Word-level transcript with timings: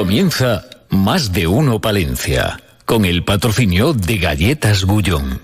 Comienza 0.00 0.64
Más 0.88 1.30
de 1.30 1.46
Uno 1.46 1.78
Palencia, 1.78 2.58
con 2.86 3.04
el 3.04 3.22
patrocinio 3.22 3.92
de 3.92 4.16
Galletas 4.16 4.86
Bullón. 4.86 5.42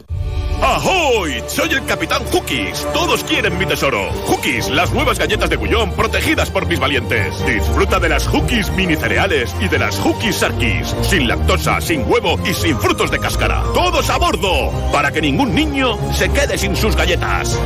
¡Ahoy! 0.63 1.43
Soy 1.47 1.73
el 1.73 1.85
Capitán 1.85 2.23
Hookies. 2.33 2.87
Todos 2.95 3.23
quieren 3.25 3.59
mi 3.59 3.67
tesoro. 3.67 4.11
Hookies, 4.27 4.71
las 4.71 4.91
nuevas 4.95 5.19
galletas 5.19 5.51
de 5.51 5.57
bullón 5.57 5.93
protegidas 5.93 6.49
por 6.49 6.67
mis 6.67 6.81
valientes. 6.81 7.35
Disfruta 7.45 8.01
de 8.01 8.09
las 8.09 8.27
Hookies 8.29 8.71
mini 8.71 8.97
cereales 8.97 9.55
y 9.61 9.69
de 9.69 9.79
las 9.79 9.99
Hookies 9.99 10.37
Sarkis. 10.37 10.97
Sin 11.03 11.29
lactosa, 11.29 11.79
sin 11.83 12.11
huevo 12.11 12.41
y 12.49 12.55
sin 12.55 12.79
frutos 12.79 13.11
de 13.11 13.19
cáscara. 13.19 13.63
¡Todos 13.75 14.09
a 14.09 14.17
bordo! 14.17 14.73
Para 14.91 15.13
que 15.13 15.21
ningún 15.21 15.55
niño 15.55 15.99
se 16.15 16.31
quede 16.31 16.57
sin 16.57 16.75
sus 16.75 16.97
galletas. 16.97 17.61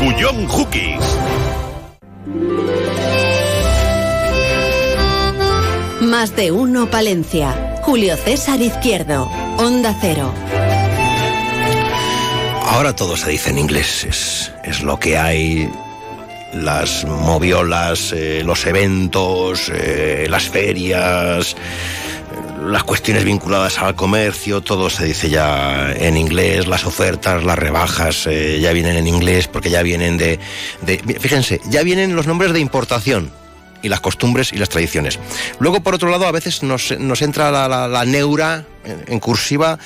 Bullón 0.00 0.46
Hookies. 0.46 1.02
Más 6.16 6.34
de 6.34 6.50
uno 6.50 6.88
Palencia. 6.90 7.78
Julio 7.82 8.16
César 8.16 8.62
Izquierdo. 8.62 9.30
Onda 9.58 9.94
Cero. 10.00 10.32
Ahora 12.62 12.96
todo 12.96 13.18
se 13.18 13.32
dice 13.32 13.50
en 13.50 13.58
inglés, 13.58 14.04
es, 14.04 14.50
es 14.64 14.82
lo 14.82 14.98
que 14.98 15.18
hay. 15.18 15.70
Las 16.54 17.04
moviolas, 17.04 18.14
eh, 18.14 18.40
los 18.42 18.64
eventos, 18.64 19.70
eh, 19.70 20.26
las 20.30 20.44
ferias, 20.44 21.52
eh, 21.52 22.64
las 22.64 22.84
cuestiones 22.84 23.22
vinculadas 23.26 23.78
al 23.78 23.94
comercio, 23.94 24.62
todo 24.62 24.88
se 24.88 25.04
dice 25.04 25.28
ya 25.28 25.92
en 25.92 26.16
inglés, 26.16 26.66
las 26.66 26.86
ofertas, 26.86 27.44
las 27.44 27.58
rebajas 27.58 28.24
ya 28.24 28.72
vienen 28.72 28.96
en 28.96 29.06
inglés 29.06 29.48
porque 29.48 29.68
ya 29.68 29.82
vienen 29.82 30.16
de... 30.16 30.38
Fíjense, 31.20 31.60
ya 31.68 31.82
vienen 31.82 32.16
los 32.16 32.26
nombres 32.26 32.54
de 32.54 32.60
importación 32.60 33.30
y 33.86 33.88
las 33.88 34.00
costumbres 34.00 34.52
y 34.52 34.58
las 34.58 34.68
tradiciones. 34.68 35.18
Luego, 35.60 35.80
por 35.80 35.94
otro 35.94 36.10
lado, 36.10 36.26
a 36.26 36.32
veces 36.32 36.62
nos, 36.62 36.90
nos 36.98 37.22
entra 37.22 37.50
la, 37.50 37.68
la- 37.68 37.88
la 37.88 38.04
neura 38.04 38.66
en, 39.06 39.20
cursiva 39.20 39.78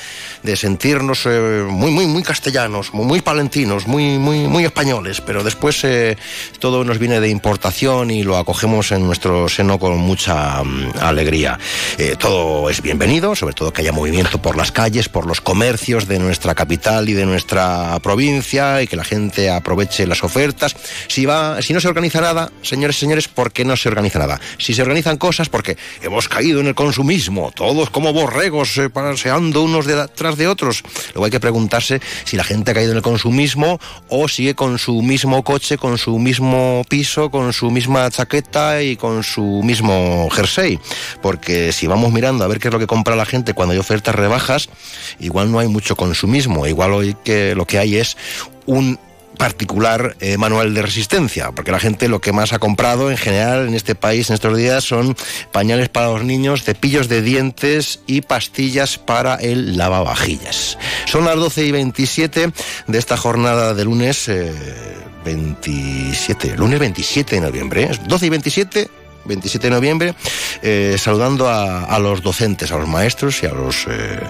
de 0.42 0.56
sentirnos 0.56 1.26
eh, 1.26 1.64
muy, 1.68 1.90
muy, 1.90 2.06
muy 2.06 2.22
castellanos, 2.22 2.92
muy, 2.92 3.06
muy 3.06 3.20
palentinos, 3.20 3.86
muy, 3.86 4.18
muy, 4.18 4.40
muy 4.46 4.64
españoles, 4.64 5.20
pero 5.20 5.42
después 5.42 5.82
eh, 5.84 6.16
todo 6.58 6.84
nos 6.84 6.98
viene 6.98 7.20
de 7.20 7.28
importación 7.28 8.10
y 8.10 8.22
lo 8.22 8.36
acogemos 8.36 8.92
en 8.92 9.06
nuestro 9.06 9.48
seno 9.48 9.78
con 9.78 9.98
mucha 9.98 10.62
mm, 10.62 10.92
alegría. 11.00 11.58
Eh, 11.98 12.16
todo 12.18 12.70
es 12.70 12.82
bienvenido, 12.82 13.34
sobre 13.34 13.54
todo 13.54 13.72
que 13.72 13.82
haya 13.82 13.92
movimiento 13.92 14.40
por 14.40 14.56
las 14.56 14.72
calles, 14.72 15.08
por 15.08 15.26
los 15.26 15.40
comercios 15.40 16.06
de 16.06 16.18
nuestra 16.18 16.54
capital 16.54 17.08
y 17.08 17.14
de 17.14 17.26
nuestra 17.26 17.98
provincia 18.02 18.82
y 18.82 18.86
que 18.86 18.96
la 18.96 19.04
gente 19.04 19.50
aproveche 19.50 20.06
las 20.06 20.22
ofertas. 20.22 20.76
Si 21.08 21.26
va, 21.26 21.60
si 21.62 21.72
no 21.72 21.80
se 21.80 21.88
organiza 21.88 22.20
nada, 22.20 22.50
señores 22.62 22.96
y 22.96 23.00
señores, 23.00 23.28
¿por 23.28 23.52
qué 23.52 23.64
no 23.64 23.76
se 23.76 23.88
organiza 23.88 24.18
nada? 24.18 24.40
Si 24.58 24.74
se 24.74 24.82
organizan 24.82 25.16
cosas, 25.16 25.48
porque 25.48 25.76
hemos 26.02 26.28
caído 26.28 26.60
en 26.60 26.66
el 26.66 26.74
consumismo, 26.74 27.50
todos 27.54 27.90
como 27.90 28.12
borregos 28.12 28.78
eh, 28.90 28.92
paseando 28.92 29.62
unos 29.62 29.86
detrás 29.86 30.36
de 30.36 30.48
otros. 30.48 30.82
Luego 31.14 31.24
hay 31.24 31.30
que 31.30 31.40
preguntarse 31.40 32.00
si 32.24 32.36
la 32.36 32.44
gente 32.44 32.70
ha 32.70 32.74
caído 32.74 32.92
en 32.92 32.96
el 32.96 33.02
consumismo 33.02 33.80
o 34.08 34.28
sigue 34.28 34.54
con 34.54 34.78
su 34.78 35.02
mismo 35.02 35.42
coche, 35.42 35.78
con 35.78 35.98
su 35.98 36.18
mismo 36.18 36.84
piso, 36.88 37.30
con 37.30 37.52
su 37.52 37.70
misma 37.70 38.10
chaqueta 38.10 38.82
y 38.82 38.96
con 38.96 39.22
su 39.22 39.62
mismo 39.64 40.28
jersey. 40.30 40.78
Porque 41.22 41.72
si 41.72 41.86
vamos 41.86 42.12
mirando 42.12 42.44
a 42.44 42.48
ver 42.48 42.58
qué 42.58 42.68
es 42.68 42.72
lo 42.72 42.80
que 42.80 42.86
compra 42.86 43.16
la 43.16 43.26
gente 43.26 43.54
cuando 43.54 43.72
hay 43.72 43.78
ofertas 43.78 44.14
rebajas, 44.14 44.68
igual 45.18 45.50
no 45.50 45.58
hay 45.58 45.68
mucho 45.68 45.96
consumismo. 45.96 46.66
Igual 46.66 46.92
hoy 46.92 47.16
que 47.24 47.54
lo 47.54 47.66
que 47.66 47.78
hay 47.78 47.96
es 47.96 48.16
un 48.66 48.98
particular 49.40 50.16
eh, 50.20 50.36
manual 50.36 50.74
de 50.74 50.82
resistencia, 50.82 51.50
porque 51.52 51.72
la 51.72 51.80
gente 51.80 52.08
lo 52.08 52.20
que 52.20 52.30
más 52.30 52.52
ha 52.52 52.58
comprado 52.58 53.10
en 53.10 53.16
general 53.16 53.68
en 53.68 53.74
este 53.74 53.94
país 53.94 54.28
en 54.28 54.34
estos 54.34 54.54
días 54.54 54.84
son 54.84 55.16
pañales 55.50 55.88
para 55.88 56.08
los 56.08 56.24
niños, 56.24 56.62
cepillos 56.62 57.08
de 57.08 57.22
dientes 57.22 58.00
y 58.06 58.20
pastillas 58.20 58.98
para 58.98 59.36
el 59.36 59.78
lavavajillas. 59.78 60.76
Son 61.06 61.24
las 61.24 61.36
12 61.36 61.64
y 61.64 61.72
27 61.72 62.52
de 62.86 62.98
esta 62.98 63.16
jornada 63.16 63.72
de 63.72 63.82
lunes 63.82 64.28
eh, 64.28 64.52
27, 65.24 66.58
lunes 66.58 66.78
27 66.78 67.36
de 67.36 67.40
noviembre, 67.40 67.84
¿eh? 67.84 67.98
12 68.06 68.26
y 68.26 68.28
27 68.28 68.90
27 69.24 69.68
de 69.68 69.74
noviembre, 69.74 70.14
eh, 70.60 70.96
saludando 70.98 71.48
a, 71.48 71.98
los 71.98 72.22
docentes, 72.22 72.72
a 72.72 72.78
los 72.78 72.88
maestros 72.88 73.42
y 73.42 73.46
a 73.46 73.52
los 73.52 73.86
eh, 73.88 74.20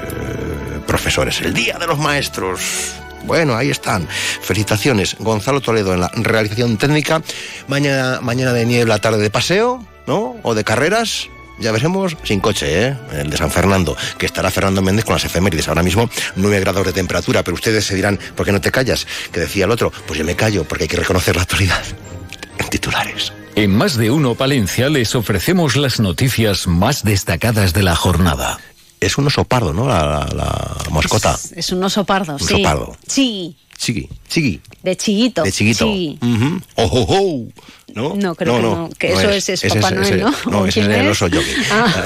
profesores. 0.87 1.41
El 1.41 1.53
Día 1.53 1.79
de 1.79 1.87
los 1.89 1.99
Maestros. 1.99 3.00
Bueno, 3.25 3.57
ahí 3.57 3.71
están. 3.71 4.09
Felicitaciones. 4.43 5.17
Gonzalo 5.19 5.61
Toledo 5.61 5.95
en 5.95 6.01
la 6.01 6.11
realización 6.15 6.77
técnica. 6.77 7.23
Mañana, 7.69 8.53
de 8.53 8.67
niebla, 8.67 8.99
tarde 8.99 9.23
de 9.23 9.31
paseo, 9.31 9.85
¿no? 10.07 10.37
O 10.43 10.55
de 10.55 10.65
carreras. 10.65 11.29
Ya 11.59 11.73
veremos, 11.73 12.17
sin 12.25 12.41
coche, 12.41 12.87
¿eh? 12.87 12.97
El 13.13 13.29
de 13.29 13.37
San 13.37 13.51
Fernando, 13.51 13.95
que 14.17 14.25
estará 14.25 14.51
Fernando 14.51 14.81
Méndez 14.81 15.05
con 15.05 15.15
las 15.15 15.25
efemérides. 15.25 15.69
Ahora 15.69 15.83
mismo 15.83 16.09
9 16.37 16.61
grados 16.61 16.87
de 16.87 16.93
temperatura, 16.95 17.43
pero 17.43 17.55
ustedes 17.55 17.85
se 17.85 17.95
dirán, 17.95 18.19
¿por 18.35 18.47
qué 18.47 18.53
no 18.53 18.63
te 18.63 18.71
callas? 18.71 19.07
Que 19.31 19.41
decía 19.41 19.67
el 19.67 19.71
otro, 19.71 19.93
pues 20.07 20.19
yo 20.19 20.25
me 20.25 20.35
callo, 20.35 20.65
porque 20.65 20.85
hay 20.85 20.89
que 20.89 20.97
reconocer 20.97 21.37
la 21.37 21.43
actualidad. 21.43 21.83
En 22.59 22.69
titulares. 22.69 23.33
En 23.55 23.75
Más 23.75 23.97
de 23.97 24.11
Uno 24.11 24.35
Palencia 24.35 24.89
les 24.91 25.15
ofrecemos 25.15 25.77
las 25.77 25.99
noticias 25.99 26.67
más 26.67 27.05
destacadas 27.05 27.73
de 27.73 27.83
la 27.83 27.97
jornada. 27.97 28.59
Es 29.01 29.17
un 29.19 29.27
oso 29.27 29.45
pardo, 29.45 29.73
¿no? 29.73 29.89
La, 29.89 30.05
la- 30.05 30.29
la 30.35 30.91
mascota. 30.91 31.35
Es, 31.35 31.53
es 31.53 31.73
un 31.73 31.83
oso 31.83 32.05
pardo, 32.05 32.35
Un 32.35 32.39
sí. 32.39 32.55
oso 32.55 32.63
pardo. 32.63 32.97
Sí, 33.07 33.57
Chigui, 33.79 34.09
chigui. 34.29 34.61
de 34.83 34.95
chiguito. 34.97 35.43
De 35.43 35.51
chiquito. 35.53 35.87
Sí. 35.87 36.19
Ujú. 36.21 36.61
Oh, 36.75 36.85
oh, 36.93 37.07
oh. 37.09 37.49
¿No? 37.95 38.15
No, 38.15 38.35
creo 38.35 38.57
que 38.57 38.63
no, 38.63 38.91
que 38.99 39.13
eso 39.13 39.31
es- 39.31 39.49
es 39.49 39.75
Papá 39.75 39.91
Noel, 39.93 40.21
¿no? 40.21 40.35
No, 40.51 40.59
¿O 40.61 40.67
ese 40.67 40.81
es 40.81 40.87
el 40.87 40.93
es? 40.93 41.11
oso 41.11 41.27
yogi. 41.29 41.51
Ah. 41.73 42.05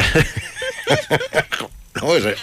no, 2.00 2.14
ese. 2.14 2.34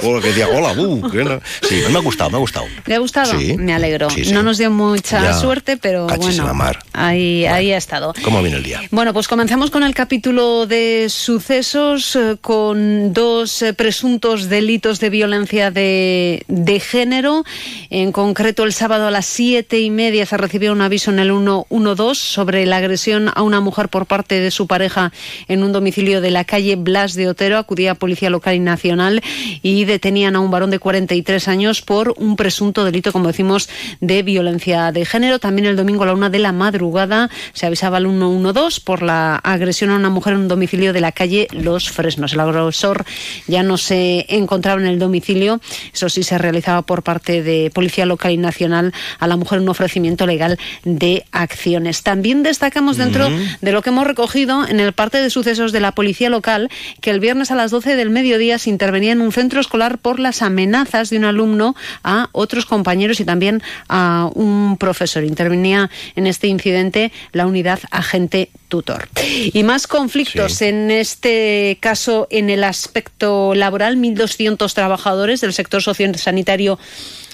Que 0.00 0.28
decía, 0.28 0.48
hola, 0.48 0.74
que 1.10 1.22
no. 1.24 1.40
Sí, 1.62 1.82
me 1.90 1.98
ha 1.98 2.02
gustado, 2.02 2.30
me 2.30 2.36
ha 2.36 2.40
gustado. 2.40 2.66
¿Le 2.86 2.94
ha 2.94 2.98
gustado? 2.98 3.38
Sí. 3.38 3.56
Me 3.58 3.74
alegro. 3.74 4.08
Sí, 4.10 4.24
sí. 4.24 4.32
No 4.32 4.42
nos 4.42 4.58
dio 4.58 4.70
mucha 4.70 5.20
Ya. 5.22 5.34
suerte, 5.34 5.76
pero 5.76 6.06
Cachis 6.06 6.38
en 6.38 6.44
bueno, 6.44 6.54
mar. 6.54 6.78
ahí, 6.92 7.44
ahí 7.46 7.72
ha 7.72 7.76
estado. 7.76 8.14
¿Cómo 8.24 8.40
viene 8.42 8.56
el 8.56 8.62
día? 8.62 8.80
Bueno, 8.90 9.12
pues 9.12 9.28
comenzamos 9.28 9.70
con 9.70 9.82
el 9.82 9.94
capítulo 9.94 10.66
de 10.66 11.08
sucesos 11.10 12.16
eh, 12.16 12.36
con 12.40 13.12
dos 13.12 13.62
eh, 13.62 13.74
presuntos 13.74 14.48
delitos 14.48 14.98
de 15.00 15.10
violencia 15.10 15.70
de, 15.70 16.44
de 16.48 16.80
género. 16.80 17.44
En 17.90 18.12
concreto, 18.12 18.64
el 18.64 18.72
sábado 18.72 19.06
a 19.06 19.10
las 19.10 19.26
siete 19.26 19.78
y 19.80 19.90
media 19.90 20.24
se 20.26 20.36
recibió 20.36 20.72
un 20.72 20.80
aviso 20.80 21.10
en 21.10 21.18
el 21.18 21.28
112 21.28 22.14
sobre 22.20 22.66
la 22.66 22.78
agresión 22.78 23.30
a 23.34 23.42
una 23.42 23.60
mujer 23.60 23.88
por 23.88 24.06
parte 24.06 24.40
de 24.40 24.50
su 24.50 24.66
pareja 24.66 25.12
en 25.48 25.62
un 25.62 25.72
domicilio 25.72 26.20
de 26.20 26.30
la 26.30 26.44
calle 26.44 26.76
Blas 26.76 27.14
de 27.14 27.28
Otero. 27.28 27.58
Acudía 27.58 27.94
Policía 27.94 28.30
Local 28.30 28.54
y 28.54 28.60
Nacional 28.60 29.22
y 29.62 29.81
detenían 29.84 30.36
a 30.36 30.40
un 30.40 30.50
varón 30.50 30.70
de 30.70 30.78
43 30.78 31.48
años 31.48 31.82
por 31.82 32.14
un 32.16 32.36
presunto 32.36 32.84
delito, 32.84 33.12
como 33.12 33.28
decimos, 33.28 33.68
de 34.00 34.22
violencia 34.22 34.92
de 34.92 35.04
género. 35.04 35.38
También 35.38 35.66
el 35.66 35.76
domingo 35.76 36.04
a 36.04 36.06
la 36.06 36.14
una 36.14 36.30
de 36.30 36.38
la 36.38 36.52
madrugada 36.52 37.30
se 37.52 37.66
avisaba 37.66 37.96
al 37.98 38.06
112 38.06 38.80
por 38.84 39.02
la 39.02 39.36
agresión 39.36 39.90
a 39.90 39.96
una 39.96 40.10
mujer 40.10 40.34
en 40.34 40.40
un 40.40 40.48
domicilio 40.48 40.92
de 40.92 41.00
la 41.00 41.12
calle 41.12 41.48
Los 41.52 41.90
Fresnos. 41.90 42.32
El 42.32 42.40
agresor 42.40 43.04
ya 43.46 43.62
no 43.62 43.76
se 43.76 44.26
encontraba 44.28 44.80
en 44.80 44.86
el 44.86 44.98
domicilio. 44.98 45.60
Eso 45.92 46.08
sí 46.08 46.22
se 46.22 46.38
realizaba 46.38 46.82
por 46.82 47.02
parte 47.02 47.42
de 47.42 47.70
Policía 47.72 48.06
Local 48.06 48.32
y 48.32 48.36
Nacional 48.36 48.92
a 49.18 49.26
la 49.26 49.36
mujer 49.36 49.60
un 49.60 49.68
ofrecimiento 49.68 50.26
legal 50.26 50.58
de 50.84 51.24
acciones. 51.32 52.02
También 52.02 52.42
destacamos 52.42 52.96
dentro 52.96 53.28
de 53.60 53.72
lo 53.72 53.82
que 53.82 53.90
hemos 53.90 54.06
recogido 54.06 54.66
en 54.66 54.80
el 54.80 54.92
parte 54.92 55.18
de 55.18 55.30
sucesos 55.30 55.72
de 55.72 55.80
la 55.80 55.92
Policía 55.92 56.30
Local 56.30 56.70
que 57.00 57.10
el 57.10 57.20
viernes 57.20 57.50
a 57.50 57.54
las 57.54 57.70
12 57.70 57.96
del 57.96 58.10
mediodía 58.10 58.58
se 58.58 58.70
intervenía 58.70 59.12
en 59.12 59.20
un 59.20 59.32
centro 59.32 59.60
escolar 59.60 59.71
por 59.98 60.20
las 60.20 60.42
amenazas 60.42 61.08
de 61.10 61.16
un 61.16 61.24
alumno 61.24 61.74
a 62.04 62.28
otros 62.32 62.66
compañeros 62.66 63.20
y 63.20 63.24
también 63.24 63.62
a 63.88 64.28
un 64.34 64.76
profesor. 64.78 65.24
Intervenía 65.24 65.90
en 66.14 66.26
este 66.26 66.46
incidente 66.46 67.10
la 67.32 67.46
unidad 67.46 67.80
agente 67.90 68.50
tutor. 68.68 69.08
Y 69.52 69.62
más 69.62 69.86
conflictos 69.86 70.52
Sí. 70.54 70.66
en 70.66 70.90
este 70.90 71.78
caso 71.80 72.26
en 72.30 72.50
el 72.50 72.64
aspecto 72.64 73.54
laboral. 73.54 73.96
1.200 73.96 74.72
trabajadores 74.74 75.40
del 75.40 75.52
sector 75.52 75.82
sociosanitario 75.82 76.78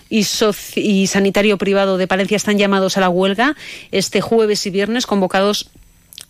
y, 0.08 0.25
y 0.76 1.06
sanitario 1.06 1.58
privado 1.58 1.99
de 1.99 2.06
Palencia 2.06 2.37
están 2.37 2.58
llamados 2.58 2.96
a 2.96 3.00
la 3.00 3.08
huelga 3.08 3.56
este 3.90 4.20
jueves 4.20 4.64
y 4.67 4.70
viernes 4.70 5.06
convocados 5.06 5.70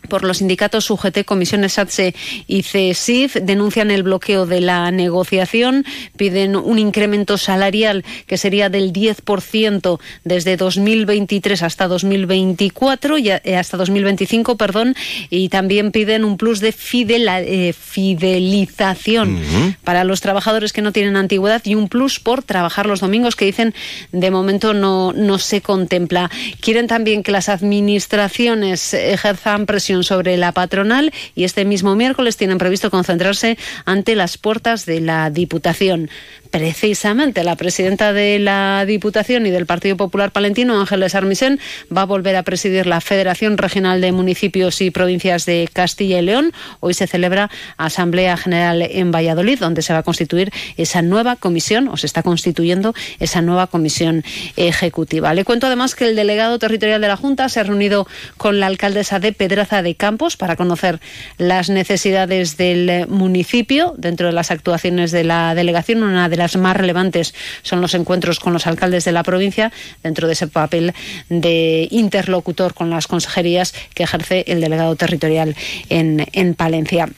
por 0.09 0.25
los 0.25 0.39
sindicatos 0.39 0.91
UGT, 0.91 1.25
Comisiones 1.25 1.75
SATSE 1.75 2.15
y 2.47 2.63
CESIF 2.63 3.35
denuncian 3.43 3.91
el 3.91 4.03
bloqueo 4.05 4.47
de 4.47 4.61
la 4.61 4.91
negociación, 4.91 5.85
piden 6.17 6.57
un 6.57 6.79
incremento 6.79 7.37
salarial 7.37 8.05
que 8.27 8.39
sería 8.39 8.71
del 8.71 8.93
10% 8.93 9.99
desde 10.25 10.57
2023 10.57 11.63
hasta 11.63 11.89
2024 11.89 13.19
y 13.19 13.31
eh, 13.31 13.57
hasta 13.57 13.77
2025, 13.77 14.57
perdón, 14.57 14.95
y 15.31 15.49
también 15.49 15.91
piden 15.93 16.25
un 16.25 16.39
plus 16.39 16.61
de 16.61 16.73
fidela- 16.73 17.43
eh, 17.43 17.75
fidelización 17.75 19.39
para 19.85 20.05
los 20.05 20.21
trabajadores 20.21 20.73
que 20.73 20.81
no 20.83 20.93
tienen 20.93 21.17
antigüedad 21.17 21.61
y 21.65 21.75
un 21.75 21.89
plus 21.89 22.21
por 22.21 22.43
trabajar 22.43 22.87
los 22.87 23.01
domingos 23.01 23.37
que 23.37 23.45
dicen 23.47 23.75
de 24.13 24.31
momento 24.31 24.75
no, 24.75 25.13
no 25.13 25.39
se 25.39 25.61
contempla. 25.61 26.31
Quieren 26.61 26.87
también 26.87 27.23
que 27.23 27.33
las 27.33 27.49
administraciones 27.49 28.95
ejerzan 28.95 29.67
presión 29.67 29.88
sobre 29.89 30.37
la 30.37 30.53
patronal 30.53 31.13
y 31.35 31.45
este 31.45 31.65
mismo 31.65 31.97
miércoles 31.97 32.37
tienen 32.37 32.59
previsto 32.59 32.91
concentrarse 32.91 33.57
ante 33.87 34.15
las 34.15 34.37
puertas 34.37 34.85
de 34.85 35.01
la 35.01 35.31
Diputación. 35.31 36.11
Precisamente 36.51 37.45
la 37.45 37.57
presidenta 37.57 38.13
de 38.13 38.39
la 38.39 38.85
Diputación 38.87 39.47
y 39.47 39.51
del 39.51 39.67
Partido 39.67 39.97
Popular 39.97 40.31
Palentino, 40.31 40.81
Ángeles 40.81 41.15
Armisen, 41.15 41.61
va 41.95 42.03
a 42.03 42.07
volver 42.07 42.37
a 42.37 42.43
presidir 42.43 42.87
la 42.87 43.01
Federación 43.01 43.59
Regional 43.59 44.01
de 44.01 44.13
Municipios 44.13 44.81
y 44.81 44.91
Provincias 44.91 45.45
de 45.45 45.69
Castilla 45.73 46.19
y 46.19 46.23
León. 46.23 46.53
Hoy 46.81 46.95
se 46.95 47.07
celebra 47.07 47.51
Asamblea 47.77 48.37
General 48.37 48.81
en 48.83 49.11
Valladolid, 49.11 49.59
donde 49.59 49.83
se 49.83 49.93
va 49.93 50.01
a 50.01 50.03
constituir 50.03 50.51
esa 50.77 51.03
nueva 51.03 51.37
comisión, 51.37 51.89
o 51.89 51.97
se 51.97 52.07
está 52.07 52.23
constituyendo 52.23 52.95
esa 53.19 53.43
nueva 53.43 53.67
comisión 53.67 54.25
ejecutiva. 54.57 55.35
Le 55.35 55.45
cuento 55.45 55.67
además 55.67 55.95
que 55.95 56.07
el 56.07 56.17
delegado 56.17 56.59
territorial 56.59 57.01
de 57.01 57.09
la 57.09 57.17
Junta 57.17 57.49
se 57.49 57.61
ha 57.61 57.65
reunido 57.65 58.07
con 58.37 58.59
la 58.59 58.67
alcaldesa 58.67 59.19
de 59.21 59.33
Pedraza 59.33 59.78
de 59.83 59.95
Campos 59.95 60.37
para 60.37 60.57
conocer 60.57 61.01
las 61.37 61.71
necesidades 61.71 62.57
del 62.57 63.07
municipio 63.09 63.95
dentro 63.97 64.27
de 64.27 64.33
las 64.33 64.51
actuaciones 64.51 65.11
de 65.11 65.25
la 65.25 65.55
delegación. 65.55 66.03
Una 66.03 66.29
de 66.29 66.37
las 66.37 66.57
más 66.57 66.77
relevantes 66.77 67.35
son 67.63 67.81
los 67.81 67.95
encuentros 67.95 68.41
con 68.41 68.53
los 68.53 68.67
alcaldes 68.67 69.05
de 69.05 69.13
la 69.13 69.23
provincia 69.23 69.73
dentro 70.03 70.27
de 70.27 70.35
ese 70.35 70.47
papel 70.47 70.95
de 71.29 71.89
interlocutor 71.91 72.75
con 72.75 72.91
las 72.91 73.07
consejerías 73.07 73.75
que 73.95 74.05
ejerce 74.05 74.45
el 74.47 74.61
delegado 74.61 74.97
territorial 74.97 75.57
en, 75.89 76.27
en 76.33 76.55
Palencia. 76.55 77.09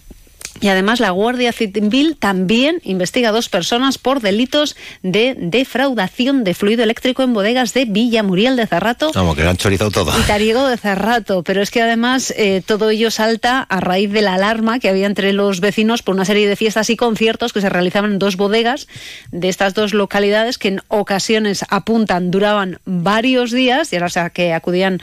Y 0.60 0.68
además 0.68 1.00
la 1.00 1.10
Guardia 1.10 1.52
Civil 1.52 2.16
también 2.18 2.80
investiga 2.84 3.30
a 3.30 3.32
dos 3.32 3.48
personas 3.48 3.96
por 3.96 4.20
delitos 4.20 4.76
de 5.02 5.34
defraudación 5.38 6.44
de 6.44 6.54
fluido 6.54 6.82
eléctrico 6.82 7.22
en 7.22 7.32
bodegas 7.32 7.72
de 7.72 7.86
Villa 7.86 8.22
Muriel 8.22 8.56
de 8.56 8.66
Cerrato. 8.66 9.10
Vamos, 9.14 9.36
que 9.36 9.42
han 9.42 9.56
chorizado 9.56 9.90
todo. 9.90 10.12
Y 10.18 10.22
Tariego 10.22 10.68
de 10.68 10.76
Cerrato. 10.76 11.42
Pero 11.42 11.62
es 11.62 11.70
que 11.70 11.80
además 11.80 12.34
eh, 12.36 12.62
todo 12.64 12.90
ello 12.90 13.10
salta 13.10 13.62
a 13.62 13.80
raíz 13.80 14.12
de 14.12 14.20
la 14.20 14.34
alarma 14.34 14.78
que 14.78 14.90
había 14.90 15.06
entre 15.06 15.32
los 15.32 15.60
vecinos 15.60 16.02
por 16.02 16.14
una 16.14 16.26
serie 16.26 16.46
de 16.46 16.56
fiestas 16.56 16.90
y 16.90 16.96
conciertos 16.96 17.52
que 17.54 17.62
se 17.62 17.70
realizaban 17.70 18.12
en 18.12 18.18
dos 18.18 18.36
bodegas 18.36 18.86
de 19.30 19.48
estas 19.48 19.72
dos 19.72 19.94
localidades 19.94 20.58
que 20.58 20.68
en 20.68 20.82
ocasiones 20.88 21.64
apuntan 21.70 22.30
duraban 22.30 22.80
varios 22.84 23.50
días 23.50 23.92
y 23.92 23.96
ahora 23.96 24.30
que 24.30 24.52
acudían 24.52 25.00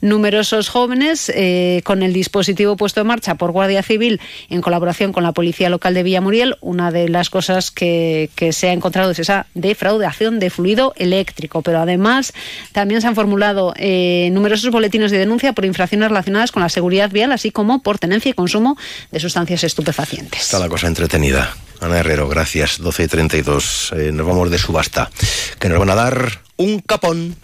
numerosos 0.00 0.68
jóvenes 0.68 1.30
eh, 1.34 1.80
con 1.84 2.02
el 2.02 2.12
dispositivo 2.12 2.76
puesto 2.76 3.00
en 3.00 3.08
marcha 3.08 3.34
por 3.34 3.50
Guardia 3.50 3.82
Civil 3.82 4.20
en 4.48 4.60
colaboración 4.60 4.99
con 5.08 5.22
la 5.22 5.32
policía 5.32 5.70
local 5.70 5.94
de 5.94 6.02
Villamuriel, 6.02 6.56
una 6.60 6.90
de 6.90 7.08
las 7.08 7.30
cosas 7.30 7.70
que, 7.70 8.28
se 8.52 8.68
ha 8.68 8.72
encontrado 8.72 9.10
es 9.10 9.18
esa 9.18 9.46
defraudación 9.54 10.38
de 10.38 10.50
fluido 10.50 10.92
eléctrico. 10.96 11.62
Pero 11.62 11.80
además 11.80 12.32
también 12.72 13.00
se 13.00 13.06
han 13.06 13.14
formulado 13.14 13.72
eh, 13.76 14.28
numerosos 14.32 14.70
boletines 14.70 15.10
de 15.10 15.18
denuncia 15.18 15.52
por 15.54 15.64
infracciones 15.64 16.08
relacionadas 16.08 16.52
con 16.52 16.62
la 16.62 16.68
seguridad 16.68 17.10
vial, 17.10 17.32
así 17.32 17.50
como 17.50 17.82
por 17.82 17.98
tenencia 17.98 18.30
y 18.30 18.34
consumo 18.34 18.76
de 19.10 19.20
sustancias 19.20 19.64
estupefacientes. 19.64 20.42
Está 20.42 20.58
la 20.58 20.68
cosa 20.68 20.86
entretenida. 20.86 21.56
Ana 21.80 21.98
Herrero, 21.98 22.28
gracias. 22.28 22.78
12 22.78 23.04
y 23.04 23.08
32. 23.08 23.92
Eh, 23.96 24.12
nos 24.12 24.26
vamos 24.26 24.50
de 24.50 24.58
subasta. 24.58 25.10
Que 25.58 25.68
nos 25.68 25.78
van 25.78 25.90
a 25.90 25.94
dar 25.94 26.42
un 26.56 26.80
capón. 26.80 27.36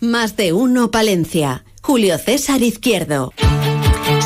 Más 0.00 0.36
de 0.36 0.52
uno, 0.52 0.90
Palencia. 0.90 1.64
Julio 1.80 2.18
César 2.18 2.62
Izquierdo. 2.62 3.32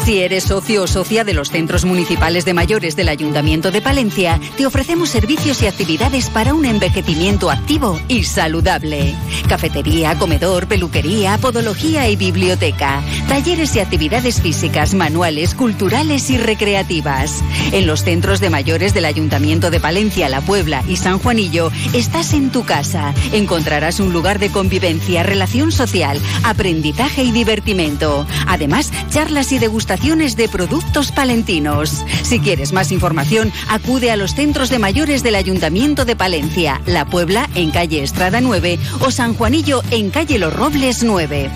Si 0.09 0.23
eres 0.23 0.45
socio 0.45 0.85
o 0.85 0.87
socia 0.87 1.23
de 1.23 1.35
los 1.35 1.51
centros 1.51 1.85
municipales 1.85 2.47
de 2.47 2.55
mayores 2.55 2.97
del 2.97 3.11
Ayuntamiento 3.11 3.71
de 3.71 3.83
Palencia, 3.83 4.41
te 4.57 4.65
ofrecemos 4.65 5.11
servicios 5.11 5.61
y 5.61 5.67
actividades 5.67 6.31
para 6.31 6.55
un 6.55 6.65
envejecimiento 6.65 7.51
activo 7.51 8.01
y 8.09 8.25
saludable. 8.25 9.15
Cafetería, 9.51 10.19
comedor, 10.19 10.67
peluquería, 10.67 11.37
podología 11.37 12.09
y 12.09 12.17
biblioteca. 12.17 13.03
Talleres 13.29 13.77
y 13.77 13.81
actividades 13.81 14.41
físicas, 14.41 14.95
manuales, 14.95 15.53
culturales 15.53 16.31
y 16.31 16.39
recreativas. 16.39 17.45
En 17.73 17.87
los 17.87 18.03
centros 18.03 18.41
de 18.41 18.49
mayores 18.49 18.95
del 18.95 19.05
Ayuntamiento 19.05 19.71
de 19.71 19.79
Palencia, 19.79 20.31
La 20.31 20.41
Puebla 20.41 20.83
y 20.89 20.97
San 20.97 21.19
Juanillo, 21.19 21.71
estás 21.93 22.33
en 22.33 22.49
tu 22.49 22.65
casa. 22.65 23.13
Encontrarás 23.35 24.01
un 24.01 24.15
lugar 24.15 24.39
de 24.39 24.51
convivencia, 24.51 25.23
relación 25.23 25.71
social, 25.71 26.19
aprendizaje 26.45 27.25
y 27.25 27.31
divertimento. 27.31 28.27
Además, 28.47 28.91
charlas 29.11 29.53
y 29.53 29.59
de 29.99 30.49
productos 30.49 31.13
palentinos. 31.13 32.05
Si 32.23 32.41
quieres 32.41 32.73
más 32.73 32.93
información, 32.93 33.53
acude 33.69 34.11
a 34.11 34.17
los 34.17 34.35
centros 34.35 34.71
de 34.71 34.79
mayores 34.79 35.23
del 35.23 35.35
Ayuntamiento 35.35 36.05
de 36.05 36.17
Palencia, 36.17 36.81
La 36.87 37.05
Puebla 37.05 37.49
en 37.55 37.71
calle 37.71 38.03
Estrada 38.03 38.41
9 38.41 38.79
o 39.01 39.11
San 39.11 39.35
Juanillo 39.35 39.83
en 39.91 40.11
calle 40.11 40.39
Los 40.39 40.55
Robles 40.55 41.03
9. 41.03 41.51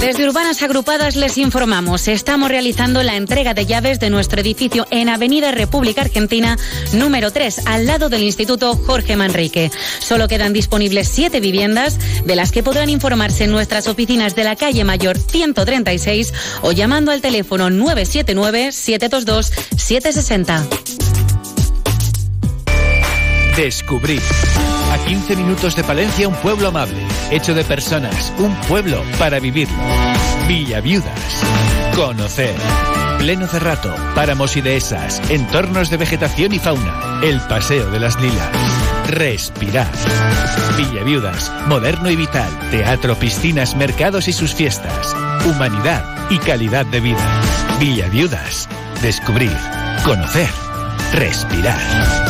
Desde 0.00 0.26
Urbanas 0.26 0.62
Agrupadas 0.62 1.14
les 1.14 1.36
informamos, 1.36 2.08
estamos 2.08 2.48
realizando 2.48 3.02
la 3.02 3.16
entrega 3.16 3.52
de 3.52 3.66
llaves 3.66 4.00
de 4.00 4.08
nuestro 4.08 4.40
edificio 4.40 4.86
en 4.90 5.10
Avenida 5.10 5.52
República 5.52 6.00
Argentina 6.00 6.56
número 6.94 7.30
3, 7.30 7.66
al 7.66 7.86
lado 7.86 8.08
del 8.08 8.22
Instituto 8.22 8.74
Jorge 8.76 9.16
Manrique. 9.16 9.70
Solo 9.98 10.26
quedan 10.26 10.54
disponibles 10.54 11.06
siete 11.06 11.40
viviendas, 11.40 11.98
de 12.24 12.34
las 12.34 12.50
que 12.50 12.62
podrán 12.62 12.88
informarse 12.88 13.44
en 13.44 13.50
nuestras 13.50 13.88
oficinas 13.88 14.34
de 14.34 14.44
la 14.44 14.56
calle 14.56 14.84
Mayor 14.84 15.18
136 15.18 16.32
o 16.62 16.72
llamando 16.72 17.12
al 17.12 17.20
teléfono 17.20 17.68
979-722-760. 17.68 20.66
Descubrir. 23.54 24.22
A 24.90 24.98
15 24.98 25.36
minutos 25.36 25.76
de 25.76 25.84
Palencia, 25.84 26.28
un 26.28 26.34
pueblo 26.36 26.68
amable, 26.68 27.06
hecho 27.30 27.54
de 27.54 27.64
personas, 27.64 28.32
un 28.38 28.54
pueblo 28.62 29.02
para 29.18 29.38
vivirlo. 29.38 29.76
Villa 30.48 30.80
Viudas. 30.80 31.44
Conocer. 31.94 32.54
Pleno 33.18 33.46
Cerrato, 33.46 33.94
páramos 34.14 34.56
y 34.56 34.62
dehesas, 34.62 35.20
entornos 35.30 35.90
de 35.90 35.96
vegetación 35.98 36.54
y 36.54 36.58
fauna, 36.58 37.20
el 37.22 37.40
paseo 37.42 37.90
de 37.90 38.00
las 38.00 38.20
lilas. 38.20 38.48
Respirar. 39.08 39.90
Villa 40.76 41.04
Viudas, 41.04 41.52
moderno 41.66 42.10
y 42.10 42.16
vital, 42.16 42.50
teatro, 42.70 43.14
piscinas, 43.14 43.76
mercados 43.76 44.26
y 44.26 44.32
sus 44.32 44.54
fiestas. 44.54 45.14
Humanidad 45.44 46.04
y 46.30 46.38
calidad 46.38 46.86
de 46.86 47.00
vida. 47.00 47.42
Villa 47.78 48.08
Viudas. 48.08 48.68
Descubrir. 49.02 49.56
Conocer. 50.04 50.48
Respirar. 51.12 52.29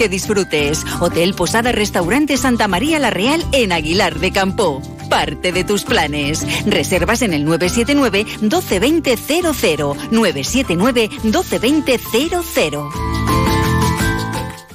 que 0.01 0.09
disfrutes. 0.09 0.83
Hotel 0.99 1.35
Posada 1.35 1.71
Restaurante 1.71 2.35
Santa 2.35 2.67
María 2.67 2.97
La 2.97 3.11
Real 3.11 3.45
en 3.51 3.71
Aguilar 3.71 4.17
de 4.17 4.31
Campo. 4.31 4.81
Parte 5.11 5.51
de 5.51 5.63
tus 5.63 5.83
planes. 5.83 6.43
Reservas 6.65 7.21
en 7.21 7.35
el 7.35 7.45
979 7.45 8.25
122000 8.41 10.09
979 10.09 11.09
122000 11.21 12.79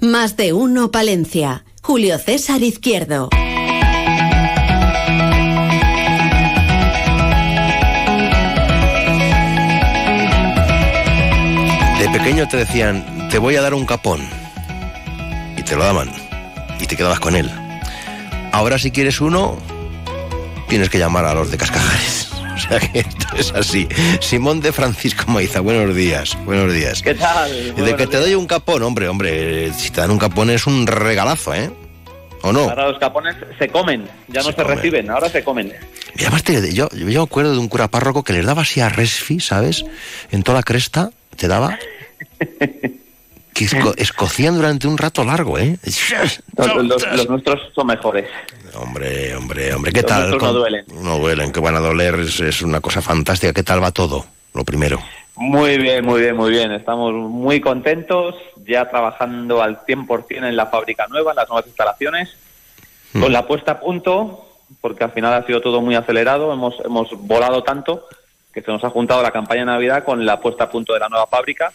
Más 0.00 0.36
de 0.36 0.52
uno 0.52 0.92
Palencia. 0.92 1.64
Julio 1.82 2.18
César 2.18 2.62
Izquierdo. 2.62 3.28
De 11.98 12.08
pequeño 12.10 12.46
te 12.46 12.58
decían, 12.58 13.28
te 13.28 13.38
voy 13.38 13.56
a 13.56 13.62
dar 13.62 13.74
un 13.74 13.86
capón 13.86 14.20
te 15.66 15.76
lo 15.76 15.84
daban 15.84 16.12
y 16.80 16.86
te 16.86 16.96
quedabas 16.96 17.20
con 17.20 17.34
él. 17.36 17.50
Ahora 18.52 18.78
si 18.78 18.90
quieres 18.90 19.20
uno, 19.20 19.58
tienes 20.68 20.88
que 20.88 20.98
llamar 20.98 21.24
a 21.24 21.34
los 21.34 21.50
de 21.50 21.58
Cascajares. 21.58 22.30
O 22.56 22.58
sea 22.58 22.80
que 22.80 23.00
esto 23.00 23.36
es 23.36 23.52
así. 23.52 23.86
Simón 24.18 24.62
de 24.62 24.72
Francisco 24.72 25.30
Maiza, 25.30 25.60
buenos 25.60 25.94
días, 25.94 26.38
buenos 26.46 26.72
días. 26.72 27.02
¿Qué 27.02 27.14
tal? 27.14 27.74
de 27.76 27.96
que 27.96 28.06
te 28.06 28.16
doy 28.16 28.34
un 28.34 28.46
capón, 28.46 28.82
hombre, 28.82 29.08
hombre, 29.08 29.70
si 29.74 29.90
te 29.90 30.00
dan 30.00 30.10
un 30.10 30.18
capón 30.18 30.48
es 30.48 30.66
un 30.66 30.86
regalazo, 30.86 31.52
¿eh? 31.52 31.70
¿O 32.40 32.52
no? 32.54 32.60
Ahora 32.60 32.88
los 32.88 32.98
capones 32.98 33.36
se 33.58 33.68
comen, 33.68 34.08
ya 34.28 34.42
no 34.42 34.52
se, 34.52 34.64
reciben, 34.64 35.10
ahora 35.10 35.28
se 35.28 35.44
comen. 35.44 35.70
Y 36.16 36.24
aparte, 36.24 36.72
yo, 36.72 36.88
yo 36.88 37.04
me 37.04 37.18
acuerdo 37.18 37.52
de 37.52 37.58
un 37.58 37.68
cura 37.68 37.88
párroco 37.88 38.24
que 38.24 38.32
les 38.32 38.46
daba 38.46 38.62
así 38.62 38.80
a 38.80 38.88
Resfi, 38.88 39.38
¿sabes? 39.38 39.84
En 40.30 40.42
toda 40.42 40.58
la 40.58 40.62
cresta, 40.62 41.10
¿Te 41.36 41.48
daba? 41.48 41.78
que 43.56 43.64
esco- 43.64 43.94
escocían 43.96 44.54
durante 44.56 44.86
un 44.86 44.98
rato 44.98 45.24
largo, 45.24 45.58
¿eh? 45.58 45.78
Los, 46.56 46.74
los- 46.84 47.12
los 47.16 47.28
nuestros 47.28 47.60
son 47.74 47.86
mejores. 47.86 48.28
Hombre, 48.74 49.34
hombre, 49.34 49.72
hombre, 49.74 49.92
¿qué 49.92 50.02
Los 50.02 50.10
tal? 50.10 50.30
no 50.30 50.38
¿Cómo- 50.38 50.52
duelen. 50.52 50.84
No 51.02 51.18
duelen, 51.18 51.52
que 51.52 51.60
van 51.60 51.76
a 51.76 51.80
doler, 51.80 52.14
es, 52.20 52.38
es 52.40 52.62
una 52.62 52.80
cosa 52.80 53.00
fantástica. 53.00 53.52
¿Qué 53.52 53.62
tal 53.62 53.82
va 53.82 53.90
todo? 53.90 54.26
Lo 54.54 54.64
primero. 54.64 55.00
Muy 55.36 55.76
bien, 55.78 56.04
muy 56.04 56.20
bien, 56.20 56.36
muy 56.36 56.50
bien. 56.50 56.72
Estamos 56.72 57.12
muy 57.12 57.60
contentos, 57.60 58.34
ya 58.66 58.88
trabajando 58.88 59.62
al 59.62 59.84
100% 59.86 60.46
en 60.48 60.56
la 60.56 60.66
fábrica 60.66 61.06
nueva, 61.08 61.32
en 61.32 61.36
las 61.36 61.48
nuevas 61.48 61.66
instalaciones, 61.66 62.36
con 63.12 63.32
la 63.32 63.46
puesta 63.46 63.72
a 63.72 63.80
punto, 63.80 64.46
porque 64.80 65.04
al 65.04 65.12
final 65.12 65.32
ha 65.34 65.46
sido 65.46 65.60
todo 65.60 65.80
muy 65.80 65.94
acelerado, 65.94 66.52
hemos, 66.52 66.74
hemos 66.84 67.08
volado 67.12 67.62
tanto 67.62 68.06
que 68.52 68.62
se 68.62 68.70
nos 68.70 68.82
ha 68.84 68.90
juntado 68.90 69.22
la 69.22 69.30
campaña 69.30 69.60
de 69.60 69.66
Navidad 69.66 70.04
con 70.04 70.24
la 70.24 70.40
puesta 70.40 70.64
a 70.64 70.70
punto 70.70 70.92
de 70.94 71.00
la 71.00 71.08
nueva 71.08 71.26
fábrica 71.26 71.70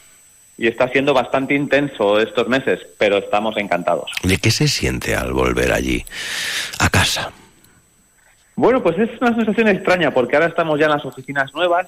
y 0.62 0.68
está 0.68 0.88
siendo 0.89 1.12
bastante 1.12 1.56
intenso 1.56 2.20
estos 2.20 2.48
meses, 2.48 2.80
pero 3.00 3.18
estamos 3.18 3.58
encantados. 3.58 4.12
¿De 4.22 4.38
qué 4.38 4.51
se 4.51 4.68
siente 4.68 5.15
al 5.15 5.34
volver 5.34 5.72
allí, 5.72 6.06
a 6.77 6.88
casa? 6.88 7.32
Bueno, 8.56 8.84
pues 8.84 8.96
es 9.00 9.10
una 9.20 9.34
sensación 9.34 9.70
extraña 9.70 10.13
porque 10.13 10.36
ahora 10.36 10.50
estamos 10.50 10.80
ya 10.80 10.86
en 10.86 10.91
las 10.91 11.03
oficinas 11.03 11.51
nuevas. 11.56 11.88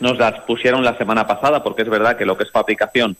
Nos 0.00 0.16
las 0.16 0.40
pusieron 0.44 0.82
la 0.82 0.96
semana 0.96 1.26
pasada 1.26 1.62
porque 1.62 1.82
es 1.82 1.90
verdad 1.90 2.16
que 2.16 2.24
lo 2.24 2.38
que 2.38 2.44
es 2.44 2.50
fabricación, 2.50 3.18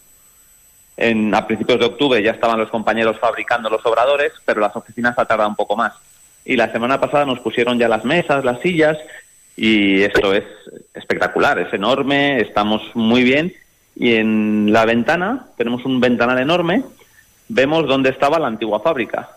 en, 0.96 1.34
a 1.34 1.46
principios 1.46 1.78
de 1.78 1.84
octubre 1.84 2.22
ya 2.22 2.30
estaban 2.30 2.58
los 2.58 2.70
compañeros 2.70 3.18
fabricando 3.18 3.68
los 3.68 3.84
obradores, 3.84 4.32
pero 4.46 4.62
las 4.62 4.74
oficinas 4.74 5.18
ha 5.18 5.26
tardado 5.26 5.50
un 5.50 5.56
poco 5.56 5.76
más. 5.76 5.92
Y 6.42 6.56
la 6.56 6.72
semana 6.72 6.98
pasada 6.98 7.26
nos 7.26 7.40
pusieron 7.40 7.78
ya 7.78 7.88
las 7.88 8.06
mesas, 8.06 8.42
las 8.46 8.62
sillas 8.62 8.96
y 9.58 10.00
esto 10.00 10.32
es 10.32 10.44
espectacular, 10.94 11.58
es 11.58 11.70
enorme, 11.74 12.40
estamos 12.40 12.80
muy 12.94 13.24
bien. 13.24 13.52
Y 13.96 14.14
en 14.14 14.72
la 14.72 14.84
ventana, 14.84 15.46
tenemos 15.56 15.84
un 15.84 16.00
ventanal 16.00 16.38
enorme, 16.38 16.82
vemos 17.48 17.86
dónde 17.86 18.10
estaba 18.10 18.38
la 18.38 18.48
antigua 18.48 18.80
fábrica. 18.80 19.28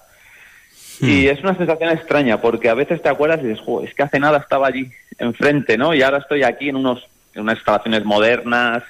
Y 0.99 1.27
es 1.27 1.39
una 1.41 1.55
sensación 1.55 1.91
extraña 1.91 2.41
porque 2.41 2.69
a 2.69 2.73
veces 2.73 3.01
te 3.03 3.09
acuerdas 3.09 3.39
y 3.43 3.47
dices, 3.47 3.63
"Jo, 3.63 3.83
es 3.83 3.93
que 3.93 4.01
hace 4.01 4.19
nada 4.19 4.39
estaba 4.39 4.67
allí 4.67 4.89
enfrente, 5.19 5.77
¿no? 5.77 5.93
Y 5.93 6.01
ahora 6.01 6.17
estoy 6.17 6.41
aquí 6.41 6.69
en, 6.69 6.75
unos, 6.75 7.07
en 7.35 7.41
unas 7.41 7.57
instalaciones 7.57 8.03
modernas 8.03 8.83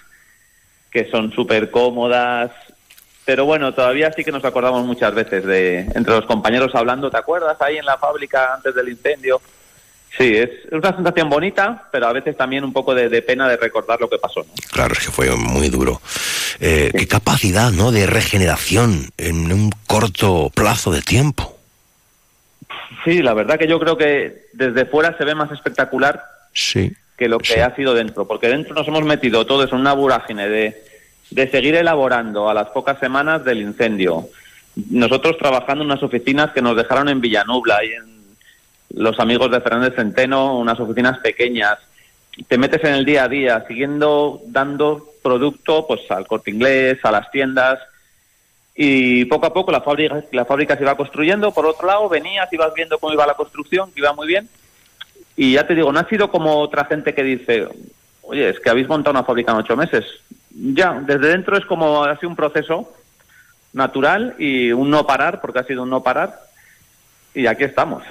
que 0.91 1.09
son 1.09 1.31
súper 1.31 1.69
cómodas. 1.69 2.51
Pero 3.25 3.45
bueno, 3.45 3.74
todavía 3.74 4.12
sí 4.13 4.24
que 4.24 4.31
nos 4.31 4.45
acordamos 4.45 4.86
muchas 4.86 5.13
veces 5.13 5.43
de 5.45 5.79
entre 5.79 6.13
los 6.13 6.25
compañeros 6.25 6.74
hablando, 6.75 7.12
¿te 7.12 7.17
acuerdas 7.17 7.62
ahí 7.62 7.77
en 7.77 7.86
la 7.86 7.97
fábrica 7.97 8.53
antes 8.53 8.74
del 8.74 8.89
incendio? 8.89 9.41
Sí, 10.17 10.36
es 10.36 10.50
una 10.71 10.95
sensación 10.95 11.29
bonita, 11.29 11.88
pero 11.91 12.07
a 12.07 12.13
veces 12.13 12.36
también 12.36 12.63
un 12.63 12.74
poco 12.74 12.95
de, 12.95 13.07
de 13.07 13.21
pena 13.21 13.47
de 13.47 13.55
recordar 13.57 14.00
lo 14.01 14.09
que 14.09 14.17
pasó. 14.17 14.39
¿no? 14.39 14.51
Claro, 14.71 14.93
es 14.93 15.05
que 15.05 15.12
fue 15.12 15.29
muy 15.36 15.69
duro. 15.69 16.01
Eh, 16.59 16.91
Qué 16.97 17.07
capacidad, 17.07 17.71
¿no?, 17.71 17.91
de 17.91 18.07
regeneración 18.07 19.09
en 19.17 19.51
un 19.51 19.71
corto 19.86 20.51
plazo 20.55 20.91
de 20.91 21.01
tiempo. 21.03 21.55
Sí, 23.05 23.21
la 23.21 23.33
verdad 23.33 23.59
que 23.59 23.67
yo 23.67 23.79
creo 23.79 23.97
que 23.97 24.47
desde 24.53 24.86
fuera 24.86 25.15
se 25.17 25.24
ve 25.25 25.36
más 25.36 25.51
espectacular 25.51 26.24
Sí. 26.51 26.91
que 27.15 27.27
lo 27.29 27.38
que 27.38 27.62
ha 27.62 27.75
sido 27.75 27.93
dentro, 27.93 28.27
porque 28.27 28.47
dentro 28.47 28.74
nos 28.74 28.88
hemos 28.88 29.03
metido 29.03 29.45
todos 29.45 29.71
en 29.71 29.77
una 29.77 29.93
vorágine 29.93 30.50
de, 30.50 30.83
de 31.29 31.51
seguir 31.51 31.75
elaborando 31.75 32.50
a 32.50 32.53
las 32.55 32.67
pocas 32.69 33.00
semanas 33.00 33.45
del 33.45 33.62
incendio. 33.62 34.27
Nosotros 34.89 35.38
trabajando 35.38 35.83
en 35.83 35.91
unas 35.91 36.01
oficinas 36.03 36.51
que 36.51 36.62
nos 36.62 36.75
dejaron 36.75 37.07
en 37.09 37.21
Villanubla 37.21 37.83
y 37.86 37.93
en 37.93 38.16
los 38.89 39.20
amigos 39.20 39.51
de 39.51 39.62
Fernández 39.62 39.96
Centeno, 39.96 40.58
unas 40.58 40.79
oficinas 40.79 41.20
pequeñas. 41.20 41.77
Te 42.48 42.58
metes 42.58 42.84
en 42.84 42.94
el 42.94 43.06
día 43.06 43.24
a 43.24 43.27
día, 43.27 43.65
siguiendo 43.67 44.41
dando 44.46 45.13
producto 45.24 45.86
pues 45.88 46.10
al 46.12 46.27
corte 46.27 46.51
inglés, 46.51 47.00
a 47.03 47.12
las 47.12 47.29
tiendas, 47.32 47.79
y 48.79 49.25
poco 49.25 49.48
a 49.48 49.53
poco 49.53 49.72
la 49.72 49.82
fábrica, 49.82 50.24
la 50.32 50.46
fábrica 50.46 50.77
se 50.77 50.84
iba 50.84 50.96
construyendo. 50.96 51.51
Por 51.51 51.65
otro 51.65 51.88
lado, 51.88 52.08
venías, 52.08 52.51
ibas 52.53 52.74
viendo 52.75 53.00
cómo 53.00 53.12
iba 53.12 53.25
la 53.25 53.34
construcción, 53.34 53.91
que 53.91 54.01
iba 54.01 54.13
muy 54.13 54.27
bien. 54.27 54.48
Y 55.36 55.53
ya 55.53 55.65
te 55.65 55.74
digo, 55.74 55.91
no 55.91 56.00
ha 56.00 56.08
sido 56.08 56.29
como 56.29 56.60
otra 56.60 56.86
gente 56.86 57.13
que 57.15 57.24
dice, 57.24 57.67
oye, 58.22 58.50
es 58.50 58.60
que 58.60 58.70
habéis 58.70 58.88
montado 58.88 59.12
una 59.12 59.24
fábrica 59.24 59.51
en 59.51 59.58
ocho 59.58 59.75
meses. 59.75 60.06
Ya, 60.51 60.94
desde 60.94 61.29
dentro 61.29 61.58
es 61.58 61.65
como 61.65 62.03
ha 62.03 62.17
sido 62.17 62.29
un 62.29 62.36
proceso 62.36 62.94
natural 63.74 64.36
y 64.38 64.72
un 64.72 64.91
no 64.91 65.08
parar, 65.08 65.41
porque 65.41 65.60
ha 65.60 65.63
sido 65.63 65.82
un 65.82 65.89
no 65.89 66.03
parar. 66.03 66.39
Y 67.38 67.46
aquí 67.46 67.65
estamos. 67.65 68.01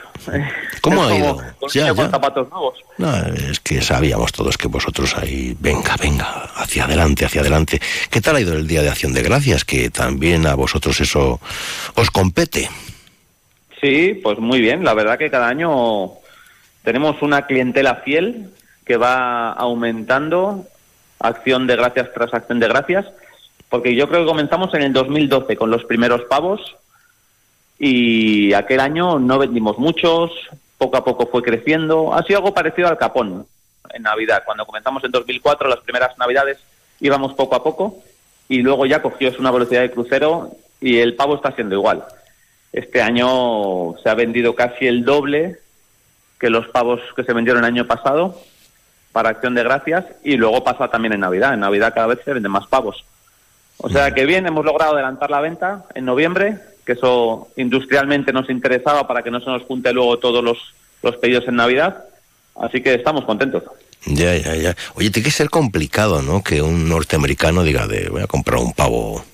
¿Cómo 0.80 1.04
Es 1.06 1.10
ha 1.10 1.16
ido? 1.16 1.42
Ya, 1.74 1.88
con 1.94 2.04
ya. 2.04 2.10
zapatos 2.10 2.48
nuevos. 2.48 2.78
No, 2.96 3.12
es 3.34 3.58
que 3.58 3.82
sabíamos 3.82 4.30
todos 4.30 4.56
que 4.56 4.68
vosotros 4.68 5.16
ahí, 5.18 5.56
venga, 5.58 5.96
venga, 6.00 6.44
hacia 6.54 6.84
adelante, 6.84 7.24
hacia 7.24 7.40
adelante. 7.40 7.80
¿Qué 8.08 8.20
tal 8.20 8.36
ha 8.36 8.40
ido 8.40 8.52
el 8.54 8.68
Día 8.68 8.82
de 8.82 8.88
Acción 8.88 9.12
de 9.12 9.22
Gracias? 9.22 9.64
Que 9.64 9.90
también 9.90 10.46
a 10.46 10.54
vosotros 10.54 11.00
eso 11.00 11.40
os 11.96 12.10
compete. 12.12 12.70
Sí, 13.80 14.20
pues 14.22 14.38
muy 14.38 14.60
bien. 14.60 14.84
La 14.84 14.94
verdad 14.94 15.18
que 15.18 15.28
cada 15.28 15.48
año 15.48 16.12
tenemos 16.84 17.20
una 17.20 17.46
clientela 17.46 17.96
fiel 17.96 18.50
que 18.84 18.96
va 18.96 19.50
aumentando 19.50 20.66
acción 21.18 21.66
de 21.66 21.74
gracias 21.74 22.12
tras 22.14 22.32
acción 22.32 22.60
de 22.60 22.68
gracias, 22.68 23.06
porque 23.70 23.96
yo 23.96 24.08
creo 24.08 24.20
que 24.20 24.28
comenzamos 24.28 24.72
en 24.74 24.82
el 24.82 24.92
2012 24.92 25.56
con 25.56 25.72
los 25.72 25.82
primeros 25.84 26.22
pavos 26.30 26.76
y 27.78 28.52
aquel 28.52 28.80
año 28.80 29.18
no 29.18 29.38
vendimos 29.38 29.78
muchos, 29.78 30.30
poco 30.78 30.96
a 30.96 31.04
poco 31.04 31.26
fue 31.26 31.42
creciendo. 31.42 32.14
Ha 32.14 32.22
sido 32.22 32.38
algo 32.38 32.54
parecido 32.54 32.88
al 32.88 32.98
capón 32.98 33.46
en 33.90 34.02
Navidad. 34.02 34.42
Cuando 34.44 34.66
comenzamos 34.66 35.04
en 35.04 35.10
2004, 35.10 35.68
las 35.68 35.80
primeras 35.80 36.16
Navidades 36.18 36.58
íbamos 37.00 37.34
poco 37.34 37.54
a 37.54 37.62
poco 37.62 37.96
y 38.48 38.62
luego 38.62 38.86
ya 38.86 39.02
cogió 39.02 39.30
una 39.38 39.50
velocidad 39.50 39.82
de 39.82 39.90
crucero 39.90 40.52
y 40.80 40.98
el 40.98 41.14
pavo 41.14 41.36
está 41.36 41.52
siendo 41.52 41.74
igual. 41.74 42.04
Este 42.72 43.00
año 43.00 43.96
se 44.02 44.08
ha 44.08 44.14
vendido 44.14 44.54
casi 44.54 44.86
el 44.86 45.04
doble 45.04 45.58
que 46.38 46.50
los 46.50 46.68
pavos 46.68 47.00
que 47.14 47.24
se 47.24 47.32
vendieron 47.32 47.64
el 47.64 47.68
año 47.68 47.86
pasado 47.86 48.38
para 49.12 49.30
Acción 49.30 49.54
de 49.54 49.62
Gracias 49.62 50.04
y 50.22 50.36
luego 50.36 50.62
pasa 50.62 50.88
también 50.88 51.14
en 51.14 51.20
Navidad. 51.20 51.54
En 51.54 51.60
Navidad 51.60 51.94
cada 51.94 52.08
vez 52.08 52.20
se 52.24 52.34
venden 52.34 52.52
más 52.52 52.66
pavos. 52.66 53.04
O 53.78 53.88
sea 53.88 54.10
que 54.12 54.26
bien, 54.26 54.46
hemos 54.46 54.64
logrado 54.64 54.92
adelantar 54.94 55.30
la 55.30 55.40
venta 55.40 55.84
en 55.94 56.04
noviembre, 56.04 56.58
que 56.86 56.92
eso 56.92 57.48
industrialmente 57.56 58.32
nos 58.32 58.48
interesaba 58.48 59.06
para 59.06 59.22
que 59.22 59.30
no 59.30 59.40
se 59.40 59.50
nos 59.50 59.62
junte 59.62 59.92
luego 59.92 60.18
todos 60.18 60.42
los, 60.42 60.56
los 61.02 61.16
pedidos 61.16 61.46
en 61.48 61.56
Navidad. 61.56 62.04
Así 62.54 62.80
que 62.80 62.94
estamos 62.94 63.24
contentos. 63.24 63.64
Ya, 64.06 64.36
ya, 64.36 64.54
ya. 64.54 64.76
Oye, 64.94 65.10
tiene 65.10 65.24
que 65.24 65.32
ser 65.32 65.50
complicado, 65.50 66.22
¿no? 66.22 66.42
Que 66.42 66.62
un 66.62 66.88
norteamericano 66.88 67.64
diga 67.64 67.88
de 67.88 68.08
voy 68.08 68.22
a 68.22 68.28
comprar 68.28 68.60
un 68.60 68.72
pavo. 68.72 69.24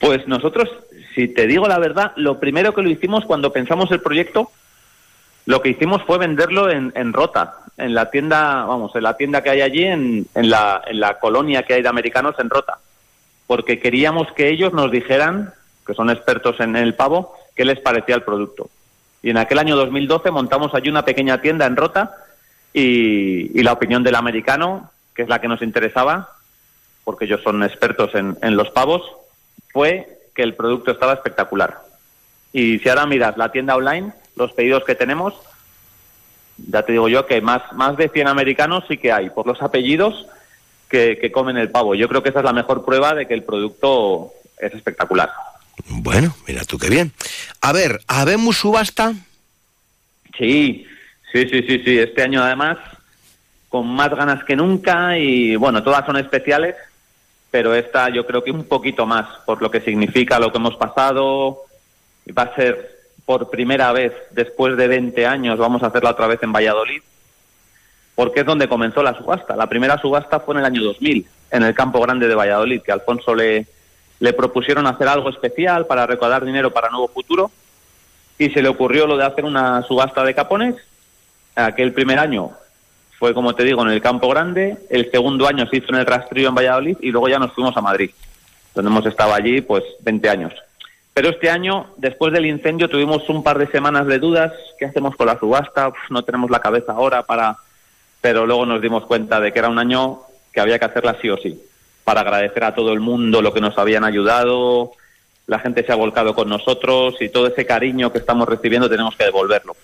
Pues 0.00 0.28
nosotros, 0.28 0.68
si 1.14 1.28
te 1.28 1.46
digo 1.46 1.66
la 1.66 1.78
verdad, 1.78 2.12
lo 2.16 2.38
primero 2.38 2.74
que 2.74 2.82
lo 2.82 2.90
hicimos 2.90 3.24
cuando 3.24 3.52
pensamos 3.52 3.90
el 3.90 4.02
proyecto, 4.02 4.50
lo 5.46 5.62
que 5.62 5.70
hicimos 5.70 6.02
fue 6.02 6.18
venderlo 6.18 6.70
en, 6.70 6.92
en 6.94 7.14
Rota, 7.14 7.54
en 7.78 7.94
la 7.94 8.10
tienda, 8.10 8.66
vamos, 8.66 8.94
en 8.94 9.02
la 9.02 9.16
tienda 9.16 9.42
que 9.42 9.50
hay 9.50 9.62
allí, 9.62 9.84
en, 9.84 10.26
en, 10.34 10.50
la, 10.50 10.82
en 10.86 11.00
la 11.00 11.18
colonia 11.18 11.62
que 11.62 11.74
hay 11.74 11.82
de 11.82 11.88
americanos 11.88 12.34
en 12.38 12.50
Rota, 12.50 12.78
porque 13.46 13.78
queríamos 13.78 14.30
que 14.32 14.48
ellos 14.48 14.72
nos 14.72 14.90
dijeran, 14.90 15.52
que 15.86 15.94
son 15.94 16.10
expertos 16.10 16.60
en 16.60 16.76
el 16.76 16.94
pavo, 16.94 17.34
qué 17.54 17.64
les 17.64 17.80
parecía 17.80 18.14
el 18.14 18.22
producto. 18.22 18.70
Y 19.22 19.30
en 19.30 19.38
aquel 19.38 19.58
año 19.58 19.76
2012 19.76 20.30
montamos 20.30 20.74
allí 20.74 20.88
una 20.88 21.04
pequeña 21.04 21.40
tienda 21.40 21.66
en 21.66 21.76
Rota 21.76 22.16
y, 22.72 23.58
y 23.58 23.62
la 23.62 23.72
opinión 23.72 24.02
del 24.02 24.14
americano, 24.14 24.90
que 25.14 25.22
es 25.22 25.28
la 25.28 25.40
que 25.40 25.48
nos 25.48 25.62
interesaba, 25.62 26.30
porque 27.04 27.26
ellos 27.26 27.42
son 27.42 27.62
expertos 27.62 28.14
en, 28.14 28.36
en 28.42 28.56
los 28.56 28.70
pavos, 28.70 29.02
fue 29.72 30.18
que 30.34 30.42
el 30.42 30.54
producto 30.54 30.90
estaba 30.90 31.14
espectacular. 31.14 31.78
Y 32.52 32.78
si 32.78 32.88
ahora 32.88 33.06
miras 33.06 33.36
la 33.36 33.52
tienda 33.52 33.76
online, 33.76 34.12
los 34.36 34.52
pedidos 34.52 34.84
que 34.84 34.94
tenemos, 34.94 35.34
ya 36.56 36.82
te 36.82 36.92
digo 36.92 37.08
yo 37.08 37.26
que 37.26 37.40
más, 37.40 37.62
más 37.72 37.96
de 37.96 38.08
100 38.08 38.28
americanos 38.28 38.84
sí 38.88 38.96
que 38.96 39.12
hay, 39.12 39.30
por 39.30 39.46
los 39.46 39.60
apellidos 39.62 40.26
que, 40.94 41.18
que 41.18 41.32
comen 41.32 41.56
el 41.56 41.72
pavo. 41.72 41.96
Yo 41.96 42.08
creo 42.08 42.22
que 42.22 42.28
esa 42.28 42.38
es 42.38 42.44
la 42.44 42.52
mejor 42.52 42.84
prueba 42.84 43.14
de 43.14 43.26
que 43.26 43.34
el 43.34 43.42
producto 43.42 44.32
es 44.58 44.72
espectacular. 44.72 45.28
Bueno, 45.88 46.36
mira 46.46 46.62
tú 46.64 46.78
qué 46.78 46.88
bien. 46.88 47.12
A 47.60 47.72
ver, 47.72 48.00
¿habemos 48.06 48.58
subasta? 48.58 49.12
Sí, 50.38 50.86
sí, 51.32 51.48
sí, 51.48 51.64
sí, 51.66 51.82
sí. 51.84 51.98
Este 51.98 52.22
año 52.22 52.44
además 52.44 52.78
con 53.68 53.88
más 53.88 54.10
ganas 54.10 54.44
que 54.44 54.54
nunca 54.54 55.18
y 55.18 55.56
bueno, 55.56 55.82
todas 55.82 56.06
son 56.06 56.16
especiales, 56.16 56.76
pero 57.50 57.74
esta 57.74 58.08
yo 58.08 58.24
creo 58.24 58.44
que 58.44 58.52
un 58.52 58.66
poquito 58.66 59.04
más 59.04 59.26
por 59.44 59.60
lo 59.60 59.68
que 59.68 59.80
significa 59.80 60.38
lo 60.38 60.52
que 60.52 60.58
hemos 60.58 60.76
pasado. 60.76 61.62
Va 62.38 62.44
a 62.44 62.54
ser 62.54 63.00
por 63.26 63.50
primera 63.50 63.90
vez 63.90 64.12
después 64.30 64.76
de 64.76 64.86
20 64.86 65.26
años, 65.26 65.58
vamos 65.58 65.82
a 65.82 65.88
hacerla 65.88 66.10
otra 66.10 66.28
vez 66.28 66.40
en 66.44 66.52
Valladolid, 66.52 67.02
porque 68.14 68.40
es 68.40 68.46
donde 68.46 68.68
comenzó 68.68 69.02
la 69.02 69.16
subasta. 69.16 69.56
La 69.56 69.66
primera 69.66 69.98
subasta 69.98 70.40
fue 70.40 70.54
en 70.54 70.60
el 70.60 70.66
año 70.66 70.82
2000, 70.82 71.26
en 71.50 71.62
el 71.62 71.74
Campo 71.74 72.00
Grande 72.00 72.28
de 72.28 72.34
Valladolid, 72.34 72.82
que 72.82 72.92
Alfonso 72.92 73.34
le, 73.34 73.66
propusieron 74.36 74.86
hacer 74.86 75.08
algo 75.08 75.30
especial 75.30 75.86
para 75.86 76.06
recaudar 76.06 76.44
dinero 76.44 76.72
para 76.72 76.90
Nuevo 76.90 77.08
Futuro 77.08 77.50
y 78.38 78.50
se 78.50 78.62
le 78.62 78.68
ocurrió 78.68 79.06
lo 79.06 79.16
de 79.16 79.24
hacer 79.24 79.44
una 79.44 79.82
subasta 79.82 80.24
de 80.24 80.34
capones. 80.34 80.76
Aquel 81.54 81.92
primer 81.92 82.18
año 82.18 82.50
fue, 83.18 83.34
como 83.34 83.54
te 83.54 83.64
digo, 83.64 83.82
en 83.82 83.90
el 83.90 84.00
Campo 84.00 84.28
Grande. 84.28 84.76
El 84.90 85.10
segundo 85.10 85.46
año 85.46 85.66
se 85.66 85.76
hizo 85.76 85.88
en 85.90 85.96
el 85.96 86.06
Rastrillo 86.06 86.48
en 86.48 86.54
Valladolid 86.54 86.96
y 87.00 87.10
luego 87.10 87.28
ya 87.28 87.38
nos 87.38 87.52
fuimos 87.52 87.76
a 87.76 87.80
Madrid, 87.80 88.10
donde 88.74 88.90
hemos 88.90 89.06
estado 89.06 89.34
allí 89.34 89.60
pues 89.60 89.84
20 90.00 90.28
años. 90.28 90.52
Pero 91.14 91.28
este 91.28 91.48
año, 91.48 91.86
después 91.96 92.32
del 92.32 92.44
incendio, 92.44 92.88
tuvimos 92.88 93.28
un 93.28 93.44
par 93.44 93.56
de 93.58 93.68
semanas 93.68 94.06
de 94.08 94.18
dudas. 94.18 94.52
¿Qué 94.78 94.84
hacemos 94.84 95.14
con 95.14 95.28
la 95.28 95.38
subasta? 95.38 95.92
no 96.10 96.22
tenemos 96.22 96.50
la 96.50 96.60
cabeza 96.60 96.92
ahora 96.92 97.22
para... 97.22 97.56
Pero 98.24 98.46
luego 98.46 98.64
nos 98.64 98.80
dimos 98.80 99.04
cuenta 99.04 99.38
de 99.38 99.52
que 99.52 99.58
era 99.58 99.68
un 99.68 99.78
año 99.78 100.20
que 100.50 100.58
había 100.58 100.78
que 100.78 100.86
hacerla 100.86 101.18
sí 101.20 101.28
o 101.28 101.36
sí, 101.36 101.60
para 102.04 102.22
agradecer 102.22 102.64
a 102.64 102.74
todo 102.74 102.90
el 102.94 103.00
mundo 103.00 103.42
lo 103.42 103.52
que 103.52 103.60
nos 103.60 103.76
habían 103.76 104.02
ayudado. 104.02 104.92
La 105.46 105.58
gente 105.58 105.84
se 105.84 105.92
ha 105.92 105.94
volcado 105.94 106.34
con 106.34 106.48
nosotros 106.48 107.16
y 107.20 107.28
todo 107.28 107.48
ese 107.48 107.66
cariño 107.66 108.10
que 108.10 108.20
estamos 108.20 108.48
recibiendo 108.48 108.88
tenemos 108.88 109.14
que 109.14 109.24
devolverlo. 109.24 109.76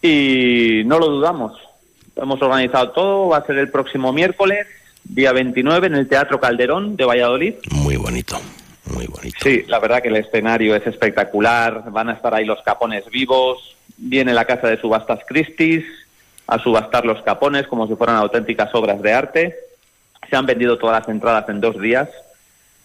Y 0.00 0.84
no 0.86 0.98
lo 0.98 1.10
dudamos. 1.10 1.52
Hemos 2.16 2.40
organizado 2.40 2.92
todo. 2.92 3.28
Va 3.28 3.36
a 3.36 3.46
ser 3.46 3.58
el 3.58 3.70
próximo 3.70 4.10
miércoles, 4.10 4.66
día 5.04 5.32
29, 5.32 5.88
en 5.88 5.96
el 5.96 6.08
Teatro 6.08 6.40
Calderón 6.40 6.96
de 6.96 7.04
Valladolid. 7.04 7.56
Muy 7.72 7.96
bonito. 7.96 8.40
Muy 8.86 9.06
bonito. 9.06 9.36
Sí, 9.42 9.64
la 9.68 9.80
verdad 9.80 10.00
que 10.00 10.08
el 10.08 10.16
escenario 10.16 10.74
es 10.76 10.86
espectacular, 10.86 11.90
van 11.90 12.08
a 12.08 12.14
estar 12.14 12.32
ahí 12.32 12.46
los 12.46 12.62
capones 12.62 13.04
vivos, 13.10 13.76
viene 13.98 14.32
la 14.32 14.46
casa 14.46 14.68
de 14.68 14.80
subastas 14.80 15.20
Christie's 15.28 15.84
a 16.50 16.58
subastar 16.58 17.06
los 17.06 17.22
capones 17.22 17.68
como 17.68 17.86
si 17.86 17.94
fueran 17.94 18.16
auténticas 18.16 18.74
obras 18.74 19.00
de 19.00 19.12
arte. 19.12 19.56
Se 20.28 20.34
han 20.34 20.46
vendido 20.46 20.78
todas 20.78 21.00
las 21.00 21.08
entradas 21.08 21.48
en 21.48 21.60
dos 21.60 21.80
días. 21.80 22.08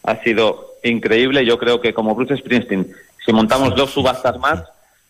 Ha 0.04 0.22
sido 0.22 0.76
increíble. 0.84 1.44
Yo 1.46 1.58
creo 1.58 1.82
que 1.82 1.94
como 1.94 2.14
Bruce 2.14 2.38
Springsteen, 2.38 2.96
si 3.26 3.34
montamos 3.34 3.76
dos 3.76 3.90
subastas 3.90 4.38
más, 4.38 4.64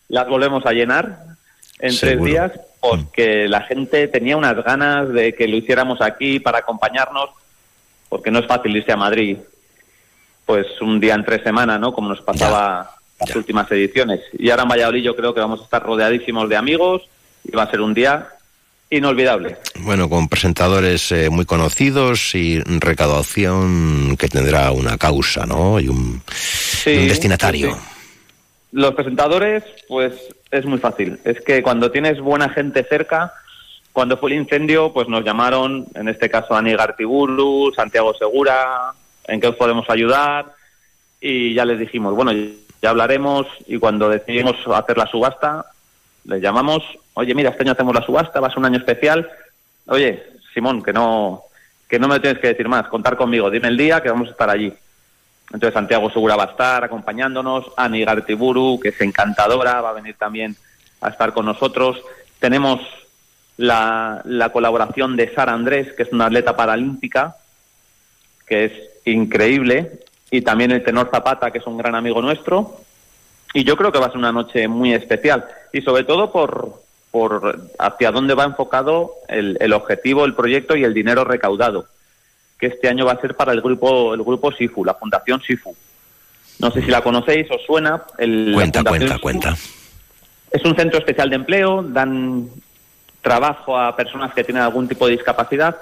las 0.08 0.26
volvemos 0.26 0.64
a 0.64 0.72
llenar 0.72 1.18
en 1.80 1.96
tres 1.98 2.22
días 2.22 2.52
porque 2.80 3.46
la 3.46 3.60
gente 3.60 4.08
tenía 4.08 4.38
unas 4.38 4.56
ganas 4.64 5.12
de 5.12 5.34
que 5.34 5.46
lo 5.48 5.56
hiciéramos 5.56 6.00
aquí 6.00 6.40
para 6.40 6.58
acompañarnos, 6.58 7.30
porque 8.08 8.30
no 8.30 8.38
es 8.38 8.46
fácil 8.46 8.74
irse 8.74 8.92
a 8.92 8.96
Madrid 8.96 9.36
pues 10.46 10.80
un 10.80 10.98
día 10.98 11.14
en 11.14 11.24
tres 11.24 11.42
semanas, 11.42 11.78
¿no? 11.80 11.92
Como 11.92 12.08
nos 12.08 12.22
pasaba 12.22 12.94
las 13.18 13.34
últimas 13.34 13.70
ediciones. 13.72 14.20
Y 14.38 14.48
ahora 14.48 14.62
en 14.62 14.68
Valladolid 14.68 15.02
yo 15.02 15.16
creo 15.16 15.34
que 15.34 15.40
vamos 15.40 15.60
a 15.60 15.64
estar 15.64 15.82
rodeadísimos 15.82 16.48
de 16.48 16.56
amigos 16.56 17.02
y 17.44 17.50
va 17.50 17.64
a 17.64 17.70
ser 17.70 17.80
un 17.80 17.92
día 17.92 18.28
inolvidable. 18.90 19.56
Bueno, 19.80 20.08
con 20.08 20.28
presentadores 20.28 21.10
eh, 21.12 21.28
muy 21.30 21.44
conocidos 21.44 22.34
y 22.34 22.60
recaudación 22.60 24.16
que 24.16 24.28
tendrá 24.28 24.70
una 24.70 24.96
causa, 24.98 25.46
¿no? 25.46 25.80
Y 25.80 25.88
un, 25.88 26.22
destinatario. 26.84 27.76
Los 28.72 28.94
presentadores, 28.94 29.64
pues 29.88 30.12
es 30.50 30.64
muy 30.66 30.78
fácil. 30.78 31.18
Es 31.24 31.40
que 31.40 31.62
cuando 31.62 31.90
tienes 31.90 32.20
buena 32.20 32.48
gente 32.48 32.84
cerca, 32.84 33.32
cuando 33.92 34.18
fue 34.18 34.30
el 34.30 34.38
incendio, 34.38 34.92
pues 34.92 35.08
nos 35.08 35.24
llamaron, 35.24 35.86
en 35.94 36.08
este 36.08 36.28
caso 36.28 36.54
Ani 36.54 36.74
Gartiburu, 36.74 37.72
Santiago 37.74 38.14
Segura, 38.14 38.92
en 39.26 39.40
qué 39.40 39.48
os 39.48 39.56
podemos 39.56 39.88
ayudar 39.88 40.54
y 41.20 41.54
ya 41.54 41.64
les 41.64 41.78
dijimos, 41.78 42.14
bueno, 42.14 42.32
ya 42.82 42.90
hablaremos 42.90 43.46
y 43.66 43.78
cuando 43.78 44.08
decidimos 44.08 44.56
hacer 44.74 44.98
la 44.98 45.06
subasta, 45.06 45.64
les 46.26 46.42
llamamos, 46.42 46.82
oye, 47.14 47.34
mira, 47.34 47.50
este 47.50 47.62
año 47.62 47.72
hacemos 47.72 47.94
la 47.94 48.04
subasta, 48.04 48.40
va 48.40 48.48
a 48.48 48.50
ser 48.50 48.58
un 48.58 48.66
año 48.66 48.78
especial, 48.78 49.28
oye, 49.86 50.22
Simón, 50.52 50.82
que 50.82 50.92
no, 50.92 51.42
que 51.88 51.98
no 51.98 52.08
me 52.08 52.20
tienes 52.20 52.40
que 52.40 52.48
decir 52.48 52.68
más, 52.68 52.88
contar 52.88 53.16
conmigo, 53.16 53.50
dime 53.50 53.68
el 53.68 53.76
día 53.76 54.02
que 54.02 54.10
vamos 54.10 54.28
a 54.28 54.32
estar 54.32 54.50
allí. 54.50 54.72
Entonces 55.52 55.74
Santiago 55.74 56.10
Segura 56.10 56.34
va 56.34 56.44
a 56.44 56.50
estar 56.50 56.82
acompañándonos, 56.82 57.66
Ani 57.76 58.04
Gartiburu, 58.04 58.80
que 58.80 58.88
es 58.88 59.00
encantadora, 59.00 59.80
va 59.80 59.90
a 59.90 59.94
venir 59.94 60.16
también 60.18 60.56
a 61.00 61.08
estar 61.08 61.32
con 61.32 61.46
nosotros. 61.46 62.02
Tenemos 62.40 62.80
la, 63.56 64.22
la 64.24 64.50
colaboración 64.50 65.16
de 65.16 65.32
Sara 65.32 65.52
Andrés, 65.52 65.92
que 65.92 66.02
es 66.02 66.12
una 66.12 66.26
atleta 66.26 66.56
paralímpica, 66.56 67.36
que 68.44 68.64
es 68.64 68.72
increíble, 69.04 70.00
y 70.32 70.42
también 70.42 70.72
el 70.72 70.82
tenor 70.82 71.10
Zapata, 71.12 71.52
que 71.52 71.58
es 71.58 71.66
un 71.66 71.78
gran 71.78 71.94
amigo 71.94 72.20
nuestro. 72.20 72.80
Y 73.56 73.64
yo 73.64 73.74
creo 73.74 73.90
que 73.90 73.98
va 73.98 74.04
a 74.04 74.10
ser 74.10 74.18
una 74.18 74.32
noche 74.32 74.68
muy 74.68 74.92
especial, 74.92 75.46
y 75.72 75.80
sobre 75.80 76.04
todo 76.04 76.30
por, 76.30 76.74
por 77.10 77.70
hacia 77.78 78.10
dónde 78.10 78.34
va 78.34 78.44
enfocado 78.44 79.14
el, 79.28 79.56
el 79.60 79.72
objetivo, 79.72 80.26
el 80.26 80.34
proyecto 80.34 80.76
y 80.76 80.84
el 80.84 80.92
dinero 80.92 81.24
recaudado, 81.24 81.86
que 82.58 82.66
este 82.66 82.86
año 82.86 83.06
va 83.06 83.12
a 83.12 83.20
ser 83.22 83.34
para 83.34 83.52
el 83.52 83.62
grupo, 83.62 84.12
el 84.12 84.22
grupo 84.22 84.52
SIFU, 84.52 84.84
la 84.84 84.92
Fundación 84.92 85.40
SIFU. 85.40 85.74
No 86.58 86.70
sé 86.70 86.82
si 86.82 86.90
la 86.90 87.00
conocéis, 87.00 87.50
os 87.50 87.62
suena. 87.64 88.02
El, 88.18 88.52
cuenta, 88.52 88.84
cuenta, 88.84 89.18
cuenta. 89.18 89.56
Es 90.50 90.62
un 90.62 90.76
centro 90.76 90.98
especial 90.98 91.30
de 91.30 91.36
empleo, 91.36 91.82
dan 91.82 92.50
trabajo 93.22 93.78
a 93.78 93.96
personas 93.96 94.34
que 94.34 94.44
tienen 94.44 94.64
algún 94.64 94.86
tipo 94.86 95.06
de 95.06 95.12
discapacidad, 95.12 95.78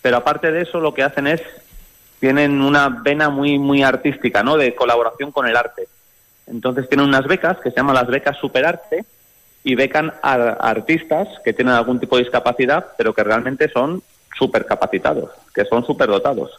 pero 0.00 0.18
aparte 0.18 0.52
de 0.52 0.62
eso 0.62 0.78
lo 0.78 0.94
que 0.94 1.02
hacen 1.02 1.26
es 1.26 1.42
tienen 2.20 2.62
una 2.62 2.88
vena 2.88 3.30
muy, 3.30 3.58
muy 3.58 3.82
artística, 3.82 4.44
¿no? 4.44 4.56
De 4.56 4.76
colaboración 4.76 5.32
con 5.32 5.48
el 5.48 5.56
arte. 5.56 5.88
Entonces 6.46 6.88
tienen 6.88 7.08
unas 7.08 7.26
becas 7.26 7.58
que 7.58 7.70
se 7.70 7.76
llaman 7.76 7.96
las 7.96 8.06
becas 8.06 8.36
Superarte 8.38 9.04
y 9.64 9.74
becan 9.74 10.12
a, 10.22 10.34
artistas 10.34 11.28
que 11.44 11.52
tienen 11.52 11.74
algún 11.74 11.98
tipo 11.98 12.16
de 12.16 12.22
discapacidad, 12.22 12.86
pero 12.96 13.14
que 13.14 13.24
realmente 13.24 13.68
son 13.68 14.02
supercapacitados, 14.38 15.30
que 15.54 15.64
son 15.64 15.84
superdotados. 15.84 16.50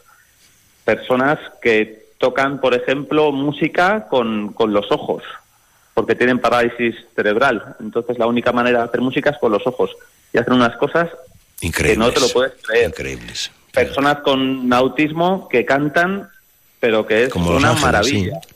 Personas 0.84 1.38
que 1.62 2.08
tocan, 2.18 2.60
por 2.60 2.74
ejemplo, 2.74 3.32
música 3.32 4.08
con, 4.08 4.52
con 4.52 4.72
los 4.72 4.90
ojos, 4.90 5.22
porque 5.94 6.14
tienen 6.14 6.38
parálisis 6.38 6.96
cerebral. 7.14 7.76
Entonces 7.80 8.18
la 8.18 8.26
única 8.26 8.52
manera 8.52 8.80
de 8.80 8.84
hacer 8.84 9.00
música 9.00 9.30
es 9.30 9.38
con 9.38 9.52
los 9.52 9.66
ojos 9.66 9.96
y 10.32 10.38
hacen 10.38 10.54
unas 10.54 10.76
cosas 10.76 11.08
que 11.58 11.96
no 11.96 12.10
te 12.12 12.20
lo 12.20 12.28
puedes 12.28 12.52
creer. 12.62 12.88
Increíbles 12.88 13.50
personas 13.72 14.18
con 14.20 14.72
autismo 14.72 15.48
que 15.48 15.64
cantan, 15.64 16.28
pero 16.80 17.06
que 17.06 17.24
es 17.24 17.34
una 17.34 17.74
maravilla. 17.74 18.40
Sí. 18.42 18.54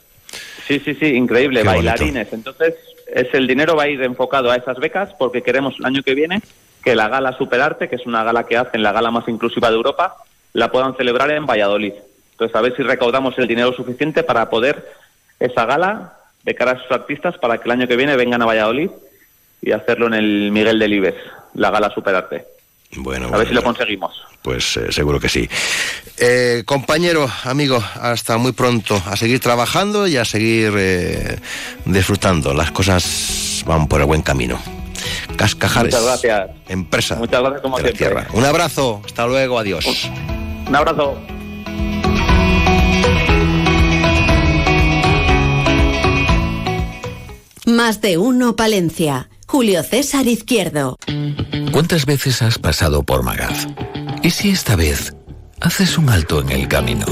Sí, 0.67 0.95
sí, 0.95 1.07
increíble, 1.07 1.63
bailarines. 1.63 2.33
Entonces, 2.33 2.75
es 3.07 3.33
el 3.35 3.47
dinero 3.47 3.77
va 3.77 3.85
a 3.85 3.89
ir 3.89 4.03
enfocado 4.03 4.51
a 4.51 4.57
esas 4.57 4.79
becas 4.79 5.13
porque 5.19 5.43
queremos 5.43 5.75
el 5.79 5.85
año 5.85 6.03
que 6.03 6.15
viene 6.15 6.41
que 6.83 6.97
la 6.97 7.09
gala 7.09 7.37
Superarte, 7.37 7.89
que 7.89 7.97
es 7.97 8.07
una 8.07 8.25
gala 8.25 8.45
que 8.45 8.57
hacen, 8.57 8.83
la 8.83 8.93
gala 8.93 9.11
más 9.11 9.29
inclusiva 9.29 9.71
de 9.71 9.77
Europa, 9.77 10.17
la 10.53 10.71
puedan 10.71 10.97
celebrar 10.97 11.31
en 11.31 11.47
Valladolid. 11.47 11.93
Entonces, 12.33 12.57
a 12.57 12.61
ver 12.61 12.77
si 12.77 12.83
recaudamos 12.83 13.39
el 13.39 13.47
dinero 13.47 13.73
suficiente 13.73 14.23
para 14.23 14.51
poder 14.51 14.85
esa 15.39 15.65
gala 15.65 16.15
de 16.43 16.55
cara 16.55 16.73
a 16.73 16.83
sus 16.83 16.91
artistas 16.91 17.39
para 17.39 17.59
que 17.59 17.65
el 17.65 17.73
año 17.73 17.89
que 17.89 17.97
viene 17.97 18.17
vengan 18.17 18.43
a 18.43 18.47
Valladolid 18.47 18.91
y 19.61 19.71
hacerlo 19.71 20.09
en 20.09 20.15
el 20.15 20.51
Miguel 20.51 20.79
Delibes, 20.79 21.15
la 21.55 21.71
gala 21.71 21.91
Superarte. 21.91 22.52
Bueno, 22.97 23.29
a 23.33 23.39
ver 23.39 23.49
si 23.49 23.55
lo 23.55 23.63
conseguimos. 23.63 24.13
Pues 24.43 24.77
eh, 24.77 24.93
seguro 24.93 25.19
que 25.19 25.29
sí. 25.29 25.49
Eh, 26.19 26.63
compañero, 26.67 27.29
amigo, 27.45 27.83
hasta 28.01 28.37
muy 28.37 28.53
pronto. 28.53 29.01
A 29.07 29.17
seguir 29.17 29.41
trabajando 29.41 30.07
y 30.07 30.17
a 30.17 30.25
seguir 30.25 30.75
eh, 30.77 31.39
disfrutando. 31.87 32.53
Las 32.53 32.71
cosas 32.71 33.63
van 33.67 33.87
por 33.89 34.01
el 34.01 34.07
buen 34.07 34.23
camino. 34.23 34.61
Cascajares. 35.37 35.95
Muchas 35.95 36.07
gracias. 36.07 36.51
Empresa. 36.69 37.17
Muchas 37.17 37.41
gracias 37.41 37.63
como 37.63 37.79
de 37.79 37.93
tierra. 37.93 38.27
Un 38.33 38.45
abrazo. 38.45 39.01
Hasta 39.05 39.27
luego. 39.27 39.59
Adiós. 39.59 40.11
Un 40.67 40.77
abrazo. 40.77 41.19
Más 47.65 48.01
de 48.01 48.19
uno, 48.19 48.57
Palencia. 48.57 49.29
Julio 49.53 49.83
César 49.83 50.27
Izquierdo. 50.29 50.97
¿Cuántas 51.73 52.07
veces 52.07 52.41
has 52.41 52.57
pasado 52.57 53.03
por 53.03 53.23
Magaz? 53.23 53.67
¿Y 54.23 54.31
si 54.31 54.49
esta 54.49 54.77
vez 54.77 55.15
haces 55.61 55.99
un 55.99 56.09
alto 56.09 56.41
en 56.41 56.49
el 56.49 56.69
camino? 56.69 57.05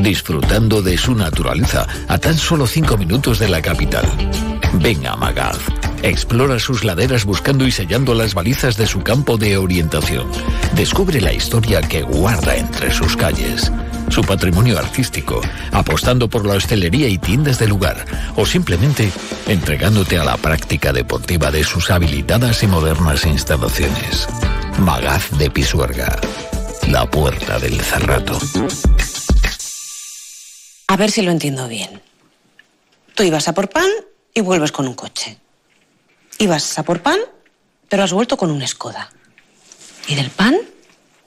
Disfrutando 0.00 0.80
de 0.80 0.96
su 0.96 1.14
naturaleza 1.14 1.86
a 2.08 2.16
tan 2.16 2.38
solo 2.38 2.66
cinco 2.66 2.96
minutos 2.96 3.38
de 3.38 3.50
la 3.50 3.60
capital. 3.60 4.06
Ven 4.80 5.06
a 5.06 5.14
Magaz. 5.16 5.58
Explora 6.02 6.58
sus 6.58 6.84
laderas 6.84 7.24
buscando 7.24 7.66
y 7.66 7.72
sellando 7.72 8.14
las 8.14 8.34
balizas 8.34 8.76
de 8.76 8.86
su 8.86 9.00
campo 9.00 9.36
de 9.36 9.56
orientación. 9.56 10.28
Descubre 10.74 11.20
la 11.20 11.32
historia 11.32 11.80
que 11.80 12.02
guarda 12.02 12.56
entre 12.56 12.92
sus 12.92 13.16
calles 13.16 13.70
su 14.10 14.22
patrimonio 14.22 14.78
artístico, 14.78 15.40
apostando 15.72 16.28
por 16.28 16.46
la 16.46 16.54
hostelería 16.54 17.08
y 17.08 17.18
tiendas 17.18 17.58
de 17.58 17.68
lugar, 17.68 18.04
o 18.36 18.46
simplemente 18.46 19.10
entregándote 19.46 20.18
a 20.18 20.24
la 20.24 20.36
práctica 20.36 20.92
deportiva 20.92 21.50
de 21.50 21.64
sus 21.64 21.90
habilitadas 21.90 22.62
y 22.62 22.66
modernas 22.66 23.26
instalaciones. 23.26 24.26
Magaz 24.78 25.30
de 25.38 25.50
Pisuerga, 25.50 26.18
la 26.88 27.08
puerta 27.10 27.58
del 27.58 27.80
Cerrato. 27.80 28.38
A 30.86 30.96
ver 30.96 31.10
si 31.10 31.22
lo 31.22 31.30
entiendo 31.30 31.68
bien. 31.68 32.00
Tú 33.14 33.24
ibas 33.24 33.48
a 33.48 33.52
por 33.52 33.68
pan 33.68 33.90
y 34.32 34.40
vuelves 34.40 34.72
con 34.72 34.86
un 34.86 34.94
coche. 34.94 35.38
Ibas 36.38 36.78
a 36.78 36.84
por 36.84 37.00
pan, 37.02 37.18
pero 37.88 38.04
has 38.04 38.12
vuelto 38.12 38.36
con 38.36 38.50
un 38.50 38.66
Skoda. 38.66 39.10
Y 40.06 40.14
del 40.14 40.30
pan, 40.30 40.56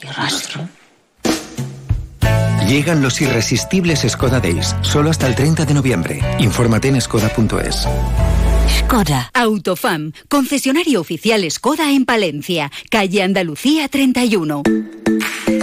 ni 0.01 0.09
rastro. 0.09 0.67
Llegan 2.67 3.01
los 3.01 3.19
irresistibles 3.19 4.05
Skoda 4.07 4.39
Days, 4.39 4.73
solo 4.81 5.09
hasta 5.09 5.27
el 5.27 5.35
30 5.35 5.65
de 5.65 5.73
noviembre. 5.73 6.21
Infórmate 6.39 6.87
en 6.87 7.01
skoda.es. 7.01 7.85
Skoda. 8.91 9.31
Autofam, 9.33 10.11
concesionario 10.27 10.99
oficial 10.99 11.49
Skoda 11.49 11.93
en 11.93 12.03
Palencia, 12.03 12.69
calle 12.89 13.23
Andalucía 13.23 13.87
31. 13.87 14.63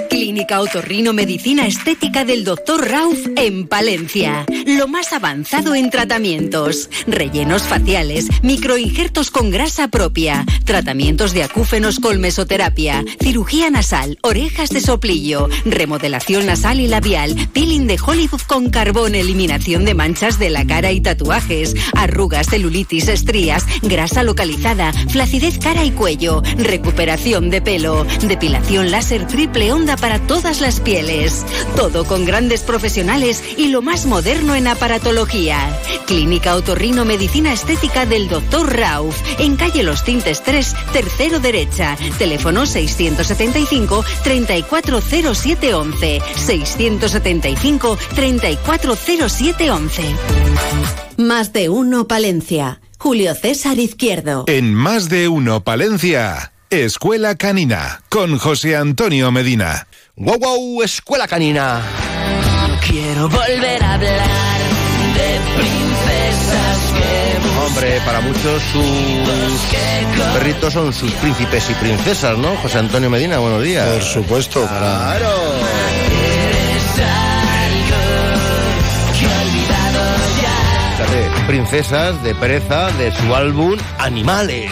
Clínica 0.09 0.61
Otorrino 0.61 1.13
Medicina 1.13 1.67
Estética 1.67 2.25
del 2.25 2.45
Dr. 2.45 2.89
Rauf 2.89 3.19
en 3.37 3.69
Palencia. 3.69 4.47
Lo 4.67 4.89
más 4.89 5.13
avanzado 5.13 5.75
en 5.75 5.91
tratamientos. 5.91 6.91
Rellenos 7.07 7.63
faciales, 7.63 8.27
microinjertos 8.43 9.31
con 9.31 9.51
grasa 9.51 9.89
propia, 9.89 10.45
tratamientos 10.65 11.35
de 11.35 11.45
acúfenos 11.45 12.01
con 12.01 12.21
mesoterapia, 12.21 13.05
cirugía 13.21 13.71
nasal, 13.71 14.19
orejas 14.23 14.71
de 14.71 14.81
soplillo, 14.81 15.49
remodelación 15.65 16.47
nasal 16.47 16.81
y 16.81 16.89
labial, 16.89 17.37
peeling 17.53 17.87
de 17.87 17.99
Hollywood 18.05 18.43
con 18.47 18.71
carbón, 18.71 19.15
eliminación 19.15 19.85
de 19.85 19.95
manchas 19.95 20.39
de 20.39 20.51
la 20.51 20.67
cara 20.67 20.93
y 20.93 21.01
tatuajes, 21.01 21.75
arrugas, 21.95 22.49
celulitis, 22.49 23.09
estrías, 23.19 23.67
grasa 23.83 24.23
localizada, 24.23 24.93
flacidez 24.93 25.59
cara 25.59 25.85
y 25.85 25.91
cuello, 25.91 26.43
recuperación 26.57 27.51
de 27.51 27.61
pelo, 27.61 28.07
depilación 28.23 28.93
láser 28.93 29.27
triple 29.27 29.73
onda 29.73 29.97
para 29.97 30.21
todas 30.21 30.61
las 30.61 30.79
pieles. 30.79 31.45
Todo 31.75 32.05
con 32.05 32.25
grandes 32.25 32.63
profesionales 32.63 33.43
y 33.57 33.69
lo 33.69 33.83
más 33.83 34.07
moderno 34.07 34.55
en 34.55 34.69
aparatología. 34.69 35.77
Clínica 36.07 36.55
Otorrino 36.55 37.05
Medicina 37.05 37.53
Estética 37.53 38.07
del 38.07 38.29
Dr. 38.29 38.77
Rauf, 38.77 39.21
en 39.39 39.57
calle 39.57 39.83
Los 39.83 40.05
Tintes 40.05 40.45
3, 40.45 40.77
tercero 40.93 41.41
derecha. 41.41 41.97
Teléfono 42.19 42.67
675 42.67 44.05
340711. 44.23 46.23
675 46.37 47.99
340711. 48.15 50.03
Más 51.17 51.53
de 51.53 51.69
uno 51.69 52.07
Palencia. 52.07 52.81
Julio 52.99 53.35
César 53.35 53.79
Izquierdo. 53.79 54.45
En 54.49 54.75
Más 54.75 55.09
de 55.09 55.29
uno 55.29 55.63
Palencia. 55.63 56.53
Escuela 56.69 57.37
Canina 57.37 58.03
con 58.09 58.39
José 58.39 58.77
Antonio 58.77 59.31
Medina. 59.31 59.87
¡Wow, 60.17 60.39
wow! 60.39 60.83
Escuela 60.83 61.29
Canina. 61.29 61.81
Quiero 62.87 63.29
volver 63.29 63.83
a 63.83 63.95
hablar 63.95 64.59
de 65.15 65.41
princesas 65.57 66.79
que 66.99 67.65
Hombre, 67.67 68.01
para 68.05 68.21
muchos 68.21 68.63
sus 68.73 70.35
perritos 70.35 70.73
son 70.73 70.93
sus 70.93 71.13
príncipes 71.13 71.71
y 71.71 71.75
princesas, 71.75 72.37
¿no? 72.37 72.57
José 72.57 72.79
Antonio 72.79 73.09
Medina, 73.09 73.39
buenos 73.39 73.63
días. 73.63 73.89
Por 73.89 74.03
supuesto, 74.03 74.67
para... 74.67 75.17
Princesas 81.47 82.23
de 82.23 82.35
pereza 82.35 82.91
de 82.93 83.13
su 83.17 83.35
álbum 83.35 83.77
Animales. 83.99 84.71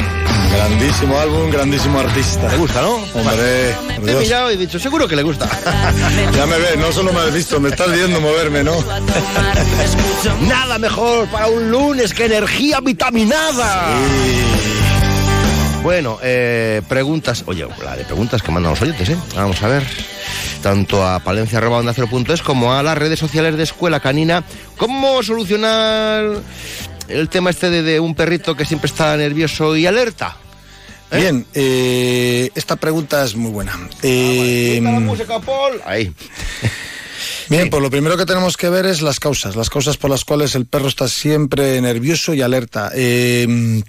Grandísimo 0.55 1.19
álbum, 1.19 1.51
grandísimo 1.51 1.99
artista. 1.99 2.49
¿Te 2.49 2.57
gusta, 2.57 2.81
no? 2.81 2.95
Hombre, 2.95 3.75
Te 3.97 4.01
he 4.03 4.05
Dios. 4.05 4.23
pillado 4.23 4.51
y 4.51 4.55
he 4.55 4.57
dicho, 4.57 4.79
seguro 4.79 5.07
que 5.09 5.17
le 5.17 5.23
gusta. 5.23 5.49
Ya 6.37 6.47
me 6.47 6.57
ves, 6.59 6.77
no 6.79 6.93
solo 6.93 7.13
me 7.13 7.21
has 7.21 7.33
visto, 7.33 7.61
me 7.61 7.69
estás 7.71 7.93
viendo 7.93 8.21
moverme, 8.21 8.63
¿no? 8.65 8.77
Nada 10.43 10.79
mejor 10.79 11.27
para 11.29 11.47
un 11.49 11.71
lunes 11.71 12.13
que 12.15 12.27
energía 12.27 12.81
vitaminada. 12.81 13.87
Bueno, 15.83 16.19
eh, 16.23 16.83
preguntas, 16.89 17.45
oye, 17.47 17.67
la 17.83 17.97
de 17.97 18.05
preguntas 18.05 18.43
que 18.43 18.51
mandan 18.51 18.73
los 18.73 18.83
oyentes, 18.83 19.09
¿eh? 19.09 19.17
Vamos 19.35 19.63
a 19.63 19.69
ver. 19.69 19.85
Tanto 20.63 21.07
a 21.07 21.21
Palencia 21.21 21.61
Onda 21.61 21.95
es 22.35 22.43
como 22.43 22.75
a 22.75 22.83
las 22.83 22.99
redes 22.99 23.19
sociales 23.19 23.57
de 23.57 23.63
Escuela 23.63 24.01
Canina. 24.01 24.43
¿Cómo 24.77 25.23
solucionar 25.23 26.43
el 27.09 27.29
tema 27.29 27.51
este 27.51 27.71
de, 27.71 27.83
de 27.83 28.01
un 28.01 28.15
perrito 28.15 28.57
que 28.57 28.65
siempre 28.65 28.89
está 28.89 29.17
nervioso 29.17 29.77
y 29.77 29.87
alerta? 29.87 30.37
Bien, 31.13 31.47
eh, 31.55 32.51
esta 32.55 32.77
pregunta 32.77 33.25
es 33.25 33.37
muy 33.37 33.53
buena. 33.53 33.79
Eh, 34.03 34.81
Ahí. 35.85 36.13
Bien, 37.49 37.71
pues 37.71 37.81
lo 37.81 37.91
primero 37.91 38.17
que 38.17 38.27
tenemos 38.27 38.57
que 38.57 38.69
ver 38.69 38.87
es 38.87 39.03
las 39.03 39.21
causas, 39.21 39.55
las 39.55 39.71
causas 39.71 39.97
por 39.97 40.11
las 40.11 40.25
cuales 40.25 40.57
el 40.57 40.67
perro 40.67 40.89
está 40.89 41.07
siempre 41.07 41.81
nervioso 41.81 42.35
y 42.35 42.43
alerta. 42.43 42.91
Eh, 42.93 43.83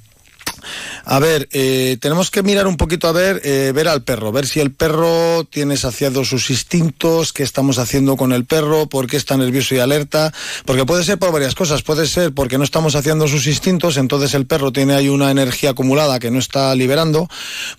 a 1.05 1.19
ver, 1.19 1.47
eh, 1.51 1.97
tenemos 1.99 2.31
que 2.31 2.43
mirar 2.43 2.67
un 2.67 2.77
poquito 2.77 3.07
a 3.07 3.11
ver, 3.11 3.41
eh, 3.43 3.71
ver 3.73 3.87
al 3.87 4.03
perro, 4.03 4.31
ver 4.31 4.47
si 4.47 4.59
el 4.59 4.71
perro 4.71 5.45
tiene 5.45 5.77
saciados 5.77 6.29
sus 6.29 6.49
instintos, 6.49 7.33
qué 7.33 7.43
estamos 7.43 7.77
haciendo 7.77 8.17
con 8.17 8.33
el 8.33 8.45
perro, 8.45 8.87
por 8.87 9.07
qué 9.07 9.17
está 9.17 9.37
nervioso 9.37 9.75
y 9.75 9.79
alerta, 9.79 10.33
porque 10.65 10.85
puede 10.85 11.03
ser 11.03 11.17
por 11.17 11.31
varias 11.31 11.55
cosas, 11.55 11.83
puede 11.83 12.07
ser 12.07 12.33
porque 12.33 12.57
no 12.57 12.63
estamos 12.63 12.95
haciendo 12.95 13.27
sus 13.27 13.47
instintos, 13.47 13.97
entonces 13.97 14.33
el 14.33 14.45
perro 14.45 14.71
tiene 14.71 14.93
ahí 14.93 15.09
una 15.09 15.31
energía 15.31 15.71
acumulada 15.71 16.19
que 16.19 16.31
no 16.31 16.39
está 16.39 16.73
liberando, 16.75 17.29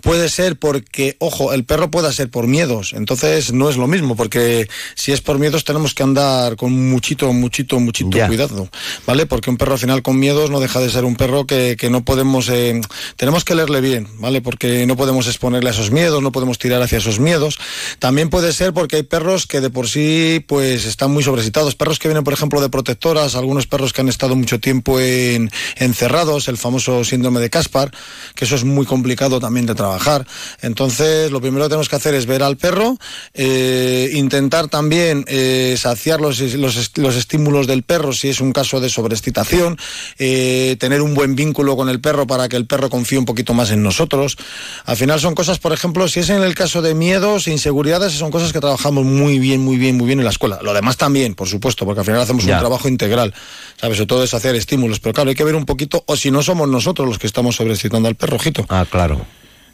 puede 0.02 0.28
ser 0.28 0.58
porque, 0.58 1.16
ojo, 1.18 1.52
el 1.52 1.64
perro 1.64 1.90
pueda 1.90 2.12
ser 2.12 2.30
por 2.30 2.46
miedos, 2.46 2.92
entonces 2.94 3.52
no 3.52 3.68
es 3.70 3.76
lo 3.76 3.86
mismo, 3.86 4.16
porque 4.16 4.68
si 4.94 5.12
es 5.12 5.20
por 5.20 5.38
miedos 5.38 5.64
tenemos 5.64 5.94
que 5.94 6.02
andar 6.02 6.56
con 6.56 6.90
muchito, 6.90 7.32
muchito, 7.32 7.78
muchito 7.80 8.18
cuidado, 8.26 8.68
¿vale? 9.06 9.26
Porque 9.26 9.50
un 9.50 9.56
perro 9.56 9.74
al 9.74 9.78
final 9.78 10.02
con 10.02 10.18
miedos 10.18 10.50
no 10.50 10.60
deja 10.60 10.80
de 10.80 10.90
ser 10.90 11.04
un 11.04 11.16
perro 11.16 11.46
que, 11.46 11.76
que 11.78 11.90
no 11.90 12.04
podemos, 12.04 12.48
eh, 12.48 12.67
tenemos 13.16 13.44
que 13.44 13.54
leerle 13.54 13.80
bien, 13.80 14.08
¿vale? 14.18 14.40
Porque 14.40 14.86
no 14.86 14.96
podemos 14.96 15.26
exponerle 15.26 15.70
a 15.70 15.72
esos 15.72 15.90
miedos, 15.90 16.22
no 16.22 16.32
podemos 16.32 16.58
tirar 16.58 16.82
hacia 16.82 16.98
esos 16.98 17.20
miedos. 17.20 17.58
También 17.98 18.30
puede 18.30 18.52
ser 18.52 18.72
porque 18.72 18.96
hay 18.96 19.02
perros 19.02 19.46
que 19.46 19.60
de 19.60 19.70
por 19.70 19.88
sí, 19.88 20.44
pues, 20.46 20.84
están 20.84 21.10
muy 21.10 21.22
sobrecitados. 21.22 21.74
Perros 21.74 21.98
que 21.98 22.08
vienen, 22.08 22.24
por 22.24 22.32
ejemplo, 22.32 22.60
de 22.60 22.68
protectoras, 22.68 23.34
algunos 23.34 23.66
perros 23.66 23.92
que 23.92 24.00
han 24.00 24.08
estado 24.08 24.36
mucho 24.36 24.60
tiempo 24.60 25.00
en, 25.00 25.50
encerrados, 25.76 26.48
el 26.48 26.56
famoso 26.56 27.04
síndrome 27.04 27.40
de 27.40 27.50
Caspar, 27.50 27.92
que 28.34 28.44
eso 28.44 28.54
es 28.54 28.64
muy 28.64 28.86
complicado 28.86 29.40
también 29.40 29.66
de 29.66 29.74
trabajar. 29.74 30.26
Entonces, 30.62 31.30
lo 31.30 31.40
primero 31.40 31.64
que 31.64 31.70
tenemos 31.70 31.88
que 31.88 31.96
hacer 31.96 32.14
es 32.14 32.26
ver 32.26 32.42
al 32.42 32.56
perro, 32.56 32.98
eh, 33.34 34.10
intentar 34.14 34.68
también 34.68 35.24
eh, 35.28 35.76
saciar 35.78 36.20
los, 36.20 36.40
los 36.40 37.16
estímulos 37.16 37.66
del 37.66 37.82
perro 37.82 38.12
si 38.12 38.28
es 38.28 38.40
un 38.40 38.52
caso 38.52 38.80
de 38.80 38.88
sobreexcitación, 38.88 39.78
eh, 40.18 40.76
tener 40.78 41.02
un 41.02 41.14
buen 41.14 41.34
vínculo 41.34 41.76
con 41.76 41.88
el 41.88 42.00
perro 42.00 42.26
para 42.26 42.48
que 42.48 42.56
el 42.58 42.66
perro 42.66 42.90
confíe 42.90 43.18
un 43.18 43.24
poquito 43.24 43.54
más 43.54 43.70
en 43.70 43.82
nosotros. 43.82 44.36
Al 44.84 44.96
final 44.98 45.18
son 45.20 45.34
cosas, 45.34 45.58
por 45.58 45.72
ejemplo, 45.72 46.06
si 46.08 46.20
es 46.20 46.28
en 46.28 46.42
el 46.42 46.54
caso 46.54 46.82
de 46.82 46.94
miedos, 46.94 47.48
inseguridades, 47.48 48.12
son 48.12 48.30
cosas 48.30 48.52
que 48.52 48.60
trabajamos 48.60 49.04
muy 49.06 49.38
bien, 49.38 49.62
muy 49.62 49.78
bien, 49.78 49.96
muy 49.96 50.06
bien 50.06 50.18
en 50.18 50.24
la 50.26 50.30
escuela. 50.30 50.58
Lo 50.62 50.74
demás 50.74 50.96
también, 50.98 51.34
por 51.34 51.48
supuesto, 51.48 51.86
porque 51.86 52.00
al 52.00 52.06
final 52.06 52.20
hacemos 52.20 52.44
Ya. 52.44 52.54
un 52.56 52.60
trabajo 52.60 52.88
integral, 52.88 53.32
¿sabes? 53.80 53.96
Sobre 53.96 54.06
todo 54.08 54.24
es 54.24 54.34
hacer 54.34 54.54
estímulos, 54.54 55.00
pero 55.00 55.14
claro, 55.14 55.30
hay 55.30 55.36
que 55.36 55.44
ver 55.44 55.54
un 55.54 55.64
poquito, 55.64 56.04
o 56.06 56.16
si 56.16 56.30
no 56.30 56.42
somos 56.42 56.68
nosotros 56.68 57.08
los 57.08 57.18
que 57.18 57.26
estamos 57.26 57.56
sobreexcitando 57.56 58.08
al 58.08 58.14
perro, 58.16 58.36
ojito. 58.36 58.66
Ah, 58.68 58.84
claro. 58.90 59.24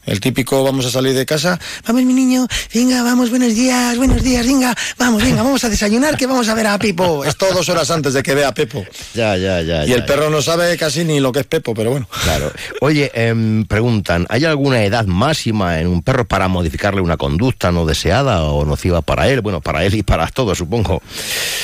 El 0.06 0.20
típico, 0.20 0.62
vamos 0.62 0.84
a 0.84 0.90
salir 0.90 1.14
de 1.14 1.24
casa, 1.24 1.58
vamos 1.86 2.02
mi 2.04 2.12
niño, 2.12 2.46
venga, 2.74 3.02
vamos, 3.02 3.30
buenos 3.30 3.54
días, 3.54 3.96
buenos 3.96 4.22
días, 4.22 4.46
venga, 4.46 4.74
vamos, 4.98 5.22
venga, 5.22 5.42
vamos 5.42 5.64
a 5.64 5.70
desayunar 5.70 6.16
que 6.16 6.26
vamos 6.26 6.46
a 6.48 6.54
ver 6.54 6.66
a 6.66 6.78
Pepo. 6.78 7.24
Esto 7.24 7.46
dos 7.54 7.68
horas 7.70 7.90
antes 7.90 8.12
de 8.12 8.22
que 8.22 8.34
vea 8.34 8.48
a 8.48 8.54
Pepo. 8.54 8.84
Ya, 9.14 9.36
ya, 9.38 9.62
ya. 9.62 9.86
Y 9.86 9.88
ya, 9.88 9.94
el 9.94 10.04
perro 10.04 10.28
no 10.28 10.42
sabe 10.42 10.76
casi 10.76 11.04
ni 11.04 11.20
lo 11.20 11.32
que 11.32 11.40
es 11.40 11.46
Pepo, 11.46 11.74
pero 11.74 11.90
bueno. 11.90 12.06
Claro. 12.22 12.52
Oye, 12.82 13.10
em, 13.14 13.64
preguntan, 13.64 14.26
¿hay 14.28 14.44
alguna 14.44 14.84
edad 14.84 15.06
máxima 15.06 15.80
en 15.80 15.86
un 15.86 16.02
perro 16.02 16.26
para 16.26 16.48
modificarle 16.48 17.00
una 17.00 17.16
conducta 17.16 17.72
no 17.72 17.86
deseada 17.86 18.42
o 18.44 18.64
nociva 18.66 19.00
para 19.00 19.28
él? 19.30 19.40
Bueno, 19.40 19.62
para 19.62 19.84
él 19.84 19.94
y 19.94 20.02
para 20.02 20.26
todos, 20.28 20.58
supongo. 20.58 21.02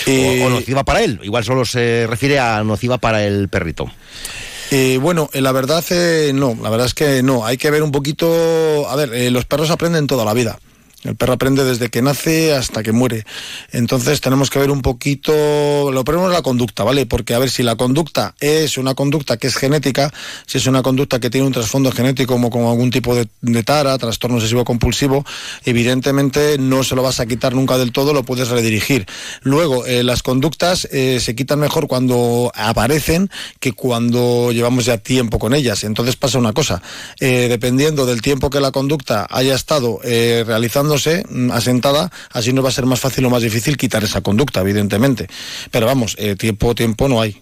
O, 0.07 0.47
o 0.47 0.51
nociva 0.51 0.83
para 0.83 1.03
él. 1.03 1.21
Igual 1.23 1.45
solo 1.45 1.67
se 1.67 2.07
refiere 2.09 2.39
a 2.39 2.65
nociva 2.65 2.97
para 2.97 3.23
el 3.23 3.49
perrito. 3.49 3.91
Eh, 4.73 4.99
bueno, 5.03 5.29
eh, 5.33 5.41
la 5.41 5.51
verdad 5.51 5.85
eh, 5.91 6.31
no, 6.33 6.57
la 6.63 6.71
verdad 6.71 6.87
es 6.87 6.95
que 6.95 7.23
no. 7.25 7.45
Hay 7.45 7.57
que 7.57 7.71
ver 7.71 7.83
un 7.83 7.91
poquito. 7.91 8.89
A 8.89 8.95
ver, 8.95 9.33
los 9.33 9.45
perros 9.45 9.71
aprenden 9.71 10.07
toda 10.07 10.25
la 10.25 10.33
vida. 10.33 10.59
El 11.03 11.17
perro 11.17 11.33
aprende 11.33 11.65
desde 11.65 11.89
que 11.89 12.03
nace 12.03 12.55
hasta 12.55 12.83
que 12.83 12.93
muere. 12.93 13.25
Entonces 13.73 14.21
tenemos 14.21 14.51
que 14.51 14.59
ver 14.59 14.71
un 14.71 14.83
poquito, 14.83 15.91
lo 15.91 16.05
primero 16.05 16.29
es 16.29 16.33
la 16.35 16.43
conducta, 16.43 16.85
¿vale? 16.85 17.07
Porque 17.07 17.35
a 17.35 17.39
ver 17.39 17.51
si 17.51 17.63
la 17.63 17.77
conducta 17.77 18.35
es 18.39 18.77
una 18.77 18.95
conducta 18.95 19.39
que 19.39 19.47
es 19.47 19.57
genética, 19.57 20.13
si 20.47 20.59
es 20.59 20.67
una 20.67 20.83
conducta 20.83 21.19
que 21.19 21.31
tiene 21.31 21.47
un 21.47 21.55
trasfondo 21.55 21.91
genético 21.91 22.35
como 22.35 22.51
con 22.51 22.67
algún 22.67 22.91
tipo 22.91 23.15
de, 23.15 23.27
tara, 23.63 23.97
trastorno 23.97 24.37
obsesivo 24.37 24.65
compulsivo, 24.65 25.25
evidentemente 25.65 26.59
no 26.59 26.85
se 26.85 26.95
lo 26.95 27.03
vas 27.03 27.19
a 27.19 27.27
quitar 27.27 27.55
nunca 27.55 27.79
del 27.79 27.93
todo, 27.93 28.13
lo 28.13 28.23
puedes 28.23 28.49
redirigir. 28.49 29.07
Luego, 29.43 29.87
eh, 29.87 30.03
las 30.03 30.23
conductas 30.23 30.87
eh, 30.93 31.19
se 31.21 31.35
quitan 31.35 31.61
mejor 31.61 31.87
cuando 31.89 32.53
aparecen 32.55 33.31
que 33.59 33.73
cuando 33.73 34.53
llevamos 34.53 34.85
ya 34.85 34.99
tiempo 34.99 35.39
con 35.39 35.55
ellas. 35.55 35.85
Entonces 35.85 36.17
pasa 36.17 36.39
una 36.39 36.53
cosa, 36.53 36.83
eh, 37.21 37.47
dependiendo 37.49 38.05
del 38.05 38.21
tiempo 38.21 38.51
que 38.51 38.61
la 38.61 38.71
conducta 38.71 39.27
haya 39.31 39.55
estado 39.55 40.01
eh, 40.05 40.45
mm, 40.99 41.51
asentada, 41.53 42.11
así 42.33 42.53
nos 42.53 42.65
va 42.65 42.69
a 42.69 42.73
ser 42.73 42.87
más 42.87 43.01
fácil 43.01 43.25
o 43.27 43.31
más 43.31 43.43
difícil 43.43 43.77
quitar 43.77 44.03
esa 44.05 44.21
conducta, 44.21 44.61
evidentemente. 44.61 45.27
Pero 45.71 45.87
vamos, 45.87 46.17
eh, 46.19 46.37
tiempo, 46.37 46.75
tiempo 46.75 47.09
no 47.09 47.21
hay. 47.21 47.41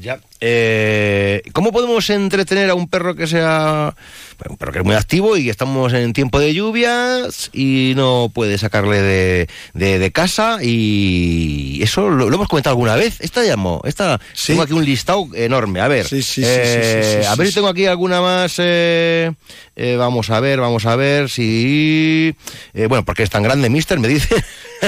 Ya. 0.00 0.18
Eh, 0.40 1.40
¿Cómo 1.52 1.70
podemos 1.70 2.10
entretener 2.10 2.68
a 2.68 2.74
un 2.74 2.88
perro 2.88 3.14
que 3.14 3.28
sea. 3.28 3.94
bueno, 4.38 4.50
un 4.50 4.56
perro 4.56 4.72
que 4.72 4.78
es 4.80 4.84
muy 4.84 4.96
activo 4.96 5.36
y 5.36 5.48
estamos 5.50 5.92
en 5.92 6.12
tiempo 6.12 6.40
de 6.40 6.52
lluvias 6.52 7.48
y 7.52 7.92
no 7.94 8.28
puede 8.34 8.58
sacarle 8.58 9.00
de, 9.00 9.48
de- 9.72 9.98
de 10.00 10.10
casa? 10.10 10.58
Y 10.62 11.80
eso 11.80 12.10
lo, 12.10 12.28
lo 12.28 12.34
hemos 12.34 12.48
comentado 12.48 12.72
alguna 12.72 12.96
vez. 12.96 13.20
Esta 13.20 13.44
llamó. 13.44 13.82
Esta, 13.84 14.20
Tengo 14.44 14.62
aquí 14.62 14.72
un 14.72 14.84
listado 14.84 15.28
enorme. 15.32 15.80
A 15.80 15.86
ver. 15.86 16.08
sí, 16.08 16.22
sí, 16.24 16.42
eh, 16.44 17.02
sí, 17.04 17.12
sí, 17.18 17.22
sí, 17.22 17.26
a 17.28 17.36
ver 17.36 17.46
si 17.46 17.54
tengo 17.54 17.68
aquí 17.68 17.86
alguna 17.86 18.20
más. 18.20 18.54
eh, 18.58 19.30
eh, 19.76 19.96
vamos 19.96 20.30
a 20.30 20.40
ver, 20.40 20.60
vamos 20.60 20.86
a 20.86 20.96
ver 20.96 21.28
si. 21.30 22.34
eh, 22.74 22.86
bueno, 22.86 23.04
porque 23.04 23.22
es 23.22 23.30
tan 23.30 23.42
grande, 23.42 23.68
mister, 23.70 23.98
me 23.98 24.08
dice. 24.08 24.34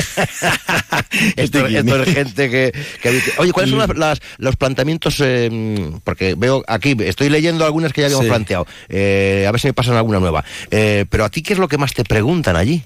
esto, 1.37 1.67
esto 1.67 2.03
es 2.03 2.15
gente 2.15 2.51
que, 2.51 2.73
que 3.03 3.11
dice, 3.13 3.33
Oye, 3.39 3.53
¿cuáles 3.53 3.71
son 3.71 3.79
las- 3.81 3.97
las- 3.97 4.21
los 4.39 4.57
planteamientos? 4.57 5.17
eh, 5.21 5.91
porque 6.05 6.35
veo 6.37 6.65
aquí, 6.69 6.97
estoy 7.01 7.29
leyendo 7.29 7.65
algunas 7.65 7.93
que 7.93 8.03
ya 8.03 8.07
habíamos 8.07 8.27
Sí. 8.27 8.31
planteado. 8.31 8.67
Eh, 8.89 9.45
a 9.49 9.53
ver 9.53 9.61
si 9.61 9.69
me 9.69 9.73
pasan 9.75 9.97
alguna 9.97 10.21
nueva. 10.21 10.45
Eh, 10.71 11.05
pero 11.11 11.25
a 11.25 11.31
ti, 11.31 11.43
¿qué 11.43 11.53
es 11.55 11.59
lo 11.59 11.69
que 11.69 11.79
más 11.79 11.95
te 11.95 12.05
preguntan 12.05 12.57
allí? 12.57 12.85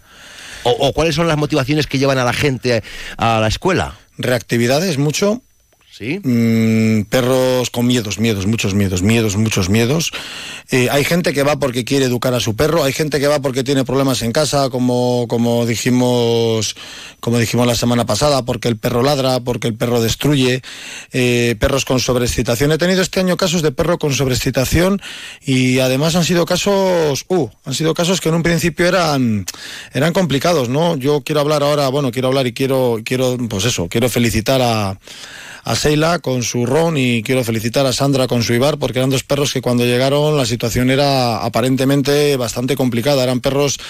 O, 0.63 0.71
o 0.71 0.93
cuáles 0.93 1.15
son 1.15 1.27
las 1.29 1.37
motivaciones 1.39 1.87
que 1.87 1.99
llevan 1.99 2.19
a 2.19 2.25
la 2.25 2.33
gente 2.33 2.83
a 3.17 3.41
la 3.41 3.49
escuela? 3.49 3.95
Reactividades, 4.19 4.99
mucho. 4.99 5.41
Sí. 6.01 6.19
Mm, 6.25 7.03
perros 7.11 7.69
con 7.69 7.87
miedos, 7.87 8.19
miedos, 8.19 8.47
muchos 8.47 8.73
miedos, 8.73 9.03
miedos, 9.03 9.37
muchos 9.37 9.69
miedos. 9.69 10.13
Eh, 10.71 10.89
hay 10.91 11.05
gente 11.05 11.35
que 11.35 11.43
va 11.43 11.59
porque 11.59 11.85
quiere 11.85 12.07
educar 12.07 12.33
a 12.33 12.41
su 12.41 12.57
perro, 12.57 12.83
hay 12.83 12.95
gente 12.95 13.21
que 13.21 13.27
va 13.27 13.43
porque 13.43 13.65
tiene 13.65 13.85
problemas 13.85 14.23
en 14.23 14.33
casa, 14.33 14.71
como, 14.71 15.27
como 15.29 15.67
dijimos, 15.67 16.75
como 17.21 17.39
dijimos 17.39 17.67
la 17.67 17.75
semana 17.75 18.07
pasada, 18.07 18.47
porque 18.47 18.69
el 18.69 18.79
perro 18.79 19.03
ladra, 19.03 19.41
porque 19.41 19.69
el 19.69 19.75
perro 19.75 20.01
destruye, 20.01 20.63
eh, 21.13 21.55
perros 21.61 21.85
con 21.85 22.01
sobreexcitación. 22.01 22.73
He 22.73 22.79
tenido 22.79 23.03
este 23.03 23.21
año 23.21 23.37
casos 23.37 23.61
de 23.61 23.71
perro 23.71 23.99
con 23.99 24.15
sobreexcitación 24.15 25.03
y 25.45 25.81
además 25.81 26.17
han 26.17 26.25
sido 26.25 26.47
casos, 26.47 27.27
uh, 27.29 27.49
han 27.67 27.75
sido 27.75 27.93
casos 27.93 28.23
que 28.23 28.31
en 28.31 28.37
un 28.37 28.43
principio 28.43 28.87
eran, 28.87 29.45
eran 29.93 30.15
complicados, 30.15 30.71
¿no? 30.71 30.97
Yo 30.97 31.21
quiero 31.21 31.43
hablar 31.43 31.63
ahora, 31.63 31.91
bueno, 31.91 32.11
quiero 32.11 32.29
hablar 32.29 32.47
y 32.47 32.55
quiero, 32.55 33.01
quiero, 33.05 33.37
pues 33.51 33.67
eso, 33.67 33.87
quiero 33.91 34.09
felicitar 34.09 34.63
a 34.63 34.99
a 35.65 35.77
Con 36.23 36.45
su 36.45 36.67
Ron 36.67 36.97
y 36.97 37.21
quiero 37.25 37.43
felicitar 37.43 37.85
a 37.85 37.93
Sandra 37.93 38.29
con 38.29 38.45
su 38.45 38.53
Ibar 38.55 38.79
porque 38.79 39.01
eran 39.01 39.11
dos 39.11 39.25
perros 39.25 39.53
que 39.53 39.61
cuando 39.61 39.85
llegaron 39.85 40.37
la 40.37 40.47
situación 40.47 40.89
era 40.89 41.45
aparentemente 41.45 42.37
bastante 42.37 42.77
complicada. 42.77 43.25
Eran 43.25 43.41
perros 43.41 43.81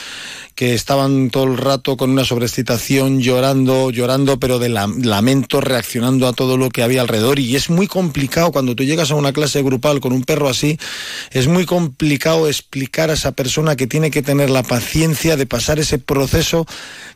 que 0.54 0.72
estaban 0.72 1.28
todo 1.28 1.44
el 1.44 1.58
rato 1.58 1.98
con 1.98 2.08
una 2.10 2.24
sobreexcitación, 2.24 3.20
llorando, 3.20 3.90
llorando, 3.90 4.38
pero 4.40 4.58
de 4.58 4.70
la- 4.70 4.86
lamento, 4.86 5.60
reaccionando 5.60 6.26
a 6.26 6.32
todo 6.32 6.56
lo 6.56 6.70
que 6.70 6.82
había 6.82 7.02
alrededor. 7.02 7.38
Y 7.38 7.54
es 7.54 7.68
muy 7.68 7.86
complicado 7.86 8.50
cuando 8.50 8.74
tú 8.74 8.82
llegas 8.82 9.10
a 9.10 9.14
una 9.16 9.34
clase 9.34 9.62
grupal 9.62 10.00
con 10.00 10.14
un 10.14 10.24
perro 10.24 10.48
así, 10.48 10.78
es 11.32 11.48
muy 11.48 11.66
complicado 11.66 12.48
explicar 12.48 13.10
a 13.10 13.14
esa 13.14 13.32
persona 13.32 13.76
que 13.76 13.86
tiene 13.86 14.10
que 14.10 14.22
tener 14.22 14.48
la 14.48 14.62
paciencia 14.62 15.36
de 15.36 15.44
pasar 15.44 15.78
ese 15.78 15.98
proceso 15.98 16.66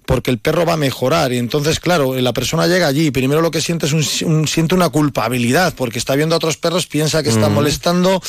porque 0.07 0.31
el 0.31 0.39
perro 0.39 0.65
va 0.67 0.75
a 0.75 0.77
mejorar. 0.77 1.33
Y 1.33 1.39
entonces, 1.39 1.81
claro, 1.81 2.15
la 2.15 2.33
persona 2.33 2.67
llega 2.67 2.87
allí, 2.87 3.11
primero 3.11 3.41
lo 3.41 3.51
que 3.51 3.61
siente 3.61 3.87
es 3.87 3.93
un, 3.93 4.05
un- 4.31 4.49
siente 4.49 4.75
una 4.75 4.89
culpabilidad, 4.89 5.75
porque 5.75 5.99
está 5.99 6.15
viendo 6.15 6.35
a 6.35 6.39
otros 6.39 6.57
perros, 6.57 6.87
piensa 6.87 7.23
que 7.23 7.29
está 7.31 7.49
Mm. 7.49 7.55
molestando, 7.55 8.23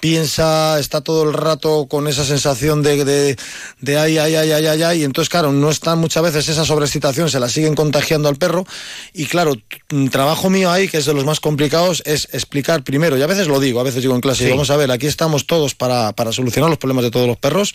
piensa, 0.00 0.78
está 0.78 1.00
todo 1.00 1.24
el 1.24 1.32
rato 1.32 1.86
con 1.88 2.06
esa 2.08 2.24
sensación 2.24 2.82
de, 2.82 3.04
de, 3.04 3.36
de 3.80 3.98
ay, 3.98 4.18
ay, 4.18 4.34
ay, 4.34 4.52
ay, 4.52 4.66
ay, 4.66 4.82
ay, 4.82 5.00
y 5.00 5.04
entonces, 5.04 5.28
claro, 5.28 5.52
no 5.52 5.70
está 5.70 5.96
muchas 5.96 6.22
veces 6.22 6.48
esa 6.48 6.64
sobreexcitación, 6.64 7.30
se 7.30 7.40
la 7.40 7.48
siguen 7.48 7.74
contagiando 7.74 8.28
al 8.28 8.36
perro, 8.36 8.66
y 9.12 9.26
claro, 9.26 9.54
trabajo 10.10 10.50
mío 10.50 10.70
ahí, 10.70 10.88
que 10.88 10.98
es 10.98 11.06
de 11.06 11.14
los 11.14 11.24
más 11.24 11.40
complicados, 11.40 12.02
es 12.06 12.28
explicar 12.32 12.84
primero, 12.84 13.16
y 13.16 13.22
a 13.22 13.26
veces 13.26 13.48
lo 13.48 13.60
digo, 13.60 13.80
a 13.80 13.84
veces 13.84 14.02
digo 14.02 14.14
en 14.14 14.20
clase, 14.20 14.44
Sí. 14.44 14.50
vamos 14.50 14.70
a 14.70 14.76
ver, 14.76 14.90
aquí 14.90 15.06
estamos 15.06 15.46
todos 15.46 15.74
para, 15.74 16.12
para 16.12 16.32
solucionar 16.32 16.68
los 16.70 16.78
problemas 16.78 17.04
de 17.04 17.10
todos 17.10 17.26
los 17.26 17.36
perros, 17.36 17.72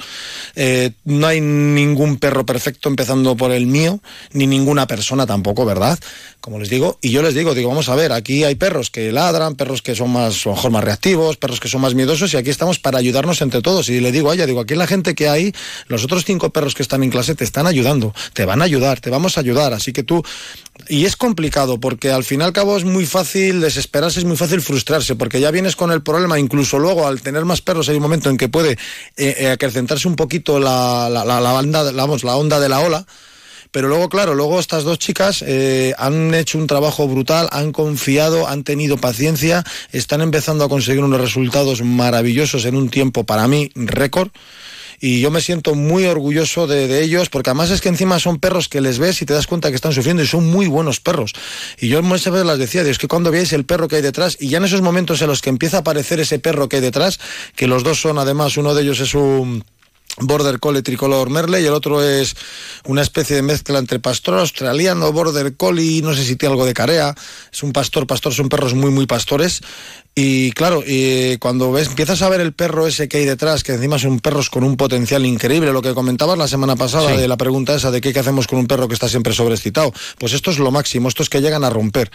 Eh, 0.55 0.91
no 1.05 1.27
hay 1.27 1.39
ningún 1.41 2.17
perro 2.17 2.45
perfecto 2.45 2.89
empezando 2.89 3.35
por 3.41 3.51
el 3.51 3.65
mío, 3.65 3.99
ni 4.33 4.45
ninguna 4.45 4.85
persona 4.85 5.25
tampoco, 5.25 5.65
¿verdad? 5.65 5.97
Como 6.41 6.59
les 6.59 6.69
digo, 6.69 6.99
y 7.01 7.09
yo 7.09 7.23
les 7.23 7.33
digo, 7.33 7.55
digo, 7.55 7.69
vamos 7.69 7.89
a 7.89 7.95
ver, 7.95 8.11
aquí 8.11 8.43
hay 8.43 8.53
perros 8.53 8.91
que 8.91 9.11
ladran, 9.11 9.55
perros 9.55 9.81
que 9.81 9.95
son 9.95 10.11
más, 10.11 10.45
a 10.45 10.49
lo 10.49 10.55
mejor 10.55 10.69
más 10.69 10.83
reactivos, 10.83 11.37
perros 11.37 11.59
que 11.59 11.67
son 11.67 11.81
más 11.81 11.95
miedosos, 11.95 12.31
y 12.35 12.37
aquí 12.37 12.51
estamos 12.51 12.77
para 12.77 12.99
ayudarnos 12.99 13.41
entre 13.41 13.63
todos. 13.63 13.89
Y 13.89 13.99
le 13.99 14.11
digo 14.11 14.29
a 14.29 14.35
ella, 14.35 14.45
digo, 14.45 14.59
aquí 14.59 14.75
la 14.75 14.85
gente 14.85 15.15
que 15.15 15.27
hay, 15.27 15.55
los 15.87 16.03
otros 16.03 16.23
cinco 16.23 16.51
perros 16.51 16.75
que 16.75 16.83
están 16.83 17.01
en 17.01 17.09
clase 17.09 17.33
te 17.33 17.43
están 17.43 17.65
ayudando, 17.65 18.13
te 18.33 18.45
van 18.45 18.61
a 18.61 18.65
ayudar, 18.65 18.99
te 18.99 19.09
vamos 19.09 19.37
a 19.37 19.39
ayudar, 19.39 19.73
así 19.73 19.91
que 19.91 20.03
tú, 20.03 20.23
y 20.87 21.05
es 21.05 21.15
complicado, 21.15 21.79
porque 21.79 22.11
al 22.11 22.23
fin 22.23 22.41
y 22.41 22.43
al 22.43 22.53
cabo 22.53 22.77
es 22.77 22.83
muy 22.83 23.07
fácil 23.07 23.59
desesperarse, 23.59 24.19
es 24.19 24.25
muy 24.25 24.37
fácil 24.37 24.61
frustrarse, 24.61 25.15
porque 25.15 25.39
ya 25.39 25.49
vienes 25.49 25.75
con 25.75 25.91
el 25.91 26.03
problema, 26.03 26.37
incluso 26.37 26.77
luego 26.77 27.07
al 27.07 27.21
tener 27.21 27.43
más 27.45 27.61
perros 27.61 27.89
hay 27.89 27.95
un 27.95 28.03
momento 28.03 28.29
en 28.29 28.37
que 28.37 28.49
puede 28.49 28.73
eh, 29.17 29.35
eh, 29.39 29.49
acrecentarse 29.49 30.07
un 30.07 30.15
poquito 30.15 30.59
la, 30.59 31.09
la, 31.09 31.25
la, 31.25 31.41
la 31.41 31.51
vamos, 32.03 32.23
la 32.23 32.35
onda 32.35 32.59
de 32.59 32.69
la 32.69 32.81
ola, 32.81 33.07
pero 33.71 33.87
luego, 33.87 34.09
claro, 34.09 34.35
luego 34.35 34.59
estas 34.59 34.83
dos 34.83 34.99
chicas 34.99 35.43
eh, 35.47 35.93
han 35.97 36.33
hecho 36.33 36.57
un 36.57 36.67
trabajo 36.67 37.07
brutal, 37.07 37.47
han 37.51 37.71
confiado, 37.71 38.47
han 38.47 38.63
tenido 38.63 38.97
paciencia, 38.97 39.63
están 39.91 40.21
empezando 40.21 40.65
a 40.65 40.69
conseguir 40.69 41.03
unos 41.03 41.21
resultados 41.21 41.81
maravillosos 41.81 42.65
en 42.65 42.75
un 42.75 42.89
tiempo, 42.89 43.23
para 43.23 43.47
mí, 43.47 43.71
récord. 43.75 44.29
Y 45.03 45.19
yo 45.19 45.31
me 45.31 45.41
siento 45.41 45.73
muy 45.73 46.05
orgulloso 46.05 46.67
de, 46.67 47.01
ellos, 47.01 47.29
porque 47.29 47.49
además 47.49 47.71
es 47.71 47.81
que 47.81 47.89
encima 47.89 48.19
son 48.19 48.39
perros 48.39 48.69
que 48.69 48.81
les 48.81 48.99
ves 48.99 49.19
y 49.23 49.25
te 49.25 49.33
das 49.33 49.47
cuenta 49.47 49.69
que 49.69 49.75
están 49.75 49.93
sufriendo 49.93 50.21
y 50.21 50.27
son 50.27 50.45
muy 50.45 50.67
buenos 50.67 50.99
perros. 50.99 51.33
Y 51.79 51.87
yo 51.87 52.03
muchas 52.03 52.31
veces 52.31 52.45
las 52.45 52.59
decía, 52.59 52.83
es 52.83 52.99
que 52.99 53.07
cuando 53.07 53.31
veáis 53.31 53.51
el 53.51 53.65
perro 53.65 53.87
que 53.87 53.95
hay 53.95 54.03
detrás, 54.03 54.37
y 54.39 54.49
ya 54.49 54.59
en 54.59 54.65
esos 54.65 54.83
momentos 54.83 55.19
en 55.23 55.27
los 55.27 55.41
que 55.41 55.49
empieza 55.49 55.77
a 55.77 55.79
aparecer 55.79 56.19
ese 56.19 56.37
perro 56.37 56.69
que 56.69 56.75
hay 56.75 56.81
detrás, 56.83 57.19
que 57.55 57.65
los 57.65 57.83
dos 57.83 57.99
son 57.99 58.19
además, 58.19 58.57
uno 58.57 58.75
de 58.75 58.83
ellos 58.83 58.99
es 58.99 59.15
un 59.15 59.63
Border 60.21 60.59
Collie 60.59 60.81
tricolor 60.81 61.29
Merle 61.29 61.61
y 61.61 61.65
el 61.65 61.73
otro 61.73 62.03
es 62.03 62.35
una 62.85 63.01
especie 63.01 63.35
de 63.35 63.41
mezcla 63.41 63.79
entre 63.79 63.99
pastor 63.99 64.39
australiano, 64.39 65.11
Border 65.11 65.55
Collie, 65.55 66.01
no 66.01 66.13
sé 66.13 66.23
si 66.23 66.35
tiene 66.35 66.53
algo 66.53 66.65
de 66.65 66.73
carea, 66.73 67.15
es 67.51 67.63
un 67.63 67.73
pastor, 67.73 68.07
pastor, 68.07 68.33
son 68.33 68.49
perros 68.49 68.73
muy, 68.73 68.91
muy 68.91 69.05
pastores. 69.05 69.61
Y 70.13 70.51
claro, 70.51 70.83
y 70.85 71.37
cuando 71.37 71.71
ves, 71.71 71.87
empiezas 71.87 72.21
a 72.21 72.27
ver 72.29 72.41
el 72.41 72.51
perro 72.53 72.85
ese 72.85 73.07
que 73.07 73.17
hay 73.17 73.25
detrás, 73.25 73.63
que 73.63 73.71
encima 73.73 73.97
son 73.97 74.19
perros 74.19 74.49
con 74.49 74.63
un 74.65 74.75
potencial 74.75 75.25
increíble, 75.25 75.71
lo 75.71 75.81
que 75.81 75.93
comentabas 75.93 76.37
la 76.37 76.47
semana 76.49 76.75
pasada 76.75 77.11
Sí. 77.11 77.17
de 77.17 77.27
la 77.29 77.37
pregunta 77.37 77.75
esa 77.75 77.91
de 77.91 78.01
qué, 78.01 78.11
qué 78.11 78.19
hacemos 78.19 78.45
con 78.45 78.59
un 78.59 78.67
perro 78.67 78.87
que 78.89 78.93
está 78.93 79.07
siempre 79.07 79.33
sobreexcitado, 79.33 79.93
pues 80.17 80.33
esto 80.33 80.51
es 80.51 80.59
lo 80.59 80.69
máximo, 80.69 81.07
esto 81.07 81.23
es 81.23 81.29
que 81.29 81.41
llegan 81.41 81.63
a 81.63 81.69
romper. 81.69 82.11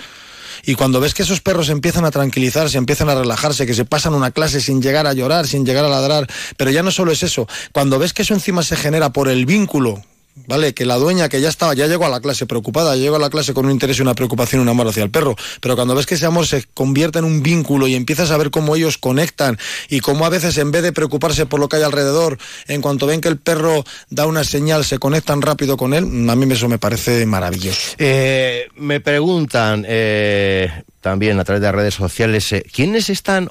Y 0.64 0.75
cuando 0.75 1.01
ves 1.01 1.14
que 1.14 1.23
esos 1.23 1.40
perros 1.40 1.69
empiezan 1.69 2.05
a 2.05 2.11
tranquilizarse, 2.11 2.79
empiezan 2.79 3.09
a 3.09 3.14
relajarse, 3.14 3.66
que 3.66 3.75
se 3.75 3.85
pasan 3.85 4.14
una 4.14 4.31
clase 4.31 4.61
sin 4.61 4.81
llegar 4.81 5.07
a 5.07 5.12
llorar, 5.12 5.47
sin 5.47 5.64
llegar 5.64 5.85
a 5.85 5.88
ladrar, 5.88 6.27
pero 6.57 6.71
ya 6.71 6.83
no 6.83 6.90
solo 6.90 7.12
es 7.12 7.23
eso, 7.23 7.47
cuando 7.73 7.99
ves 7.99 8.12
que 8.12 8.23
eso 8.23 8.35
encima 8.35 8.62
se 8.62 8.77
genera 8.77 9.11
por 9.11 9.29
el 9.29 9.47
vínculo, 9.47 10.03
¿vale? 10.46 10.75
Que 10.75 10.85
la 10.85 10.96
dueña 10.96 11.29
que 11.29 11.40
ya 11.40 11.49
estaba, 11.49 11.75
ya 11.75 11.87
llegó 11.87 12.07
a 12.07 12.09
la 12.09 12.20
clase 12.20 12.46
preocupada, 12.46 12.94
ya 12.96 13.03
llegó 13.03 13.16
a 13.16 13.18
la 13.18 13.31
clase 13.31 13.55
con 13.55 13.66
un 13.66 13.72
interés 13.72 13.99
y 13.99 14.03
una 14.03 14.14
preocupación, 14.14 14.61
un 14.61 14.68
amor 14.68 14.88
hacia 14.88 15.03
el 15.03 15.11
perro, 15.11 15.37
pero 15.61 15.77
cuando 15.77 15.94
ves 15.94 16.07
que 16.07 16.14
ese 16.14 16.27
amor 16.27 16.46
se 16.46 16.64
convierte 16.75 17.18
en 17.18 17.25
un 17.25 17.42
vínculo 17.42 17.87
y 17.87 17.94
empiezas 17.94 18.31
a 18.31 18.37
ver 18.37 18.51
cómo 18.51 18.77
ellos 18.77 18.99
conectan 18.99 19.59
y 19.88 20.01
cómo 20.01 20.27
a 20.27 20.29
veces 20.29 20.59
en 20.59 20.70
vez 20.70 20.83
de 20.83 20.92
preocuparse 20.92 21.46
por 21.46 21.61
lo 21.61 21.68
que 21.68 21.77
hay 21.77 21.83
alrededor, 21.83 22.38
en 22.68 22.83
cuanto 22.83 23.07
ven 23.07 23.20
que 23.20 23.29
el 23.29 23.38
perro 23.38 23.85
da 24.11 24.27
una 24.27 24.44
señal, 24.44 24.85
se 24.85 24.99
conectan 24.99 25.42
rápido 25.42 25.77
con 25.77 25.94
él, 25.94 26.05
a 26.29 26.37
mí 26.37 26.53
eso 26.53 26.68
me 26.68 26.79
parece 26.79 27.27
maravilloso. 27.27 27.96
Eh, 27.99 28.68
me 28.77 29.01
preguntan 29.01 29.85
eh, 29.88 30.70
también 31.07 31.38
a 31.38 31.44
través 31.44 31.62
de 31.62 31.70
redes 31.70 31.94
sociales, 31.94 32.53
eh, 32.53 32.64
¿quiénes 32.72 33.11
están 33.11 33.49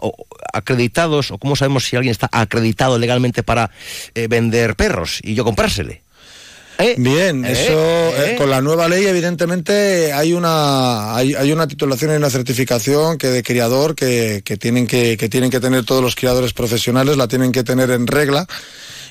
acreditados 0.52 1.32
o 1.32 1.38
cómo 1.38 1.56
sabemos 1.56 1.86
si 1.86 1.95
alguien 1.95 2.12
está 2.12 2.30
acreditado 2.32 3.00
legalmente 3.00 3.43
para 3.43 3.71
eh, 4.13 4.28
vender 4.28 4.76
perros 4.76 5.19
y 5.24 5.36
yo 5.36 5.45
comprársele? 5.45 6.05
Bien, 6.98 7.46
¿Eh? 7.46 7.52
eso 7.52 7.72
¿Eh? 7.72 8.34
eh, 8.34 8.36
con 8.38 8.50
la 8.50 8.62
nueva 8.62 8.88
ley 8.90 9.06
evidentemente 9.06 10.12
hay 10.14 10.34
una 10.34 11.16
hay, 11.16 11.34
hay 11.34 11.52
una 11.52 11.68
titulación 11.68 12.12
y 12.12 12.16
una 12.16 12.30
certificación 12.30 13.18
que 13.18 13.28
de 13.28 13.44
criador 13.44 13.96
que, 13.96 14.42
que 14.44 14.58
tienen 14.58 14.86
que, 14.88 15.18
que 15.18 15.30
tienen 15.30 15.50
que 15.52 15.60
tener 15.60 15.86
todos 15.86 16.02
los 16.02 16.16
criadores 16.16 16.54
profesionales, 16.54 17.18
la 17.18 17.28
tienen 17.28 17.52
que 17.52 17.64
tener 17.64 17.90
en 17.92 18.08
regla 18.08 18.46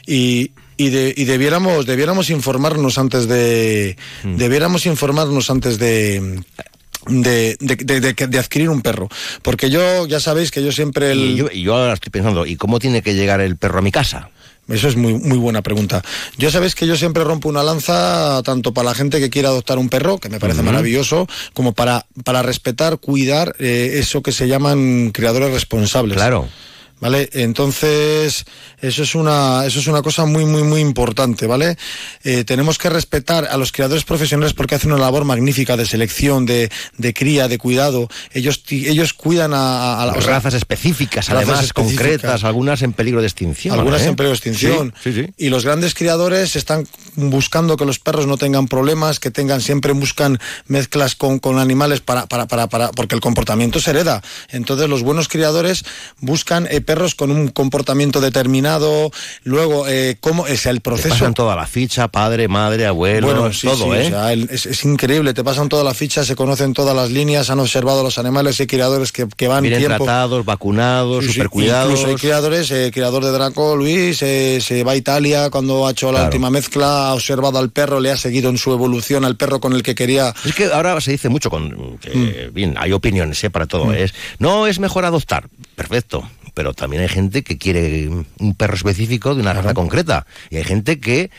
y, 0.07 0.53
y, 0.77 0.91
de- 0.91 1.15
y 1.17 1.25
debiéramos 1.25 1.87
debiéramos 1.87 2.31
informarnos 2.31 2.99
antes 2.99 3.29
de 3.29 3.97
Mm. 4.23 4.37
debiéramos 4.37 4.87
informarnos 4.87 5.49
antes 5.51 5.79
de 5.79 6.41
de, 7.07 7.57
de, 7.61 7.77
de- 7.77 8.01
de- 8.01 8.15
de 8.15 8.39
adquirir 8.39 8.71
un 8.71 8.81
perro 8.81 9.09
porque 9.43 9.69
yo 9.71 10.07
ya 10.07 10.21
sabéis 10.21 10.51
que 10.51 10.63
yo 10.65 10.73
siempre 10.73 11.13
el... 11.13 11.19
Y 11.19 11.37
yo, 11.37 11.49
y 11.53 11.63
yo 11.63 11.75
ahora 11.77 11.93
estoy 11.95 12.11
pensando, 12.11 12.47
¿y 12.47 12.57
cómo 12.57 12.79
tiene 12.79 13.03
que 13.03 13.15
llegar 13.15 13.41
el 13.43 13.57
perro 13.57 13.79
a 13.81 13.83
mi 13.83 13.93
casa? 13.93 14.31
Eso 14.69 14.89
es 14.89 14.97
muy, 14.97 15.15
muy 15.15 15.39
buena 15.39 15.63
pregunta. 15.63 16.03
Yo 16.39 16.51
sabéis 16.51 16.75
que 16.75 16.87
yo 16.87 16.97
siempre 16.97 17.25
rompo 17.25 17.49
una 17.49 17.63
lanza 17.63 18.43
tanto 18.45 18.73
para 18.73 18.91
la 18.91 18.95
gente 18.95 19.21
que 19.21 19.31
quiera 19.31 19.51
adoptar 19.51 19.79
un 19.79 19.89
perro, 19.89 20.19
que 20.19 20.29
me 20.29 20.41
parece 20.41 20.63
maravilloso, 20.63 21.27
como 21.53 21.73
para, 21.73 22.07
para 22.25 22.43
respetar, 22.43 22.99
cuidar 22.99 23.55
eh, 23.59 23.97
eso 23.97 24.23
que 24.23 24.33
se 24.33 24.49
llaman 24.49 25.11
criadores 25.13 25.53
responsables. 25.53 26.17
Claro. 26.17 26.49
¿Vale? 27.01 27.29
Entonces, 27.33 28.45
eso 28.81 29.03
es 29.03 29.15
una, 29.15 29.65
eso 29.67 29.79
es 29.81 29.87
una 29.87 30.03
cosa 30.03 30.25
muy, 30.27 30.45
muy, 30.45 30.63
muy 30.63 30.81
importante, 30.81 31.47
¿vale? 31.47 31.77
Eh, 32.23 32.45
tenemos 32.45 32.79
que 32.79 32.91
respetar 32.91 33.47
a 33.47 33.57
los 33.57 33.73
criadores 33.73 34.05
profesionales 34.05 34.55
porque 34.55 34.75
hacen 34.75 34.93
una 34.93 35.01
labor 35.03 35.25
magnífica 35.25 35.77
de 35.77 35.87
selección, 35.87 36.47
de, 36.47 36.71
de 36.97 37.15
cría, 37.15 37.49
de 37.49 37.59
cuidado. 37.59 38.09
Ellos, 38.33 38.63
ellos 38.71 39.13
cuidan 39.13 39.53
a, 39.55 39.59
a- 39.59 40.03
a- 40.05 40.13
o 40.13 40.21
sea, 40.23 40.31
razas 40.35 40.55
específicas, 40.55 41.29
razas 41.29 41.45
además, 41.49 41.65
específicas. 41.65 42.03
concretas, 42.07 42.45
algunas 42.45 42.83
en 42.83 42.93
peligro 42.93 43.21
de 43.21 43.27
extinción. 43.27 43.79
Algunas 43.79 44.03
¿eh? 44.03 44.07
en 44.09 44.17
peligro 44.17 44.31
de 44.31 44.37
extinción. 44.37 44.95
Sí, 45.03 45.13
sí, 45.13 45.25
sí. 45.25 45.33
Y 45.37 45.49
los 45.51 45.65
grandes 45.65 45.95
criadores 45.95 46.57
están 46.57 46.87
buscando 47.17 47.77
que 47.77 47.85
los 47.85 47.99
perros 47.99 48.27
no 48.27 48.37
tengan 48.39 48.67
problemas, 48.69 49.21
que 49.21 49.31
tengan 49.31 49.61
siempre 49.61 49.93
buscan 49.93 50.39
mezclas 50.67 51.15
con, 51.17 51.39
con 51.39 51.59
animales 51.59 52.01
para, 52.01 52.27
para, 52.27 52.47
para, 52.47 52.67
para, 52.69 52.91
porque 52.93 53.15
el 53.15 53.21
comportamiento 53.21 53.79
se 53.81 53.91
hereda. 53.91 54.23
Entonces 54.51 54.89
los 54.89 55.03
buenos 55.03 55.29
criadores 55.29 55.85
buscan 56.21 56.67
eh, 56.71 56.81
perros 56.81 56.94
con 57.17 57.31
un 57.31 57.49
comportamiento 57.49 58.21
determinado. 58.21 59.11
Luego, 59.43 59.87
eh, 59.89 60.17
cómo 60.21 60.47
es 60.47 60.67
el 60.67 60.77
Te 60.77 60.81
proceso. 60.83 61.09
pasan 61.11 61.35
toda 61.35 61.57
la 61.57 61.67
ficha, 61.67 62.09
padre, 62.09 62.49
madre, 62.49 62.87
abuelo, 62.87 63.27
Bueno, 63.27 63.53
sí, 63.53 63.67
todo, 63.67 63.85
sí, 63.93 63.99
¿eh? 63.99 64.07
o 64.07 64.11
sea, 64.11 64.33
el- 64.33 64.49
es, 64.51 64.67
es 64.67 64.85
increíble, 64.85 65.35
te 65.35 65.43
pasan 65.45 65.69
toda 65.69 65.83
la 65.85 65.95
ficha, 65.95 66.25
se 66.25 66.37
conocen 66.37 66.73
todas 66.73 66.95
las 66.95 67.11
líneas, 67.11 67.51
han 67.51 67.61
observado 67.61 68.03
los 68.03 68.19
animales 68.19 68.59
y 68.61 68.67
criadores 68.67 69.13
que, 69.13 69.27
que 69.37 69.49
van 69.49 69.63
Vienen 69.63 69.81
tiempo. 69.81 70.05
tratados, 70.05 70.45
vacunados, 70.45 71.25
Sí, 71.25 71.29
sí, 71.29 71.35
supercuidados. 71.35 71.91
Incluso 71.91 72.09
hay 72.11 72.17
criadores, 72.17 72.71
eh, 72.71 72.91
criador 72.93 73.25
de 73.25 73.33
Draco, 73.33 73.77
Luis, 73.77 74.23
eh, 74.23 74.59
se 74.61 74.85
va 74.85 74.93
a 74.93 74.97
Italia 74.97 75.51
cuando 75.51 75.87
ha 75.87 75.91
hecho 75.91 76.13
la 76.13 76.25
última 76.25 76.51
mezcla, 76.51 77.09
ha 77.09 77.15
observado 77.15 77.59
al 77.59 77.71
perro, 77.71 78.01
le 78.01 78.11
ha 78.11 78.17
seguido 78.17 78.51
en 78.51 78.59
su 78.59 78.73
evolución 78.73 79.25
al 79.25 79.37
perro 79.37 79.61
con 79.61 79.73
el 79.73 79.83
que 79.83 79.95
quería. 79.95 80.35
Es 80.45 80.55
que 80.55 80.67
ahora 80.67 81.01
se 81.01 81.11
dice 81.13 81.29
mucho 81.29 81.51
con 81.51 81.99
que, 81.99 82.49
Mm. 82.51 82.55
bien, 82.55 82.75
hay 82.79 82.93
opiniones 82.93 83.43
¿eh? 83.45 83.51
para 83.51 83.67
todo. 83.67 83.93
Es, 83.93 84.15
no 84.39 84.67
es 84.67 84.79
mejor 84.79 85.05
adoptar, 85.05 85.49
perfecto. 85.75 86.29
Pero 86.55 86.73
también 86.73 87.03
hay 87.03 87.09
gente 87.09 87.43
que 87.43 87.59
quiere 87.59 88.09
un 88.09 88.55
perro 88.55 88.75
específico 88.75 89.35
de 89.35 89.43
una 89.43 89.53
raza 89.53 89.75
concreta. 89.75 90.27
Y 90.51 90.57
hay 90.57 90.65
gente 90.65 91.01
que 91.01 91.31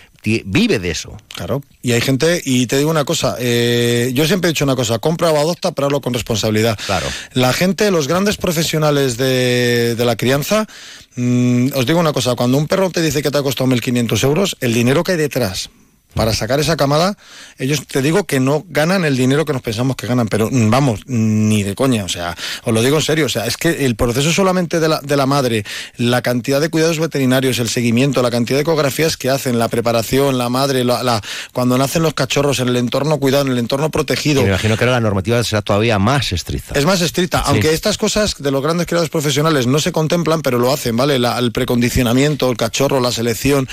vive 0.45 0.79
de 0.79 0.91
eso. 0.91 1.17
Claro. 1.35 1.61
Y 1.81 1.91
hay 1.91 2.01
gente, 2.01 2.41
y 2.43 2.67
te 2.67 2.77
digo 2.77 2.89
una 2.89 3.05
cosa, 3.05 3.35
eh, 3.39 4.11
yo 4.13 4.25
siempre 4.25 4.49
he 4.49 4.53
dicho 4.53 4.65
una 4.65 4.75
cosa, 4.75 4.99
compra 4.99 5.31
o 5.31 5.37
adopta, 5.37 5.71
pero 5.71 5.87
hazlo 5.87 6.01
con 6.01 6.13
responsabilidad. 6.13 6.77
Claro. 6.85 7.07
La 7.33 7.53
gente, 7.53 7.91
los 7.91 8.07
grandes 8.07 8.37
profesionales 8.37 9.17
de, 9.17 9.95
de 9.95 10.05
la 10.05 10.15
crianza, 10.15 10.65
mm, 11.15 11.67
os 11.75 11.85
digo 11.85 11.99
una 11.99 12.13
cosa, 12.13 12.35
cuando 12.35 12.57
un 12.57 12.67
perro 12.67 12.89
te 12.89 13.01
dice 13.01 13.21
que 13.21 13.31
te 13.31 13.37
ha 13.37 13.43
costado 13.43 13.69
1.500 13.69 14.23
euros, 14.23 14.57
el 14.61 14.73
dinero 14.73 15.03
que 15.03 15.13
hay 15.13 15.17
detrás 15.17 15.69
para 16.15 16.33
sacar 16.33 16.59
esa 16.59 16.75
camada, 16.77 17.17
ellos 17.59 17.85
te 17.85 18.01
digo 18.01 18.23
que 18.23 18.39
no 18.39 18.65
ganan 18.69 19.05
el 19.05 19.15
dinero 19.17 19.45
que 19.45 19.53
nos 19.53 19.61
pensamos 19.61 19.95
que 19.95 20.07
ganan, 20.07 20.27
pero 20.27 20.49
mm, 20.51 20.69
vamos, 20.71 21.01
ni 21.05 21.61
de 21.61 21.75
coña, 21.75 22.03
o 22.05 22.09
sea, 22.09 22.35
os 22.63 22.73
lo 22.73 22.81
digo 22.81 22.95
en 22.97 23.03
serio, 23.03 23.25
o 23.27 23.29
sea, 23.29 23.45
es 23.45 23.57
que 23.57 23.85
el 23.85 23.95
proceso 23.95 24.31
solamente 24.31 24.79
de 24.79 24.87
la, 24.87 24.99
de 25.01 25.17
la 25.17 25.25
madre, 25.27 25.63
la 25.97 26.21
cantidad 26.21 26.59
de 26.61 26.69
cuidados 26.69 26.99
veterinarios, 26.99 27.59
el 27.59 27.69
seguimiento, 27.69 28.21
la 28.23 28.31
cantidad 28.31 28.57
de 28.57 28.61
ecografías 28.63 29.17
que 29.17 29.29
hacen, 29.29 29.59
la 29.59 29.67
preparación, 29.67 30.37
la 30.37 30.49
madre, 30.49 30.83
la, 30.83 31.03
la- 31.03 31.21
cuando 31.53 31.77
nacen 31.77 32.01
los 32.01 32.13
cachorros 32.13 32.59
en 32.59 32.69
el 32.69 32.77
entorno 32.77 33.17
cuidado, 33.19 33.45
en 33.45 33.51
el 33.51 33.57
entorno 33.59 33.87
Y 33.87 33.89
protegido. 33.89 34.41
me 34.41 34.47
imagino 34.47 34.77
que 34.77 34.83
ahora 34.85 34.93
la 34.93 35.01
normativa 35.01 35.43
será 35.43 35.61
todavía 35.61 35.99
más 35.99 36.31
estricta. 36.31 36.73
Es 36.79 36.85
más 36.85 37.01
estricta, 37.01 37.39
Sí. 37.39 37.43
aunque 37.47 37.73
estas 37.73 37.97
cosas 37.97 38.35
de 38.39 38.51
los 38.51 38.63
grandes 38.63 38.87
criadores 38.87 39.09
profesionales 39.11 39.67
no 39.67 39.79
se 39.79 39.91
contemplan, 39.91 40.41
pero 40.41 40.59
lo 40.59 40.71
hacen, 40.71 40.95
¿vale? 40.95 41.19
La- 41.19 41.37
el 41.39 41.51
precondicionamiento, 41.51 42.49
el 42.49 42.55
cachorro, 42.57 42.99
la 43.01 43.11
selección. 43.11 43.67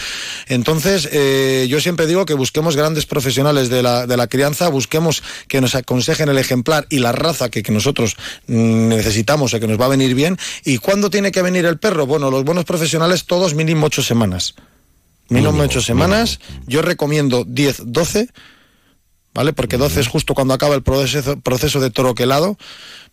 Entonces, 0.49 1.09
eh, 1.13 1.67
yo 1.69 1.81
siempre 1.81 2.07
digo 2.07 2.27
que 2.27 2.32
busquemos 2.35 2.77
grandes 2.77 3.07
profesionales 3.07 3.69
de 3.69 3.83
la, 3.83 4.07
de 4.07 4.17
la 4.17 4.27
crianza, 4.27 4.69
busquemos 4.69 5.23
que 5.49 5.61
nos 5.61 5.75
aconsejen 5.75 6.29
el 6.29 6.39
ejemplar 6.39 6.87
y 6.91 6.99
la 6.99 7.13
raza 7.13 7.51
que, 7.51 7.63
que 7.63 7.73
nosotros 7.73 8.17
mm, 8.47 8.89
necesitamos 8.89 9.55
o 9.55 9.61
que 9.61 9.67
nos 9.67 9.81
va 9.81 9.87
a 9.87 9.89
venir 9.89 10.15
bien. 10.15 10.39
¿Y 10.65 10.79
cuándo 10.79 11.11
tiene 11.11 11.33
que 11.33 11.43
venir 11.43 11.67
el 11.67 11.79
perro? 11.79 12.07
Bueno, 12.07 12.31
los 12.31 12.45
buenos 12.45 12.65
profesionales 12.65 13.25
todos 13.27 13.55
mínimo 13.55 13.87
ocho 13.87 14.03
semanas. 14.03 14.55
Mínimo, 15.29 15.53
Mínimo, 15.53 15.65
ocho 15.65 15.81
semanas. 15.81 16.41
Yo 16.67 16.83
recomiendo 16.83 17.45
10, 17.47 17.83
12. 17.87 18.29
¿vale? 19.35 19.53
Porque 19.53 19.79
12 19.79 20.01
es 20.01 20.09
justo 20.09 20.35
cuando 20.35 20.55
acaba 20.55 20.75
el 20.75 20.83
proceso, 20.83 21.39
proceso 21.41 21.81
de 21.81 21.91
troquelado. 21.91 22.57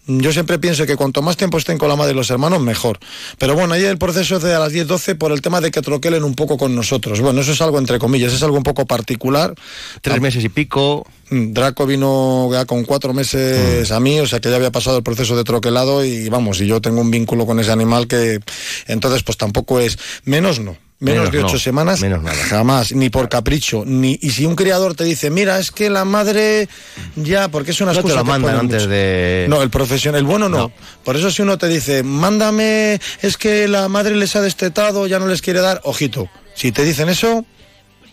Yo 0.07 0.31
siempre 0.31 0.57
pienso 0.57 0.87
que 0.87 0.95
cuanto 0.95 1.21
más 1.21 1.37
tiempo 1.37 1.57
estén 1.57 1.77
con 1.77 1.87
la 1.87 1.95
madre 1.95 2.13
y 2.13 2.15
los 2.15 2.31
hermanos, 2.31 2.61
mejor. 2.61 2.97
Pero 3.37 3.53
bueno, 3.53 3.75
ahí 3.75 3.83
el 3.83 3.99
proceso 3.99 4.37
es 4.37 4.43
de 4.43 4.55
a 4.55 4.59
las 4.59 4.71
10, 4.71 4.87
12 4.87 5.15
por 5.15 5.31
el 5.31 5.41
tema 5.41 5.61
de 5.61 5.69
que 5.69 5.81
troquelen 5.81 6.23
un 6.23 6.33
poco 6.33 6.57
con 6.57 6.75
nosotros. 6.75 7.21
Bueno, 7.21 7.41
eso 7.41 7.51
es 7.51 7.61
algo 7.61 7.77
entre 7.77 7.99
comillas, 7.99 8.33
es 8.33 8.41
algo 8.41 8.57
un 8.57 8.63
poco 8.63 8.87
particular. 8.87 9.53
Tres 10.01 10.19
meses 10.19 10.43
y 10.43 10.49
pico. 10.49 11.05
Mm, 11.29 11.53
Draco 11.53 11.85
vino 11.85 12.49
ya 12.51 12.65
con 12.65 12.85
cuatro 12.85 13.13
meses 13.13 13.91
a 13.91 13.99
mí, 13.99 14.19
o 14.19 14.25
sea 14.25 14.39
que 14.39 14.49
ya 14.49 14.55
había 14.55 14.71
pasado 14.71 14.97
el 14.97 15.03
proceso 15.03 15.37
de 15.37 15.43
troquelado 15.43 16.03
y 16.03 16.27
vamos, 16.29 16.59
y 16.59 16.65
yo 16.65 16.81
tengo 16.81 17.01
un 17.01 17.11
vínculo 17.11 17.45
con 17.45 17.59
ese 17.59 17.71
animal 17.71 18.07
que 18.07 18.39
entonces 18.87 19.21
pues 19.21 19.37
tampoco 19.37 19.79
es 19.79 19.99
menos 20.23 20.59
no. 20.59 20.75
Menos, 21.01 21.19
Menos 21.19 21.31
de 21.31 21.39
no, 21.39 21.47
ocho 21.47 21.57
semanas, 21.59 22.01
menos 22.01 22.21
nada. 22.21 22.35
jamás, 22.43 22.91
ni 22.91 23.09
por 23.09 23.29
capricho, 23.29 23.83
ni 23.85 24.19
y 24.21 24.31
si 24.31 24.45
un 24.45 24.57
criador 24.57 24.95
te 24.95 25.05
dice, 25.05 25.29
mira, 25.29 25.57
es 25.57 25.71
que 25.71 25.89
la 25.89 26.03
madre 26.03 26.67
ya, 27.15 27.47
porque 27.47 27.71
es 27.71 27.79
una 27.79 27.93
No 27.93 27.93
te 27.93 27.99
excusa 28.01 28.17
lo 28.17 28.23
que 28.25 28.27
mandan 28.29 28.51
ponen 28.51 28.59
antes 28.65 28.81
mucho. 28.81 28.89
de... 28.89 29.45
No, 29.47 29.61
el 29.61 29.69
profesional, 29.69 30.19
el 30.19 30.25
bueno 30.25 30.49
no. 30.49 30.57
No. 30.57 30.71
Por 31.05 31.15
eso 31.15 31.31
si 31.31 31.41
uno 31.41 31.57
te 31.57 31.69
dice, 31.69 32.03
mándame, 32.03 32.99
es 33.21 33.37
que 33.37 33.69
la 33.69 33.87
madre 33.87 34.13
les 34.17 34.35
ha 34.35 34.41
destetado, 34.41 35.07
ya 35.07 35.19
no 35.19 35.27
les 35.27 35.41
quiere 35.41 35.61
dar, 35.61 35.79
ojito. 35.85 36.27
Si 36.53 36.73
te 36.73 36.83
dicen 36.83 37.07
eso, 37.07 37.45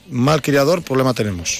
mal 0.08 0.40
criador, 0.40 0.82
problema 0.82 1.12
tenemos. 1.12 1.58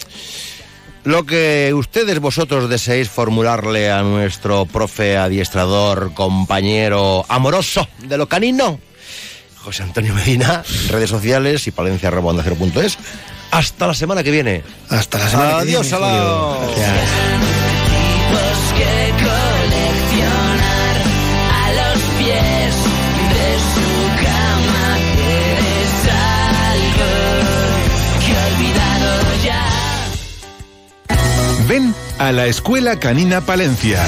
Lo 1.03 1.25
que 1.27 1.73
ustedes 1.75 2.21
vosotros 2.21 2.69
deseéis 2.69 3.09
formularle 3.09 3.91
a 3.91 4.03
nuestro 4.03 4.65
profe 4.67 5.17
adiestrador, 5.17 6.15
compañero 6.15 7.25
amoroso 7.29 7.89
de 7.99 8.17
lo 8.17 8.29
canino, 8.29 8.79
José 9.67 9.83
Antonio 9.83 10.15
Medina, 10.15 10.63
redes 10.91 11.11
sociales 11.11 11.67
y 11.67 11.73
palencia.es. 11.73 12.99
Hasta 13.51 13.89
la 13.89 13.95
semana 13.95 14.23
que 14.23 14.31
viene. 14.31 14.63
Hasta 14.89 15.19
la 15.19 15.29
semana 15.29 15.51
que 15.55 15.57
Adiós, 15.57 15.91
viene, 15.91 15.99
que 18.77 19.11
coleccionar 19.25 20.97
a 21.51 21.73
los 21.73 21.99
pies 22.17 22.75
de 23.35 23.49
su 23.75 23.91
cama 24.23 24.87
eres 25.19 25.95
algo 26.71 27.11
que 28.25 28.31
he 28.31 28.39
olvidado 28.55 29.11
ya. 29.45 29.67
Ven 31.67 31.93
a 32.21 32.31
la 32.31 32.47
Escuela 32.47 33.01
Canina 33.01 33.41
Palencia. 33.41 34.01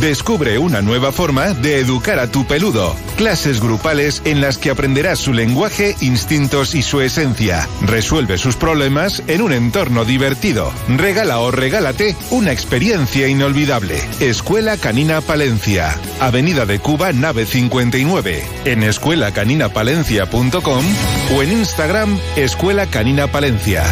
Descubre 0.00 0.58
una 0.58 0.82
nueva 0.82 1.12
forma 1.12 1.54
de 1.54 1.78
educar 1.78 2.18
a 2.18 2.30
tu 2.30 2.46
peludo. 2.46 2.94
Clases 3.16 3.60
grupales 3.60 4.22
en 4.24 4.40
las 4.40 4.58
que 4.58 4.70
aprenderás 4.70 5.20
su 5.20 5.32
lenguaje, 5.32 5.96
instintos 6.00 6.74
y 6.74 6.82
su 6.82 7.00
esencia. 7.00 7.68
Resuelve 7.80 8.36
sus 8.36 8.56
problemas 8.56 9.22
en 9.28 9.40
un 9.40 9.52
entorno 9.52 10.04
divertido. 10.04 10.72
Regala 10.88 11.38
o 11.40 11.50
regálate 11.50 12.16
una 12.30 12.52
experiencia 12.52 13.28
inolvidable. 13.28 14.00
Escuela 14.20 14.76
Canina 14.76 15.20
Palencia. 15.20 15.96
Avenida 16.20 16.66
de 16.66 16.80
Cuba, 16.80 17.12
nave 17.12 17.46
59. 17.46 18.44
En 18.64 18.82
escuelacaninapalencia.com 18.82 20.84
o 21.34 21.42
en 21.42 21.52
Instagram 21.52 22.18
Escuela 22.36 22.86
Canina 22.86 23.28
Palencia. 23.28 23.84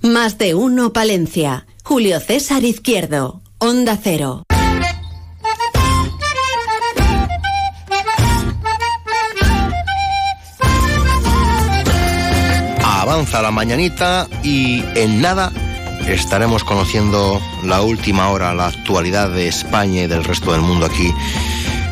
Más 0.00 0.38
de 0.38 0.54
uno 0.54 0.92
Palencia. 0.92 1.66
Julio 1.84 2.18
César 2.20 2.64
Izquierdo. 2.64 3.43
Onda 3.66 3.96
Cero. 3.96 4.42
Avanza 12.84 13.40
la 13.40 13.50
mañanita 13.50 14.28
y 14.42 14.84
en 14.96 15.22
nada 15.22 15.50
estaremos 16.06 16.62
conociendo 16.62 17.40
la 17.64 17.80
última 17.80 18.28
hora, 18.28 18.52
la 18.52 18.66
actualidad 18.66 19.30
de 19.30 19.48
España 19.48 20.02
y 20.02 20.06
del 20.08 20.24
resto 20.24 20.52
del 20.52 20.60
mundo 20.60 20.84
aquí 20.84 21.10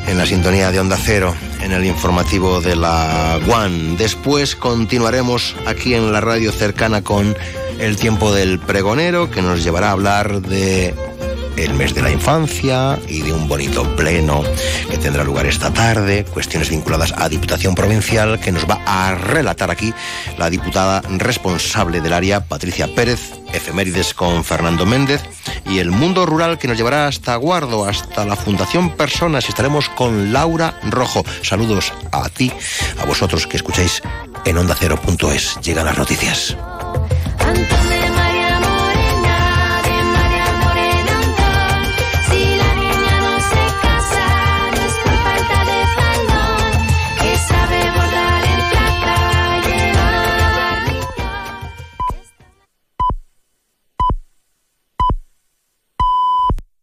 en 0.09 0.19
la 0.19 0.27
sintonía 0.27 0.71
de 0.71 0.79
Onda 0.79 0.99
Cero, 1.03 1.35
en 1.63 1.73
el 1.73 1.87
informativo 1.87 2.61
de 2.61 2.77
la 2.77 3.41
One. 3.51 3.97
Después 3.97 4.57
continuaremos 4.57 5.57
aquí 5.67 5.95
en 5.95 6.13
la 6.13 6.21
radio 6.21 6.53
cercana 6.53 7.01
con 7.01 7.35
el 7.79 7.97
tiempo 7.97 8.31
del 8.31 8.59
pregonero 8.59 9.31
que 9.31 9.41
nos 9.41 9.65
llevará 9.65 9.89
a 9.89 9.93
hablar 9.93 10.43
de 10.43 10.95
el 11.57 11.75
mes 11.75 11.95
de 11.95 12.03
la 12.03 12.11
infancia 12.11 12.99
y 13.09 13.23
de 13.23 13.33
un 13.33 13.49
bonito 13.49 13.85
pleno 13.97 14.43
que 14.91 14.99
tendrá 14.99 15.25
lugar 15.25 15.47
esta 15.47 15.73
tarde, 15.73 16.25
cuestiones 16.25 16.71
vinculadas 16.71 17.13
a 17.17 17.29
Diputación 17.29 17.75
Provincial 17.75 18.41
que 18.41 18.53
nos 18.53 18.69
va 18.69 18.81
a 18.87 19.15
relatar 19.15 19.71
aquí 19.71 19.93
la 20.39 20.51
diputada 20.51 21.03
responsable 21.19 22.01
del 22.01 22.13
área, 22.13 22.47
Patricia 22.47 22.93
Pérez, 22.95 23.33
efemérides 23.53 24.15
con 24.15 24.45
Fernando 24.45 24.87
Méndez 24.87 25.23
y 25.67 25.79
el 25.79 25.91
mundo 25.91 26.27
rural 26.27 26.59
que 26.59 26.69
nos 26.69 26.77
llevará 26.77 27.07
hasta 27.07 27.37
Guardo, 27.37 27.85
hasta 27.85 28.25
la 28.25 28.37
Fundación 28.37 28.97
Personas 28.97 29.49
estaremos 29.49 29.89
con 29.89 30.33
Laura 30.33 30.79
Rojo. 30.85 31.25
Saludos 31.43 31.93
a 32.11 32.29
ti, 32.29 32.53
a 33.01 33.05
vosotros 33.05 33.47
que 33.47 33.57
escucháis 33.57 34.03
en 34.45 34.59
onda 34.59 34.75
ondacero.es. 34.75 35.59
Llegan 35.63 35.87
las 35.87 35.99
noticias. 35.99 36.57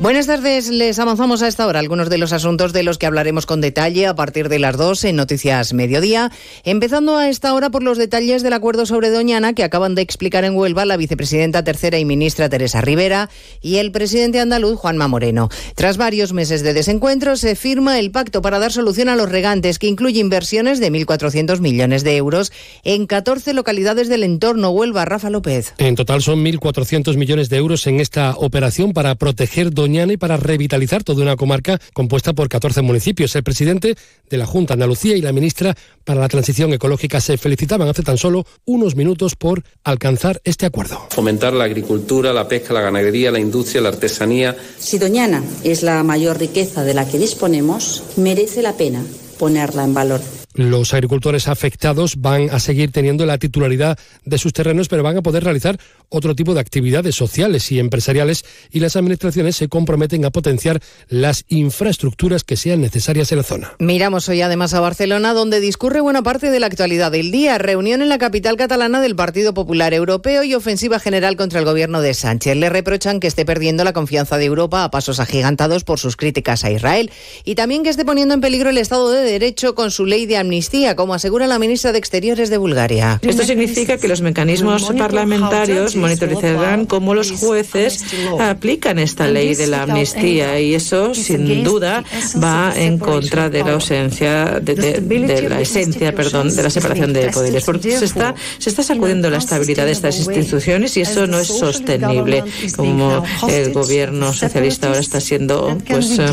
Buenas 0.00 0.26
tardes, 0.26 0.70
les 0.70 0.98
avanzamos 0.98 1.42
a 1.42 1.46
esta 1.46 1.66
hora 1.66 1.78
algunos 1.78 2.08
de 2.08 2.16
los 2.16 2.32
asuntos 2.32 2.72
de 2.72 2.82
los 2.82 2.96
que 2.96 3.04
hablaremos 3.04 3.44
con 3.44 3.60
detalle 3.60 4.06
a 4.06 4.14
partir 4.14 4.48
de 4.48 4.58
las 4.58 4.78
2 4.78 5.04
en 5.04 5.16
Noticias 5.16 5.74
Mediodía, 5.74 6.32
empezando 6.64 7.18
a 7.18 7.28
esta 7.28 7.52
hora 7.52 7.68
por 7.68 7.82
los 7.82 7.98
detalles 7.98 8.42
del 8.42 8.54
acuerdo 8.54 8.86
sobre 8.86 9.10
Doñana 9.10 9.52
que 9.52 9.62
acaban 9.62 9.94
de 9.94 10.00
explicar 10.00 10.46
en 10.46 10.56
Huelva 10.56 10.86
la 10.86 10.96
vicepresidenta 10.96 11.64
tercera 11.64 11.98
y 11.98 12.06
ministra 12.06 12.48
Teresa 12.48 12.80
Rivera 12.80 13.28
y 13.60 13.76
el 13.76 13.92
presidente 13.92 14.40
andaluz 14.40 14.78
Juanma 14.78 15.06
Moreno. 15.06 15.50
Tras 15.74 15.98
varios 15.98 16.32
meses 16.32 16.62
de 16.62 16.72
desencuentro 16.72 17.36
se 17.36 17.54
firma 17.54 17.98
el 17.98 18.10
pacto 18.10 18.40
para 18.40 18.58
dar 18.58 18.72
solución 18.72 19.10
a 19.10 19.16
los 19.16 19.30
regantes 19.30 19.78
que 19.78 19.88
incluye 19.88 20.18
inversiones 20.18 20.80
de 20.80 20.90
1.400 20.90 21.60
millones 21.60 22.04
de 22.04 22.16
euros 22.16 22.52
en 22.84 23.06
14 23.06 23.52
localidades 23.52 24.08
del 24.08 24.22
entorno 24.22 24.70
Huelva. 24.70 25.04
Rafa 25.04 25.28
López. 25.28 25.74
En 25.76 25.94
total 25.94 26.22
son 26.22 26.42
1.400 26.42 27.18
millones 27.18 27.50
de 27.50 27.58
euros 27.58 27.86
en 27.86 28.00
esta 28.00 28.34
operación 28.38 28.94
para 28.94 29.14
proteger 29.14 29.70
Doñana 29.70 29.89
y 29.94 30.16
para 30.16 30.36
revitalizar 30.36 31.02
toda 31.02 31.22
una 31.22 31.36
comarca 31.36 31.80
compuesta 31.92 32.32
por 32.32 32.48
14 32.48 32.82
municipios. 32.82 33.34
El 33.34 33.42
presidente 33.42 33.96
de 34.28 34.36
la 34.38 34.46
Junta 34.46 34.74
Andalucía 34.74 35.16
y 35.16 35.20
la 35.20 35.32
ministra 35.32 35.74
para 36.04 36.20
la 36.20 36.28
Transición 36.28 36.72
Ecológica 36.72 37.20
se 37.20 37.36
felicitaban 37.36 37.88
hace 37.88 38.02
tan 38.02 38.16
solo 38.16 38.46
unos 38.64 38.94
minutos 38.94 39.34
por 39.34 39.64
alcanzar 39.82 40.40
este 40.44 40.66
acuerdo. 40.66 41.08
Fomentar 41.10 41.52
la 41.52 41.64
agricultura, 41.64 42.32
la 42.32 42.46
pesca, 42.46 42.72
la 42.72 42.82
ganadería, 42.82 43.32
la 43.32 43.40
industria, 43.40 43.82
la 43.82 43.88
artesanía. 43.88 44.56
Si 44.78 44.98
Doñana 44.98 45.42
es 45.64 45.82
la 45.82 46.02
mayor 46.04 46.38
riqueza 46.38 46.84
de 46.84 46.94
la 46.94 47.08
que 47.08 47.18
disponemos, 47.18 48.04
merece 48.16 48.62
la 48.62 48.76
pena 48.76 49.02
ponerla 49.38 49.84
en 49.84 49.94
valor. 49.94 50.20
Los 50.54 50.92
agricultores 50.94 51.48
afectados 51.48 52.16
van 52.18 52.50
a 52.50 52.58
seguir 52.58 52.90
teniendo 52.90 53.24
la 53.24 53.38
titularidad 53.38 53.98
de 54.24 54.36
sus 54.38 54.52
terrenos, 54.52 54.88
pero 54.88 55.02
van 55.02 55.16
a 55.16 55.22
poder 55.22 55.44
realizar 55.44 55.78
otro 56.10 56.34
tipo 56.34 56.54
de 56.54 56.60
actividades 56.60 57.14
sociales 57.14 57.70
y 57.72 57.78
empresariales 57.78 58.44
y 58.70 58.80
las 58.80 58.96
administraciones 58.96 59.56
se 59.56 59.68
comprometen 59.68 60.24
a 60.24 60.30
potenciar 60.30 60.80
las 61.08 61.44
infraestructuras 61.48 62.44
que 62.44 62.56
sean 62.56 62.80
necesarias 62.80 63.32
en 63.32 63.38
la 63.38 63.44
zona. 63.44 63.72
Miramos 63.78 64.28
hoy 64.28 64.42
además 64.42 64.74
a 64.74 64.80
Barcelona, 64.80 65.32
donde 65.32 65.60
discurre 65.60 66.00
buena 66.00 66.22
parte 66.22 66.50
de 66.50 66.60
la 66.60 66.66
actualidad 66.66 67.12
del 67.12 67.30
día. 67.30 67.58
Reunión 67.58 68.02
en 68.02 68.08
la 68.08 68.18
capital 68.18 68.56
catalana 68.56 69.00
del 69.00 69.16
Partido 69.16 69.54
Popular 69.54 69.94
Europeo 69.94 70.42
y 70.42 70.54
ofensiva 70.54 70.98
general 70.98 71.36
contra 71.36 71.60
el 71.60 71.64
gobierno 71.64 72.00
de 72.00 72.14
Sánchez. 72.14 72.56
Le 72.56 72.68
reprochan 72.68 73.20
que 73.20 73.28
esté 73.28 73.44
perdiendo 73.44 73.84
la 73.84 73.92
confianza 73.92 74.36
de 74.36 74.44
Europa 74.44 74.84
a 74.84 74.90
pasos 74.90 75.20
agigantados 75.20 75.84
por 75.84 75.98
sus 75.98 76.16
críticas 76.16 76.64
a 76.64 76.70
Israel 76.70 77.10
y 77.44 77.54
también 77.54 77.82
que 77.82 77.90
esté 77.90 78.04
poniendo 78.04 78.34
en 78.34 78.40
peligro 78.40 78.70
el 78.70 78.78
Estado 78.78 79.10
de 79.10 79.22
Derecho 79.22 79.74
con 79.74 79.90
su 79.90 80.06
ley 80.06 80.26
de 80.26 80.36
amnistía, 80.36 80.96
como 80.96 81.14
asegura 81.14 81.46
la 81.46 81.58
ministra 81.58 81.92
de 81.92 81.98
Exteriores 81.98 82.50
de 82.50 82.58
Bulgaria. 82.58 83.20
Esto 83.22 83.44
significa 83.44 83.96
que 83.98 84.08
los 84.08 84.20
mecanismos 84.20 84.90
parlamentarios 84.98 85.94
monitorizarán 86.00 86.86
cómo 86.86 87.14
los 87.14 87.30
jueces 87.32 88.04
aplican 88.40 88.98
esta 88.98 89.26
ley 89.28 89.54
de 89.54 89.66
la 89.66 89.82
amnistía 89.82 90.60
y 90.60 90.74
eso, 90.74 91.14
sin 91.14 91.62
duda, 91.64 92.04
va 92.42 92.72
en 92.76 92.98
contra 92.98 93.48
de 93.50 93.64
la 93.64 93.72
ausencia 93.72 94.60
de, 94.60 94.74
de- 94.74 95.00
de 95.00 95.48
la 95.48 95.60
esencia, 95.60 96.14
perdón, 96.14 96.54
de 96.54 96.62
la 96.62 96.70
separación 96.70 97.12
de 97.12 97.28
poderes, 97.30 97.64
porque 97.64 97.98
se 97.98 98.04
está 98.04 98.34
se 98.58 98.70
está 98.70 98.82
sacudiendo 98.82 99.30
la 99.30 99.38
estabilidad 99.38 99.86
de 99.86 99.92
estas 99.92 100.18
instituciones 100.18 100.96
y 100.96 101.00
eso 101.02 101.26
no 101.26 101.38
es 101.38 101.48
sostenible, 101.48 102.44
como 102.76 103.22
el 103.48 103.72
gobierno 103.72 104.32
socialista 104.32 104.88
ahora 104.88 105.00
está 105.00 105.20
siendo, 105.20 105.76
pues, 105.86 106.18
eh, 106.18 106.26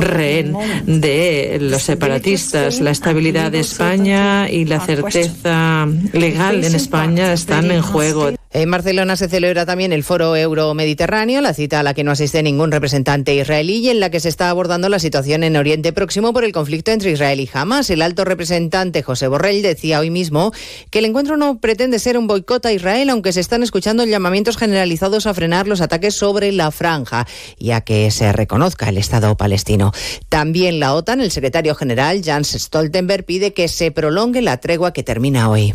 rehén 0.00 0.54
de 0.86 1.58
los 1.60 1.82
separatistas. 1.82 2.80
La 2.80 2.90
estabilidad 2.90 3.50
de 3.52 3.60
España 3.60 4.48
y 4.50 4.64
la 4.64 4.80
certeza 4.80 5.86
legal 6.12 6.64
en 6.64 6.74
España 6.74 7.32
están 7.32 7.70
en 7.70 7.82
juego. 7.82 8.30
En 8.54 8.70
Barcelona 8.70 9.16
se 9.16 9.30
celebra 9.30 9.64
también 9.64 9.94
el 9.94 10.04
Foro 10.04 10.36
Euro-Mediterráneo, 10.36 11.40
la 11.40 11.54
cita 11.54 11.80
a 11.80 11.82
la 11.82 11.94
que 11.94 12.04
no 12.04 12.10
asiste 12.10 12.42
ningún 12.42 12.70
representante 12.70 13.34
israelí 13.34 13.78
y 13.78 13.88
en 13.88 13.98
la 13.98 14.10
que 14.10 14.20
se 14.20 14.28
está 14.28 14.50
abordando 14.50 14.90
la 14.90 14.98
situación 14.98 15.42
en 15.42 15.56
Oriente 15.56 15.94
Próximo 15.94 16.34
por 16.34 16.44
el 16.44 16.52
conflicto 16.52 16.90
entre 16.90 17.12
Israel 17.12 17.40
y 17.40 17.48
Hamas. 17.50 17.88
El 17.88 18.02
alto 18.02 18.26
representante 18.26 19.02
José 19.02 19.26
Borrell 19.28 19.62
decía 19.62 20.00
hoy 20.00 20.10
mismo 20.10 20.52
que 20.90 20.98
el 20.98 21.06
encuentro 21.06 21.38
no 21.38 21.60
pretende 21.60 21.98
ser 21.98 22.18
un 22.18 22.26
boicot 22.26 22.66
a 22.66 22.72
Israel, 22.72 23.08
aunque 23.08 23.32
se 23.32 23.40
están 23.40 23.62
escuchando 23.62 24.04
llamamientos 24.04 24.58
generalizados 24.58 25.26
a 25.26 25.32
frenar 25.32 25.66
los 25.66 25.80
ataques 25.80 26.14
sobre 26.14 26.52
la 26.52 26.70
franja 26.70 27.26
y 27.56 27.70
a 27.70 27.80
que 27.80 28.10
se 28.10 28.32
reconozca 28.32 28.90
el 28.90 28.98
Estado 28.98 29.34
palestino. 29.34 29.92
También 30.28 30.78
la 30.78 30.92
OTAN, 30.92 31.22
el 31.22 31.30
secretario 31.30 31.74
general 31.74 32.22
Jens 32.22 32.50
Stoltenberg, 32.50 33.24
pide 33.24 33.54
que 33.54 33.68
se 33.68 33.92
prolongue 33.92 34.42
la 34.42 34.58
tregua 34.58 34.92
que 34.92 35.02
termina 35.02 35.48
hoy. 35.48 35.72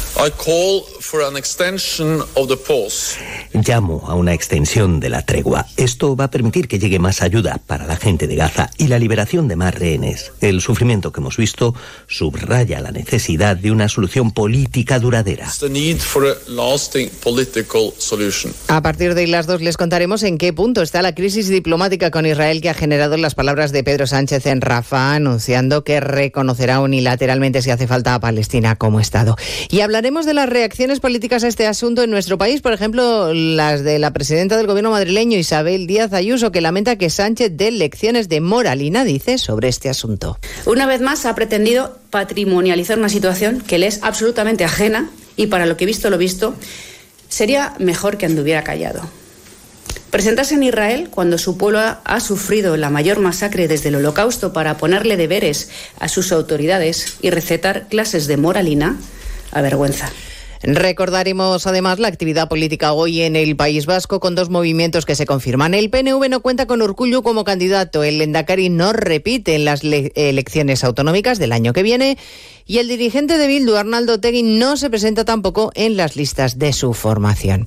Llamo 3.53 4.03
a 4.07 4.15
una 4.15 4.33
extensión 4.33 4.99
de 4.99 5.09
la 5.09 5.21
tregua. 5.21 5.65
Esto 5.77 6.17
va 6.17 6.25
a 6.25 6.31
permitir 6.31 6.67
que 6.67 6.79
llegue 6.79 6.99
más 6.99 7.21
ayuda 7.21 7.61
para 7.65 7.87
la 7.87 7.95
gente 7.95 8.27
de 8.27 8.35
Gaza 8.35 8.69
y 8.77 8.87
la 8.87 8.99
liberación 8.99 9.47
de 9.47 9.55
más 9.55 9.73
rehenes. 9.73 10.33
El 10.41 10.59
sufrimiento 10.59 11.13
que 11.13 11.21
hemos 11.21 11.37
visto 11.37 11.73
subraya 12.07 12.81
la 12.81 12.91
necesidad 12.91 13.55
de 13.55 13.71
una 13.71 13.87
solución 13.87 14.31
política 14.31 14.99
duradera. 14.99 15.45
It's 15.45 15.59
the 15.59 15.69
need 15.69 15.97
for 15.99 16.25
a 16.25 16.35
lasting 16.49 17.09
political 17.23 17.93
solution. 17.97 18.53
A 18.67 18.81
partir 18.81 19.15
de 19.15 19.27
las 19.27 19.47
dos 19.47 19.61
les 19.61 19.77
contaremos 19.77 20.23
en 20.23 20.37
qué 20.37 20.51
punto 20.51 20.81
está 20.81 21.01
la 21.01 21.15
crisis 21.15 21.47
diplomática 21.47 22.11
con 22.11 22.25
Israel 22.25 22.59
que 22.61 22.69
ha 22.69 22.73
generado 22.73 23.15
las 23.15 23.33
palabras 23.33 23.71
de 23.71 23.83
Pedro 23.85 24.07
Sánchez 24.07 24.45
en 24.45 24.59
Rafa, 24.59 25.15
anunciando 25.15 25.85
que 25.85 26.01
reconocerá 26.01 26.81
unilateralmente 26.81 27.61
si 27.61 27.71
hace 27.71 27.87
falta 27.87 28.13
a 28.13 28.19
Palestina 28.19 28.75
como 28.75 28.99
Estado. 28.99 29.37
Y 29.69 29.79
hablaremos 29.79 30.25
de 30.25 30.33
las 30.33 30.49
reacciones 30.49 30.99
políticas 30.99 31.45
a 31.45 31.47
este 31.47 31.65
asunto 31.65 32.03
en 32.03 32.11
nuestro 32.11 32.37
país, 32.37 32.56
por 32.61 32.73
ejemplo, 32.73 33.33
las 33.33 33.83
de 33.83 33.99
la 33.99 34.11
presidenta 34.11 34.57
del 34.57 34.67
gobierno 34.67 34.91
madrileño, 34.91 35.37
Isabel 35.37 35.87
Díaz 35.87 36.13
Ayuso, 36.13 36.51
que 36.51 36.61
lamenta 36.61 36.97
que 36.97 37.09
Sánchez 37.09 37.51
dé 37.53 37.71
lecciones 37.71 38.29
de 38.29 38.41
moralina, 38.41 39.03
dice, 39.03 39.37
sobre 39.37 39.67
este 39.67 39.89
asunto. 39.89 40.39
Una 40.65 40.85
vez 40.85 41.01
más 41.01 41.25
ha 41.25 41.35
pretendido 41.35 41.97
patrimonializar 42.09 42.97
una 42.97 43.09
situación 43.09 43.61
que 43.61 43.77
le 43.77 43.87
es 43.87 43.99
absolutamente 44.03 44.63
ajena 44.63 45.09
y 45.35 45.47
para 45.47 45.65
lo 45.65 45.77
que 45.77 45.83
he 45.83 45.87
visto 45.87 46.09
lo 46.09 46.17
visto, 46.17 46.55
sería 47.29 47.73
mejor 47.79 48.17
que 48.17 48.25
anduviera 48.25 48.63
callado. 48.63 49.01
Presentarse 50.09 50.55
en 50.55 50.63
Israel 50.63 51.09
cuando 51.11 51.37
su 51.37 51.57
pueblo 51.57 51.79
ha, 51.79 52.01
ha 52.05 52.19
sufrido 52.19 52.77
la 52.77 52.89
mayor 52.89 53.19
masacre 53.19 53.67
desde 53.67 53.89
el 53.89 53.95
holocausto 53.95 54.53
para 54.53 54.77
ponerle 54.77 55.17
deberes 55.17 55.69
a 55.99 56.07
sus 56.07 56.31
autoridades 56.31 57.17
y 57.21 57.29
recetar 57.29 57.87
clases 57.89 58.27
de 58.27 58.37
moralina, 58.37 58.97
avergüenza. 59.51 60.11
Recordaremos 60.63 61.67
además 61.67 61.99
la 61.99 62.07
actividad 62.07 62.49
política 62.49 62.93
hoy 62.93 63.21
en 63.21 63.35
el 63.35 63.55
País 63.55 63.85
Vasco 63.85 64.19
con 64.19 64.35
dos 64.35 64.49
movimientos 64.49 65.05
que 65.05 65.15
se 65.15 65.25
confirman. 65.25 65.73
El 65.73 65.89
PNV 65.89 66.29
no 66.29 66.41
cuenta 66.41 66.65
con 66.65 66.81
Urcullu 66.81 67.21
como 67.23 67.43
candidato, 67.43 68.03
el 68.03 68.21
Endacari 68.21 68.69
no 68.69 68.93
repite 68.93 69.55
en 69.55 69.65
las 69.65 69.83
le- 69.83 70.11
elecciones 70.15 70.83
autonómicas 70.83 71.39
del 71.39 71.51
año 71.51 71.73
que 71.73 71.83
viene 71.83 72.17
y 72.65 72.79
el 72.79 72.87
dirigente 72.89 73.37
de 73.37 73.47
Bildu, 73.47 73.75
Arnaldo 73.75 74.19
Tegui, 74.19 74.43
no 74.43 74.75
se 74.75 74.89
presenta 74.89 75.23
tampoco 75.23 75.71
en 75.75 75.95
las 75.95 76.15
listas 76.15 76.59
de 76.59 76.73
su 76.73 76.93
formación. 76.93 77.65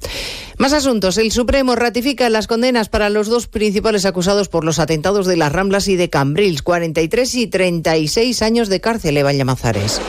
Más 0.59 0.75
asuntos. 0.75 1.17
El 1.17 1.33
Supremo 1.33 1.75
ratifica 1.75 2.29
las 2.29 2.47
condenas 2.47 2.91
para 2.91 3.09
los 3.09 3.29
dos 3.29 3.47
principales 3.47 4.05
acusados 4.05 4.49
por 4.49 4.63
los 4.65 4.79
atentados 4.79 5.27
de 5.27 5.37
las 5.39 5.53
Ramblas 5.53 5.89
y 5.89 5.97
de 5.97 6.11
Cambrils, 6.11 6.61
43 6.63 7.35
y 7.37 7.47
36 7.47 8.43
años 8.43 8.69
de 8.69 8.81
cárcel, 8.83 9.17
Eva 9.17 9.33
Llamazares. 9.33 10.01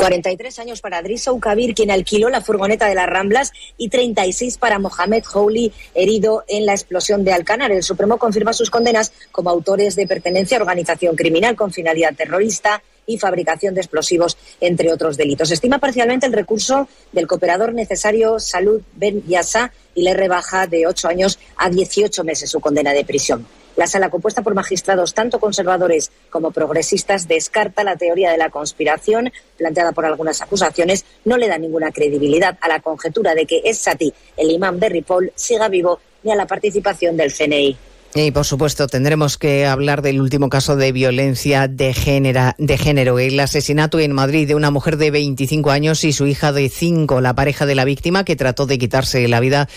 43 0.00 0.58
años 0.60 0.80
para 0.80 1.02
Drissa 1.02 1.30
Ukabir, 1.30 1.74
quien 1.74 1.90
alquiló 1.90 2.30
la 2.30 2.40
furgoneta 2.40 2.86
de 2.88 2.94
las 2.94 3.06
Ramblas, 3.06 3.52
y 3.76 3.90
36 3.90 4.56
para 4.56 4.78
Mohamed 4.78 5.24
Houli, 5.34 5.74
herido 5.94 6.42
en 6.48 6.64
la 6.64 6.72
explosión 6.72 7.22
de 7.22 7.34
Alcanar. 7.34 7.70
El 7.70 7.82
Supremo 7.82 8.16
confirma 8.16 8.54
sus 8.54 8.70
condenas 8.70 9.12
como 9.30 9.50
autores 9.50 9.96
de 9.96 10.06
pertenencia 10.06 10.56
a 10.56 10.60
organización 10.62 11.16
criminal 11.16 11.54
con 11.54 11.70
finalidad 11.70 12.14
terrorista 12.14 12.82
y 13.04 13.18
fabricación 13.18 13.74
de 13.74 13.82
explosivos, 13.82 14.38
entre 14.62 14.90
otros 14.90 15.18
delitos. 15.18 15.50
Estima 15.50 15.78
parcialmente 15.78 16.26
el 16.26 16.32
recurso 16.32 16.88
del 17.12 17.26
cooperador 17.26 17.74
necesario 17.74 18.38
Salud 18.38 18.80
Ben 18.94 19.22
Yassa 19.26 19.70
y 19.94 20.02
le 20.02 20.14
rebaja 20.14 20.66
de 20.66 20.86
8 20.86 21.08
años 21.08 21.38
a 21.56 21.68
18 21.68 22.24
meses 22.24 22.48
su 22.48 22.60
condena 22.60 22.94
de 22.94 23.04
prisión. 23.04 23.46
La 23.80 23.86
sala, 23.86 24.10
compuesta 24.10 24.42
por 24.42 24.54
magistrados 24.54 25.14
tanto 25.14 25.40
conservadores 25.40 26.12
como 26.28 26.50
progresistas, 26.50 27.26
descarta 27.26 27.82
la 27.82 27.96
teoría 27.96 28.30
de 28.30 28.36
la 28.36 28.50
conspiración 28.50 29.32
planteada 29.56 29.92
por 29.92 30.04
algunas 30.04 30.42
acusaciones. 30.42 31.06
No 31.24 31.38
le 31.38 31.48
da 31.48 31.56
ninguna 31.56 31.90
credibilidad 31.90 32.58
a 32.60 32.68
la 32.68 32.80
conjetura 32.80 33.34
de 33.34 33.46
que 33.46 33.62
es 33.64 33.78
Sati, 33.78 34.12
el 34.36 34.50
imán 34.50 34.78
de 34.80 34.90
Ripoll, 34.90 35.32
siga 35.34 35.70
vivo 35.70 35.98
ni 36.22 36.30
a 36.30 36.36
la 36.36 36.46
participación 36.46 37.16
del 37.16 37.32
CNI. 37.32 37.74
Y 38.12 38.32
por 38.32 38.44
supuesto 38.44 38.88
tendremos 38.88 39.38
que 39.38 39.66
hablar 39.66 40.02
del 40.02 40.20
último 40.20 40.48
caso 40.48 40.74
de 40.74 40.90
violencia 40.90 41.68
de 41.68 41.94
género, 41.94 43.18
el 43.20 43.38
asesinato 43.38 44.00
en 44.00 44.12
Madrid 44.12 44.48
de 44.48 44.56
una 44.56 44.72
mujer 44.72 44.96
de 44.96 45.12
25 45.12 45.70
años 45.70 46.02
y 46.02 46.12
su 46.12 46.26
hija 46.26 46.52
de 46.52 46.68
5. 46.68 47.20
La 47.20 47.34
pareja 47.34 47.66
de 47.66 47.76
la 47.76 47.84
víctima 47.84 48.24
que 48.24 48.34
trató 48.34 48.66
de 48.66 48.78
quitarse 48.78 49.28
la 49.28 49.38
vida 49.38 49.68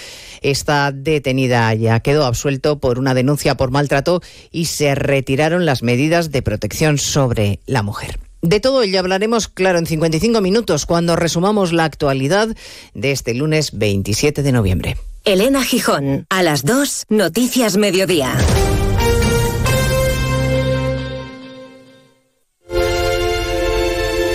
está 0.41 0.91
detenida 0.91 1.71
ya. 1.75 1.99
Quedó 1.99 2.25
absuelto 2.25 2.79
por 2.79 2.97
una 2.97 3.13
denuncia 3.13 3.55
por 3.55 3.69
maltrato 3.69 4.21
y 4.51 4.65
se 4.65 4.95
retiraron 4.95 5.67
las 5.67 5.83
medidas 5.83 6.31
de 6.31 6.41
protección 6.41 6.97
sobre 6.97 7.59
la 7.67 7.83
mujer. 7.83 8.19
De 8.41 8.59
todo 8.59 8.81
ello 8.81 8.99
hablaremos, 8.99 9.47
claro, 9.47 9.77
en 9.77 9.85
55 9.85 10.41
minutos 10.41 10.87
cuando 10.87 11.15
resumamos 11.15 11.71
la 11.71 11.85
actualidad 11.85 12.49
de 12.95 13.11
este 13.11 13.35
lunes 13.35 13.77
27 13.77 14.41
de 14.41 14.51
noviembre. 14.51 14.97
Elena 15.25 15.63
Gijón, 15.63 16.25
a 16.29 16.43
las 16.43 16.65
2, 16.65 17.05
Noticias 17.07 17.77
Mediodía. 17.77 18.35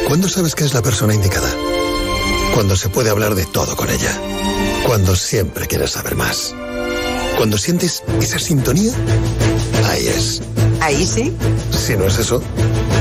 ¿Cuándo 0.07 0.31
sabes 0.31 0.55
que 0.55 0.65
es 0.65 0.73
la 0.73 0.81
persona 0.81 1.15
indicada? 1.15 1.51
Cuando 2.55 2.75
se 2.75 2.89
puede 2.89 3.11
hablar 3.11 3.35
de 3.35 3.45
todo 3.45 3.77
con 3.77 3.91
ella. 3.91 4.19
Cuando 4.87 5.15
siempre 5.15 5.67
quieres 5.67 5.91
saber 5.91 6.17
más. 6.17 6.55
Cuando 7.37 7.59
sientes 7.59 8.03
esa 8.23 8.39
sintonía, 8.39 8.93
ahí 9.91 10.07
es. 10.07 10.41
¿Ahí 10.81 11.07
sí? 11.07 11.37
Si 11.71 11.97
no 11.99 12.07
es 12.07 12.19
eso, 12.19 12.43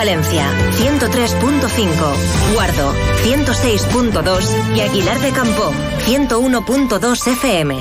Palencia, 0.00 0.50
103.5. 0.78 2.54
Guardo, 2.54 2.94
106.2. 3.22 4.74
Y 4.74 4.80
Aguilar 4.80 5.20
de 5.20 5.30
Campo, 5.30 5.74
101.2 6.06 7.26
FM. 7.26 7.76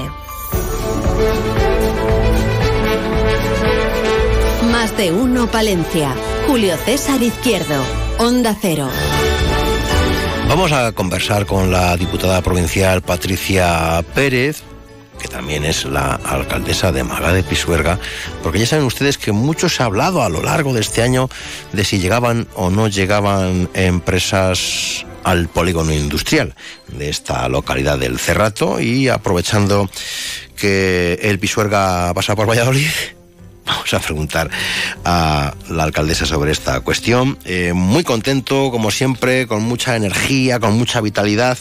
Más 4.69 4.97
de 4.97 5.13
uno 5.13 5.47
Palencia. 5.47 6.13
Julio 6.45 6.75
César 6.83 7.23
Izquierdo. 7.23 7.81
Onda 8.17 8.53
Cero. 8.59 8.89
Vamos 10.49 10.73
a 10.73 10.91
conversar 10.91 11.45
con 11.45 11.71
la 11.71 11.95
diputada 11.95 12.41
provincial 12.41 13.01
Patricia 13.01 14.03
Pérez, 14.13 14.61
que 15.19 15.27
también 15.27 15.65
es 15.65 15.85
la 15.85 16.15
alcaldesa 16.15 16.91
de 16.91 17.03
Maga 17.03 17.33
de 17.33 17.43
Pisuerga, 17.43 17.99
porque 18.41 18.59
ya 18.59 18.65
saben 18.65 18.85
ustedes 18.85 19.17
que 19.17 19.31
mucho 19.31 19.69
se 19.69 19.83
ha 19.83 19.85
hablado 19.85 20.23
a 20.23 20.29
lo 20.29 20.41
largo 20.41 20.73
de 20.73 20.81
este 20.81 21.01
año 21.01 21.29
de 21.73 21.83
si 21.83 21.99
llegaban 21.99 22.47
o 22.55 22.69
no 22.69 22.87
llegaban 22.87 23.69
empresas 23.73 25.05
al 25.23 25.49
polígono 25.49 25.93
industrial 25.93 26.55
de 26.87 27.09
esta 27.09 27.47
localidad 27.49 27.99
del 27.99 28.19
Cerrato 28.19 28.79
y 28.79 29.09
aprovechando 29.09 29.89
que 30.55 31.19
el 31.21 31.39
Pisuerga 31.39 32.13
pasa 32.13 32.35
por 32.35 32.49
Valladolid, 32.49 32.87
Vamos 33.69 33.93
a 33.93 33.99
preguntar 33.99 34.49
a 35.05 35.53
la 35.69 35.83
alcaldesa 35.83 36.25
sobre 36.25 36.51
esta 36.51 36.79
cuestión. 36.79 37.37
Eh, 37.45 37.73
muy 37.73 38.03
contento, 38.03 38.71
como 38.71 38.89
siempre, 38.89 39.45
con 39.45 39.61
mucha 39.61 39.95
energía, 39.95 40.59
con 40.59 40.73
mucha 40.73 41.01
vitalidad. 41.01 41.55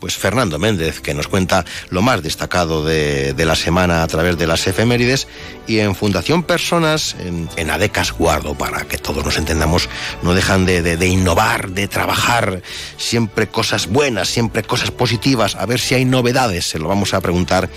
Pues 0.00 0.16
Fernando 0.16 0.58
Méndez, 0.58 1.00
que 1.00 1.12
nos 1.12 1.28
cuenta 1.28 1.64
lo 1.90 2.00
más 2.00 2.22
destacado 2.22 2.82
de, 2.84 3.34
de 3.34 3.44
la 3.44 3.54
semana 3.54 4.02
a 4.02 4.06
través 4.06 4.38
de 4.38 4.46
las 4.46 4.66
efemérides. 4.66 5.28
Y 5.66 5.78
en 5.80 5.94
Fundación 5.94 6.42
Personas, 6.42 7.14
en, 7.56 7.70
ADECAS 7.70 8.12
Guardo, 8.12 8.54
para 8.54 8.84
que 8.88 8.96
todos 8.96 9.22
nos 9.24 9.36
entendamos, 9.36 9.88
no 10.22 10.32
dejan 10.34 10.64
de, 10.64 10.80
de- 10.82 10.96
de 10.96 11.06
innovar, 11.06 11.68
de 11.70 11.86
trabajar. 11.86 12.62
Siempre 12.96 13.48
cosas 13.48 13.88
buenas, 13.88 14.28
siempre 14.28 14.62
cosas 14.62 14.90
positivas. 14.90 15.54
A 15.54 15.66
ver 15.66 15.78
si 15.78 15.94
hay 15.94 16.06
novedades. 16.06 16.64
Se 16.66 16.78
lo 16.78 16.88
vamos 16.88 17.12
a 17.12 17.20
preguntar 17.20 17.68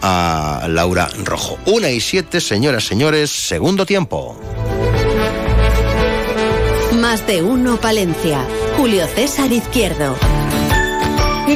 a 0.00 0.66
Laura 0.70 1.08
Rojo. 1.24 1.58
Una 1.66 1.90
y 1.90 2.00
siete, 2.00 2.40
señoras, 2.40 2.84
señores, 2.86 3.30
segundo 3.30 3.84
tiempo. 3.86 4.40
Más 7.00 7.26
de 7.26 7.42
uno 7.42 7.76
Palencia. 7.80 8.44
Julio 8.76 9.06
César 9.08 9.50
Izquierdo. 9.52 10.16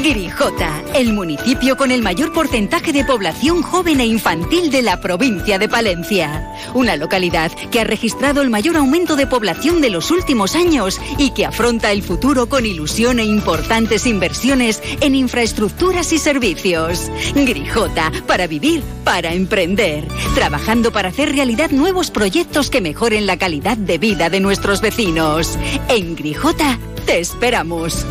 Grijota, 0.09 0.85
el 0.95 1.13
municipio 1.13 1.77
con 1.77 1.91
el 1.91 2.01
mayor 2.01 2.33
porcentaje 2.33 2.93
de 2.93 3.05
población 3.05 3.63
joven 3.63 4.01
e 4.01 4.07
infantil 4.07 4.71
de 4.71 4.81
la 4.81 5.01
provincia 5.01 5.59
de 5.59 5.69
Palencia. 5.69 6.55
Una 6.75 6.97
localidad 6.97 7.51
que 7.73 7.81
ha 7.81 7.85
registrado 7.85 8.41
el 8.41 8.49
mayor 8.49 8.77
aumento 8.77 9.17
de 9.17 9.27
población 9.27 9.81
de 9.81 9.91
los 9.91 10.13
últimos 10.13 10.55
años 10.55 11.01
y 11.19 11.31
que 11.31 11.45
afronta 11.45 11.91
el 11.91 12.05
futuro 12.05 12.49
con 12.49 12.67
ilusión 12.67 13.19
e 13.19 13.25
importantes 13.25 14.07
inversiones 14.07 14.81
en 15.01 15.17
infraestructuras 15.17 16.13
y 16.13 16.19
servicios. 16.19 17.11
Grijota, 17.35 18.13
para 18.29 18.47
vivir, 18.47 18.85
para 19.03 19.33
emprender. 19.35 20.07
Trabajando 20.37 20.93
para 20.93 21.09
hacer 21.09 21.35
realidad 21.35 21.73
nuevos 21.73 22.13
proyectos 22.13 22.71
que 22.71 22.81
mejoren 22.81 23.27
la 23.27 23.39
calidad 23.39 23.77
de 23.77 23.99
vida 23.99 24.31
de 24.31 24.39
nuestros 24.39 24.81
vecinos. 24.81 25.59
En 25.89 26.15
Grijota, 26.15 26.79
te 27.07 27.19
esperamos. 27.19 28.07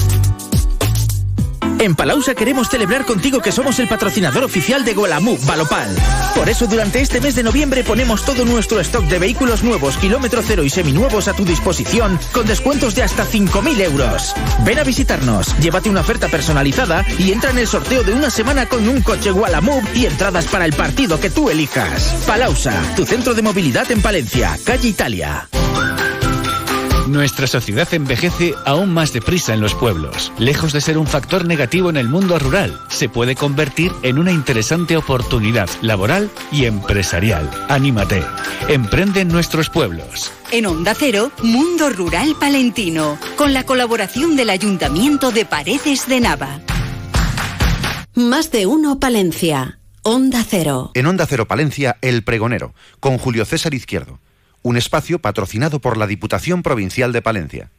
En 1.82 1.96
Palausa 1.96 2.36
queremos 2.36 2.70
celebrar 2.70 3.06
contigo 3.06 3.40
que 3.40 3.52
somos 3.52 3.80
el 3.80 3.88
patrocinador 3.88 4.44
oficial 4.44 4.86
de 4.86 4.94
Golamú, 4.94 5.36
Balopal. 5.48 5.90
Por 6.36 6.48
eso 6.48 6.68
durante 6.68 7.02
este 7.02 7.20
mes 7.20 7.34
de 7.34 7.42
noviembre 7.42 7.84
ponemos 7.84 8.24
todo 8.24 8.46
nuestro 8.46 8.80
stock 8.82 9.04
de 9.06 9.18
vehículos 9.18 9.64
nuevos, 9.64 9.98
kilómetro 9.98 10.44
cero 10.46 10.64
y 10.64 10.70
seminuevos 10.70 11.28
a 11.28 11.34
tu 11.34 11.44
disposición 11.44 12.20
con 12.34 12.46
descuentos 12.46 12.94
de 12.94 13.02
hasta 13.02 13.26
5.000 13.26 13.82
euros. 13.82 14.36
Ven 14.64 14.78
a 14.78 14.84
visitarnos, 14.84 15.58
llévate 15.58 15.90
una 15.90 16.02
oferta 16.02 16.28
personalizada 16.28 17.04
y 17.18 17.32
entra 17.32 17.50
en 17.50 17.58
el 17.58 17.68
sorteo 17.68 18.04
de 18.04 18.14
una 18.14 18.30
semana 18.30 18.68
con 18.68 18.88
un 18.88 19.02
coche 19.02 19.32
Gualamove 19.32 19.90
y 19.96 20.06
entradas 20.06 20.46
para 20.46 20.66
el 20.66 20.74
partido 20.74 21.20
que 21.20 21.32
tú 21.32 21.50
elijas. 21.50 22.14
Palausa, 22.28 22.80
tu 22.96 23.08
centro 23.08 23.34
de 23.34 23.42
movilidad 23.42 23.92
en 23.92 24.04
Palencia, 24.04 24.56
calle 24.64 24.88
Italia. 24.88 25.50
Nuestra 27.12 27.45
sociedad 27.45 27.93
envejece 27.93 28.55
aún 28.66 28.93
más 28.93 29.12
deprisa 29.12 29.53
en 29.53 29.59
los 29.59 29.76
pueblos. 29.76 30.32
Lejos 30.38 30.72
de 30.72 30.80
ser 30.80 30.97
un 30.97 31.05
factor 31.05 31.43
negativo 31.45 31.89
en 31.89 31.97
el 31.97 32.07
mundo 32.07 32.39
rural, 32.39 32.80
se 32.88 33.09
puede 33.09 33.36
convertir 33.36 33.91
en 34.01 34.18
una 34.18 34.32
interesante 34.32 34.95
oportunidad 34.95 35.70
laboral 35.82 36.32
y 36.53 36.64
empresarial. 36.64 37.51
Anímate. 37.68 38.24
Emprende 38.70 39.20
en 39.20 39.28
nuestros 39.28 39.70
pueblos. 39.70 40.32
En 40.51 40.66
Onda 40.66 40.95
Cero, 40.97 41.34
Mundo 41.43 41.89
Rural 41.89 42.34
Palentino, 42.39 43.18
con 43.36 43.51
la 43.51 43.66
colaboración 43.66 44.38
del 44.38 44.49
Ayuntamiento 44.49 45.32
de 45.32 45.43
Paredes 45.43 46.07
de 46.07 46.22
Nava. 46.22 46.62
Más 48.16 48.51
de 48.51 48.68
uno 48.68 49.01
Palencia. 49.01 49.80
Onda 50.03 50.45
Cero. 50.47 50.91
En 50.93 51.07
Onda 51.07 51.26
Cero 51.26 51.45
Palencia, 51.45 51.97
El 52.01 52.24
Pregonero, 52.24 52.74
con 53.01 53.18
Julio 53.18 53.43
César 53.43 53.74
Izquierdo. 53.74 54.22
Un 54.64 54.78
espacio 54.78 55.20
patrocinado 55.20 55.80
por 55.80 55.97
la 55.97 56.07
Diputación 56.07 56.64
Provincial 56.64 57.12
de 57.12 57.22
Palencia. 57.22 57.70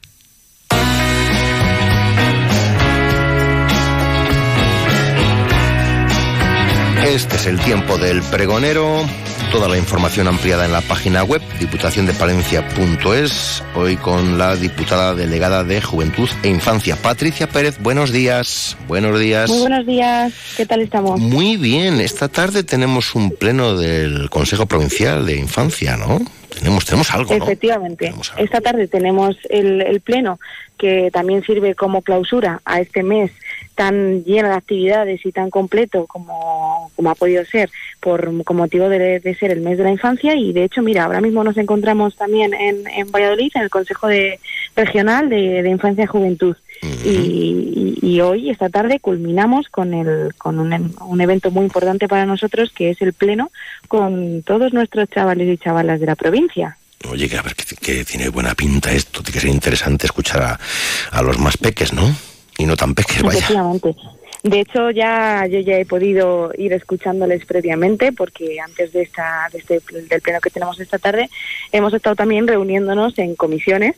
Este 7.07 7.37
es 7.37 7.47
el 7.47 7.59
tiempo 7.61 7.97
del 7.99 8.21
pregonero. 8.23 9.05
Toda 9.53 9.69
la 9.69 9.77
información 9.77 10.29
ampliada 10.29 10.65
en 10.65 10.73
la 10.73 10.81
página 10.81 11.25
web 11.25 11.43
diputaciondepalencia.es. 11.61 13.63
Hoy 13.75 13.97
con 13.97 14.39
la 14.39 14.57
diputada 14.57 15.15
delegada 15.15 15.63
de 15.63 15.83
Juventud 15.83 16.31
e 16.43 16.49
Infancia, 16.49 16.97
Patricia 16.97 17.47
Pérez. 17.49 17.77
Buenos 17.81 18.13
días. 18.13 18.79
Buenos 18.89 19.21
días. 19.21 19.51
Muy 19.51 19.61
buenos 19.61 19.85
días, 19.85 20.33
¿qué 20.57 20.65
tal 20.65 20.81
estamos? 20.81 21.21
Muy 21.21 21.59
bien. 21.59 22.01
Esta 22.01 22.29
tarde 22.29 22.65
tenemos 22.65 23.15
un 23.15 23.31
pleno 23.31 23.77
del 23.77 24.31
Consejo 24.31 24.65
Provincial 24.67 25.27
de 25.27 25.37
Infancia, 25.37 25.99
¿no? 25.99 26.23
Tenemos, 26.59 26.85
tenemos 26.85 27.11
algo, 27.13 27.37
¿no? 27.37 27.45
Efectivamente, 27.45 28.13
esta 28.39 28.61
tarde 28.61 28.89
tenemos 28.89 29.37
el, 29.49 29.81
el 29.83 30.01
pleno 30.01 30.39
que 30.79 31.11
también 31.13 31.45
sirve 31.45 31.75
como 31.75 32.03
clausura 32.03 32.61
a 32.65 32.81
este 32.81 33.03
mes 33.03 33.31
tan 33.75 34.25
lleno 34.25 34.49
de 34.49 34.55
actividades 34.55 35.25
y 35.25 35.33
tan 35.33 35.49
completo 35.49 36.07
como, 36.07 36.91
como 36.97 37.11
ha 37.11 37.15
podido 37.15 37.45
ser 37.45 37.71
por 38.01 38.45
con 38.45 38.57
motivo 38.57 38.89
de, 38.89 39.21
de 39.21 39.35
ser 39.35 39.51
el 39.51 39.61
mes 39.61 39.79
de 39.79 39.85
la 39.85 39.93
infancia. 39.93 40.35
Y 40.35 40.53
de 40.53 40.65
hecho 40.65 40.83
mira 40.83 41.05
ahora 41.05 41.21
mismo 41.21 41.45
nos 41.45 41.57
encontramos 41.57 42.17
también 42.17 42.53
en, 42.55 42.87
en 42.89 43.11
Valladolid 43.11 43.53
en 43.55 43.63
el 43.63 43.71
Consejo 43.71 44.09
de, 44.09 44.41
Regional 44.77 45.29
de, 45.29 45.63
de 45.63 45.71
Infancia 45.71 46.05
y 46.05 46.09
Juventud 46.09 46.57
y, 46.83 47.09
y- 47.09 47.99
y 48.03 48.21
hoy 48.21 48.51
esta 48.51 48.69
tarde 48.69 48.99
culminamos 49.01 49.69
con 49.69 49.95
el 49.95 50.35
con 50.37 50.59
un, 50.59 50.95
un 51.01 51.21
evento 51.21 51.51
muy 51.51 51.65
importante 51.65 52.09
para 52.09 52.27
nosotros 52.27 52.71
que 52.75 52.91
es 52.91 53.01
el 53.01 53.13
pleno 53.13 53.51
con 53.89 54.43
todos 54.43 54.73
nuestros 54.73 55.09
chavales 55.09 55.49
y 55.49 55.57
chavalas 55.59 56.01
de 56.01 56.07
la 56.07 56.17
provincia 56.17 56.77
Oye, 57.11 57.29
que 57.29 57.37
a 57.37 57.43
ver, 57.43 57.55
que, 57.57 57.75
que 57.77 58.05
tiene 58.05 58.29
buena 58.29 58.55
pinta 58.55 58.93
esto, 58.93 59.23
tiene 59.23 59.35
que 59.35 59.41
ser 59.41 59.51
interesante 59.51 60.07
escuchar 60.07 60.43
a, 60.43 60.61
a 61.11 61.23
los 61.23 61.37
más 61.39 61.57
peques, 61.57 61.93
¿no? 61.93 62.03
Y 62.59 62.65
no 62.65 62.77
tan 62.77 62.95
peques, 62.95 63.23
vaya. 63.23 63.39
Efectivamente. 63.41 63.97
De 64.45 64.61
hecho, 64.61 64.91
ya 64.93 65.45
yo 65.51 65.59
ya 65.61 65.79
he 65.79 65.85
podido 65.85 66.53
ir 66.57 66.73
escuchándoles 66.73 67.45
previamente, 67.45 68.13
porque 68.13 68.61
antes 68.61 68.93
de 68.93 69.03
esta, 69.03 69.49
de 69.53 69.59
este, 69.59 69.81
del 70.09 70.21
pleno 70.21 70.41
que 70.41 70.51
tenemos 70.51 70.79
esta 70.79 70.99
tarde, 70.99 71.29
hemos 71.73 71.93
estado 71.93 72.15
también 72.15 72.47
reuniéndonos 72.47 73.19
en 73.19 73.35
comisiones, 73.35 73.97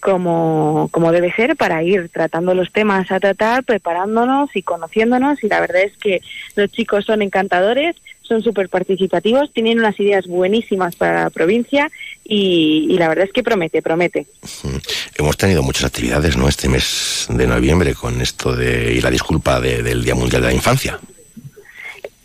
como, 0.00 0.88
como 0.92 1.12
debe 1.12 1.32
ser, 1.32 1.56
para 1.56 1.82
ir 1.82 2.08
tratando 2.08 2.54
los 2.54 2.72
temas 2.72 3.10
a 3.10 3.20
tratar, 3.20 3.64
preparándonos 3.64 4.54
y 4.54 4.62
conociéndonos. 4.62 5.42
Y 5.42 5.48
la 5.48 5.60
verdad 5.60 5.82
es 5.82 5.96
que 5.96 6.20
los 6.56 6.70
chicos 6.70 7.04
son 7.04 7.22
encantadores, 7.22 7.96
son 8.22 8.42
súper 8.42 8.68
participativos, 8.68 9.52
tienen 9.52 9.78
unas 9.78 9.98
ideas 9.98 10.26
buenísimas 10.26 10.94
para 10.96 11.24
la 11.24 11.30
provincia 11.30 11.90
y, 12.24 12.86
y 12.90 12.98
la 12.98 13.08
verdad 13.08 13.24
es 13.24 13.32
que 13.32 13.42
promete, 13.42 13.80
promete. 13.82 14.26
Hemos 15.18 15.36
tenido 15.36 15.62
muchas 15.62 15.84
actividades, 15.84 16.36
¿no? 16.36 16.46
Este 16.48 16.68
mes 16.68 17.26
de 17.30 17.46
noviembre 17.46 17.94
con 17.94 18.20
esto 18.20 18.54
de 18.54 18.92
y 18.94 19.00
la 19.00 19.10
disculpa 19.10 19.60
de- 19.60 19.82
del 19.82 20.04
Día 20.04 20.14
Mundial 20.14 20.42
de 20.42 20.48
la 20.48 20.54
Infancia. 20.54 20.98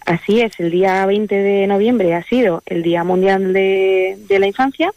Así 0.05 0.41
es, 0.41 0.51
el 0.59 0.69
día 0.69 1.05
20 1.05 1.33
de 1.33 1.65
noviembre 1.67 2.13
ha 2.13 2.23
sido 2.23 2.61
el 2.65 2.83
Día 2.83 3.05
Mundial 3.05 3.53
de, 3.53 4.17
de 4.27 4.39
la 4.39 4.47
Infancia 4.47 4.91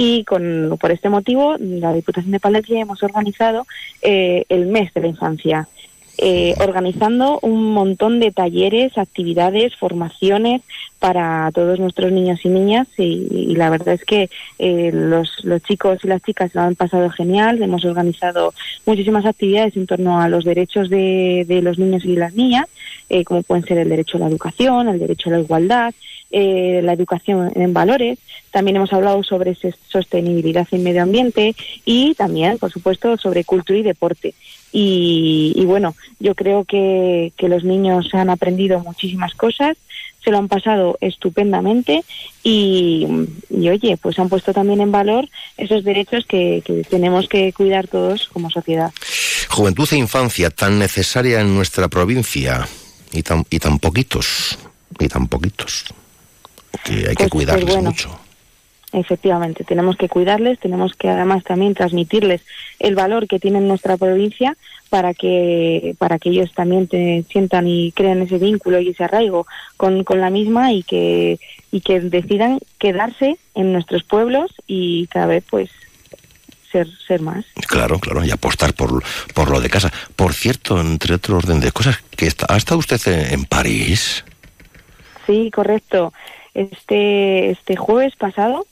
y 0.00 0.22
con, 0.22 0.78
por 0.80 0.92
este 0.92 1.08
motivo 1.08 1.56
la 1.58 1.92
Diputación 1.92 2.30
de 2.30 2.38
Palencia 2.38 2.80
hemos 2.80 3.02
organizado 3.02 3.66
eh, 4.00 4.44
el 4.48 4.66
mes 4.66 4.94
de 4.94 5.00
la 5.00 5.08
infancia, 5.08 5.68
eh, 6.18 6.54
organizando 6.58 7.38
un 7.42 7.72
montón 7.72 8.18
de 8.18 8.32
talleres, 8.32 8.98
actividades, 8.98 9.76
formaciones 9.76 10.62
para 10.98 11.50
todos 11.54 11.78
nuestros 11.78 12.10
niños 12.10 12.40
y 12.44 12.48
niñas 12.48 12.88
y, 12.98 13.28
y 13.30 13.54
la 13.54 13.70
verdad 13.70 13.94
es 13.94 14.04
que 14.04 14.28
eh, 14.58 14.90
los, 14.92 15.30
chicos 15.66 16.00
y 16.02 16.08
las 16.08 16.22
chicas 16.22 16.54
lo 16.54 16.62
han 16.62 16.74
pasado 16.74 17.08
genial, 17.10 17.62
hemos 17.62 17.84
organizado 17.84 18.52
muchísimas 18.84 19.24
actividades 19.26 19.76
en 19.76 19.86
torno 19.86 20.20
a 20.20 20.28
los 20.28 20.44
derechos 20.44 20.90
de, 20.90 21.44
de 21.46 21.62
los 21.62 21.78
niños 21.78 22.04
y 22.04 22.16
las 22.16 22.34
niñas, 22.34 22.66
eh, 23.08 23.22
como 23.22 23.42
pueden 23.44 23.64
ser 23.64 23.78
el 23.78 23.88
derecho 23.88 24.16
a 24.16 24.20
la 24.20 24.28
educación, 24.28 24.88
el 24.88 24.98
derecho 24.98 25.28
a 25.28 25.34
la 25.34 25.40
igualdad, 25.40 25.94
eh, 26.30 26.80
la 26.82 26.92
educación 26.92 27.50
en 27.54 27.72
valores. 27.72 28.18
También 28.50 28.76
hemos 28.76 28.92
hablado 28.92 29.22
sobre 29.22 29.56
sostenibilidad 29.88 30.66
en 30.72 30.82
medio 30.82 31.02
ambiente 31.02 31.54
y 31.84 32.14
también, 32.14 32.58
por 32.58 32.70
supuesto, 32.70 33.16
sobre 33.16 33.44
cultura 33.44 33.78
y 33.78 33.82
deporte. 33.82 34.34
Y, 34.72 35.52
y 35.56 35.64
bueno, 35.64 35.94
yo 36.20 36.34
creo 36.34 36.64
que, 36.64 37.32
que 37.36 37.48
los 37.48 37.64
niños 37.64 38.08
han 38.12 38.30
aprendido 38.30 38.80
muchísimas 38.80 39.34
cosas, 39.34 39.76
se 40.22 40.30
lo 40.30 40.38
han 40.38 40.48
pasado 40.48 40.98
estupendamente 41.00 42.04
y, 42.42 43.06
y, 43.48 43.68
oye, 43.68 43.96
pues 43.96 44.18
han 44.18 44.28
puesto 44.28 44.52
también 44.52 44.80
en 44.80 44.92
valor 44.92 45.28
esos 45.56 45.84
derechos 45.84 46.26
que, 46.26 46.62
que 46.64 46.84
tenemos 46.84 47.28
que 47.28 47.52
cuidar 47.52 47.86
todos 47.88 48.28
como 48.28 48.50
sociedad. 48.50 48.92
Juventud 49.48 49.88
e 49.92 49.96
infancia 49.96 50.50
tan 50.50 50.78
necesaria 50.78 51.40
en 51.40 51.54
nuestra 51.54 51.88
provincia 51.88 52.68
y 53.12 53.22
tan, 53.22 53.46
y 53.48 53.58
tan 53.58 53.78
poquitos, 53.78 54.58
y 54.98 55.08
tan 55.08 55.28
poquitos, 55.28 55.84
que 56.84 56.92
hay 56.92 57.00
que 57.02 57.06
Pues- 57.06 57.16
pues 57.16 57.30
cuidarles 57.30 57.74
bueno. 57.74 57.90
mucho. 57.90 58.18
Efectivamente, 58.92 59.64
tenemos 59.64 59.96
que 59.96 60.08
cuidarles, 60.08 60.58
tenemos 60.58 60.94
que 60.94 61.10
además 61.10 61.44
también 61.44 61.74
transmitirles 61.74 62.40
el 62.78 62.94
valor 62.94 63.28
que 63.28 63.38
tiene 63.38 63.60
nuestra 63.60 63.98
provincia 63.98 64.56
para 64.88 65.12
que 65.12 65.94
para 65.98 66.18
que 66.18 66.30
ellos 66.30 66.52
también 66.54 66.88
te 66.88 67.22
sientan 67.30 67.66
y 67.68 67.92
creen 67.92 68.22
ese 68.22 68.38
vínculo 68.38 68.80
y 68.80 68.88
ese 68.88 69.04
arraigo 69.04 69.46
con, 69.76 70.04
con 70.04 70.22
la 70.22 70.30
misma 70.30 70.72
y 70.72 70.84
que 70.84 71.38
y 71.70 71.82
que 71.82 72.00
decidan 72.00 72.60
quedarse 72.78 73.36
en 73.54 73.74
nuestros 73.74 74.04
pueblos 74.04 74.54
y 74.66 75.06
cada 75.08 75.26
vez 75.26 75.44
pues 75.50 75.68
ser 76.72 76.88
ser 77.06 77.20
más. 77.20 77.44
Claro, 77.66 77.98
claro, 77.98 78.24
y 78.24 78.30
apostar 78.30 78.72
por, 78.72 79.02
por 79.34 79.50
lo 79.50 79.60
de 79.60 79.68
casa. 79.68 79.92
Por 80.16 80.32
cierto, 80.32 80.80
entre 80.80 81.14
otro 81.14 81.36
orden 81.36 81.60
de 81.60 81.72
cosas, 81.72 81.98
que 82.16 82.26
está, 82.26 82.46
¿ha 82.48 82.56
estado 82.56 82.78
usted 82.78 83.00
en, 83.06 83.34
en 83.34 83.44
París? 83.44 84.24
Sí, 85.26 85.50
correcto. 85.50 86.14
Este, 86.54 87.50
este 87.50 87.76
jueves 87.76 88.16
pasado 88.16 88.66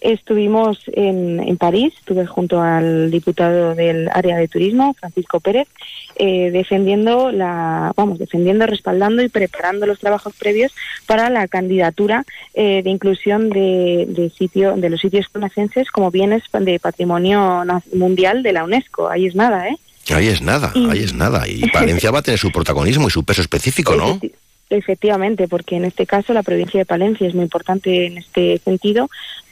estuvimos 0.00 0.78
en, 0.92 1.40
en 1.40 1.56
París, 1.56 1.92
estuve 1.98 2.26
junto 2.26 2.60
al 2.60 3.10
diputado 3.10 3.74
del 3.74 4.08
área 4.12 4.36
de 4.36 4.48
turismo, 4.48 4.94
Francisco 4.98 5.40
Pérez, 5.40 5.68
eh, 6.16 6.50
defendiendo 6.50 7.30
la, 7.32 7.92
vamos, 7.96 8.18
defendiendo, 8.18 8.66
respaldando 8.66 9.22
y 9.22 9.28
preparando 9.28 9.86
los 9.86 9.98
trabajos 9.98 10.34
previos 10.38 10.72
para 11.06 11.30
la 11.30 11.48
candidatura 11.48 12.24
eh, 12.54 12.82
de 12.82 12.90
inclusión 12.90 13.50
de, 13.50 14.06
de 14.08 14.30
sitio, 14.30 14.76
de 14.76 14.90
los 14.90 15.00
sitios 15.00 15.28
conacenses 15.28 15.90
como 15.90 16.10
bienes 16.10 16.42
de 16.58 16.78
patrimonio 16.80 17.64
mundial 17.94 18.42
de 18.42 18.52
la 18.52 18.64
UNESCO. 18.64 19.08
Ahí 19.08 19.26
es 19.26 19.34
nada, 19.34 19.68
¿eh? 19.68 19.76
Ahí 20.14 20.28
es 20.28 20.40
nada, 20.40 20.72
Y- 20.74 20.88
ahí 20.90 21.02
es 21.04 21.12
nada. 21.14 21.46
Y 21.46 21.68
Palencia 21.70 22.10
va 22.10 22.20
a 22.20 22.22
tener 22.22 22.38
su 22.38 22.50
protagonismo 22.50 23.08
y 23.08 23.10
su 23.10 23.24
peso 23.24 23.42
específico, 23.42 23.94
¿no? 23.94 24.14
Efecti- 24.18 24.32
Efectivamente, 24.70 25.48
porque 25.48 25.76
en 25.76 25.86
este 25.86 26.04
caso 26.04 26.34
la 26.34 26.42
provincia 26.42 26.78
de 26.78 26.84
Palencia 26.84 27.26
es 27.26 27.34
muy 27.34 27.44
importante 27.44 28.04
en 28.06 28.18
este 28.18 28.58
sentido. 28.58 29.08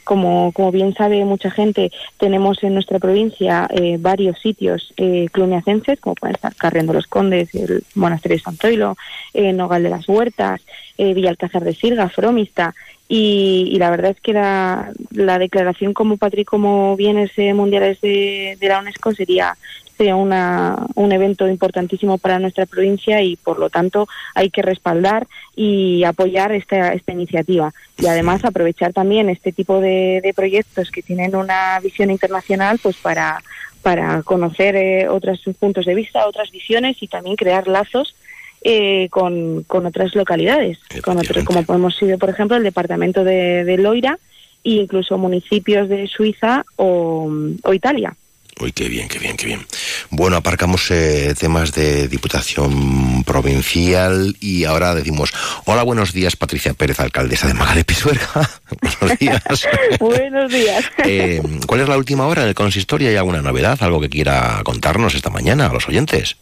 Como, 0.07 0.53
como 0.53 0.71
bien 0.71 0.93
sabe 0.93 1.25
mucha 1.25 1.51
gente, 1.51 1.91
tenemos 2.17 2.63
en 2.63 2.73
nuestra 2.73 2.97
provincia 2.97 3.67
eh, 3.69 3.97
varios 3.99 4.39
sitios 4.39 4.93
eh, 4.95 5.27
cluniacenses, 5.33 5.99
como 5.99 6.15
pueden 6.15 6.35
estar 6.35 6.55
Carrión 6.55 6.87
de 6.87 6.93
los 6.93 7.07
Condes, 7.07 7.53
el 7.53 7.83
Monasterio 7.93 8.37
de 8.37 8.43
San 8.43 8.55
Zoilo, 8.55 8.95
eh, 9.33 9.51
Nogal 9.51 9.83
de 9.83 9.89
las 9.89 10.07
Huertas, 10.07 10.61
eh, 10.97 11.13
Villalcázar 11.13 11.65
de 11.65 11.75
Sirga, 11.75 12.07
Fromista. 12.07 12.73
Y, 13.09 13.69
y 13.73 13.79
la 13.79 13.89
verdad 13.89 14.11
es 14.11 14.21
que 14.21 14.31
la, 14.31 14.93
la 15.11 15.39
declaración 15.39 15.93
como 15.93 16.15
patri 16.15 16.45
como 16.45 16.95
bienes 16.95 17.31
eh, 17.35 17.53
mundiales 17.53 17.99
de 17.99 18.57
la 18.61 18.79
UNESCO 18.79 19.13
sería 19.13 19.57
sería 19.97 20.15
una, 20.15 20.77
un 20.95 21.11
evento 21.11 21.47
importantísimo 21.47 22.17
para 22.17 22.39
nuestra 22.39 22.65
provincia 22.65 23.21
y 23.21 23.35
por 23.35 23.57
lo 23.59 23.69
tanto 23.69 24.07
hay 24.35 24.49
que 24.49 24.61
respaldar 24.61 25.27
y 25.55 26.03
apoyar 26.03 26.51
esta, 26.51 26.93
esta 26.93 27.11
iniciativa. 27.11 27.73
Y 27.97 28.07
además 28.07 28.45
aprovechar 28.45 28.93
también 28.93 29.29
este 29.29 29.51
tipo 29.51 29.79
de, 29.81 30.21
de 30.21 30.33
proyectos 30.33 30.91
que 30.91 31.01
tienen 31.01 31.35
una 31.35 31.79
visión 31.79 32.11
internacional 32.11 32.79
pues 32.81 32.95
para 32.97 33.41
para 33.81 34.21
conocer 34.23 34.75
eh, 34.75 35.07
otros 35.07 35.39
puntos 35.59 35.85
de 35.85 35.95
vista, 35.95 36.27
otras 36.27 36.51
visiones 36.51 37.01
y 37.01 37.07
también 37.07 37.37
crear 37.37 37.69
lazos 37.69 38.15
eh, 38.61 39.07
con, 39.09 39.63
con 39.63 39.85
otras 39.85 40.13
localidades, 40.13 40.79
con 41.03 41.17
otros, 41.17 41.45
como 41.45 41.63
hemos 41.69 41.95
sido, 41.95 42.17
por 42.17 42.29
ejemplo, 42.29 42.57
el 42.57 42.63
departamento 42.63 43.23
de, 43.23 43.63
de 43.63 43.77
Loira 43.77 44.19
e 44.63 44.71
incluso 44.71 45.17
municipios 45.17 45.87
de 45.87 46.07
Suiza 46.07 46.65
o, 46.75 47.31
o 47.63 47.73
Italia. 47.73 48.13
Uy, 48.59 48.71
qué 48.71 48.89
bien, 48.89 49.07
qué 49.07 49.19
bien, 49.19 49.37
qué 49.37 49.45
bien. 49.45 49.67
Bueno, 50.09 50.37
aparcamos 50.37 50.89
eh, 50.89 51.35
temas 51.37 51.73
de 51.73 52.07
Diputación 52.07 53.23
Provincial 53.23 54.35
y 54.39 54.63
ahora 54.63 54.95
decimos, 54.95 55.31
hola, 55.65 55.83
buenos 55.83 56.11
días, 56.11 56.35
Patricia 56.35 56.73
Pérez, 56.73 56.99
alcaldesa 56.99 57.47
de 57.47 57.53
Maga 57.53 57.75
de 57.75 57.83
Pisuerga. 57.83 58.27
buenos 58.99 59.19
días. 59.19 59.43
Buenos 59.99 60.51
días. 60.51 60.85
Eh, 61.09 61.41
¿Cuál 61.65 61.81
es 61.81 61.87
la 61.87 61.97
última 61.97 62.27
hora 62.27 62.41
en 62.41 62.49
el 62.49 62.55
consistorio? 62.55 63.07
¿Hay 63.09 63.15
alguna 63.15 63.41
novedad, 63.41 63.77
algo 63.81 64.01
que 64.01 64.09
quiera 64.09 64.61
contarnos 64.65 65.15
esta 65.15 65.29
mañana 65.29 65.67
a 65.67 65.73
los 65.73 65.87
oyentes? 65.87 66.35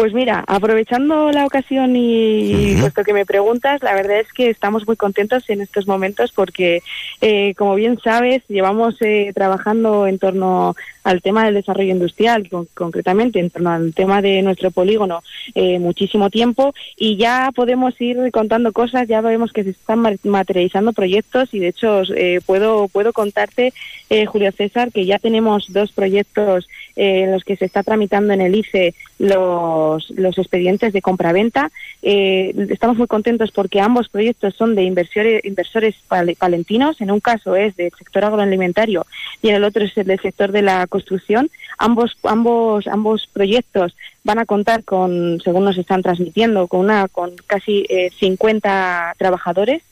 Pues 0.00 0.14
mira, 0.14 0.42
aprovechando 0.46 1.30
la 1.30 1.44
ocasión 1.44 1.94
y 1.94 2.74
puesto 2.80 3.04
que 3.04 3.12
me 3.12 3.26
preguntas, 3.26 3.82
la 3.82 3.92
verdad 3.92 4.20
es 4.20 4.32
que 4.32 4.48
estamos 4.48 4.86
muy 4.86 4.96
contentos 4.96 5.44
en 5.50 5.60
estos 5.60 5.86
momentos 5.86 6.32
porque, 6.32 6.82
eh, 7.20 7.54
como 7.54 7.74
bien 7.74 7.98
sabes, 8.02 8.42
llevamos 8.48 8.94
eh, 9.02 9.30
trabajando 9.34 10.06
en 10.06 10.18
torno 10.18 10.74
al 11.04 11.20
tema 11.20 11.44
del 11.44 11.54
desarrollo 11.54 11.90
industrial, 11.92 12.48
con- 12.48 12.66
concretamente 12.72 13.40
en 13.40 13.50
torno 13.50 13.70
al 13.72 13.92
tema 13.92 14.22
de 14.22 14.40
nuestro 14.40 14.70
polígono, 14.70 15.22
eh, 15.54 15.78
muchísimo 15.78 16.30
tiempo 16.30 16.72
y 16.96 17.18
ya 17.18 17.50
podemos 17.54 17.98
ir 18.00 18.16
contando 18.32 18.72
cosas, 18.72 19.06
ya 19.06 19.20
vemos 19.20 19.52
que 19.52 19.64
se 19.64 19.70
están 19.70 19.98
ma- 19.98 20.12
materializando 20.24 20.94
proyectos 20.94 21.52
y 21.52 21.58
de 21.58 21.68
hecho 21.68 22.02
eh, 22.16 22.40
puedo 22.46 22.88
puedo 22.88 23.12
contarte, 23.12 23.74
eh, 24.08 24.24
Julio 24.24 24.50
César, 24.52 24.92
que 24.92 25.04
ya 25.04 25.18
tenemos 25.18 25.70
dos 25.74 25.92
proyectos 25.92 26.68
eh, 27.00 27.22
en 27.24 27.32
los 27.32 27.44
que 27.44 27.56
se 27.56 27.64
está 27.64 27.82
tramitando 27.82 28.32
en 28.34 28.42
el 28.42 28.54
ICE 28.54 28.94
los, 29.18 30.10
los 30.10 30.36
expedientes 30.38 30.92
de 30.92 31.00
compraventa. 31.00 31.70
Eh, 32.02 32.52
estamos 32.70 32.96
muy 32.98 33.06
contentos 33.06 33.50
porque 33.52 33.80
ambos 33.80 34.08
proyectos 34.08 34.54
son 34.54 34.74
de 34.74 34.82
inversores, 34.84 35.44
inversores 35.44 35.94
pal- 36.08 36.36
palentinos. 36.36 37.00
En 37.00 37.10
un 37.10 37.20
caso 37.20 37.56
es 37.56 37.74
del 37.76 37.90
sector 37.96 38.24
agroalimentario 38.24 39.06
y 39.42 39.48
en 39.48 39.54
el 39.56 39.64
otro 39.64 39.84
es 39.84 39.96
el 39.96 40.06
del 40.06 40.20
sector 40.20 40.52
de 40.52 40.62
la 40.62 40.86
construcción. 40.86 41.50
Ambos, 41.78 42.16
ambos, 42.24 42.86
ambos 42.86 43.26
proyectos 43.32 43.96
van 44.24 44.38
a 44.38 44.44
contar 44.44 44.84
con, 44.84 45.40
según 45.42 45.64
nos 45.64 45.78
están 45.78 46.02
transmitiendo, 46.02 46.68
con 46.68 46.80
una 46.80 47.08
con 47.08 47.30
casi 47.46 47.86
eh, 47.88 48.10
50 48.18 49.14
trabajadores 49.18 49.82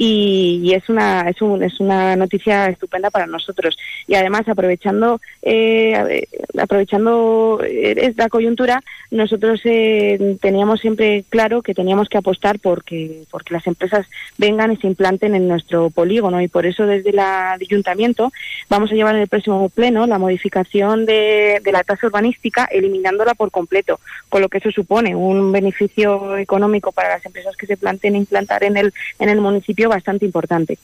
y, 0.00 0.72
es 0.74 0.88
una 0.88 1.28
es, 1.28 1.42
un- 1.42 1.62
es 1.62 1.80
una 1.80 2.14
noticia 2.16 2.66
estupenda 2.68 3.10
para 3.10 3.26
nosotros. 3.26 3.76
Y 4.06 4.14
además 4.14 4.48
aprovechando 4.48 5.20
eh, 5.42 6.24
aprovechando 6.56 7.60
eh, 7.64 7.94
esta 7.98 8.28
coyuntura 8.28 8.80
nosotros 9.10 9.60
eh, 9.64 10.36
teníamos 10.40 10.80
siempre 10.80 11.24
claro 11.28 11.62
que 11.62 11.74
teníamos 11.74 12.08
que 12.08 12.18
apostar 12.18 12.58
porque 12.60 13.22
porque 13.30 13.54
las 13.54 13.66
empresas 13.66 14.06
vengan 14.36 14.72
y 14.72 14.76
se 14.76 14.86
implanten 14.86 15.34
en 15.34 15.48
nuestro 15.48 15.90
polígono. 15.90 16.40
Y 16.40 16.48
por 16.48 16.64
eso 16.66 16.86
desde 16.86 17.10
el 17.10 17.18
ayuntamiento 17.18 18.30
vamos 18.68 18.92
a 18.92 18.94
llevar 18.94 19.16
en 19.16 19.22
el 19.22 19.28
próximo 19.28 19.68
pleno 19.68 20.06
la 20.06 20.18
modificación 20.18 21.06
de, 21.06 21.60
de 21.64 21.72
la 21.72 21.82
tasa 21.82 22.06
urbanística 22.06 22.66
eliminándola 22.70 23.34
por 23.34 23.50
completo 23.50 23.98
con 24.28 24.42
lo 24.42 24.48
que 24.48 24.58
eso 24.58 24.70
supone 24.70 25.16
un 25.16 25.50
beneficio 25.50 26.36
económico 26.36 26.92
para 26.92 27.08
las 27.08 27.26
empresas 27.26 27.56
que 27.56 27.66
se 27.66 27.76
planteen 27.76 28.14
implantar 28.14 28.62
en 28.62 28.76
el 28.76 28.92
en 29.18 29.28
el 29.28 29.40
municipio 29.40 29.87
bastante 29.88 30.24
importante 30.24 30.78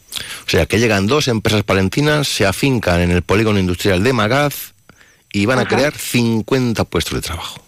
O 0.46 0.50
sea, 0.50 0.66
que 0.66 0.78
llegan 0.78 1.06
dos 1.06 1.28
empresas 1.28 1.62
palentinas, 1.62 2.28
se 2.28 2.46
afincan 2.46 3.00
en 3.00 3.10
el 3.10 3.22
polígono 3.22 3.58
industrial 3.58 4.02
de 4.02 4.12
Magaz 4.12 4.72
y 5.32 5.46
van 5.46 5.58
a 5.58 5.66
crear 5.66 5.92
50 5.94 6.84
puestos 6.84 7.14
de 7.14 7.20
trabajo. 7.20 7.60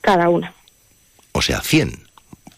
cada 0.00 0.28
una 0.28 0.52
O 1.32 1.40
sea, 1.42 1.60
100. 1.60 2.04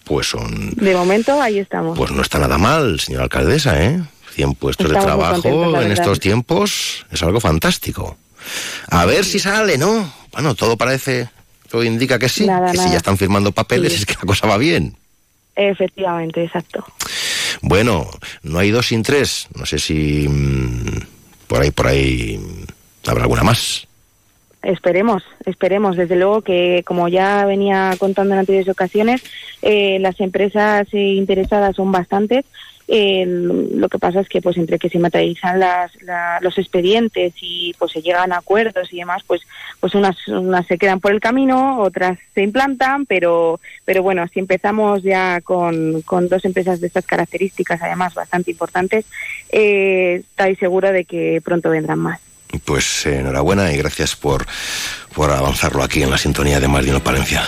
Pues 0.05 0.29
son... 0.29 0.71
de 0.71 0.95
momento 0.95 1.41
ahí 1.43 1.59
estamos 1.59 1.99
Pues 1.99 2.13
no 2.13 2.23
está 2.23 2.39
nada 2.39 2.59
mal, 2.59 3.01
señora 3.01 3.25
alcaldesa, 3.25 3.83
¿eh? 3.83 4.01
100 4.35 4.55
puestos 4.55 4.89
de 4.89 4.97
Estamos 4.99 5.41
trabajo 5.43 5.81
en 5.81 5.91
estos 5.93 6.21
tiempos 6.21 7.07
es 7.11 7.23
algo 7.23 7.41
fantástico. 7.41 8.17
A 8.91 9.05
ver 9.07 9.25
si 9.25 9.39
sale, 9.39 9.79
¿no? 9.79 10.13
Bueno, 10.33 10.55
todo 10.55 10.77
parece, 10.77 11.29
todo 11.71 11.83
indica 11.83 12.19
que 12.19 12.29
sí, 12.29 12.47
Nada, 12.47 12.71
que 12.71 12.79
si 12.79 12.91
ya 12.91 12.99
están 12.99 13.17
firmando 13.17 13.51
papeles 13.53 13.93
Sí. 13.95 14.01
es 14.01 14.07
que 14.07 14.15
la 14.15 14.21
cosa 14.27 14.47
va 14.47 14.59
bien. 14.59 14.97
efectivamente 15.57 16.45
exacto 16.45 16.85
Bueno, 17.63 18.09
no 18.43 18.59
hay 18.59 18.71
dos 18.71 18.87
sin 18.87 19.03
tres. 19.03 19.49
No 19.55 19.67
sé 19.67 19.79
si 19.79 20.29
mm, 20.29 21.01
por 21.47 21.63
ahí, 21.63 21.71
por 21.71 21.87
ahí 21.87 22.39
mm, 22.39 23.11
habrá 23.11 23.23
alguna 23.23 23.43
más. 23.43 23.87
Esperemos, 24.63 25.23
esperemos. 25.45 25.97
Desde 25.97 26.17
luego 26.17 26.43
que, 26.43 26.83
como 26.85 27.09
ya 27.09 27.45
venía 27.47 27.95
contando 27.99 28.35
en 28.35 28.41
anteriores 28.41 28.69
ocasiones, 28.69 29.23
eh, 29.63 29.99
las 30.01 30.19
empresas 30.21 30.89
eh, 30.93 31.15
interesadas 31.15 31.77
son 31.77 31.93
bastantes. 31.93 32.45
Eh, 32.89 33.25
lo 33.27 33.89
que 33.89 33.99
pasa 33.99 34.21
es 34.21 34.29
que, 34.29 34.41
pues, 34.41 34.57
entre 34.59 34.79
que 34.79 34.89
se 34.89 34.99
materializan 35.01 35.59
las, 35.59 35.91
la- 36.03 36.39
los 36.41 36.57
expedientes 36.57 37.33
y 37.41 37.75
pues 37.79 37.91
se 37.93 38.01
llegan 38.01 38.33
a 38.33 38.39
acuerdos 38.39 38.93
y 38.93 38.99
demás, 38.99 39.23
pues, 39.27 39.43
pues 39.81 39.95
unas, 39.95 40.17
unas 40.29 40.67
se 40.67 40.79
quedan 40.79 41.01
por 41.01 41.11
el 41.13 41.19
camino, 41.21 41.81
otras 41.81 42.17
se 42.35 42.43
implantan, 42.43 43.05
pero, 43.07 43.59
pero 43.85 44.03
bueno, 44.05 44.25
si 44.33 44.39
empezamos 44.39 45.03
ya 45.03 45.41
con, 45.41 46.03
con 46.03 46.29
dos 46.29 46.45
empresas 46.45 46.81
de 46.81 46.87
estas 46.87 47.07
características, 47.07 47.83
además 47.83 48.15
bastante 48.15 48.53
importantes, 48.53 49.05
eh, 49.51 50.23
estáis 50.31 50.57
seguro 50.59 50.93
de 50.93 51.05
que 51.05 51.41
pronto 51.45 51.71
vendrán 51.71 51.99
más. 51.99 52.21
Pues 52.65 53.05
eh, 53.07 53.19
enhorabuena 53.19 53.73
y 53.73 53.77
gracias 53.77 54.15
por, 54.15 54.47
por 55.15 55.31
avanzarlo 55.33 55.83
aquí 55.83 56.03
en 56.05 56.11
la 56.11 56.17
sintonía 56.17 56.61
de 56.61 56.69
Más 56.69 56.87
de 56.87 56.99
Palencia. 57.01 57.43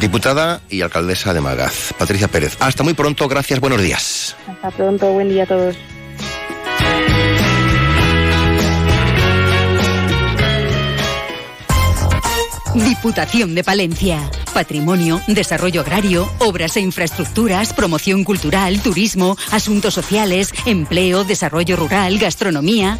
Diputada 0.00 0.60
y 0.68 0.82
alcaldesa 0.82 1.32
de 1.32 1.40
Magaz, 1.40 1.94
Patricia 1.98 2.28
Pérez. 2.28 2.56
Hasta 2.60 2.82
muy 2.84 2.92
pronto, 2.92 3.26
gracias, 3.26 3.58
buenos 3.58 3.80
días. 3.82 4.36
Hasta 4.62 4.76
pronto, 4.76 5.12
buen 5.12 5.28
día 5.28 5.44
a 5.44 5.46
todos. 5.46 5.76
Diputación 12.74 13.54
de 13.54 13.62
Palencia. 13.62 14.28
Patrimonio, 14.52 15.20
desarrollo 15.28 15.82
agrario, 15.82 16.28
obras 16.40 16.76
e 16.76 16.80
infraestructuras, 16.80 17.72
promoción 17.72 18.24
cultural, 18.24 18.82
turismo, 18.82 19.36
asuntos 19.52 19.94
sociales, 19.94 20.52
empleo, 20.66 21.22
desarrollo 21.22 21.76
rural, 21.76 22.18
gastronomía. 22.18 22.98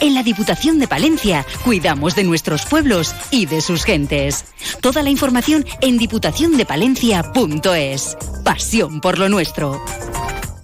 En 0.00 0.14
la 0.14 0.22
Diputación 0.22 0.78
de 0.78 0.86
Palencia 0.86 1.44
cuidamos 1.64 2.14
de 2.14 2.22
nuestros 2.22 2.64
pueblos 2.66 3.16
y 3.32 3.46
de 3.46 3.60
sus 3.60 3.82
gentes. 3.84 4.44
Toda 4.80 5.02
la 5.02 5.10
información 5.10 5.64
en 5.80 5.98
diputaciondepalencia.es. 5.98 8.16
Pasión 8.44 9.00
por 9.00 9.18
lo 9.18 9.28
nuestro. 9.28 9.82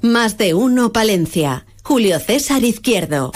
Más 0.06 0.38
de 0.38 0.54
uno 0.54 0.92
Palencia. 0.92 1.66
Julio 1.82 2.20
César 2.20 2.62
Izquierdo. 2.62 3.32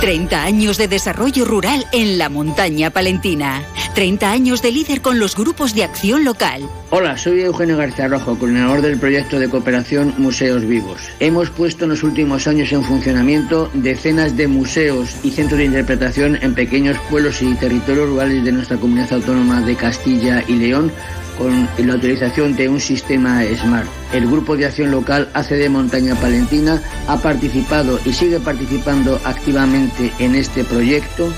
30 0.00 0.44
años 0.44 0.78
de 0.78 0.86
desarrollo 0.86 1.44
rural 1.44 1.84
en 1.92 2.16
la 2.16 2.28
montaña 2.28 2.90
palentina. 2.90 3.64
30 3.96 4.30
años 4.30 4.62
de 4.62 4.70
líder 4.70 5.00
con 5.00 5.18
los 5.18 5.34
grupos 5.34 5.74
de 5.74 5.82
acción 5.82 6.24
local. 6.24 6.62
Hola, 6.90 7.18
soy 7.18 7.40
Eugenio 7.40 7.76
García 7.76 8.06
Rojo, 8.06 8.38
coordinador 8.38 8.82
del 8.82 9.00
proyecto 9.00 9.40
de 9.40 9.50
cooperación 9.50 10.14
Museos 10.18 10.64
Vivos. 10.64 11.00
Hemos 11.18 11.50
puesto 11.50 11.84
en 11.84 11.90
los 11.90 12.04
últimos 12.04 12.46
años 12.46 12.72
en 12.72 12.84
funcionamiento 12.84 13.68
decenas 13.74 14.36
de 14.36 14.46
museos 14.46 15.16
y 15.24 15.32
centros 15.32 15.58
de 15.58 15.64
interpretación 15.64 16.38
en 16.40 16.54
pequeños 16.54 16.96
pueblos 17.10 17.42
y 17.42 17.52
territorios 17.56 18.08
rurales 18.08 18.44
de 18.44 18.52
nuestra 18.52 18.76
comunidad 18.76 19.12
autónoma 19.14 19.60
de 19.62 19.74
Castilla 19.74 20.44
y 20.46 20.52
León 20.52 20.92
con 21.38 21.68
la 21.78 21.94
utilización 21.94 22.56
de 22.56 22.68
un 22.68 22.80
sistema 22.80 23.42
SMART. 23.44 23.88
El 24.12 24.26
Grupo 24.26 24.56
de 24.56 24.66
Acción 24.66 24.90
Local 24.90 25.28
ACD 25.32 25.68
Montaña 25.70 26.14
Palentina 26.16 26.82
ha 27.06 27.16
participado 27.18 27.98
y 28.04 28.12
sigue 28.12 28.40
participando 28.40 29.20
activamente 29.24 30.12
en 30.18 30.34
este 30.34 30.64
proyecto 30.64 31.32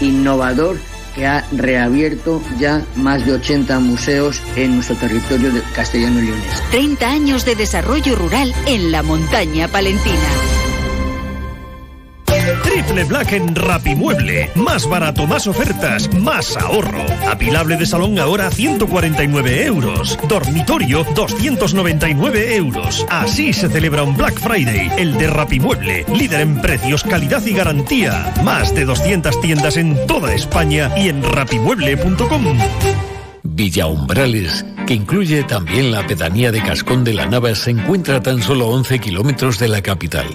innovador 0.00 0.76
que 1.14 1.26
ha 1.26 1.44
reabierto 1.52 2.42
ya 2.58 2.82
más 2.96 3.24
de 3.24 3.34
80 3.34 3.78
museos 3.78 4.42
en 4.56 4.74
nuestro 4.74 4.96
territorio 4.96 5.52
de 5.52 5.62
castellano 5.74 6.20
y 6.20 6.26
leonés. 6.26 6.62
30 6.72 7.08
años 7.08 7.44
de 7.44 7.54
desarrollo 7.54 8.16
rural 8.16 8.52
en 8.66 8.90
la 8.90 9.02
montaña 9.02 9.68
palentina. 9.68 10.63
Triple 12.62 13.04
Black 13.04 13.32
en 13.32 13.54
Rapimueble. 13.54 14.50
Más 14.54 14.88
barato, 14.88 15.26
más 15.26 15.46
ofertas, 15.46 16.12
más 16.14 16.56
ahorro. 16.56 17.04
Apilable 17.28 17.76
de 17.76 17.86
salón 17.86 18.18
ahora 18.18 18.50
149 18.50 19.64
euros. 19.64 20.18
Dormitorio 20.28 21.04
299 21.14 22.56
euros. 22.56 23.06
Así 23.08 23.52
se 23.52 23.68
celebra 23.68 24.02
un 24.02 24.16
Black 24.16 24.38
Friday, 24.40 24.90
el 24.98 25.16
de 25.16 25.28
Rapimueble. 25.28 26.04
Líder 26.14 26.40
en 26.40 26.60
precios, 26.60 27.02
calidad 27.02 27.44
y 27.46 27.52
garantía. 27.52 28.32
Más 28.42 28.74
de 28.74 28.84
200 28.84 29.40
tiendas 29.40 29.76
en 29.76 30.06
toda 30.06 30.34
España 30.34 30.90
y 30.96 31.08
en 31.08 31.22
rapimueble.com. 31.22 32.58
Villa 33.42 33.86
Umbrales, 33.86 34.64
que 34.86 34.94
incluye 34.94 35.44
también 35.44 35.92
la 35.92 36.06
pedanía 36.06 36.50
de 36.50 36.60
Cascón 36.60 37.04
de 37.04 37.14
la 37.14 37.26
Nava, 37.26 37.54
se 37.54 37.70
encuentra 37.70 38.16
a 38.16 38.22
tan 38.22 38.42
solo 38.42 38.68
11 38.68 38.98
kilómetros 38.98 39.58
de 39.58 39.68
la 39.68 39.80
capital. 39.80 40.26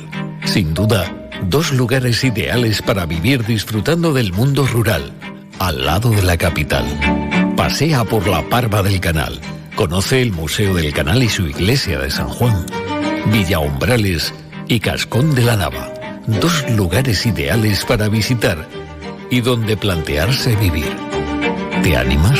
Sin 0.45 0.73
duda, 0.73 1.18
dos 1.43 1.71
lugares 1.71 2.23
ideales 2.23 2.81
para 2.81 3.05
vivir 3.05 3.45
disfrutando 3.45 4.13
del 4.13 4.33
mundo 4.33 4.65
rural, 4.65 5.11
al 5.59 5.85
lado 5.85 6.09
de 6.11 6.23
la 6.23 6.37
capital. 6.37 6.85
Pasea 7.55 8.03
por 8.03 8.27
la 8.27 8.41
Parva 8.49 8.83
del 8.83 8.99
Canal. 8.99 9.39
Conoce 9.75 10.21
el 10.21 10.31
Museo 10.31 10.73
del 10.73 10.93
Canal 10.93 11.23
y 11.23 11.29
su 11.29 11.47
iglesia 11.47 11.99
de 11.99 12.11
San 12.11 12.27
Juan. 12.27 12.65
Villa 13.31 13.59
Umbrales 13.59 14.33
y 14.67 14.79
Cascón 14.79 15.35
de 15.35 15.43
la 15.43 15.55
Nava. 15.55 15.93
Dos 16.27 16.69
lugares 16.71 17.25
ideales 17.25 17.85
para 17.85 18.09
visitar 18.09 18.67
y 19.29 19.41
donde 19.41 19.77
plantearse 19.77 20.55
vivir. 20.55 20.95
¿Te 21.83 21.95
animas? 21.95 22.39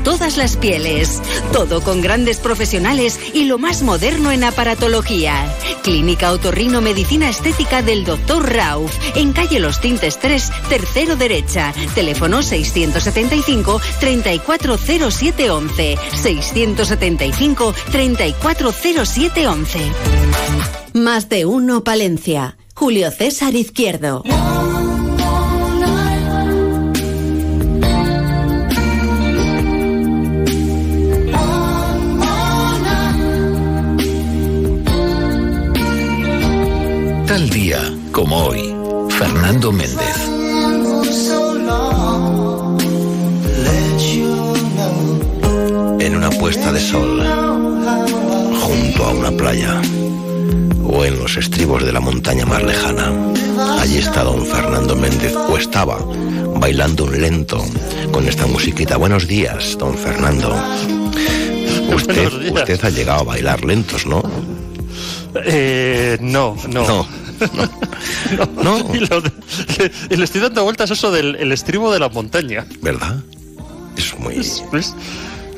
todas 0.03 0.37
las 0.37 0.57
pieles. 0.57 1.21
Todo 1.51 1.81
con 1.81 2.01
grandes 2.01 2.39
profesionales 2.39 3.19
y 3.33 3.45
lo 3.45 3.57
más 3.57 3.83
moderno 3.83 4.31
en 4.31 4.43
aparatología. 4.43 5.53
Clínica 5.83 6.31
Otorrino 6.31 6.81
Medicina 6.81 7.29
Estética 7.29 7.81
del 7.81 8.03
Dr. 8.03 8.53
Rauf, 8.53 8.91
en 9.15 9.33
calle 9.33 9.59
Los 9.59 9.79
Tintes 9.81 10.19
3, 10.19 10.51
tercero 10.69 11.15
derecha. 11.15 11.73
Teléfono 11.95 12.41
675 12.43 13.81
340711. 13.99 15.97
675 16.15 17.73
340711. 17.91 19.79
Más 20.93 21.29
de 21.29 21.45
uno 21.45 21.83
Palencia. 21.83 22.57
Julio 22.75 23.11
César 23.11 23.55
Izquierdo. 23.55 24.23
Tal 37.31 37.49
día 37.49 37.79
como 38.11 38.47
hoy, 38.47 38.75
Fernando 39.07 39.71
Méndez. 39.71 40.17
En 46.01 46.17
una 46.17 46.29
puesta 46.31 46.73
de 46.73 46.79
sol, 46.81 47.23
junto 48.61 49.05
a 49.05 49.11
una 49.11 49.31
playa, 49.31 49.81
o 50.83 51.05
en 51.05 51.19
los 51.19 51.37
estribos 51.37 51.85
de 51.85 51.93
la 51.93 52.01
montaña 52.01 52.45
más 52.45 52.63
lejana, 52.63 53.13
allí 53.79 53.99
está 53.99 54.23
don 54.23 54.45
Fernando 54.45 54.97
Méndez, 54.97 55.33
o 55.33 55.55
estaba, 55.55 55.99
bailando 56.57 57.05
un 57.05 57.21
lento 57.21 57.63
con 58.11 58.27
esta 58.27 58.45
musiquita. 58.45 58.97
Buenos 58.97 59.25
días, 59.25 59.77
don 59.77 59.97
Fernando. 59.97 60.53
Usted, 61.95 62.51
usted 62.51 62.83
ha 62.83 62.89
llegado 62.89 63.21
a 63.21 63.23
bailar 63.23 63.63
lentos, 63.63 64.05
¿no? 64.05 64.21
Eh, 65.45 66.17
no, 66.19 66.57
no. 66.67 66.85
No. 66.85 67.20
No. 68.63 68.77
Y, 68.93 68.99
lo 68.99 69.21
y 70.09 70.15
le 70.15 70.23
estoy 70.23 70.41
dando 70.41 70.63
vueltas 70.63 70.89
eso 70.91 71.11
del 71.11 71.35
el 71.35 71.51
estribo 71.51 71.91
de 71.91 71.99
la 71.99 72.09
montaña. 72.09 72.65
¿Verdad? 72.81 73.17
Es 73.97 74.17
muy... 74.17 74.35
¿Ves? 74.35 74.63
¿Ves? 74.71 74.93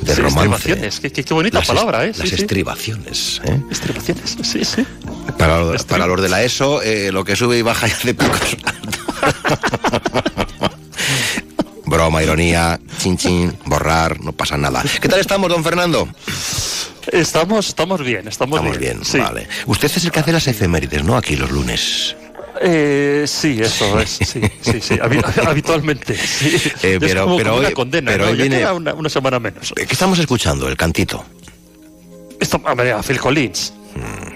De 0.02 0.14
Sí, 0.16 0.22
romance. 0.22 0.44
estribaciones, 0.56 1.00
qué, 1.00 1.12
qué- 1.12 1.24
qué 1.24 1.34
bonita 1.34 1.60
Las 1.60 1.68
palabra, 1.68 2.06
¿eh? 2.06 2.14
Sí, 2.14 2.20
Las 2.22 2.30
sí. 2.30 2.36
estribaciones, 2.36 3.42
¿eh? 3.46 3.62
Estribaciones, 3.72 4.38
sí, 4.44 4.66
sí. 4.66 4.86
Para, 5.38 5.62
para 5.88 6.08
los 6.08 6.22
de 6.22 6.30
la 6.30 6.44
ESO, 6.44 6.82
eh, 6.82 7.12
lo 7.14 7.24
que 7.24 7.36
sube 7.38 7.58
y 7.58 7.62
baja 7.62 7.88
ya 7.88 7.98
de 8.04 8.14
pocos. 8.14 8.58
Broma, 12.04 12.22
ironía, 12.22 12.78
chin 12.98 13.16
chin, 13.16 13.58
borrar, 13.64 14.20
no 14.20 14.34
pasa 14.34 14.58
nada. 14.58 14.84
¿Qué 15.02 15.08
tal 15.08 15.22
estamos, 15.22 15.50
don 15.50 15.64
Fernando? 15.64 16.06
Estamos, 17.10 17.70
estamos 17.70 18.02
bien, 18.04 18.28
estamos, 18.28 18.60
Estamos 18.60 18.78
bien. 18.78 18.96
bien, 18.98 19.06
sí. 19.06 19.20
vale. 19.20 19.48
Usted 19.68 19.86
es 19.90 20.04
el 20.04 20.12
que 20.12 20.20
hace 20.20 20.34
las 20.34 20.46
efemérides, 20.46 21.02
¿no? 21.06 21.16
Aquí 21.16 21.38
los 21.38 21.50
lunes. 21.50 22.18
Eh, 22.60 23.24
sí, 23.26 23.58
eso 23.62 24.02
es, 24.02 24.10
sí, 24.10 24.42
sí, 24.62 24.82
sí, 24.82 24.96
habi- 24.96 25.24
habitualmente. 25.48 26.18
Sí. 26.18 26.58
Eh, 26.84 26.96
Es 26.96 27.00
pero- 27.00 27.24
como, 27.24 27.38
pero 27.38 27.50
como 27.52 27.60
una 27.62 27.68
hoy- 27.70 27.74
condena, 27.74 28.12
pero 28.12 28.26
¿no? 28.26 28.32
hoy 28.32 28.38
viene- 28.38 28.58
queda 28.58 28.74
una, 28.74 28.94
una 28.96 29.10
semana 29.10 29.40
menos. 29.40 29.74
¿Qué 29.74 29.84
estamos 29.84 30.20
escuchando? 30.20 30.68
El 30.68 30.76
cantito. 30.76 31.24
Esto, 32.38 32.62
a 32.66 32.76
ver, 32.76 32.92
a 32.96 33.02
Phil 33.02 33.18
Collins. 33.18 33.74
Mm. 33.96 34.33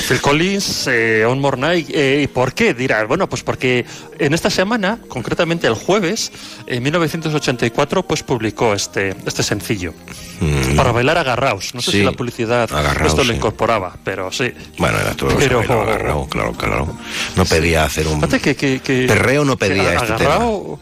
Phil 0.00 0.20
Collins, 0.20 0.86
eh, 0.88 1.24
On 1.26 1.38
More 1.40 1.56
Night. 1.56 1.88
eh, 1.92 2.22
¿Y 2.24 2.26
por 2.26 2.54
qué? 2.54 2.72
Dirás, 2.74 3.06
bueno, 3.06 3.28
pues 3.28 3.42
porque 3.42 3.84
en 4.18 4.32
esta 4.34 4.48
semana, 4.50 4.98
concretamente 5.08 5.66
el 5.66 5.74
jueves, 5.74 6.32
en 6.66 6.82
1984, 6.82 8.02
pues 8.02 8.22
publicó 8.22 8.72
este, 8.74 9.14
este 9.26 9.42
sencillo. 9.42 9.92
Para 10.76 10.90
bailar 10.92 11.18
agarraos. 11.18 11.74
No 11.74 11.80
sé 11.80 11.90
Mm. 11.90 11.92
Sí, 11.92 11.98
si 11.98 12.04
la 12.04 12.12
publicidad 12.12 12.72
agarraos, 12.72 13.10
esto 13.12 13.22
lo 13.24 13.30
sí. 13.32 13.36
incorporaba, 13.36 13.96
pero 14.02 14.32
sí. 14.32 14.52
Bueno, 14.78 14.98
era 14.98 15.14
todo 15.14 15.36
Pero- 15.36 15.60
agarrado, 15.60 16.26
claro, 16.28 16.52
claro. 16.52 16.98
No 17.36 17.44
pedía 17.44 17.84
hacer 17.84 18.06
un... 18.08 18.20
Que, 18.22 18.56
que, 18.56 18.80
que- 18.80 19.04
Perreo 19.06 19.44
no 19.44 19.56
pedía 19.56 19.94
este 19.94 20.14
agarrao- 20.14 20.78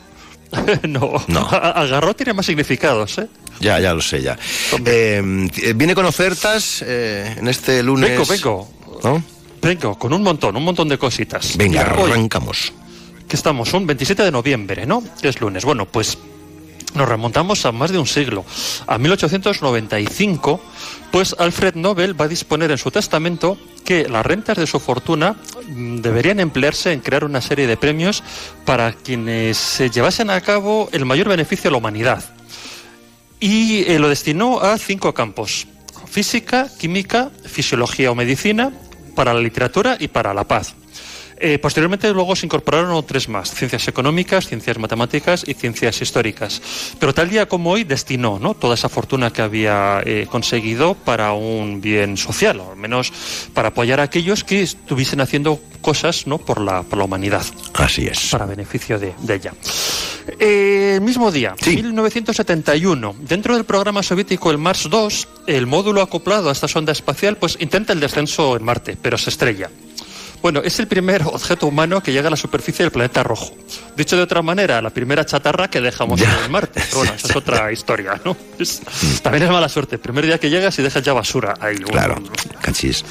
no, 0.88 1.12
No. 1.28 1.40
A- 1.50 1.82
agarrao 1.82 2.14
tiene 2.14 2.32
más 2.32 2.46
significados, 2.46 3.18
¿eh? 3.18 3.26
Ya, 3.60 3.78
ya 3.78 3.92
lo 3.92 4.00
sé, 4.00 4.22
ya. 4.22 4.38
Eh, 4.86 5.22
viene 5.74 5.94
con 5.94 6.06
ofertas 6.06 6.82
eh, 6.86 7.34
en 7.38 7.46
este 7.46 7.82
lunes. 7.82 8.10
Vengo, 8.10 8.24
vengo. 8.26 8.72
¿No? 9.04 9.22
Vengo, 9.62 9.98
con 9.98 10.12
un 10.12 10.22
montón, 10.22 10.56
un 10.56 10.64
montón 10.64 10.88
de 10.88 10.98
cositas. 10.98 11.56
Venga, 11.56 11.94
hoy- 11.98 12.10
arrancamos. 12.10 12.72
que 13.28 13.36
estamos, 13.36 13.72
un 13.74 13.86
27 13.86 14.22
de 14.24 14.32
noviembre, 14.32 14.86
¿no? 14.86 15.02
Es 15.22 15.40
lunes. 15.40 15.64
Bueno, 15.64 15.86
pues 15.86 16.18
nos 16.94 17.08
remontamos 17.08 17.64
a 17.66 17.70
más 17.72 17.92
de 17.92 17.98
un 17.98 18.06
siglo. 18.06 18.44
A 18.88 18.98
1895, 18.98 20.60
pues 21.12 21.36
Alfred 21.38 21.74
Nobel 21.76 22.20
va 22.20 22.24
a 22.24 22.28
disponer 22.28 22.70
en 22.72 22.78
su 22.78 22.90
testamento 22.90 23.56
que 23.84 24.08
las 24.08 24.26
rentas 24.26 24.56
de 24.58 24.66
su 24.66 24.80
fortuna 24.80 25.36
mm, 25.68 25.98
deberían 25.98 26.40
emplearse 26.40 26.92
en 26.92 27.00
crear 27.00 27.24
una 27.24 27.40
serie 27.40 27.66
de 27.68 27.76
premios 27.76 28.22
para 28.64 28.92
quienes 28.92 29.56
se 29.56 29.90
llevasen 29.90 30.30
a 30.30 30.40
cabo 30.40 30.88
el 30.92 31.04
mayor 31.04 31.28
beneficio 31.28 31.68
a 31.68 31.72
la 31.72 31.78
humanidad. 31.78 32.24
Y 33.38 33.84
eh, 33.90 33.98
lo 33.98 34.08
destinó 34.08 34.60
a 34.60 34.76
cinco 34.78 35.14
campos. 35.14 35.66
Física, 36.06 36.68
química, 36.78 37.30
fisiología 37.46 38.10
o 38.10 38.14
medicina, 38.16 38.72
para 39.10 39.34
la 39.34 39.40
literatura 39.40 39.96
y 39.98 40.08
para 40.08 40.32
la 40.34 40.44
paz. 40.44 40.74
Eh, 41.42 41.58
posteriormente 41.58 42.12
luego 42.12 42.36
se 42.36 42.44
incorporaron 42.44 43.04
tres 43.06 43.28
más, 43.28 43.54
ciencias 43.54 43.88
económicas, 43.88 44.46
ciencias 44.46 44.78
matemáticas 44.78 45.42
y 45.46 45.54
ciencias 45.54 46.02
históricas. 46.02 46.60
Pero 46.98 47.14
tal 47.14 47.30
día 47.30 47.46
como 47.46 47.70
hoy 47.70 47.84
destinó 47.84 48.38
¿no? 48.38 48.52
toda 48.52 48.74
esa 48.74 48.90
fortuna 48.90 49.32
que 49.32 49.40
había 49.40 50.02
eh, 50.04 50.26
conseguido 50.30 50.94
para 50.94 51.32
un 51.32 51.80
bien 51.80 52.18
social, 52.18 52.60
o 52.60 52.72
al 52.72 52.76
menos 52.76 53.10
para 53.54 53.68
apoyar 53.68 54.00
a 54.00 54.04
aquellos 54.04 54.44
que 54.44 54.62
estuviesen 54.62 55.22
haciendo 55.22 55.58
cosas 55.80 56.26
¿no? 56.26 56.36
por, 56.36 56.60
la, 56.60 56.82
por 56.82 56.98
la 56.98 57.04
humanidad. 57.04 57.44
Así 57.72 58.06
es. 58.06 58.28
Para 58.30 58.44
beneficio 58.44 58.98
de, 58.98 59.14
de 59.20 59.34
ella. 59.34 59.54
Eh, 60.38 60.92
el 60.96 61.00
mismo 61.00 61.32
día, 61.32 61.54
1971, 61.66 63.16
dentro 63.20 63.54
del 63.54 63.64
programa 63.64 64.02
soviético 64.02 64.50
el 64.50 64.58
Mars 64.58 64.88
2, 64.90 65.28
el 65.46 65.66
módulo 65.66 66.02
acoplado 66.02 66.50
a 66.50 66.52
esta 66.52 66.68
sonda 66.68 66.92
espacial 66.92 67.36
pues 67.36 67.56
intenta 67.60 67.94
el 67.94 68.00
descenso 68.00 68.56
en 68.56 68.62
Marte, 68.62 68.98
pero 69.00 69.16
se 69.16 69.30
estrella. 69.30 69.70
Bueno, 70.42 70.60
es 70.64 70.78
el 70.80 70.86
primer 70.88 71.22
objeto 71.22 71.66
humano 71.66 72.02
que 72.02 72.12
llega 72.12 72.28
a 72.28 72.30
la 72.30 72.36
superficie 72.36 72.82
del 72.84 72.90
planeta 72.92 73.22
rojo. 73.22 73.54
Dicho 73.96 74.16
de 74.16 74.22
otra 74.22 74.40
manera, 74.40 74.80
la 74.80 74.88
primera 74.90 75.24
chatarra 75.26 75.68
que 75.68 75.80
dejamos 75.80 76.20
en 76.20 76.30
el 76.30 76.48
Marte. 76.50 76.80
Pero 76.88 76.98
bueno, 76.98 77.12
esa 77.14 77.28
es 77.28 77.36
otra 77.36 77.70
historia, 77.72 78.20
¿no? 78.24 78.36
Es- 78.58 78.80
también 79.22 79.44
es 79.44 79.50
mala 79.50 79.68
suerte. 79.68 79.96
El 79.96 80.00
primer 80.00 80.24
día 80.24 80.38
que 80.38 80.48
llegas 80.48 80.78
y 80.78 80.82
dejas 80.82 81.02
ya 81.02 81.12
basura 81.12 81.54
ahí. 81.60 81.76
Claro, 81.76 82.22
cachis. 82.62 83.04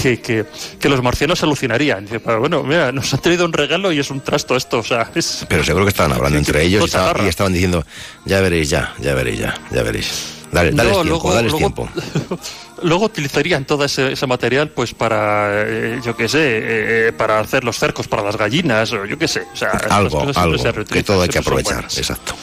Que, 0.00 0.20
que, 0.20 0.44
que 0.78 0.88
los 0.88 1.02
marcianos 1.02 1.42
alucinarían. 1.42 2.06
"Pero 2.06 2.38
bueno, 2.38 2.62
mira, 2.62 2.92
nos 2.92 3.12
han 3.12 3.20
traído 3.20 3.44
un 3.44 3.52
regalo 3.52 3.90
y 3.90 3.98
es 3.98 4.10
un 4.12 4.20
trasto 4.20 4.54
esto. 4.54 4.78
O 4.78 4.84
sea, 4.84 5.10
es, 5.16 5.44
Pero 5.48 5.64
seguro 5.64 5.84
que 5.84 5.88
estaban 5.90 6.12
hablando 6.12 6.38
entre 6.38 6.62
ellos 6.62 6.82
y, 6.82 6.84
estaba- 6.84 7.24
y 7.24 7.26
estaban 7.26 7.52
diciendo, 7.52 7.84
ya 8.24 8.40
veréis, 8.40 8.70
ya, 8.70 8.94
ya 9.00 9.14
veréis, 9.14 9.40
ya, 9.40 9.54
ya 9.72 9.82
veréis. 9.82 10.34
Dale, 10.52 10.70
dales 10.70 10.92
No, 10.96 11.02
tiempo, 11.02 11.08
luego- 11.08 11.34
dales 11.34 11.52
luego- 11.52 11.58
tiempo. 11.74 11.88
Luego 12.82 13.06
utilizarían 13.06 13.64
todo 13.64 13.84
ese, 13.84 14.12
ese 14.12 14.26
material 14.26 14.70
pues 14.70 14.94
para, 14.94 15.62
eh, 15.66 16.00
yo 16.04 16.16
qué 16.16 16.28
sé, 16.28 16.38
eh, 16.42 17.12
para 17.12 17.40
hacer 17.40 17.64
los 17.64 17.78
cercos 17.78 18.08
para 18.08 18.22
las 18.22 18.36
gallinas 18.36 18.92
o 18.92 19.04
yo 19.04 19.18
qué 19.18 19.28
sé. 19.28 19.42
O 19.52 19.56
sea, 19.56 19.70
Algo, 19.90 20.26
algo, 20.34 20.58
se 20.58 20.72
que 20.84 21.02
todo 21.02 21.22
hay 21.22 21.28
que 21.28 21.38
aprovechar, 21.38 21.84
exacto. 21.84 22.34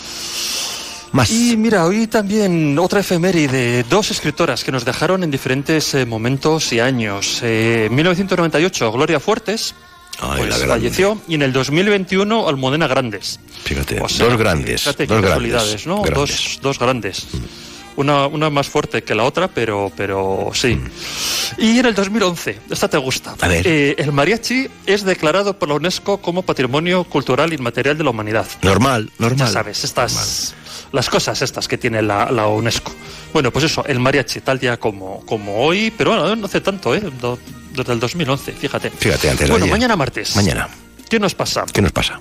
Más. 1.12 1.32
Y 1.32 1.56
mira, 1.56 1.86
hoy 1.86 2.08
también 2.08 2.78
otra 2.78 3.00
efeméride, 3.00 3.84
dos 3.84 4.12
escritoras 4.12 4.66
que 4.66 4.72
nos 4.72 4.84
dejaron 4.84 5.24
en 5.24 5.32
diferentes 5.32 5.94
eh, 5.94 6.06
momentos 6.06 6.74
y 6.74 6.82
años. 6.82 7.40
Eh, 7.42 7.86
en 7.86 7.96
1998, 7.96 8.92
Gloria 8.92 9.20
Fuertes, 9.22 9.76
Ay, 10.20 10.44
pues, 10.44 10.66
falleció, 10.66 11.22
y 11.28 11.36
en 11.36 11.44
el 11.44 11.54
2021, 11.54 12.50
Almudena 12.50 12.88
Grandes. 12.88 13.40
Fíjate, 13.64 14.02
O 14.02 14.10
sea, 14.10 14.28
dos 14.28 14.38
grandes, 14.38 14.82
fíjate 14.82 15.08
dos 15.08 15.22
grandes, 15.22 15.88
¿no? 15.88 16.02
grandes. 16.02 16.30
Dos, 16.30 16.60
dos 16.62 16.80
grandes. 16.80 17.28
Una, 17.98 18.28
una 18.28 18.50
más 18.50 18.68
fuerte 18.68 19.04
que 19.04 19.16
la 19.16 19.24
otra, 19.24 19.48
pero, 19.48 19.92
pero 19.96 20.50
sí. 20.54 20.78
Y 21.58 21.80
en 21.80 21.86
el 21.86 21.96
2011, 21.96 22.60
esta 22.70 22.88
te 22.90 22.98
gusta. 22.98 23.36
A 23.40 23.48
ver. 23.48 23.66
Eh, 23.66 23.96
el 23.98 24.12
mariachi 24.12 24.68
es 24.86 25.04
declarado 25.06 25.58
por 25.58 25.70
la 25.70 25.76
UNESCO 25.76 26.18
como 26.22 26.42
Patrimonio 26.42 27.06
Cultural 27.06 27.54
Inmaterial 27.54 27.98
de 27.98 28.04
la 28.04 28.10
Humanidad. 28.10 28.46
Normal, 28.62 29.10
normal. 29.18 29.48
Ya 29.48 29.54
sabes, 29.54 29.84
estas 29.84 30.54
las 30.92 31.10
cosas 31.10 31.42
estas 31.42 31.68
que 31.68 31.78
tiene 31.78 32.02
la, 32.02 32.32
la 32.32 32.48
UNESCO. 32.48 32.94
Bueno, 33.34 33.52
pues 33.52 33.66
eso, 33.66 33.84
el 33.88 34.00
mariachi, 34.00 34.42
tal 34.42 34.60
día 34.60 34.78
como, 34.78 35.26
como 35.26 35.58
hoy, 35.66 35.92
pero 35.98 36.12
bueno, 36.12 36.36
no 36.36 36.46
hace 36.48 36.62
tanto, 36.62 36.94
¿eh? 36.96 37.02
Do- 37.22 37.40
desde 37.74 37.92
el 37.94 38.00
2011, 38.00 38.52
fíjate. 38.54 38.90
Fíjate, 38.90 39.30
antes 39.30 39.50
Bueno, 39.50 39.68
mañana 39.68 39.96
martes. 39.98 40.36
Mañana. 40.36 40.70
¿Qué 41.10 41.20
nos 41.20 41.36
pasa? 41.36 41.66
¿Qué 41.74 41.82
nos 41.82 41.92
pasa? 41.92 42.20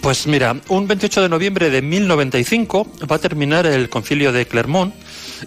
Pues 0.00 0.26
mira, 0.26 0.56
un 0.68 0.88
28 0.88 1.22
de 1.22 1.28
noviembre 1.28 1.70
de 1.70 1.82
1095 1.82 2.86
va 3.10 3.16
a 3.16 3.18
terminar 3.18 3.66
el 3.66 3.90
concilio 3.90 4.32
de 4.32 4.46
Clermont 4.46 4.94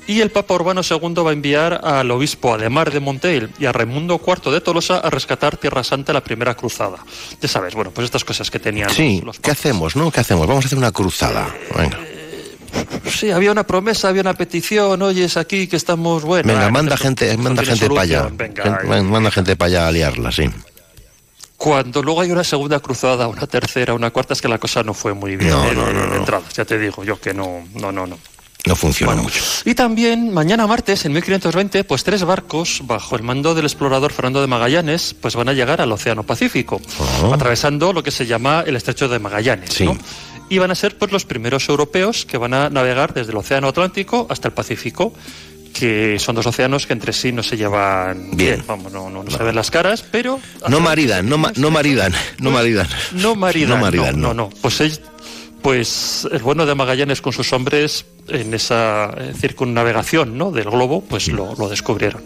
y 0.08 0.22
el 0.22 0.30
Papa 0.32 0.54
Urbano 0.54 0.82
II 0.88 1.24
va 1.24 1.32
a 1.32 1.34
enviar 1.34 1.82
al 1.84 2.10
obispo 2.12 2.54
Ademar 2.54 2.92
de 2.92 3.00
Monteil 3.00 3.50
y 3.60 3.66
a 3.66 3.72
Raimundo 3.72 4.22
IV 4.26 4.52
de 4.52 4.62
Tolosa 4.62 5.00
a 5.00 5.10
rescatar 5.10 5.58
Tierra 5.58 5.84
Santa 5.84 6.14
la 6.14 6.24
primera 6.24 6.56
cruzada. 6.56 6.98
Ya 7.42 7.48
sabes, 7.48 7.74
bueno, 7.74 7.92
pues 7.92 8.06
estas 8.06 8.24
cosas 8.24 8.52
que 8.52 8.60
tenían 8.60 8.90
Sí, 8.90 9.18
los, 9.18 9.26
los 9.26 9.40
¿qué 9.40 9.52
hacemos, 9.52 9.96
no? 9.96 10.12
¿Qué 10.12 10.20
hacemos? 10.20 10.48
Vamos 10.48 10.66
a 10.66 10.68
hacer 10.68 10.78
una 10.78 10.92
cruzada. 10.92 11.48
Venga. 11.76 12.00
sí, 13.10 13.32
había 13.32 13.52
una 13.52 13.66
promesa, 13.66 14.10
había 14.10 14.22
una 14.22 14.34
petición, 14.36 15.02
oye, 15.02 15.26
es 15.26 15.38
aquí 15.38 15.68
que 15.68 15.78
estamos, 15.78 16.24
bueno... 16.24 16.48
Venga, 16.48 16.68
ah, 16.68 16.72
manda 16.72 16.96
esto 16.96 17.08
gente, 17.08 17.38
manda 17.38 17.64
gente 17.64 17.88
para 17.88 18.02
allá. 18.02 18.30
venga, 18.32 18.82
eh. 18.84 19.02
Manda 19.02 19.32
gente 19.32 19.56
para 19.56 19.68
allá 19.68 19.88
a 19.88 19.92
liarla, 19.92 20.32
sí. 20.32 20.50
Cuando 21.64 22.04
luego 22.04 22.20
hay 22.20 22.30
una 22.30 22.44
segunda 22.44 22.82
cruzada, 22.82 23.26
una 23.30 23.48
tercera, 23.48 23.94
una 23.94 24.12
cuarta, 24.12 24.34
es 24.34 24.42
que 24.42 24.50
la 24.50 24.58
cosa 24.58 24.84
no 24.84 24.94
fue 24.94 25.14
muy 25.14 25.38
bien 25.38 25.50
No, 25.52 25.64
eh, 25.64 25.74
no, 25.74 25.90
no, 25.94 26.08
de 26.12 26.18
entrada. 26.18 26.44
Ya 26.54 26.66
te 26.66 26.78
digo 26.78 27.06
yo 27.06 27.18
que 27.22 27.34
no, 27.34 27.64
no, 27.76 27.90
no, 27.90 28.06
no. 28.06 28.18
No 28.66 28.76
funciona 28.76 29.16
mucho. 29.16 29.42
Y 29.64 29.74
también 29.74 30.34
mañana 30.34 30.68
martes, 30.68 31.06
en 31.06 31.14
1520, 31.14 31.86
pues 31.86 32.04
tres 32.04 32.26
barcos 32.26 32.82
bajo 32.84 33.16
el 33.16 33.24
mando 33.24 33.56
del 33.56 33.64
explorador 33.64 34.12
Fernando 34.12 34.42
de 34.42 34.48
Magallanes, 34.48 35.14
pues 35.22 35.36
van 35.38 35.48
a 35.48 35.54
llegar 35.54 35.80
al 35.80 35.90
Océano 35.94 36.24
Pacífico, 36.24 36.82
Oh. 37.22 37.34
atravesando 37.34 37.94
lo 37.94 38.04
que 38.04 38.12
se 38.12 38.26
llama 38.26 38.66
el 38.68 38.76
Estrecho 38.76 39.08
de 39.08 39.20
Magallanes. 39.20 39.80
¿no? 39.82 39.98
Y 40.50 40.58
van 40.58 40.70
a 40.72 40.76
ser 40.76 40.98
pues 40.98 41.14
los 41.14 41.24
primeros 41.24 41.70
europeos 41.70 42.26
que 42.26 42.38
van 42.38 42.54
a 42.54 42.70
navegar 42.70 43.14
desde 43.14 43.32
el 43.32 43.38
Océano 43.38 43.70
Atlántico 43.70 44.28
hasta 44.30 44.50
el 44.50 44.54
Pacífico 44.54 45.14
que 45.74 46.18
son 46.20 46.36
dos 46.36 46.46
océanos 46.46 46.86
que 46.88 46.94
entre 46.94 47.12
sí 47.14 47.32
no 47.32 47.42
se 47.44 47.58
llevan 47.58 48.30
bien, 48.38 48.64
vamos, 48.68 48.92
no, 48.92 49.10
no, 49.10 49.24
no 49.24 49.32
se 49.32 49.42
ven 49.44 49.56
las 49.56 49.72
caras, 49.72 50.04
pero 50.10 50.40
No 50.70 50.80
maridan, 50.80 51.28
no, 51.28 51.38
ma- 51.38 51.52
no 51.56 51.72
maridan, 51.72 52.14
no 52.40 52.52
maridan. 52.52 52.88
no 53.14 53.36
maridan, 53.36 53.70
No 53.70 53.78
maridan, 53.78 54.22
no, 54.22 54.28
no. 54.34 54.34
no. 54.46 54.50
Pues, 54.62 54.80
el- 54.82 55.00
pues 55.62 56.28
el 56.32 56.40
bueno 56.44 56.66
de 56.66 56.76
Magallanes 56.76 57.22
con 57.22 57.32
sus 57.34 57.52
hombres 57.54 58.06
en 58.28 58.54
esa 58.54 59.14
eh, 59.18 59.34
circunnavegación 59.40 60.38
¿no? 60.38 60.52
del 60.52 60.66
globo, 60.70 61.02
pues 61.02 61.28
lo, 61.30 61.56
lo 61.56 61.70
descubrieron. 61.70 62.24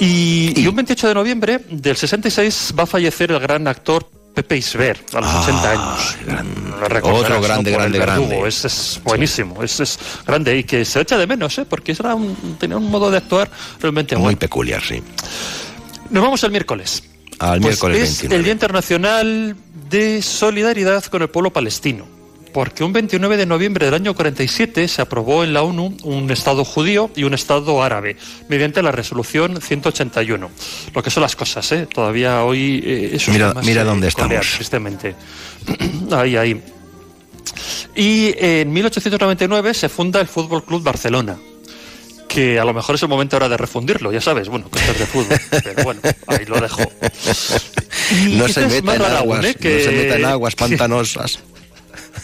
Y, 0.00 0.52
y 0.60 0.66
un 0.66 0.76
28 0.76 1.08
de 1.08 1.14
noviembre 1.14 1.60
del 1.70 1.96
66 1.96 2.74
va 2.78 2.84
a 2.84 2.86
fallecer 2.86 3.32
el 3.32 3.40
gran 3.40 3.66
actor 3.68 4.08
Pepe 4.38 4.56
Isber, 4.56 5.04
a 5.14 5.20
los 5.20 5.34
80 5.34 5.70
años. 5.72 6.16
Recordarás, 6.88 7.24
Otro 7.24 7.40
grande, 7.42 7.72
grande, 7.72 7.98
grande. 7.98 8.46
Es, 8.46 8.64
es 8.64 9.00
buenísimo, 9.02 9.64
es, 9.64 9.80
es 9.80 9.98
grande 10.24 10.56
y 10.56 10.62
que 10.62 10.84
se 10.84 11.00
echa 11.00 11.18
de 11.18 11.26
menos, 11.26 11.58
¿eh? 11.58 11.64
porque 11.68 11.90
era 11.90 12.14
un, 12.14 12.56
tenía 12.56 12.76
un 12.76 12.88
modo 12.88 13.10
de 13.10 13.16
actuar 13.16 13.50
realmente 13.80 14.14
Muy 14.14 14.22
bueno. 14.22 14.38
peculiar, 14.38 14.80
sí. 14.80 15.02
Nos 16.10 16.22
vamos 16.22 16.40
el 16.44 16.52
miércoles. 16.52 17.02
Al 17.40 17.60
Pues 17.60 17.82
miércoles 17.82 17.98
es 18.00 18.08
29. 18.30 18.36
el 18.36 18.44
Día 18.44 18.52
Internacional 18.52 19.56
de 19.90 20.22
Solidaridad 20.22 21.04
con 21.06 21.22
el 21.22 21.28
pueblo 21.30 21.52
palestino. 21.52 22.06
Porque 22.52 22.82
un 22.82 22.92
29 22.92 23.36
de 23.36 23.46
noviembre 23.46 23.84
del 23.86 23.94
año 23.94 24.14
47 24.14 24.88
se 24.88 25.02
aprobó 25.02 25.44
en 25.44 25.52
la 25.52 25.62
ONU 25.62 25.96
un 26.04 26.30
Estado 26.30 26.64
judío 26.64 27.10
y 27.14 27.24
un 27.24 27.34
Estado 27.34 27.82
árabe, 27.82 28.16
mediante 28.48 28.82
la 28.82 28.90
resolución 28.90 29.60
181. 29.60 30.50
Lo 30.94 31.02
que 31.02 31.10
son 31.10 31.22
las 31.22 31.36
cosas, 31.36 31.70
¿eh? 31.72 31.86
Todavía 31.92 32.42
hoy 32.44 32.82
eh, 32.84 33.10
esos 33.14 33.34
Mira- 33.34 33.54
mira 33.62 33.82
se 33.82 33.86
dónde 33.86 34.10
colean, 34.12 34.32
estamos. 34.40 34.54
tristemente. 34.56 35.14
ahí, 36.12 36.36
ahí. 36.36 36.62
Y 37.94 38.34
en 38.38 38.72
1899 38.72 39.74
se 39.74 39.88
funda 39.88 40.20
el 40.20 40.26
Fútbol 40.28 40.64
Club 40.64 40.82
Barcelona. 40.82 41.36
Que 42.28 42.58
a 42.58 42.64
lo 42.64 42.74
mejor 42.74 42.94
es 42.94 43.02
el 43.02 43.08
momento 43.08 43.36
ahora 43.36 43.48
de 43.48 43.56
refundirlo, 43.56 44.12
ya 44.12 44.20
sabes, 44.20 44.48
bueno, 44.48 44.68
cosas 44.68 44.98
de 44.98 45.06
fútbol, 45.06 45.38
pero 45.64 45.82
bueno, 45.82 46.00
ahí 46.26 46.44
lo 46.44 46.60
dejo. 46.60 46.82
No 48.32 48.48
se 48.48 48.66
es 48.66 48.70
meta 48.72 48.82
más 48.86 48.96
en 48.96 49.02
rara 49.02 49.18
aguas, 49.20 49.38
aún, 49.38 49.46
¿eh? 49.46 49.56
no 49.62 50.16
se 50.18 50.24
aguas 50.26 50.54
pantanosas. 50.56 51.38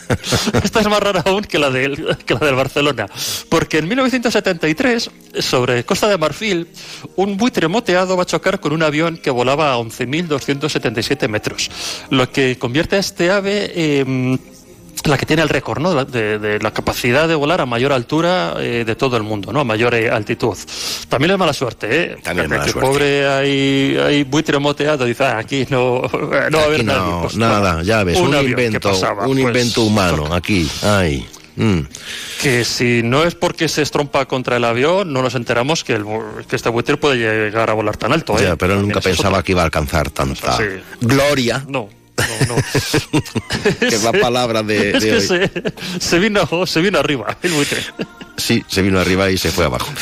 Esta 0.63 0.81
es 0.81 0.89
más 0.89 1.01
rara 1.01 1.23
aún 1.27 1.43
que 1.43 1.59
la, 1.59 1.71
del, 1.71 2.17
la 2.29 2.39
del 2.39 2.55
Barcelona. 2.55 3.07
Porque 3.49 3.79
en 3.79 3.89
1973, 3.89 5.11
sobre 5.41 5.85
Costa 5.85 6.09
de 6.09 6.19
Marfil, 6.19 6.69
un 7.17 7.37
buitre 7.37 7.69
moteado 7.69 8.17
va 8.17 8.23
a 8.23 8.27
chocar 8.27 8.61
con 8.61 8.73
un 8.73 8.83
avión 8.83 9.17
que 9.17 9.31
volaba 9.31 9.73
a 9.73 9.79
11.277 9.79 11.29
metros. 11.29 11.71
Lo 12.11 12.31
que 12.31 12.59
convierte 12.59 12.97
a 12.97 12.99
este 12.99 13.31
ave 13.31 14.01
en 14.01 14.41
la 15.05 15.17
que 15.19 15.27
tiene 15.27 15.43
el 15.43 15.49
récord, 15.49 15.81
¿no? 15.81 16.05
De, 16.05 16.39
de 16.39 16.59
la 16.61 16.71
capacidad 16.73 17.29
de 17.29 17.35
volar 17.35 17.61
a 17.61 17.67
mayor 17.67 17.93
altura 17.93 18.55
eh, 18.59 18.85
de 18.87 18.97
todo 18.97 19.17
el 19.17 19.23
mundo, 19.23 19.53
¿no? 19.53 19.61
A 19.61 19.65
mayor 19.65 19.95
eh, 19.95 20.11
altitud. 20.11 20.57
También 21.09 21.33
es 21.33 21.39
mala 21.39 21.53
suerte, 21.53 21.89
¿eh? 21.91 22.17
También 22.23 22.45
es 22.47 22.51
mala 22.59 22.65
suerte. 22.73 22.81
pobre 22.89 23.27
hay, 23.29 23.97
hay 24.03 24.23
buitre 24.25 24.59
moteado, 24.59 25.05
dice, 25.05 25.25
"Ah, 25.25 25.39
aquí 25.39 25.67
no, 25.71 26.03
no 26.13 26.59
va 26.59 26.63
a 26.63 26.65
haber 26.67 26.81
Aquí 26.81 26.85
nadie". 26.87 27.11
no, 27.11 27.21
Pues, 27.23 27.37
nada, 27.37 27.83
ya 27.83 28.03
ves, 28.05 28.19
un, 28.19 28.31
que 28.33 28.43
invento, 28.43 28.91
pasaba, 28.93 29.27
un 29.27 29.35
pues, 29.35 29.47
invento 29.47 29.83
humano, 29.83 30.35
aquí, 30.35 30.69
ay. 30.83 31.27
mm. 31.57 31.81
que 32.43 32.65
si 32.65 33.03
no 33.03 33.25
es 33.25 33.35
porque 33.35 33.69
se 33.69 33.83
estrompa 33.83 34.25
contra 34.27 34.57
el 34.57 34.65
avión, 34.65 35.13
no 35.13 35.23
nos 35.23 35.35
enteramos 35.35 35.85
que, 35.85 35.95
el, 35.95 36.05
que 36.49 36.57
este 36.57 36.69
buitre 36.71 36.97
puede 36.97 37.17
llegar 37.17 37.71
a 37.71 37.75
volar 37.75 37.97
tan 37.97 38.13
alto. 38.13 38.39
¿eh? 38.39 38.43
Ya, 38.43 38.57
pero 38.57 38.75
él 38.75 38.83
nunca 38.83 39.01
pensaba 39.01 39.39
otro. 39.39 39.45
que 39.45 39.53
iba 39.53 39.63
a 39.63 39.65
alcanzar 39.67 40.11
tanta 40.11 40.57
Sí. 40.57 40.65
gloria. 41.01 41.65
No, 41.69 41.89
no, 42.17 42.57
no. 42.57 42.63
que 43.81 43.87
es 43.87 44.03
la 44.05 44.13
palabra 44.13 44.63
de, 44.63 44.97
es 44.97 45.03
de 45.03 45.09
que 45.11 45.17
hoy. 45.17 45.21
se, 45.21 45.51
se 46.01 46.19
vino, 46.19 46.67
se 46.67 46.81
vino 46.81 46.99
arriba 46.99 47.37
el 47.43 47.53
buitre. 47.53 47.81
Sí, 48.37 48.63
se 48.69 48.83
vino 48.83 48.99
arriba 49.01 49.31
y 49.31 49.39
se 49.39 49.51
fue 49.51 49.65
abajo. 49.65 49.93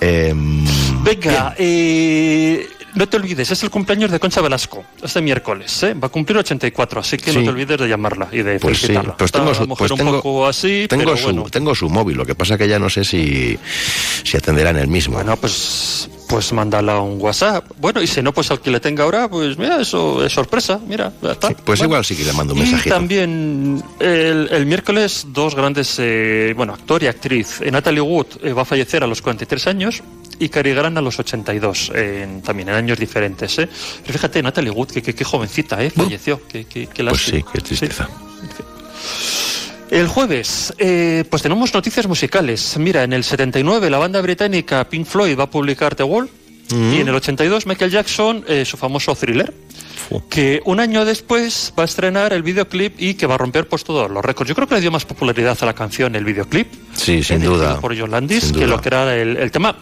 Em, 0.00 0.64
Venga, 1.04 1.54
eh, 1.58 2.66
no 2.94 3.08
te 3.08 3.16
olvides, 3.16 3.50
es 3.50 3.62
el 3.62 3.70
cumpleaños 3.70 4.10
de 4.10 4.18
Concha 4.18 4.40
Velasco, 4.40 4.84
este 5.02 5.20
miércoles, 5.20 5.82
¿eh? 5.82 5.94
va 5.94 6.06
a 6.06 6.10
cumplir 6.10 6.38
84, 6.38 7.00
así 7.00 7.16
que 7.16 7.32
no 7.32 7.40
Sí. 7.40 7.44
te 7.44 7.50
olvides 7.50 7.78
de 7.78 7.88
llamarla 7.88 8.28
y 8.32 8.38
de 8.42 8.58
pues 8.58 8.78
sí, 8.78 8.86
felicitarla. 8.86 9.16
pues 9.16 9.30
tengo 9.32 9.54
su, 9.54 9.60
la 9.60 9.66
mujer 9.66 9.78
pues 9.78 9.90
un 9.92 9.98
tengo, 9.98 10.12
poco 10.22 10.46
así, 10.46 10.86
tengo 10.88 11.04
pero 11.04 11.16
su, 11.16 11.24
bueno. 11.24 11.44
tengo 11.50 11.74
su 11.74 11.88
móvil, 11.90 12.16
lo 12.16 12.24
que 12.26 12.34
pasa 12.34 12.56
que 12.58 12.66
ya 12.66 12.78
no 12.78 12.88
sé 12.90 13.04
si, 13.04 13.58
si 14.24 14.36
atenderá 14.36 14.70
en 14.70 14.78
el 14.78 14.88
mismo. 14.88 15.14
Bueno, 15.16 15.36
pues, 15.36 16.08
pues 16.28 16.52
mándala 16.52 17.00
un 17.00 17.20
WhatsApp. 17.20 17.64
Bueno, 17.78 18.02
y 18.02 18.06
si 18.06 18.20
no, 18.22 18.32
pues 18.32 18.50
al 18.50 18.60
que 18.60 18.70
le 18.70 18.80
tenga 18.80 19.04
ahora, 19.04 19.28
pues 19.28 19.56
mira, 19.58 19.80
eso 19.80 20.24
es 20.24 20.32
sorpresa, 20.32 20.80
mira, 20.86 21.12
está. 21.30 21.50
Pues 21.50 21.80
igual 21.80 22.04
sí 22.04 22.16
que 22.16 22.24
le 22.24 22.32
mando 22.32 22.52
un 22.54 22.58
Y 22.58 22.62
mensajito. 22.62 22.94
también 22.94 23.82
el, 24.00 24.48
el 24.50 24.66
miércoles 24.66 25.26
dos 25.28 25.54
grandes, 25.54 25.96
eh, 25.98 26.52
bueno, 26.56 26.72
actor 26.74 27.02
y 27.02 27.06
actriz. 27.06 27.60
Eh, 27.60 27.70
Natalie 27.70 28.00
Wood 28.00 28.26
eh, 28.42 28.52
va 28.52 28.62
a 28.62 28.64
fallecer 28.64 29.04
a 29.04 29.06
los 29.06 29.22
43 29.22 29.66
años 29.68 30.02
y 30.38 30.48
Cary 30.48 30.74
Grant 30.74 30.98
a 30.98 31.00
los 31.00 31.18
82, 31.18 31.92
en- 31.94 32.42
también 32.42 32.68
en 32.68 32.74
años 32.74 32.98
diferentes. 32.98 33.58
¿eh? 33.58 33.68
Pero 34.02 34.12
fíjate, 34.12 34.42
Natalie 34.42 34.70
Wood, 34.70 34.88
que, 34.88 35.02
que- 35.02 35.14
que 35.14 35.24
jovencita, 35.24 35.82
¿eh? 35.82 35.90
falleció. 35.90 36.40
Que, 36.46 36.64
que, 36.64 36.86
que 36.88 37.04
Pues 37.04 37.22
sí, 37.22 37.44
qué 37.52 37.60
tristeza. 37.60 38.08
El 39.90 40.08
jueves, 40.08 40.74
eh, 40.78 41.24
pues 41.30 41.42
tenemos 41.42 41.72
noticias 41.72 42.06
musicales. 42.08 42.76
Mira, 42.78 43.04
en 43.04 43.12
el 43.12 43.22
79 43.24 43.88
la 43.88 43.98
banda 43.98 44.20
británica 44.20 44.88
Pink 44.88 45.06
Floyd 45.06 45.38
va 45.38 45.44
a 45.44 45.50
publicar 45.50 45.94
The 45.94 46.02
Wall 46.02 46.28
Mm. 46.68 46.94
y 46.94 46.96
en 47.00 47.06
el 47.08 47.14
82 47.14 47.64
Michael 47.66 47.92
Jackson 47.92 48.44
eh, 48.48 48.64
su 48.64 48.76
famoso 48.76 49.14
thriller. 49.14 49.54
Que 50.28 50.60
un 50.64 50.80
año 50.80 51.04
después 51.04 51.72
va 51.78 51.82
a 51.84 51.86
estrenar 51.86 52.32
el 52.32 52.42
videoclip 52.42 53.00
y 53.00 53.14
que 53.14 53.26
va 53.26 53.36
a 53.36 53.38
romper 53.38 53.68
pues 53.68 53.84
todos 53.84 54.10
los 54.10 54.24
récords. 54.24 54.48
Yo 54.48 54.54
creo 54.56 54.66
que 54.66 54.74
le 54.74 54.80
dio 54.80 54.90
más 54.90 55.04
popularidad 55.04 55.56
a 55.60 55.64
la 55.66 55.74
canción 55.74 56.16
el 56.16 56.24
videoclip 56.24 56.66
Sí, 56.94 57.22
sin 57.22 57.36
dirigido 57.40 57.56
duda. 57.58 57.80
por 57.80 57.96
John 57.96 58.10
Landis 58.10 58.42
Sin 58.44 58.52
que 58.54 58.64
duda. 58.64 58.76
lo 58.76 58.80
que 58.80 58.88
era 58.88 59.16
el, 59.16 59.36
el 59.36 59.50
tema. 59.52 59.76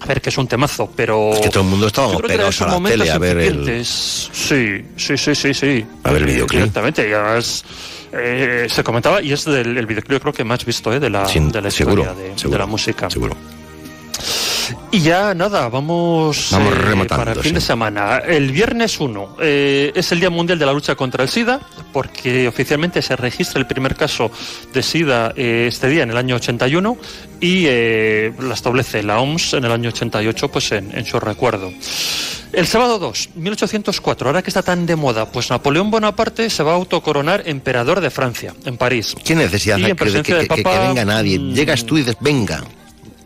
A 0.00 0.06
ver, 0.06 0.20
que 0.22 0.28
es 0.30 0.36
un 0.38 0.46
temazo, 0.46 0.90
pero. 0.94 1.32
Es 1.34 1.40
que 1.40 1.48
todo 1.50 1.62
el 1.64 1.68
mundo 1.70 1.86
estábamos 1.86 2.20
que 2.20 2.28
pegados 2.28 2.60
a 2.62 2.66
la 2.78 2.88
tele 2.88 3.10
a 3.10 3.18
ver 3.18 3.36
el- 3.38 3.44
incipientes. 3.54 4.30
Sí, 4.32 4.84
sí, 4.96 5.16
sí, 5.18 5.34
sí, 5.34 5.54
sí. 5.54 5.86
A 6.04 6.10
ver 6.12 6.22
el 6.22 6.28
Eh, 6.28 6.32
videoclip. 6.32 6.60
Directamente, 6.60 7.08
y 7.08 7.12
además 7.12 7.64
eh, 8.12 8.66
se 8.68 8.82
comentaba, 8.84 9.22
y 9.22 9.32
es 9.32 9.44
del 9.44 9.76
el 9.76 9.86
videoclip 9.86 10.20
creo 10.20 10.32
que 10.32 10.44
más 10.44 10.64
visto 10.64 10.92
eh, 10.92 11.00
de, 11.00 11.10
la, 11.10 11.26
Sin- 11.26 11.50
de 11.52 11.60
la 11.62 11.70
seguro, 11.70 12.02
historia 12.02 12.22
de, 12.22 12.30
de 12.30 12.38
seguro, 12.38 12.58
la 12.58 12.66
música. 12.66 13.10
Seguro. 13.10 13.36
Y 14.92 15.00
ya 15.00 15.34
nada, 15.34 15.68
vamos, 15.68 16.48
Vamos 16.52 16.74
eh, 16.74 17.06
para 17.08 17.32
el 17.32 17.38
fin 17.40 17.50
sí. 17.50 17.54
de 17.54 17.60
semana. 17.60 18.18
El 18.18 18.50
viernes 18.52 19.00
1 19.00 19.36
eh, 19.40 19.92
es 19.94 20.12
el 20.12 20.20
Día 20.20 20.30
Mundial 20.30 20.58
de 20.58 20.66
la 20.66 20.72
Lucha 20.72 20.94
contra 20.94 21.22
el 21.24 21.28
SIDA, 21.28 21.60
porque 21.92 22.46
oficialmente 22.46 23.00
se 23.02 23.16
registra 23.16 23.58
el 23.60 23.66
primer 23.66 23.96
caso 23.96 24.30
de 24.72 24.82
SIDA 24.82 25.32
eh, 25.36 25.66
este 25.68 25.88
día, 25.88 26.02
en 26.04 26.10
el 26.10 26.16
año 26.16 26.36
81, 26.36 26.96
y 27.40 27.64
eh, 27.66 28.32
la 28.40 28.54
establece 28.54 29.02
la 29.02 29.20
OMS 29.20 29.54
en 29.54 29.64
el 29.64 29.72
año 29.72 29.88
88, 29.90 30.48
pues 30.48 30.70
en, 30.72 30.96
en 30.96 31.04
su 31.04 31.18
recuerdo. 31.18 31.72
El 32.52 32.66
sábado 32.66 32.98
2, 32.98 33.30
1804, 33.36 34.28
ahora 34.28 34.42
que 34.42 34.50
está 34.50 34.62
tan 34.62 34.84
de 34.84 34.96
moda, 34.96 35.30
pues 35.30 35.50
Napoleón 35.50 35.90
Bonaparte 35.90 36.50
se 36.50 36.62
va 36.62 36.72
a 36.72 36.74
autocoronar 36.74 37.44
emperador 37.46 38.00
de 38.00 38.10
Francia, 38.10 38.54
en 38.64 38.76
París. 38.76 39.14
¿Qué 39.24 39.34
necesidad 39.36 39.78
Y 39.78 39.84
hay 39.84 39.90
en 39.92 39.96
que, 39.96 40.04
que- 40.22 40.48
que- 40.48 40.62
venga 40.64 41.04
nadie? 41.04 41.38
mm, 41.38 41.52
Llegas 41.54 41.84
tú 41.86 41.96
y 41.96 42.00
dices, 42.00 42.16
venga, 42.20 42.64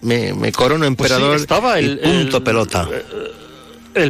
me, 0.03 0.35
me 0.35 0.53
corono 0.53 0.85
Pues 0.95 1.09
sí, 1.09 1.15
emperador 1.15 1.37
estaba 1.37 1.81
y 1.81 1.85
el- 1.87 1.99
punto 2.01 2.37
el- 2.39 2.43
pelota. 2.43 2.89
El 2.91 3.33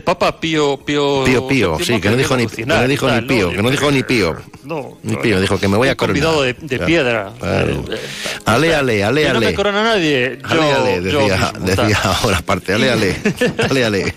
Papa 0.03 0.41
Pío 0.41 0.78
Pío 0.78 1.24
Pío 1.24 1.47
Pío, 1.47 1.78
sí, 1.80 2.01
que 2.01 2.11
no 2.11 2.16
dijo 2.16 2.37
ni, 2.37 2.47
que 2.47 2.64
no 2.66 2.87
dijo 2.89 3.11
ni 3.11 3.20
pío, 3.22 3.47
¿no? 3.51 3.57
que 3.57 3.62
no 3.62 3.70
dijo 3.70 3.91
ni 3.91 4.03
pío. 4.03 4.37
No, 4.64 4.97
Ni 5.03 5.16
pío, 5.16 5.41
dijo 5.41 5.59
que 5.61 5.68
me 5.68 5.76
voy 5.76 5.89
a 5.89 5.95
coronar. 5.97 6.22
convidado 6.22 6.43
de, 6.43 6.55
de 6.55 6.68
Claro, 6.76 6.87
piedra. 6.87 7.32
claro. 7.39 7.85
Eh, 7.93 7.99
Ale, 8.47 8.74
ale, 8.74 9.05
ale, 9.05 9.22
que 9.22 9.32
no 9.35 9.41
me 9.41 9.47
ale. 9.47 9.55
corona 9.55 9.82
nadie. 9.82 10.39
Yo, 10.43 10.49
Ale, 10.49 10.72
ale, 10.72 10.95
yo 11.12 11.18
decía, 11.20 11.53
mismo, 11.53 11.66
decía 11.66 11.99
ahora 12.03 12.39
aparte, 12.39 12.72
ale, 12.72 12.91
ale, 12.91 13.16
ale, 13.70 13.85
ale. 13.85 14.14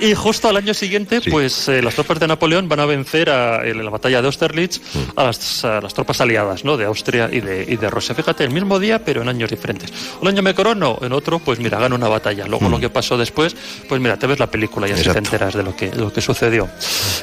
Y 0.00 0.14
justo 0.14 0.48
al 0.48 0.56
año 0.56 0.74
siguiente, 0.74 1.20
pues 1.30 1.68
eh, 1.68 1.80
las 1.82 1.94
tropas 1.94 2.18
de 2.20 2.26
Napoleón 2.26 2.68
van 2.68 2.80
a 2.80 2.86
vencer 2.86 3.30
a- 3.30 3.66
en 3.66 3.82
la 3.84 3.90
batalla 3.90 4.20
de 4.20 4.26
Austerlitz 4.26 4.80
Mm. 4.94 4.98
a, 5.18 5.24
las, 5.24 5.64
a 5.64 5.80
las 5.80 5.94
tropas 5.94 6.20
aliadas, 6.20 6.64
¿no? 6.64 6.76
De 6.76 6.84
Austria 6.84 7.28
y 7.32 7.40
de, 7.40 7.64
y 7.68 7.76
de 7.76 7.90
Rusia. 7.90 8.14
Fíjate, 8.14 8.44
el 8.44 8.50
mismo 8.50 8.78
día, 8.78 8.98
pero 9.04 9.22
en 9.22 9.28
años 9.28 9.50
diferentes. 9.50 9.92
Un 10.20 10.28
año 10.28 10.42
me 10.42 10.54
corono, 10.54 10.98
en 11.02 11.12
otro, 11.12 11.38
pues 11.38 11.58
mira, 11.58 11.78
gano 11.78 11.94
una 11.94 12.08
batalla. 12.08 12.46
Luego 12.46 12.68
lo 12.68 12.78
que 12.80 12.90
pasó 12.90 13.16
después, 13.16 13.45
pues 13.88 14.00
mira, 14.00 14.16
te 14.18 14.26
ves 14.26 14.38
la 14.38 14.46
película 14.50 14.88
y 14.88 14.92
así 14.92 15.02
te. 15.02 15.08
Exacto. 15.10 15.28
enteras 15.28 15.54
de 15.54 15.62
lo 15.62 15.76
que, 15.76 15.92
lo 15.94 16.12
que 16.12 16.20
sucedió. 16.20 16.68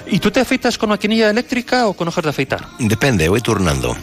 ¿Y 0.08 0.20
tú 0.20 0.30
te 0.32 0.40
afeitas 0.40 0.78
con 0.78 0.90
maquinilla 0.90 1.30
eléctrica 1.30 1.88
o 1.88 1.94
con 1.94 2.08
hojas 2.08 2.24
de 2.24 2.30
afeitar? 2.30 2.68
Depende, 2.80 3.28
voy 3.30 3.42
turnando. 3.42 3.96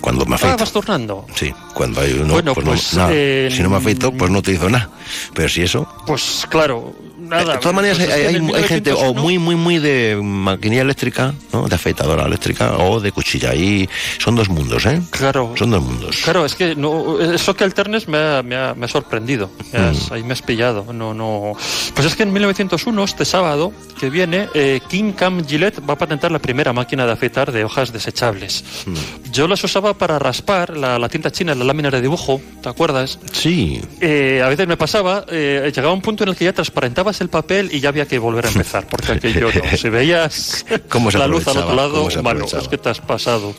Cuando 0.00 0.26
me 0.26 0.32
Ah, 0.32 0.36
afeito. 0.36 0.56
vas 0.56 0.72
turnando. 0.72 1.24
Sí, 1.36 1.54
cuando 1.72 2.00
hay 2.00 2.14
uno, 2.14 2.32
Bueno, 2.32 2.52
pues, 2.52 2.66
pues, 2.66 2.94
nada. 2.94 3.10
eh, 3.12 3.48
si 3.54 3.62
no 3.62 3.70
me 3.70 3.76
afeito, 3.76 4.10
pues 4.12 4.28
no 4.30 4.38
utilizo 4.40 4.68
nada. 4.68 4.90
Pero 5.34 5.48
si 5.48 5.62
eso... 5.62 5.86
Pues 6.04 6.44
claro, 6.50 6.92
nada. 7.28 7.54
de 7.54 7.58
todas 7.58 7.74
maneras, 7.74 7.98
pues 7.98 8.08
es 8.10 8.14
hay, 8.14 8.24
hay- 8.36 8.64
gente 8.64 8.92
o 8.92 9.14
1901 9.14 9.22
muy, 9.22 9.38
muy, 9.38 9.56
muy 9.56 9.78
de 9.78 10.18
maquinaria 10.22 10.82
eléctrica, 10.82 11.34
¿no? 11.52 11.68
De 11.68 11.74
afeitadora 11.74 12.24
eléctrica 12.26 12.76
o 12.78 13.00
de 13.00 13.12
cuchilla. 13.12 13.54
Y 13.54 13.88
son 14.18 14.34
dos 14.36 14.48
mundos, 14.48 14.84
¿eh? 14.86 15.00
Claro. 15.10 15.54
Son 15.56 15.70
dos 15.70 15.82
mundos. 15.82 16.18
Claro, 16.24 16.44
es 16.44 16.54
que 16.54 16.74
no, 16.74 17.20
eso 17.20 17.54
que 17.56 17.64
alternes 17.64 18.08
me 18.08 18.18
ha, 18.18 18.42
me 18.42 18.56
ha- 18.56 18.74
me 18.74 18.84
ha 18.86 18.88
sorprendido. 18.88 19.50
Me 19.72 19.78
has- 19.78 20.10
Mm. 20.10 20.14
Ahí 20.14 20.22
me 20.24 20.32
has 20.32 20.42
pillado. 20.42 20.92
No, 20.92 21.14
no. 21.14 21.52
Pues 21.94 22.06
es 22.06 22.16
que 22.16 22.22
en 22.24 22.32
1901, 22.32 23.04
este 23.04 23.24
sábado 23.24 23.72
que 23.98 24.10
viene, 24.10 24.48
eh, 24.54 24.80
King 24.88 25.12
Cam 25.12 25.46
Gillette 25.46 25.80
va 25.88 25.94
a 25.94 25.98
patentar 25.98 26.30
la 26.32 26.38
primera 26.40 26.72
máquina 26.72 27.06
de 27.06 27.12
afeitar 27.12 27.52
de 27.52 27.64
hojas 27.64 27.92
desechables. 27.92 28.64
Mm. 28.86 29.30
Yo 29.32 29.48
las 29.48 29.62
usaba 29.64 29.94
para 29.94 30.18
raspar 30.18 30.76
la, 30.76 30.98
la 30.98 31.08
tinta 31.08 31.30
china, 31.30 31.54
la 31.54 31.64
lámina 31.64 31.90
de 31.90 32.00
dibujo, 32.02 32.40
¿te 32.62 32.68
acuerdas? 32.68 33.18
Sí. 33.32 33.80
Eh, 34.00 34.42
a 34.44 34.48
veces 34.48 34.66
me 34.68 34.76
pasaba, 34.76 35.24
eh, 35.30 35.72
llegaba 35.74 35.94
un 35.94 36.02
punto 36.02 36.24
en 36.24 36.30
el 36.30 36.36
que 36.36 36.44
ya 36.44 36.52
transparentabas 36.52 37.20
el 37.22 37.30
papel 37.30 37.70
y 37.72 37.80
ya 37.80 37.88
había 37.88 38.06
que 38.06 38.18
volver 38.18 38.44
a 38.46 38.48
empezar, 38.48 38.86
porque 38.88 39.12
aquello 39.12 39.48
no. 39.52 39.76
Si 39.76 39.88
veías 39.88 40.64
¿Cómo 40.88 41.10
se 41.10 41.18
la 41.18 41.26
luz 41.26 41.46
al 41.48 41.56
otro 41.58 41.74
lado, 41.74 41.94
¿Cómo 41.94 42.10
se 42.10 42.16
mano, 42.22 42.30
aprovechaba? 42.40 42.62
es 42.62 42.68
que 42.68 42.78
te 42.78 42.88
has 42.90 43.00
pasado. 43.00 43.54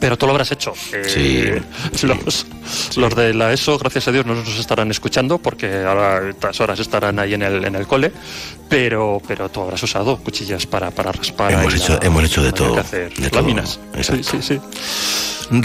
Pero 0.00 0.16
tú 0.16 0.26
lo 0.26 0.32
habrás 0.32 0.52
hecho. 0.52 0.72
Eh, 0.92 1.60
Los, 2.02 2.46
los 2.96 3.14
de 3.16 3.34
la 3.34 3.52
ESO, 3.52 3.78
gracias 3.78 4.06
a 4.08 4.12
Dios, 4.12 4.24
no 4.26 4.34
nos 4.34 4.58
estarán 4.58 4.90
escuchando 4.90 5.38
porque 5.38 5.82
ahora 5.84 6.18
a 6.18 6.28
estas 6.30 6.60
horas 6.60 6.78
estarán 6.78 7.18
ahí 7.18 7.34
en 7.34 7.42
el, 7.42 7.64
en 7.64 7.74
el 7.74 7.86
cole. 7.86 8.12
Pero, 8.68 9.20
pero 9.26 9.48
tú 9.48 9.62
habrás 9.62 9.82
usado 9.82 10.18
cuchillas 10.18 10.66
para, 10.66 10.90
para 10.90 11.10
raspar. 11.12 11.52
Hemos 11.52 11.74
hecho- 11.74 11.98
la- 12.00 12.06
hemos 12.06 12.24
hecho 12.24 12.42
de 12.42 12.50
que 12.52 12.56
todo, 12.58 12.78
hacer 12.78 13.14
de 13.14 13.30
todo. 13.30 13.40
láminas. 13.40 13.80
Sí, 14.02 14.22
sí, 14.22 14.38
sí. 14.42 14.60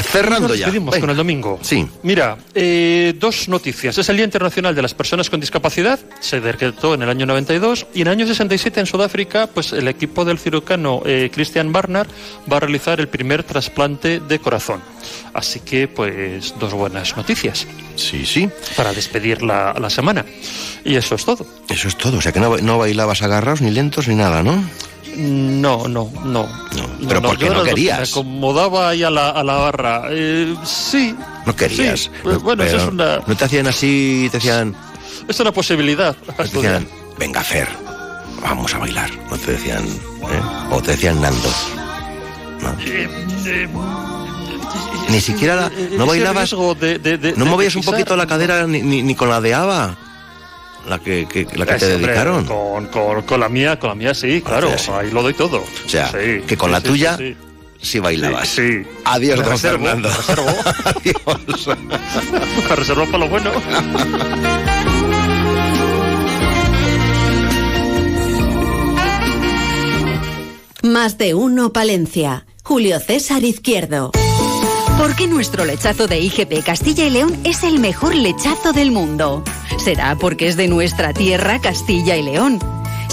Cerrando 0.01 0.47
Nos 0.47 0.57
ya. 0.57 0.67
despedimos 0.67 0.97
con 0.97 1.09
el 1.09 1.17
domingo. 1.17 1.59
Sí. 1.61 1.85
Mira, 2.03 2.37
eh, 2.55 3.13
dos 3.19 3.49
noticias. 3.49 3.97
Es 3.97 4.07
el 4.07 4.15
Día 4.15 4.23
Internacional 4.23 4.73
de 4.73 4.81
las 4.81 4.93
Personas 4.93 5.29
con 5.29 5.41
Discapacidad, 5.41 5.99
se 6.21 6.39
decretó 6.39 6.93
en 6.93 7.01
el 7.01 7.09
año 7.09 7.25
92, 7.25 7.87
y 7.93 7.99
en 8.01 8.07
el 8.07 8.13
año 8.13 8.25
67 8.27 8.79
en 8.79 8.85
Sudáfrica, 8.85 9.47
pues 9.47 9.73
el 9.73 9.89
equipo 9.89 10.23
del 10.23 10.39
cirujano 10.39 11.01
eh, 11.05 11.29
Christian 11.33 11.73
Barnard 11.73 12.07
va 12.49 12.57
a 12.57 12.59
realizar 12.61 13.01
el 13.01 13.09
primer 13.09 13.43
trasplante 13.43 14.21
de 14.27 14.39
corazón. 14.39 14.81
Así 15.33 15.59
que, 15.59 15.87
pues, 15.87 16.53
dos 16.59 16.73
buenas 16.73 17.15
noticias. 17.17 17.65
Sí, 17.95 18.25
sí. 18.25 18.49
Para 18.75 18.93
despedir 18.93 19.41
la, 19.41 19.73
la 19.79 19.89
semana. 19.89 20.25
Y 20.83 20.95
eso 20.95 21.15
es 21.15 21.25
todo. 21.25 21.45
Eso 21.69 21.87
es 21.87 21.97
todo. 21.97 22.17
O 22.17 22.21
sea 22.21 22.31
que 22.31 22.39
no, 22.39 22.57
no 22.57 22.77
bailabas 22.77 23.21
agarrados, 23.21 23.61
ni 23.61 23.71
lentos, 23.71 24.07
ni 24.07 24.15
nada, 24.15 24.43
¿no? 24.43 24.63
No, 25.15 25.87
no, 25.87 26.11
no. 26.23 26.49
pero 27.07 27.21
¿por 27.21 27.37
qué 27.37 27.45
yo 27.45 27.53
no 27.53 27.53
era 27.53 27.59
lo 27.59 27.63
que 27.65 27.69
querías? 27.71 27.99
Me 27.99 28.03
acomodaba 28.05 28.89
ahí 28.89 29.03
a 29.03 29.09
la, 29.11 29.29
a 29.29 29.43
la 29.43 29.53
barra. 29.53 30.03
Eh, 30.09 30.55
sí. 30.65 31.15
No 31.45 31.55
querías. 31.55 32.01
Sí, 32.01 32.09
pues, 32.23 32.39
bueno, 32.39 32.63
eso 32.63 32.77
Pero 32.77 32.87
es 32.87 32.93
una, 32.93 33.23
No 33.27 33.35
te 33.35 33.45
hacían 33.45 33.67
así, 33.67 34.27
te 34.31 34.37
decían... 34.37 34.75
es 35.27 35.39
una 35.39 35.51
posibilidad. 35.51 36.15
Te 36.15 36.43
decían, 36.43 36.87
venga, 37.19 37.43
Fer, 37.43 37.67
vamos 38.41 38.73
a 38.73 38.79
bailar. 38.79 39.11
No 39.29 39.37
te 39.37 39.51
decían, 39.51 39.85
¿eh? 39.85 40.41
O 40.71 40.81
te 40.81 40.91
decían 40.91 41.21
Nando. 41.21 41.49
Ni 45.13 45.21
siquiera 45.21 45.55
la- 45.55 45.71
no 45.97 46.05
bailabas, 46.05 46.49
riesgo 46.49 46.75
de- 46.75 46.97
de- 46.99 47.17
de- 47.17 47.31
no 47.33 47.45
de 47.45 47.51
movías 47.51 47.75
un 47.75 47.83
poquito 47.83 48.15
la 48.15 48.27
cadera 48.27 48.65
ni, 48.67 48.81
ni- 48.81 49.01
ni 49.03 49.15
con 49.15 49.29
la 49.29 49.39
de 49.39 49.53
Ava, 49.53 49.95
la 50.89 50.99
que, 50.99 51.27
que- 51.31 51.47
la 51.55 51.65
que 51.65 51.75
te 51.75 51.85
dedicaron. 51.97 52.45
Con, 52.45 52.87
con- 52.87 53.21
con 53.21 53.39
la 53.39 53.47
mía, 53.47 53.79
con 53.79 53.89
la 53.89 53.95
mía 53.95 54.13
sí, 54.13 54.41
claro, 54.41 54.75
sí. 54.77 54.91
ahí 54.91 55.11
lo 55.11 55.21
doy 55.21 55.33
todo. 55.33 55.57
O 55.85 55.89
sea, 55.89 56.07
Sí, 56.11 56.41
que 56.47 56.57
con 56.57 56.69
sí, 56.69 56.73
la 56.73 56.81
sí, 56.81 56.87
tuya 56.87 57.17
sí, 57.17 57.35
sí, 57.81 57.99
bailabas. 57.99 58.47
Sí, 58.49 58.83
sí. 58.83 58.89
Adiós, 59.05 59.37
Me 59.39 59.43
don 59.45 59.51
reservo, 59.53 59.85
Fernando. 59.85 60.09
me 60.09 60.15
reservo. 60.17 60.45
Adiós. 60.85 61.77
Me 62.69 62.75
reservo 62.75 63.05
para 63.05 63.17
lo 63.19 63.29
bueno. 63.29 63.51
Más 70.83 71.17
de 71.17 71.33
uno 71.33 71.71
Palencia. 71.73 72.45
Julio 72.63 72.99
César 72.99 73.43
Izquierdo. 73.43 74.11
¿Por 74.97 75.15
qué 75.15 75.27
nuestro 75.27 75.65
lechazo 75.65 76.07
de 76.07 76.19
IGP 76.19 76.63
Castilla 76.63 77.05
y 77.05 77.09
León 77.09 77.37
es 77.43 77.63
el 77.63 77.79
mejor 77.79 78.15
lechazo 78.15 78.73
del 78.73 78.91
mundo? 78.91 79.43
¿Será 79.83 80.15
porque 80.15 80.47
es 80.47 80.55
de 80.55 80.67
nuestra 80.67 81.13
tierra 81.13 81.59
Castilla 81.59 82.15
y 82.15 82.23
León? 82.23 82.59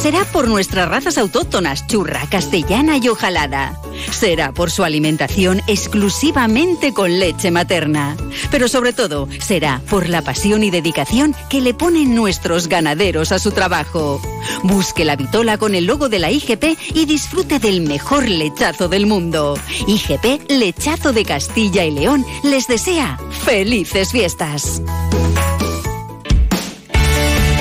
¿Será 0.00 0.24
por 0.24 0.48
nuestras 0.48 0.88
razas 0.88 1.18
autóctonas 1.18 1.86
churra, 1.86 2.26
castellana 2.30 2.96
y 2.96 3.08
ojalada? 3.08 3.78
¿Será 4.10 4.50
por 4.50 4.70
su 4.70 4.82
alimentación 4.82 5.60
exclusivamente 5.66 6.94
con 6.94 7.18
leche 7.18 7.50
materna? 7.50 8.16
Pero 8.50 8.66
sobre 8.68 8.94
todo, 8.94 9.28
será 9.40 9.82
por 9.90 10.08
la 10.08 10.22
pasión 10.22 10.64
y 10.64 10.70
dedicación 10.70 11.34
que 11.50 11.60
le 11.60 11.74
ponen 11.74 12.14
nuestros 12.14 12.66
ganaderos 12.66 13.30
a 13.30 13.38
su 13.38 13.52
trabajo. 13.52 14.22
Busque 14.62 15.04
la 15.04 15.16
vitola 15.16 15.58
con 15.58 15.74
el 15.74 15.84
logo 15.84 16.08
de 16.08 16.18
la 16.18 16.30
IGP 16.30 16.78
y 16.94 17.04
disfrute 17.04 17.58
del 17.58 17.82
mejor 17.82 18.26
lechazo 18.26 18.88
del 18.88 19.04
mundo. 19.04 19.58
IGP 19.86 20.50
Lechazo 20.50 21.12
de 21.12 21.26
Castilla 21.26 21.84
y 21.84 21.90
León 21.90 22.24
les 22.42 22.66
desea 22.68 23.18
felices 23.44 24.12
fiestas. 24.12 24.80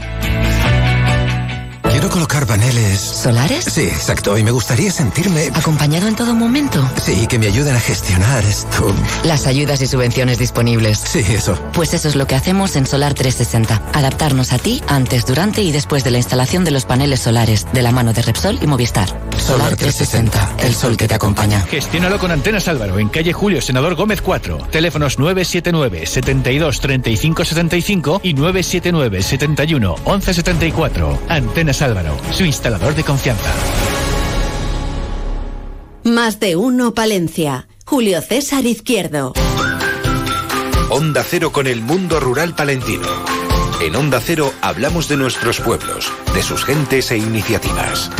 Bye. 0.00 0.55
Quiero 2.06 2.20
colocar 2.20 2.46
paneles. 2.46 3.00
¿Solares? 3.00 3.64
Sí, 3.64 3.80
exacto. 3.80 4.38
Y 4.38 4.44
me 4.44 4.52
gustaría 4.52 4.92
sentirme. 4.92 5.50
¿Acompañado 5.54 6.06
en 6.06 6.14
todo 6.14 6.36
momento? 6.36 6.88
Sí, 7.02 7.26
que 7.26 7.36
me 7.36 7.48
ayuden 7.48 7.74
a 7.74 7.80
gestionar 7.80 8.44
esto. 8.44 8.94
Las 9.24 9.48
ayudas 9.48 9.80
y 9.80 9.88
subvenciones 9.88 10.38
disponibles. 10.38 10.98
Sí, 11.00 11.24
eso. 11.28 11.58
Pues 11.72 11.94
eso 11.94 12.06
es 12.06 12.14
lo 12.14 12.28
que 12.28 12.36
hacemos 12.36 12.76
en 12.76 12.86
Solar 12.86 13.14
360. 13.14 13.90
Adaptarnos 13.92 14.52
a 14.52 14.58
ti 14.58 14.84
antes, 14.86 15.26
durante 15.26 15.62
y 15.62 15.72
después 15.72 16.04
de 16.04 16.12
la 16.12 16.18
instalación 16.18 16.64
de 16.64 16.70
los 16.70 16.84
paneles 16.84 17.18
solares, 17.18 17.66
de 17.72 17.82
la 17.82 17.90
mano 17.90 18.12
de 18.12 18.22
Repsol 18.22 18.60
y 18.62 18.68
Movistar. 18.68 19.08
Solar 19.36 19.74
360, 19.74 20.54
el 20.60 20.74
sol 20.74 20.96
que 20.96 21.08
te 21.08 21.14
acompaña. 21.14 21.60
Gestiónalo 21.62 22.20
con 22.20 22.30
Antenas 22.30 22.68
Álvaro 22.68 23.00
en 23.00 23.08
calle 23.08 23.32
Julio 23.32 23.60
Senador 23.60 23.96
Gómez 23.96 24.22
4. 24.22 24.68
Teléfonos 24.70 25.18
979 25.18 26.06
72 26.06 26.80
35 26.80 27.44
75 27.44 28.20
y 28.22 28.34
979 28.34 29.22
71 29.22 29.94
11 30.04 30.34
74. 30.34 31.18
Antenas 31.28 31.82
Álvaro, 31.82 31.95
su 32.32 32.44
instalador 32.44 32.94
de 32.94 33.04
confianza. 33.04 33.50
Más 36.04 36.38
de 36.40 36.56
uno 36.56 36.94
Palencia. 36.94 37.68
Julio 37.84 38.20
César 38.20 38.64
Izquierdo. 38.66 39.32
Onda 40.90 41.24
Cero 41.24 41.52
con 41.52 41.66
el 41.66 41.80
mundo 41.80 42.20
rural 42.20 42.54
palentino. 42.54 43.08
En 43.80 43.96
Onda 43.96 44.20
Cero 44.20 44.52
hablamos 44.60 45.08
de 45.08 45.16
nuestros 45.16 45.60
pueblos, 45.60 46.12
de 46.34 46.42
sus 46.42 46.64
gentes 46.64 47.10
e 47.10 47.18
iniciativas. 47.18 48.10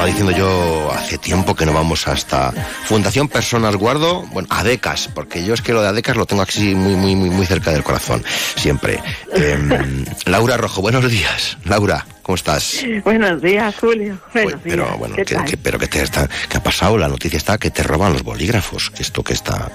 Estaba 0.00 0.08
diciendo 0.18 0.32
yo 0.32 0.90
hace 0.92 1.18
tiempo 1.18 1.54
que 1.54 1.66
no 1.66 1.74
vamos 1.74 2.08
hasta 2.08 2.52
Fundación 2.86 3.28
Personas 3.28 3.76
Guardo, 3.76 4.22
bueno, 4.32 4.48
ADECAS, 4.50 5.08
porque 5.14 5.44
yo 5.44 5.52
es 5.52 5.60
que 5.60 5.74
lo 5.74 5.82
de 5.82 5.88
ADECAS 5.88 6.16
lo 6.16 6.24
tengo 6.24 6.40
aquí 6.40 6.74
muy, 6.74 6.94
muy, 6.96 7.14
muy, 7.14 7.28
muy 7.28 7.44
cerca 7.44 7.70
del 7.70 7.82
corazón, 7.82 8.24
siempre. 8.56 8.98
Em, 9.34 10.06
Laura 10.24 10.56
Rojo, 10.56 10.80
buenos 10.80 11.06
días. 11.10 11.58
Laura, 11.66 12.06
¿cómo 12.22 12.34
estás? 12.36 12.82
Buenos 13.04 13.42
días, 13.42 13.74
Julio. 13.78 14.18
Buenos 14.32 14.60
Pero 14.64 14.84
días. 14.86 14.98
bueno, 14.98 15.16
¿Qué 15.16 15.24
que, 15.26 15.36
que- 15.44 15.56
pero 15.58 15.78
que 15.78 15.86
te 15.86 16.00
está, 16.00 16.26
¿qué 16.48 16.56
ha 16.56 16.62
pasado? 16.62 16.96
La 16.96 17.06
noticia 17.08 17.36
está 17.36 17.58
que 17.58 17.70
te 17.70 17.82
roban 17.82 18.14
los 18.14 18.22
bolígrafos. 18.22 18.88
Que 18.88 19.02
esto 19.02 19.22
que 19.22 19.34
está, 19.34 19.70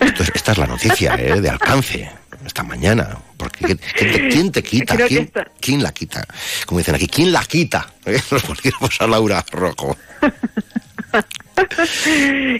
esto 0.00 0.24
es- 0.24 0.32
esta 0.34 0.50
es 0.52 0.58
la 0.58 0.66
noticia, 0.66 1.14
¿eh? 1.14 1.40
de 1.40 1.50
alcance. 1.50 2.10
Esta 2.48 2.62
mañana. 2.62 3.16
Porque 3.36 3.76
¿quién, 3.94 4.50
te, 4.50 4.62
quita? 4.64 4.96
¿Quién, 5.06 5.24
está- 5.24 5.46
quién 5.60 5.82
la 5.82 5.92
quita? 5.92 6.26
Como 6.66 6.78
dicen 6.78 6.94
aquí, 6.94 7.06
¿quién 7.06 7.30
la 7.30 7.44
quita? 7.44 7.92
¿Eh? 8.06 8.18
Los 8.30 8.46
bolígrafos 8.46 9.00
a 9.00 9.06
Laura 9.06 9.44
Rojo. 9.52 9.96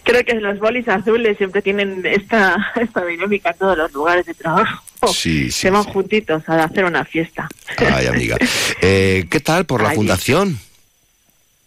Creo 0.04 0.24
que 0.24 0.34
los 0.34 0.58
bolis 0.58 0.86
azules 0.88 1.38
siempre 1.38 1.62
tienen 1.62 2.02
esta, 2.04 2.72
esta 2.80 3.04
dinámica 3.04 3.50
en 3.50 3.58
todos 3.58 3.78
los 3.78 3.92
lugares 3.92 4.26
de 4.26 4.34
trabajo. 4.34 4.84
Sí, 5.12 5.44
sí. 5.50 5.52
Se 5.52 5.70
van 5.70 5.84
juntitos 5.84 6.46
a 6.48 6.64
hacer 6.64 6.84
una 6.84 7.04
fiesta. 7.04 7.48
Ay, 7.78 8.06
amiga. 8.06 8.36
Eh, 8.82 9.26
¿Qué 9.30 9.40
tal 9.40 9.64
por 9.66 9.82
la 9.82 9.90
Ay. 9.90 9.96
fundación? 9.96 10.58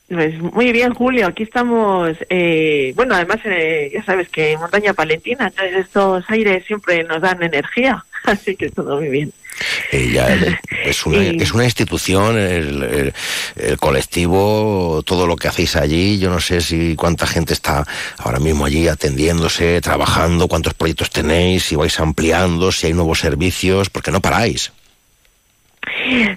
Pues 0.10 0.38
muy 0.40 0.74
bien, 0.74 0.94
Julio. 0.94 1.28
Aquí 1.28 1.44
estamos. 1.44 2.18
Eh, 2.30 2.92
bueno, 2.98 3.16
además, 3.16 3.40
eh, 3.46 3.90
ya 3.94 4.04
sabes 4.04 4.28
que 4.28 4.58
montaña 4.58 4.94
palentina, 4.94 5.48
entonces 5.48 5.86
estos 5.86 6.26
aires 6.30 6.66
siempre 6.66 7.04
nos 7.06 7.22
dan 7.22 7.42
energía. 7.42 8.04
Así 8.24 8.56
que 8.56 8.70
todo 8.70 8.98
muy 8.98 9.10
bien. 9.10 9.34
Ella 9.92 10.28
es 10.86 11.06
una, 11.06 11.18
es 11.44 11.52
una 11.54 11.64
institución, 11.66 12.38
el, 12.38 12.84
el- 12.84 13.14
el 13.58 13.78
colectivo, 13.78 15.02
todo 15.06 15.28
lo 15.28 15.36
que 15.36 15.48
hacéis 15.48 15.76
allí. 15.76 16.20
Yo 16.20 16.30
no 16.30 16.40
sé 16.40 16.62
si 16.62 16.96
cuánta 16.96 17.28
gente 17.28 17.54
está 17.54 17.86
ahora 18.18 18.40
mismo 18.40 18.66
allí 18.66 18.88
atendiéndose, 18.88 19.82
trabajando, 19.82 20.48
cuántos 20.48 20.74
proyectos 20.74 21.10
tenéis, 21.10 21.64
si 21.64 21.76
vais 21.76 22.00
ampliando, 22.00 22.72
si 22.72 22.88
hay 22.88 22.94
nuevos 22.94 23.20
servicios, 23.20 23.90
porque 23.90 24.12
no 24.12 24.22
paráis. 24.22 24.72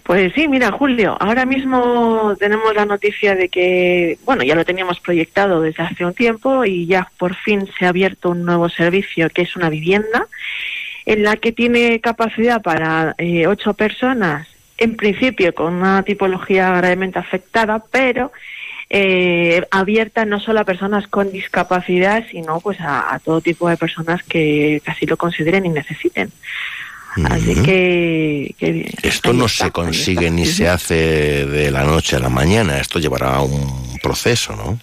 Pues 0.04 0.32
sí, 0.34 0.48
mira, 0.48 0.72
Julio, 0.72 1.16
ahora 1.20 1.44
mismo 1.44 2.34
tenemos 2.38 2.74
la 2.74 2.86
noticia 2.86 3.34
de 3.34 3.48
que, 3.50 4.18
bueno, 4.24 4.42
ya 4.42 4.54
lo 4.54 4.64
teníamos 4.64 5.00
proyectado 5.00 5.60
desde 5.60 5.82
hace 5.82 6.04
un 6.04 6.14
tiempo 6.14 6.64
y 6.64 6.86
ya 6.86 7.10
por 7.18 7.34
fin 7.36 7.68
se 7.78 7.84
ha 7.84 7.90
abierto 7.90 8.30
un 8.30 8.44
nuevo 8.44 8.68
servicio 8.70 9.28
que 9.30 9.42
es 9.42 9.54
una 9.54 9.68
vivienda 9.68 10.26
en 11.06 11.22
la 11.22 11.36
que 11.36 11.52
tiene 11.52 12.00
capacidad 12.00 12.62
para 12.62 13.14
eh, 13.18 13.46
ocho 13.46 13.74
personas, 13.74 14.48
en 14.78 14.96
principio 14.96 15.54
con 15.54 15.74
una 15.74 16.02
tipología 16.02 16.70
gravemente 16.76 17.18
afectada, 17.18 17.84
pero 17.90 18.32
eh, 18.90 19.66
abierta 19.70 20.24
no 20.24 20.40
solo 20.40 20.60
a 20.60 20.64
personas 20.64 21.06
con 21.08 21.30
discapacidad, 21.30 22.24
sino 22.30 22.60
pues 22.60 22.80
a, 22.80 23.14
a 23.14 23.18
todo 23.18 23.40
tipo 23.40 23.68
de 23.68 23.76
personas 23.76 24.22
que 24.22 24.80
casi 24.84 25.06
lo 25.06 25.16
consideren 25.16 25.66
y 25.66 25.70
necesiten. 25.70 26.30
Así 27.30 27.54
que, 27.62 28.54
que 28.58 28.92
Esto 29.02 29.32
no 29.32 29.46
se 29.46 29.70
consigue 29.70 30.30
ni 30.30 30.46
se 30.46 30.68
hace 30.68 31.46
de 31.46 31.70
la 31.70 31.84
noche 31.84 32.16
a 32.16 32.18
la 32.18 32.28
mañana, 32.28 32.80
esto 32.80 32.98
llevará 32.98 33.40
un 33.40 33.98
proceso, 34.02 34.56
¿no? 34.56 34.80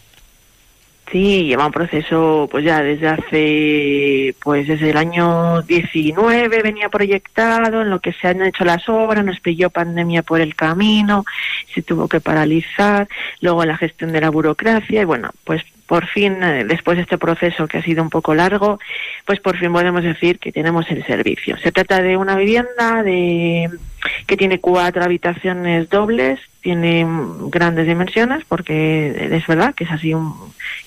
Sí, 1.11 1.43
lleva 1.43 1.65
un 1.65 1.73
proceso 1.73 2.47
pues 2.49 2.63
ya 2.63 2.81
desde 2.81 3.09
hace, 3.09 4.35
pues 4.41 4.65
desde 4.65 4.91
el 4.91 4.97
año 4.97 5.61
19 5.61 6.61
venía 6.61 6.87
proyectado, 6.87 7.81
en 7.81 7.89
lo 7.89 7.99
que 7.99 8.13
se 8.13 8.29
han 8.29 8.41
hecho 8.41 8.63
las 8.63 8.87
obras, 8.87 9.25
nos 9.25 9.41
pilló 9.41 9.69
pandemia 9.69 10.23
por 10.23 10.39
el 10.39 10.55
camino, 10.55 11.25
se 11.73 11.81
tuvo 11.81 12.07
que 12.07 12.21
paralizar, 12.21 13.09
luego 13.41 13.65
la 13.65 13.75
gestión 13.75 14.13
de 14.13 14.21
la 14.21 14.29
burocracia 14.29 15.01
y 15.01 15.05
bueno, 15.05 15.31
pues 15.43 15.63
por 15.85 16.07
fin, 16.07 16.41
eh, 16.41 16.63
después 16.63 16.95
de 16.95 17.03
este 17.03 17.17
proceso 17.17 17.67
que 17.67 17.79
ha 17.79 17.83
sido 17.83 18.01
un 18.01 18.09
poco 18.09 18.33
largo, 18.33 18.79
pues 19.25 19.41
por 19.41 19.57
fin 19.57 19.73
podemos 19.73 20.03
decir 20.03 20.39
que 20.39 20.53
tenemos 20.53 20.89
el 20.89 21.05
servicio. 21.05 21.57
Se 21.57 21.73
trata 21.73 22.01
de 22.01 22.15
una 22.15 22.37
vivienda 22.37 23.03
de 23.03 23.69
que 24.25 24.37
tiene 24.37 24.61
cuatro 24.61 25.03
habitaciones 25.03 25.89
dobles, 25.89 26.39
tiene 26.61 27.05
grandes 27.49 27.87
dimensiones, 27.87 28.43
porque 28.47 29.29
es 29.35 29.47
verdad 29.47 29.73
que 29.75 29.83
es 29.83 29.91
así 29.91 30.13
un, 30.13 30.33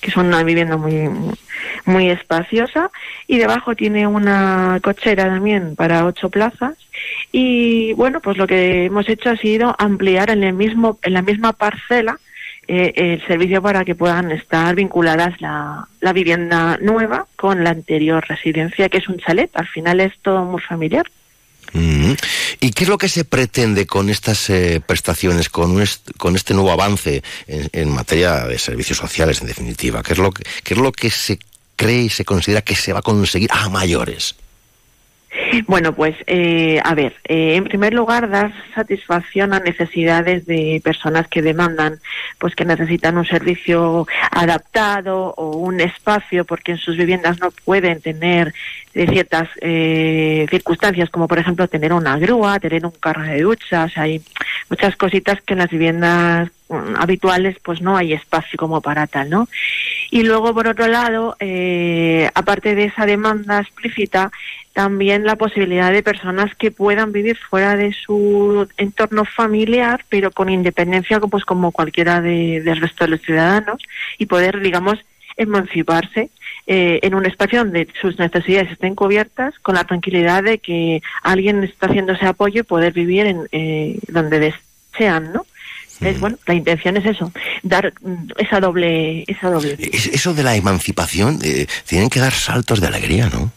que 0.01 0.09
es 0.09 0.17
una 0.17 0.43
vivienda 0.43 0.77
muy 0.77 1.09
muy 1.85 2.09
espaciosa 2.09 2.91
y 3.27 3.37
debajo 3.37 3.75
tiene 3.75 4.07
una 4.07 4.79
cochera 4.81 5.25
también 5.25 5.75
para 5.75 6.05
ocho 6.05 6.29
plazas 6.29 6.75
y 7.31 7.93
bueno 7.93 8.19
pues 8.21 8.37
lo 8.37 8.47
que 8.47 8.85
hemos 8.85 9.07
hecho 9.09 9.29
ha 9.29 9.37
sido 9.37 9.75
ampliar 9.77 10.29
en 10.29 10.43
el 10.43 10.53
mismo 10.53 10.99
en 11.03 11.13
la 11.13 11.21
misma 11.21 11.53
parcela 11.53 12.19
eh, 12.67 12.93
el 12.95 13.27
servicio 13.27 13.61
para 13.61 13.85
que 13.85 13.95
puedan 13.95 14.31
estar 14.31 14.73
vinculadas 14.75 15.39
la, 15.41 15.87
la 16.01 16.13
vivienda 16.13 16.77
nueva 16.81 17.27
con 17.35 17.63
la 17.63 17.71
anterior 17.71 18.23
residencia 18.27 18.89
que 18.89 18.97
es 18.97 19.07
un 19.07 19.17
chalet 19.17 19.49
al 19.55 19.67
final 19.67 19.99
es 19.99 20.17
todo 20.19 20.43
muy 20.45 20.61
familiar. 20.61 21.05
¿Y 21.73 22.71
qué 22.71 22.83
es 22.83 22.89
lo 22.89 22.97
que 22.97 23.09
se 23.09 23.25
pretende 23.25 23.85
con 23.85 24.09
estas 24.09 24.49
eh, 24.49 24.81
prestaciones, 24.85 25.49
con, 25.49 25.83
con 26.17 26.35
este 26.35 26.53
nuevo 26.53 26.71
avance 26.71 27.23
en, 27.47 27.69
en 27.73 27.89
materia 27.89 28.45
de 28.45 28.57
servicios 28.57 28.97
sociales, 28.97 29.41
en 29.41 29.47
definitiva? 29.47 30.03
¿Qué 30.03 30.13
es 30.13 30.19
lo 30.19 30.31
que, 30.31 30.43
qué 30.63 30.73
es 30.73 30.79
lo 30.79 30.91
que 30.91 31.09
se 31.09 31.39
cree 31.75 32.03
y 32.03 32.09
se 32.09 32.25
considera 32.25 32.61
que 32.61 32.75
se 32.75 32.93
va 32.93 32.99
a 32.99 33.01
conseguir 33.03 33.49
a 33.51 33.69
mayores? 33.69 34.35
Bueno, 35.67 35.93
pues 35.93 36.15
eh, 36.27 36.79
a 36.83 36.93
ver, 36.95 37.15
eh, 37.25 37.55
en 37.55 37.63
primer 37.65 37.93
lugar, 37.93 38.29
dar 38.29 38.53
satisfacción 38.73 39.53
a 39.53 39.59
necesidades 39.59 40.45
de 40.45 40.81
personas 40.83 41.27
que 41.27 41.41
demandan, 41.41 41.99
pues 42.39 42.55
que 42.55 42.65
necesitan 42.65 43.17
un 43.17 43.25
servicio 43.25 44.07
adaptado 44.31 45.33
o 45.37 45.57
un 45.57 45.81
espacio, 45.81 46.45
porque 46.45 46.73
en 46.73 46.77
sus 46.77 46.97
viviendas 46.97 47.39
no 47.39 47.51
pueden 47.51 48.01
tener 48.01 48.53
eh, 48.93 49.07
ciertas 49.09 49.49
eh, 49.61 50.45
circunstancias, 50.49 51.09
como 51.09 51.27
por 51.27 51.39
ejemplo 51.39 51.67
tener 51.67 51.93
una 51.93 52.17
grúa, 52.17 52.59
tener 52.59 52.85
un 52.85 52.91
carro 52.91 53.23
de 53.23 53.41
ducha, 53.41 53.85
o 53.85 53.89
sea, 53.89 54.03
hay 54.03 54.21
muchas 54.69 54.95
cositas 54.95 55.41
que 55.41 55.53
en 55.53 55.59
las 55.59 55.69
viviendas 55.69 56.49
habituales 56.97 57.57
pues 57.61 57.81
no 57.81 57.95
hay 57.95 58.13
espacio 58.13 58.57
como 58.57 58.81
para 58.81 59.07
tal, 59.07 59.29
¿no? 59.29 59.47
Y 60.11 60.23
luego, 60.23 60.53
por 60.53 60.67
otro 60.67 60.87
lado, 60.87 61.35
eh, 61.39 62.29
aparte 62.33 62.75
de 62.75 62.85
esa 62.85 63.05
demanda 63.05 63.59
explícita, 63.59 64.31
también 64.73 65.23
la 65.25 65.35
posibilidad 65.35 65.91
de 65.91 66.03
personas 66.03 66.53
que 66.55 66.71
puedan 66.71 67.11
vivir 67.11 67.37
fuera 67.37 67.75
de 67.75 67.93
su 67.93 68.67
entorno 68.77 69.23
familiar, 69.25 70.03
pero 70.09 70.31
con 70.31 70.49
independencia 70.49 71.19
pues 71.19 71.45
como 71.45 71.71
cualquiera 71.71 72.19
de- 72.21 72.61
del 72.61 72.81
resto 72.81 73.05
de 73.05 73.11
los 73.11 73.21
ciudadanos, 73.21 73.81
y 74.17 74.25
poder, 74.25 74.59
digamos, 74.59 74.97
emanciparse 75.37 76.29
eh, 76.67 76.99
en 77.03 77.13
un 77.13 77.25
espacio 77.25 77.59
donde 77.59 77.87
sus 78.01 78.17
necesidades 78.17 78.71
estén 78.71 78.95
cubiertas, 78.95 79.53
con 79.59 79.75
la 79.75 79.83
tranquilidad 79.83 80.41
de 80.43 80.57
que 80.57 81.01
alguien 81.21 81.63
está 81.63 81.85
haciendo 81.87 82.13
ese 82.13 82.25
apoyo 82.25 82.61
y 82.61 82.63
poder 82.63 82.91
vivir 82.91 83.27
en 83.27 83.47
eh, 83.51 83.99
donde 84.07 84.53
desean, 84.93 85.31
¿no? 85.31 85.45
Es, 86.01 86.19
bueno, 86.19 86.37
la 86.45 86.53
intención 86.53 86.97
es 86.97 87.05
eso, 87.05 87.31
dar 87.63 87.93
mm, 88.01 88.31
esa 88.37 88.59
doble, 88.59 89.23
esa 89.27 89.49
doble. 89.49 89.77
Es- 89.79 90.07
Eso 90.07 90.33
de 90.33 90.43
la 90.43 90.55
emancipación, 90.55 91.39
eh, 91.43 91.67
tienen 91.87 92.09
que 92.09 92.19
dar 92.19 92.33
saltos 92.33 92.81
de 92.81 92.87
alegría, 92.87 93.29
¿no? 93.29 93.51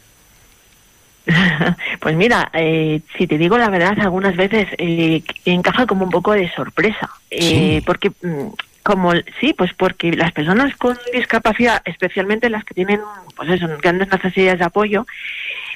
Pues 2.01 2.17
mira, 2.17 2.51
eh, 2.55 3.01
si 3.17 3.27
te 3.27 3.37
digo 3.39 3.59
la 3.59 3.69
verdad, 3.69 3.99
algunas 4.01 4.37
veces 4.37 4.69
eh, 4.79 5.23
encaja 5.45 5.87
como 5.87 6.05
un 6.05 6.11
poco 6.11 6.33
de 6.33 6.51
sorpresa, 6.53 7.11
eh, 7.31 7.83
porque 7.85 8.11
mm, 8.11 8.49
como 8.83 9.13
sí, 9.41 9.53
pues 9.53 9.73
porque 9.77 10.13
las 10.13 10.33
personas 10.33 10.75
con 10.77 10.97
discapacidad, 11.13 11.83
especialmente 11.85 12.49
las 12.49 12.65
que 12.65 12.73
tienen, 12.73 13.01
pues 13.37 13.51
eso, 13.51 13.67
grandes 13.83 14.09
necesidades 14.11 14.61
de 14.61 14.65
apoyo, 14.65 15.07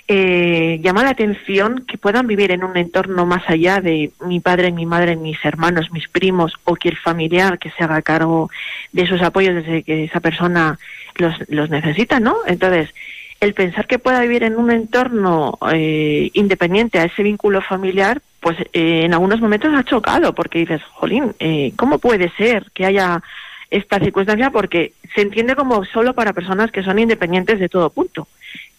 eh, 0.08 0.80
llama 0.82 1.04
la 1.04 1.10
atención 1.10 1.84
que 1.86 1.98
puedan 1.98 2.26
vivir 2.26 2.50
en 2.50 2.64
un 2.64 2.76
entorno 2.76 3.26
más 3.26 3.42
allá 3.48 3.80
de 3.80 4.10
mi 4.26 4.40
padre, 4.40 4.72
mi 4.72 4.86
madre, 4.86 5.16
mis 5.16 5.42
hermanos, 5.44 5.90
mis 5.92 6.08
primos 6.08 6.54
o 6.64 6.74
que 6.74 6.88
el 6.88 6.96
familiar 6.96 7.58
que 7.58 7.70
se 7.70 7.84
haga 7.84 8.02
cargo 8.02 8.50
de 8.92 9.02
esos 9.02 9.22
apoyos 9.22 9.54
desde 9.54 9.82
que 9.82 10.04
esa 10.04 10.20
persona 10.20 10.78
los, 11.16 11.34
los 11.48 11.70
necesita, 11.70 12.20
¿no? 12.20 12.36
Entonces, 12.46 12.92
el 13.42 13.54
pensar 13.54 13.88
que 13.88 13.98
pueda 13.98 14.20
vivir 14.20 14.44
en 14.44 14.56
un 14.56 14.70
entorno 14.70 15.58
eh, 15.72 16.30
independiente 16.32 17.00
a 17.00 17.04
ese 17.06 17.24
vínculo 17.24 17.60
familiar, 17.60 18.22
pues 18.38 18.56
eh, 18.72 19.02
en 19.04 19.14
algunos 19.14 19.40
momentos 19.40 19.74
ha 19.74 19.82
chocado, 19.82 20.32
porque 20.32 20.60
dices, 20.60 20.80
jolín, 20.92 21.34
eh, 21.40 21.72
¿cómo 21.74 21.98
puede 21.98 22.30
ser 22.36 22.70
que 22.72 22.86
haya 22.86 23.20
esta 23.68 23.98
circunstancia? 23.98 24.50
Porque 24.50 24.92
se 25.12 25.22
entiende 25.22 25.56
como 25.56 25.84
solo 25.84 26.14
para 26.14 26.32
personas 26.32 26.70
que 26.70 26.84
son 26.84 27.00
independientes 27.00 27.58
de 27.58 27.68
todo 27.68 27.90
punto. 27.90 28.28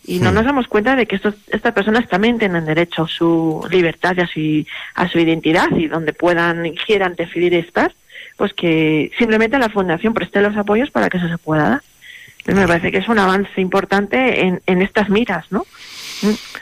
Y 0.05 0.19
no 0.19 0.31
nos 0.31 0.43
damos 0.43 0.67
cuenta 0.67 0.95
de 0.95 1.05
que 1.05 1.15
estos, 1.15 1.35
estas 1.47 1.73
personas 1.73 2.09
también 2.09 2.37
tienen 2.37 2.65
derecho 2.65 3.03
a 3.03 3.07
su 3.07 3.65
libertad 3.69 4.15
y 4.17 4.21
a 4.21 4.27
su, 4.27 4.65
a 4.95 5.09
su 5.09 5.19
identidad 5.19 5.69
y 5.71 5.87
donde 5.87 6.11
puedan 6.11 6.65
y 6.65 6.75
quieran 6.75 7.15
decidir 7.15 7.53
estar, 7.53 7.93
pues 8.35 8.53
que 8.53 9.11
simplemente 9.17 9.57
la 9.57 9.69
Fundación 9.69 10.13
preste 10.13 10.41
los 10.41 10.57
apoyos 10.57 10.91
para 10.91 11.09
que 11.09 11.17
eso 11.17 11.29
se 11.29 11.37
pueda 11.37 11.69
dar. 11.69 11.81
Entonces, 12.39 12.61
me 12.61 12.67
parece 12.67 12.91
que 12.91 12.97
es 12.97 13.07
un 13.07 13.19
avance 13.19 13.61
importante 13.61 14.41
en, 14.41 14.61
en 14.65 14.81
estas 14.81 15.09
miras, 15.09 15.45
¿no? 15.49 15.65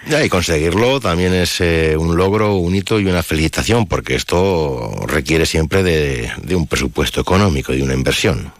Ya, 0.07 0.23
y 0.23 0.29
conseguirlo 0.29 0.99
también 0.99 1.33
es 1.33 1.59
eh, 1.61 1.95
un 1.97 2.15
logro, 2.15 2.55
un 2.55 2.75
hito 2.75 2.99
y 2.99 3.07
una 3.07 3.23
felicitación, 3.23 3.87
porque 3.87 4.15
esto 4.15 4.91
requiere 5.07 5.47
siempre 5.47 5.81
de, 5.81 6.31
de 6.43 6.55
un 6.55 6.67
presupuesto 6.67 7.21
económico 7.21 7.73
y 7.73 7.77
de 7.77 7.83
una 7.83 7.93
inversión. 7.95 8.51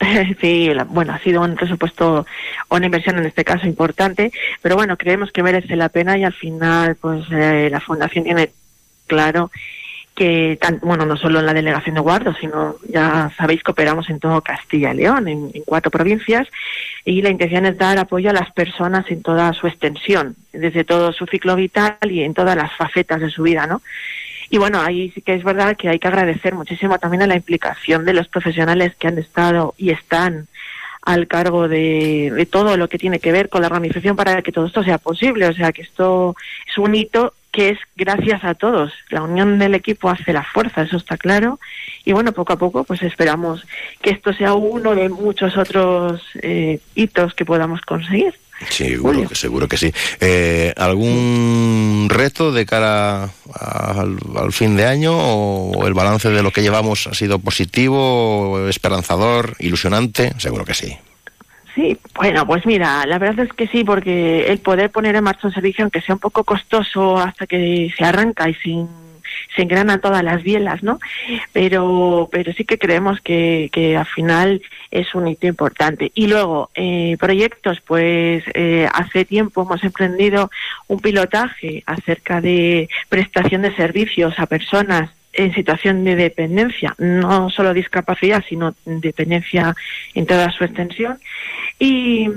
Sí, 0.40 0.72
la- 0.74 0.84
bueno, 0.84 1.12
ha 1.12 1.18
sido 1.18 1.42
un 1.42 1.56
presupuesto 1.56 2.26
una 2.70 2.86
inversión 2.86 3.18
en 3.18 3.26
este 3.26 3.44
caso 3.44 3.66
importante, 3.66 4.32
pero 4.62 4.76
bueno, 4.76 4.96
creemos 4.96 5.32
que 5.32 5.42
merece 5.42 5.76
la 5.76 5.88
pena 5.88 6.16
y 6.16 6.24
al 6.24 6.32
final, 6.34 6.96
pues 6.96 7.24
eh, 7.32 7.68
la 7.70 7.80
Fundación 7.80 8.24
tiene 8.24 8.50
claro 9.06 9.50
que, 10.14 10.58
bueno, 10.82 11.06
no 11.06 11.16
solo 11.16 11.38
en 11.38 11.46
la 11.46 11.54
delegación 11.54 11.94
de 11.94 12.00
Guardo, 12.00 12.34
sino 12.40 12.74
ya 12.88 13.30
sabéis 13.36 13.62
que 13.62 13.70
operamos 13.70 14.10
en 14.10 14.18
todo 14.18 14.40
Castilla 14.42 14.92
y 14.92 14.96
León, 14.96 15.28
en 15.28 15.52
cuatro 15.64 15.92
provincias, 15.92 16.48
y 17.04 17.22
la 17.22 17.30
intención 17.30 17.66
es 17.66 17.78
dar 17.78 17.98
apoyo 17.98 18.30
a 18.30 18.32
las 18.32 18.50
personas 18.50 19.08
en 19.12 19.22
toda 19.22 19.52
su 19.52 19.68
extensión, 19.68 20.34
desde 20.52 20.82
todo 20.82 21.12
su 21.12 21.24
ciclo 21.26 21.54
vital 21.54 21.96
y 22.02 22.22
en 22.24 22.34
todas 22.34 22.56
las 22.56 22.72
facetas 22.76 23.20
de 23.20 23.30
su 23.30 23.44
vida, 23.44 23.68
¿no? 23.68 23.80
Y 24.50 24.58
bueno, 24.58 24.80
ahí 24.80 25.10
sí 25.10 25.20
que 25.20 25.34
es 25.34 25.44
verdad 25.44 25.76
que 25.76 25.88
hay 25.88 25.98
que 25.98 26.08
agradecer 26.08 26.54
muchísimo 26.54 26.98
también 26.98 27.22
a 27.22 27.26
la 27.26 27.36
implicación 27.36 28.04
de 28.04 28.14
los 28.14 28.28
profesionales 28.28 28.94
que 28.96 29.08
han 29.08 29.18
estado 29.18 29.74
y 29.76 29.90
están 29.90 30.48
al 31.02 31.26
cargo 31.26 31.68
de, 31.68 32.46
todo 32.50 32.76
lo 32.76 32.88
que 32.88 32.98
tiene 32.98 33.18
que 33.18 33.32
ver 33.32 33.48
con 33.48 33.62
la 33.62 33.68
organización 33.68 34.14
para 34.14 34.42
que 34.42 34.52
todo 34.52 34.66
esto 34.66 34.82
sea 34.82 34.98
posible. 34.98 35.46
O 35.46 35.52
sea, 35.52 35.72
que 35.72 35.82
esto 35.82 36.36
es 36.66 36.78
un 36.78 36.94
hito 36.94 37.34
que 37.50 37.70
es 37.70 37.78
gracias 37.96 38.44
a 38.44 38.54
todos. 38.54 38.92
La 39.10 39.22
unión 39.22 39.58
del 39.58 39.74
equipo 39.74 40.10
hace 40.10 40.32
la 40.32 40.44
fuerza, 40.44 40.82
eso 40.82 40.98
está 40.98 41.16
claro. 41.16 41.60
Y 42.04 42.12
bueno, 42.12 42.32
poco 42.32 42.52
a 42.52 42.58
poco, 42.58 42.84
pues 42.84 43.02
esperamos 43.02 43.66
que 44.02 44.10
esto 44.10 44.32
sea 44.32 44.54
uno 44.54 44.94
de 44.94 45.08
muchos 45.08 45.56
otros 45.56 46.22
eh, 46.42 46.80
hitos 46.94 47.34
que 47.34 47.44
podamos 47.44 47.80
conseguir. 47.82 48.34
Seguro 48.70 49.28
que, 49.28 49.34
seguro 49.34 49.68
que 49.68 49.76
sí. 49.76 49.92
Eh, 50.20 50.74
¿Algún 50.76 52.08
reto 52.10 52.50
de 52.50 52.66
cara 52.66 53.30
al, 53.54 54.18
al, 54.36 54.52
fin 54.52 54.76
de 54.76 54.84
año 54.84 55.16
o 55.16 55.86
el 55.86 55.94
balance 55.94 56.28
de 56.28 56.42
lo 56.42 56.50
que 56.50 56.62
llevamos 56.62 57.06
ha 57.06 57.14
sido 57.14 57.38
positivo, 57.38 58.68
esperanzador, 58.68 59.56
ilusionante? 59.60 60.32
Seguro 60.38 60.64
que 60.64 60.74
sí. 60.74 60.96
Sí, 61.74 61.96
bueno, 62.16 62.44
pues 62.44 62.66
mira, 62.66 63.06
la 63.06 63.18
verdad 63.18 63.46
es 63.46 63.52
que 63.52 63.68
sí, 63.68 63.84
porque 63.84 64.48
el 64.48 64.58
poder 64.58 64.90
poner 64.90 65.14
en 65.14 65.22
marcha 65.22 65.46
un 65.46 65.54
servicio, 65.54 65.84
aunque 65.84 66.00
sea 66.00 66.16
un 66.16 66.20
poco 66.20 66.42
costoso 66.42 67.16
hasta 67.16 67.46
que 67.46 67.92
se 67.96 68.04
arranca 68.04 68.48
y 68.48 68.54
sin 68.54 68.88
se 69.54 69.62
engranan 69.62 70.00
todas 70.00 70.22
las 70.22 70.42
bielas, 70.42 70.82
¿no? 70.82 70.98
Pero, 71.52 72.28
pero 72.30 72.52
sí 72.52 72.64
que 72.64 72.78
creemos 72.78 73.20
que, 73.20 73.70
que 73.72 73.96
al 73.96 74.06
final 74.06 74.62
es 74.90 75.14
un 75.14 75.28
hito 75.28 75.46
importante. 75.46 76.10
Y 76.14 76.26
luego, 76.26 76.70
eh, 76.74 77.16
proyectos, 77.18 77.80
pues 77.80 78.44
eh, 78.54 78.88
hace 78.92 79.24
tiempo 79.24 79.62
hemos 79.62 79.82
emprendido 79.84 80.50
un 80.86 81.00
pilotaje 81.00 81.82
acerca 81.86 82.40
de 82.40 82.88
prestación 83.08 83.62
de 83.62 83.74
servicios 83.74 84.38
a 84.38 84.46
personas 84.46 85.10
en 85.32 85.54
situación 85.54 86.04
de 86.04 86.16
dependencia, 86.16 86.94
no 86.98 87.50
solo 87.50 87.72
discapacidad, 87.74 88.42
sino 88.48 88.74
dependencia 88.84 89.74
en 90.14 90.26
toda 90.26 90.50
su 90.50 90.64
extensión. 90.64 91.18
Y, 91.78 92.28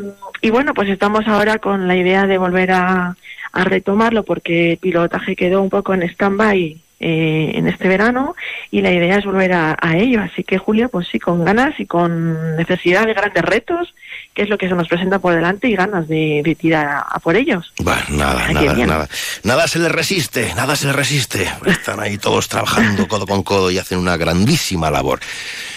y 0.42 0.50
bueno, 0.52 0.74
pues 0.74 0.90
estamos 0.90 1.28
ahora 1.28 1.58
con 1.58 1.88
la 1.88 1.96
idea 1.96 2.28
de 2.28 2.38
volver 2.38 2.72
a, 2.72 3.16
a 3.54 3.64
retomarlo 3.64 4.24
porque 4.24 4.74
el 4.74 4.78
pilotaje 4.78 5.36
quedó 5.36 5.62
un 5.62 5.70
poco 5.70 5.94
en 5.94 6.04
stand-by 6.04 6.78
eh, 7.04 7.54
en 7.56 7.68
este 7.68 7.88
verano 7.88 8.36
y 8.70 8.82
la 8.82 8.92
idea 8.92 9.18
es 9.18 9.26
volver 9.26 9.54
a, 9.54 9.76
a, 9.82 9.98
ello. 9.98 10.22
Así 10.22 10.44
que 10.44 10.60
Julio, 10.60 10.88
pues 10.90 11.08
sí, 11.12 11.20
con 11.20 11.44
ganas 11.44 11.80
y 11.80 11.88
con 11.88 12.56
necesidad 12.56 13.08
de 13.08 13.16
grandes 13.16 13.44
retos, 13.44 13.94
que 14.36 14.44
es 14.44 14.50
lo 14.50 14.58
que 14.60 14.70
se 14.70 14.76
nos 14.76 14.88
presenta 14.88 15.18
por 15.18 15.34
delante 15.34 15.68
y 15.68 15.76
ganas 15.76 16.08
de, 16.08 16.42
de 16.44 16.56
tirar 16.56 16.86
a, 16.86 17.00
a, 17.00 17.20
por 17.20 17.36
ellos. 17.36 17.74
Bueno, 17.80 18.04
nada, 18.10 18.54
nada, 18.54 18.86
nada. 18.86 19.10
Nada 19.44 19.68
se 19.68 19.80
les 19.80 19.92
resiste, 19.92 20.54
nada 20.56 20.76
se 20.76 20.88
les 20.88 20.96
resiste. 20.96 21.50
Están 21.66 22.00
ahí 22.00 22.20
todos 22.20 22.48
trabajando 22.48 23.08
codo 23.08 23.26
con 23.26 23.42
codo 23.42 23.72
y 23.72 23.80
hacen 23.80 23.98
una 23.98 24.16
grandísima 24.16 24.92
labor. 24.92 25.20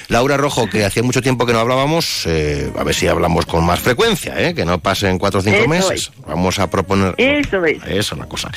Laura 0.08 0.36
Rojo, 0.36 0.68
que 0.68 0.84
hacía 0.84 1.02
mucho 1.02 1.22
tiempo 1.22 1.46
que 1.46 1.52
no 1.52 1.60
hablábamos, 1.60 2.24
eh, 2.26 2.70
a 2.78 2.84
ver 2.84 2.94
si 2.94 3.06
hablamos 3.06 3.46
con 3.46 3.64
más 3.64 3.80
frecuencia, 3.80 4.34
¿eh? 4.40 4.54
que 4.54 4.64
no 4.64 4.78
pasen 4.78 5.18
cuatro 5.18 5.40
o 5.40 5.42
cinco 5.42 5.56
Eso 5.58 5.68
meses. 5.68 5.90
es. 5.92 6.10
Vamos 6.26 6.58
a 6.58 6.68
proponer. 6.68 7.14
Eso 7.18 7.64
es. 7.64 7.82
Eso 7.86 8.14
es 8.14 8.18
la 8.18 8.26
cosa. 8.26 8.50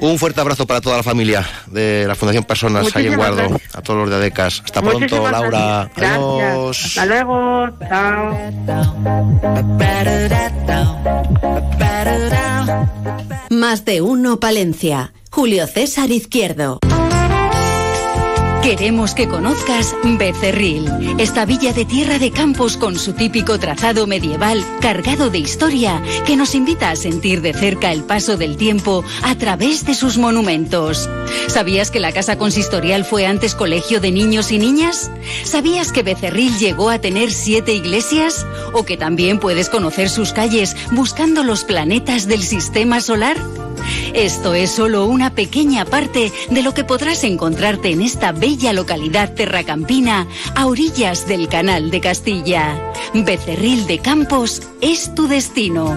Un 0.00 0.18
fuerte 0.18 0.40
abrazo 0.40 0.66
para 0.66 0.80
toda 0.80 0.96
la 0.98 1.02
familia 1.02 1.46
de 1.66 2.04
la 2.06 2.14
Fundación 2.14 2.44
Personas 2.44 2.94
ahí 2.96 3.06
en 3.06 3.16
Muchísimas 3.16 3.16
Guardo, 3.36 3.48
gracias. 3.50 3.76
a 3.76 3.82
todos 3.82 4.00
los 4.00 4.10
de 4.10 4.16
ADECAS. 4.16 4.62
Hasta 4.64 4.82
pronto, 4.82 5.30
Laura. 5.30 5.90
gracias. 5.96 6.18
Adiós. 6.18 6.84
Hasta 6.86 7.06
luego. 7.06 7.68
Chao. 7.88 8.38
Más 13.50 13.84
de 13.84 14.00
uno 14.02 14.40
Palencia. 14.40 15.12
Julio 15.30 15.66
César 15.66 16.10
Izquierdo. 16.10 16.78
Queremos 18.62 19.14
que 19.14 19.28
conozcas 19.28 19.94
Becerril, 20.04 20.90
esta 21.18 21.46
villa 21.46 21.72
de 21.72 21.84
tierra 21.84 22.18
de 22.18 22.30
campos 22.30 22.76
con 22.76 22.98
su 22.98 23.14
típico 23.14 23.58
trazado 23.58 24.06
medieval 24.06 24.64
cargado 24.80 25.30
de 25.30 25.38
historia 25.38 26.02
que 26.26 26.36
nos 26.36 26.54
invita 26.54 26.90
a 26.90 26.96
sentir 26.96 27.40
de 27.40 27.54
cerca 27.54 27.92
el 27.92 28.04
paso 28.04 28.36
del 28.36 28.56
tiempo 28.56 29.04
a 29.22 29.36
través 29.36 29.86
de 29.86 29.94
sus 29.94 30.18
monumentos. 30.18 31.08
¿Sabías 31.46 31.90
que 31.90 32.00
la 32.00 32.12
casa 32.12 32.36
consistorial 32.36 33.04
fue 33.04 33.26
antes 33.26 33.54
colegio 33.54 34.00
de 34.00 34.10
niños 34.10 34.52
y 34.52 34.58
niñas? 34.58 35.10
¿Sabías 35.44 35.92
que 35.92 36.02
Becerril 36.02 36.58
llegó 36.58 36.90
a 36.90 36.98
tener 36.98 37.32
siete 37.32 37.72
iglesias? 37.72 38.46
¿O 38.72 38.84
que 38.84 38.96
también 38.96 39.38
puedes 39.38 39.68
conocer 39.70 40.10
sus 40.10 40.32
calles 40.32 40.76
buscando 40.90 41.42
los 41.42 41.64
planetas 41.64 42.26
del 42.26 42.42
sistema 42.42 43.00
solar? 43.00 43.38
Esto 44.14 44.54
es 44.54 44.70
solo 44.70 45.06
una 45.06 45.34
pequeña 45.34 45.84
parte 45.84 46.32
de 46.50 46.62
lo 46.62 46.74
que 46.74 46.84
podrás 46.84 47.24
encontrarte 47.24 47.90
en 47.90 48.02
esta 48.02 48.32
bella 48.32 48.72
localidad 48.72 49.34
terracampina 49.34 50.26
a 50.54 50.66
orillas 50.66 51.26
del 51.26 51.48
Canal 51.48 51.90
de 51.90 52.00
Castilla. 52.00 52.92
Becerril 53.14 53.86
de 53.86 53.98
Campos 53.98 54.62
es 54.80 55.14
tu 55.14 55.28
destino. 55.28 55.96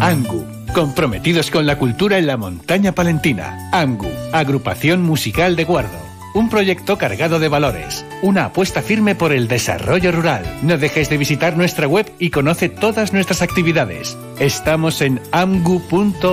ANGU, 0.00 0.44
comprometidos 0.74 1.50
con 1.50 1.64
la 1.64 1.78
cultura 1.78 2.18
en 2.18 2.26
la 2.26 2.36
montaña 2.36 2.92
palentina. 2.92 3.70
ANGU, 3.72 4.08
agrupación 4.32 5.02
musical 5.02 5.54
de 5.54 5.64
Guardo. 5.64 6.11
Un 6.34 6.48
proyecto 6.48 6.96
cargado 6.96 7.38
de 7.38 7.48
valores, 7.48 8.06
una 8.22 8.46
apuesta 8.46 8.80
firme 8.80 9.14
por 9.14 9.32
el 9.32 9.48
desarrollo 9.48 10.12
rural. 10.12 10.44
No 10.62 10.78
dejes 10.78 11.10
de 11.10 11.18
visitar 11.18 11.56
nuestra 11.56 11.86
web 11.86 12.10
y 12.18 12.30
conoce 12.30 12.70
todas 12.70 13.12
nuestras 13.12 13.42
actividades. 13.42 14.16
Estamos 14.38 15.02
en 15.02 15.20
amgu.org. 15.30 16.32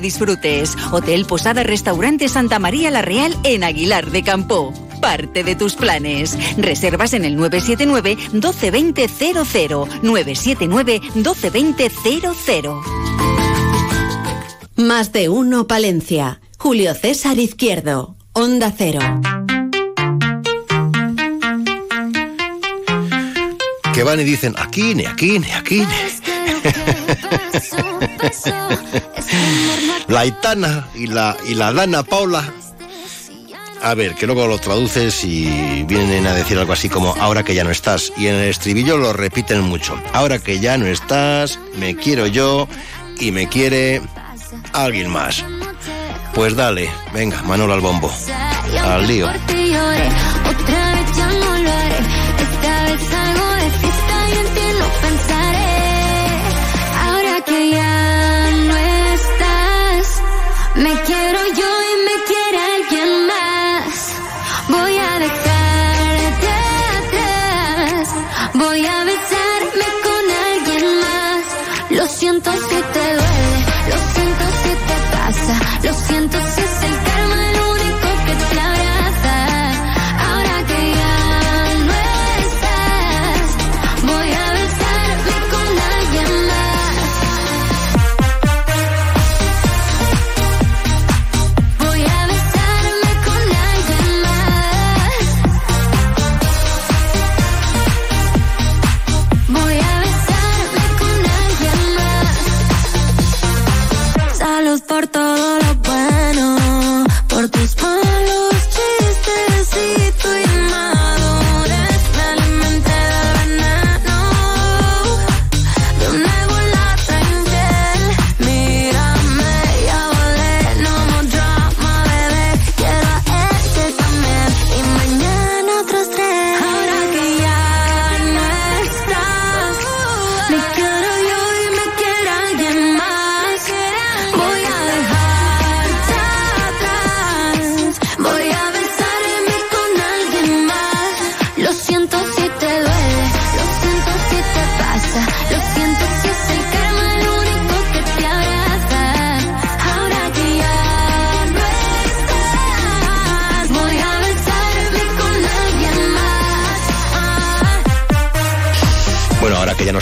disfrutes. 0.00 0.76
Hotel 0.90 1.24
Posada 1.26 1.62
Restaurante 1.62 2.28
Santa 2.28 2.58
María 2.58 2.90
La 2.90 3.02
Real 3.02 3.36
en 3.44 3.64
Aguilar 3.64 4.10
de 4.10 4.22
Campo. 4.22 4.72
Parte 5.00 5.44
de 5.44 5.54
tus 5.54 5.74
planes. 5.74 6.36
Reservas 6.56 7.14
en 7.14 7.24
el 7.24 7.36
979 7.36 8.16
1220 8.32 9.08
00 9.08 9.88
979 10.02 11.00
1220 11.14 11.90
00. 12.44 12.82
Más 14.76 15.12
de 15.12 15.28
uno 15.28 15.66
Palencia. 15.66 16.40
Julio 16.58 16.94
César 16.94 17.38
Izquierdo. 17.38 18.16
Onda 18.32 18.72
Cero. 18.76 19.00
Que 23.94 24.04
van 24.04 24.20
y 24.20 24.24
dicen, 24.24 24.54
aquí, 24.56 24.94
ni 24.94 25.06
aquí, 25.06 25.40
ni 25.40 25.50
aquí, 25.50 25.80
ni... 25.80 26.27
la 30.08 30.20
Aitana 30.20 30.88
y 30.94 31.06
la, 31.06 31.36
y 31.46 31.54
la 31.54 31.72
Dana 31.72 32.02
Paula. 32.02 32.52
A 33.80 33.94
ver, 33.94 34.16
que 34.16 34.26
luego 34.26 34.48
lo 34.48 34.58
traduces 34.58 35.24
y 35.24 35.84
vienen 35.84 36.26
a 36.26 36.34
decir 36.34 36.58
algo 36.58 36.72
así 36.72 36.88
como 36.88 37.14
ahora 37.20 37.44
que 37.44 37.54
ya 37.54 37.62
no 37.62 37.70
estás. 37.70 38.12
Y 38.16 38.26
en 38.26 38.34
el 38.34 38.48
estribillo 38.48 38.98
lo 38.98 39.12
repiten 39.12 39.60
mucho. 39.60 39.96
Ahora 40.12 40.40
que 40.40 40.58
ya 40.58 40.76
no 40.76 40.86
estás, 40.86 41.60
me 41.76 41.94
quiero 41.94 42.26
yo 42.26 42.66
y 43.20 43.30
me 43.30 43.48
quiere 43.48 44.02
alguien 44.72 45.10
más. 45.10 45.44
Pues 46.34 46.56
dale, 46.56 46.90
venga, 47.12 47.40
Manolo 47.42 47.74
al 47.74 47.80
bombo. 47.80 48.12
Al 48.84 49.06
lío. 49.06 49.28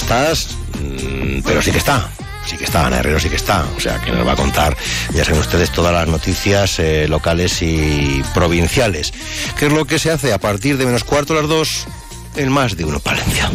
Estás, 0.06 0.56
mm, 0.78 1.40
pero 1.44 1.60
sí 1.60 1.72
que 1.72 1.78
está. 1.78 2.08
Sí 2.46 2.56
que 2.56 2.62
está, 2.62 2.86
Ana 2.86 2.98
Herrero 2.98 3.18
sí 3.18 3.28
que 3.28 3.34
está. 3.34 3.66
O 3.76 3.80
sea, 3.80 4.00
que 4.00 4.12
nos 4.12 4.24
va 4.24 4.32
a 4.32 4.36
contar, 4.36 4.76
ya 5.12 5.24
saben 5.24 5.40
ustedes, 5.40 5.72
todas 5.72 5.92
las 5.92 6.06
noticias 6.06 6.78
eh, 6.78 7.08
locales 7.08 7.60
y 7.60 8.22
provinciales. 8.32 9.12
¿Qué 9.58 9.66
es 9.66 9.72
lo 9.72 9.84
que 9.84 9.98
se 9.98 10.12
hace 10.12 10.32
a 10.32 10.38
partir 10.38 10.78
de 10.78 10.86
menos 10.86 11.02
cuarto 11.02 11.34
las 11.34 11.48
dos? 11.48 11.88
En 12.36 12.52
más 12.52 12.76
de 12.76 12.84
uno 12.84 13.00
Palencia. 13.00 13.50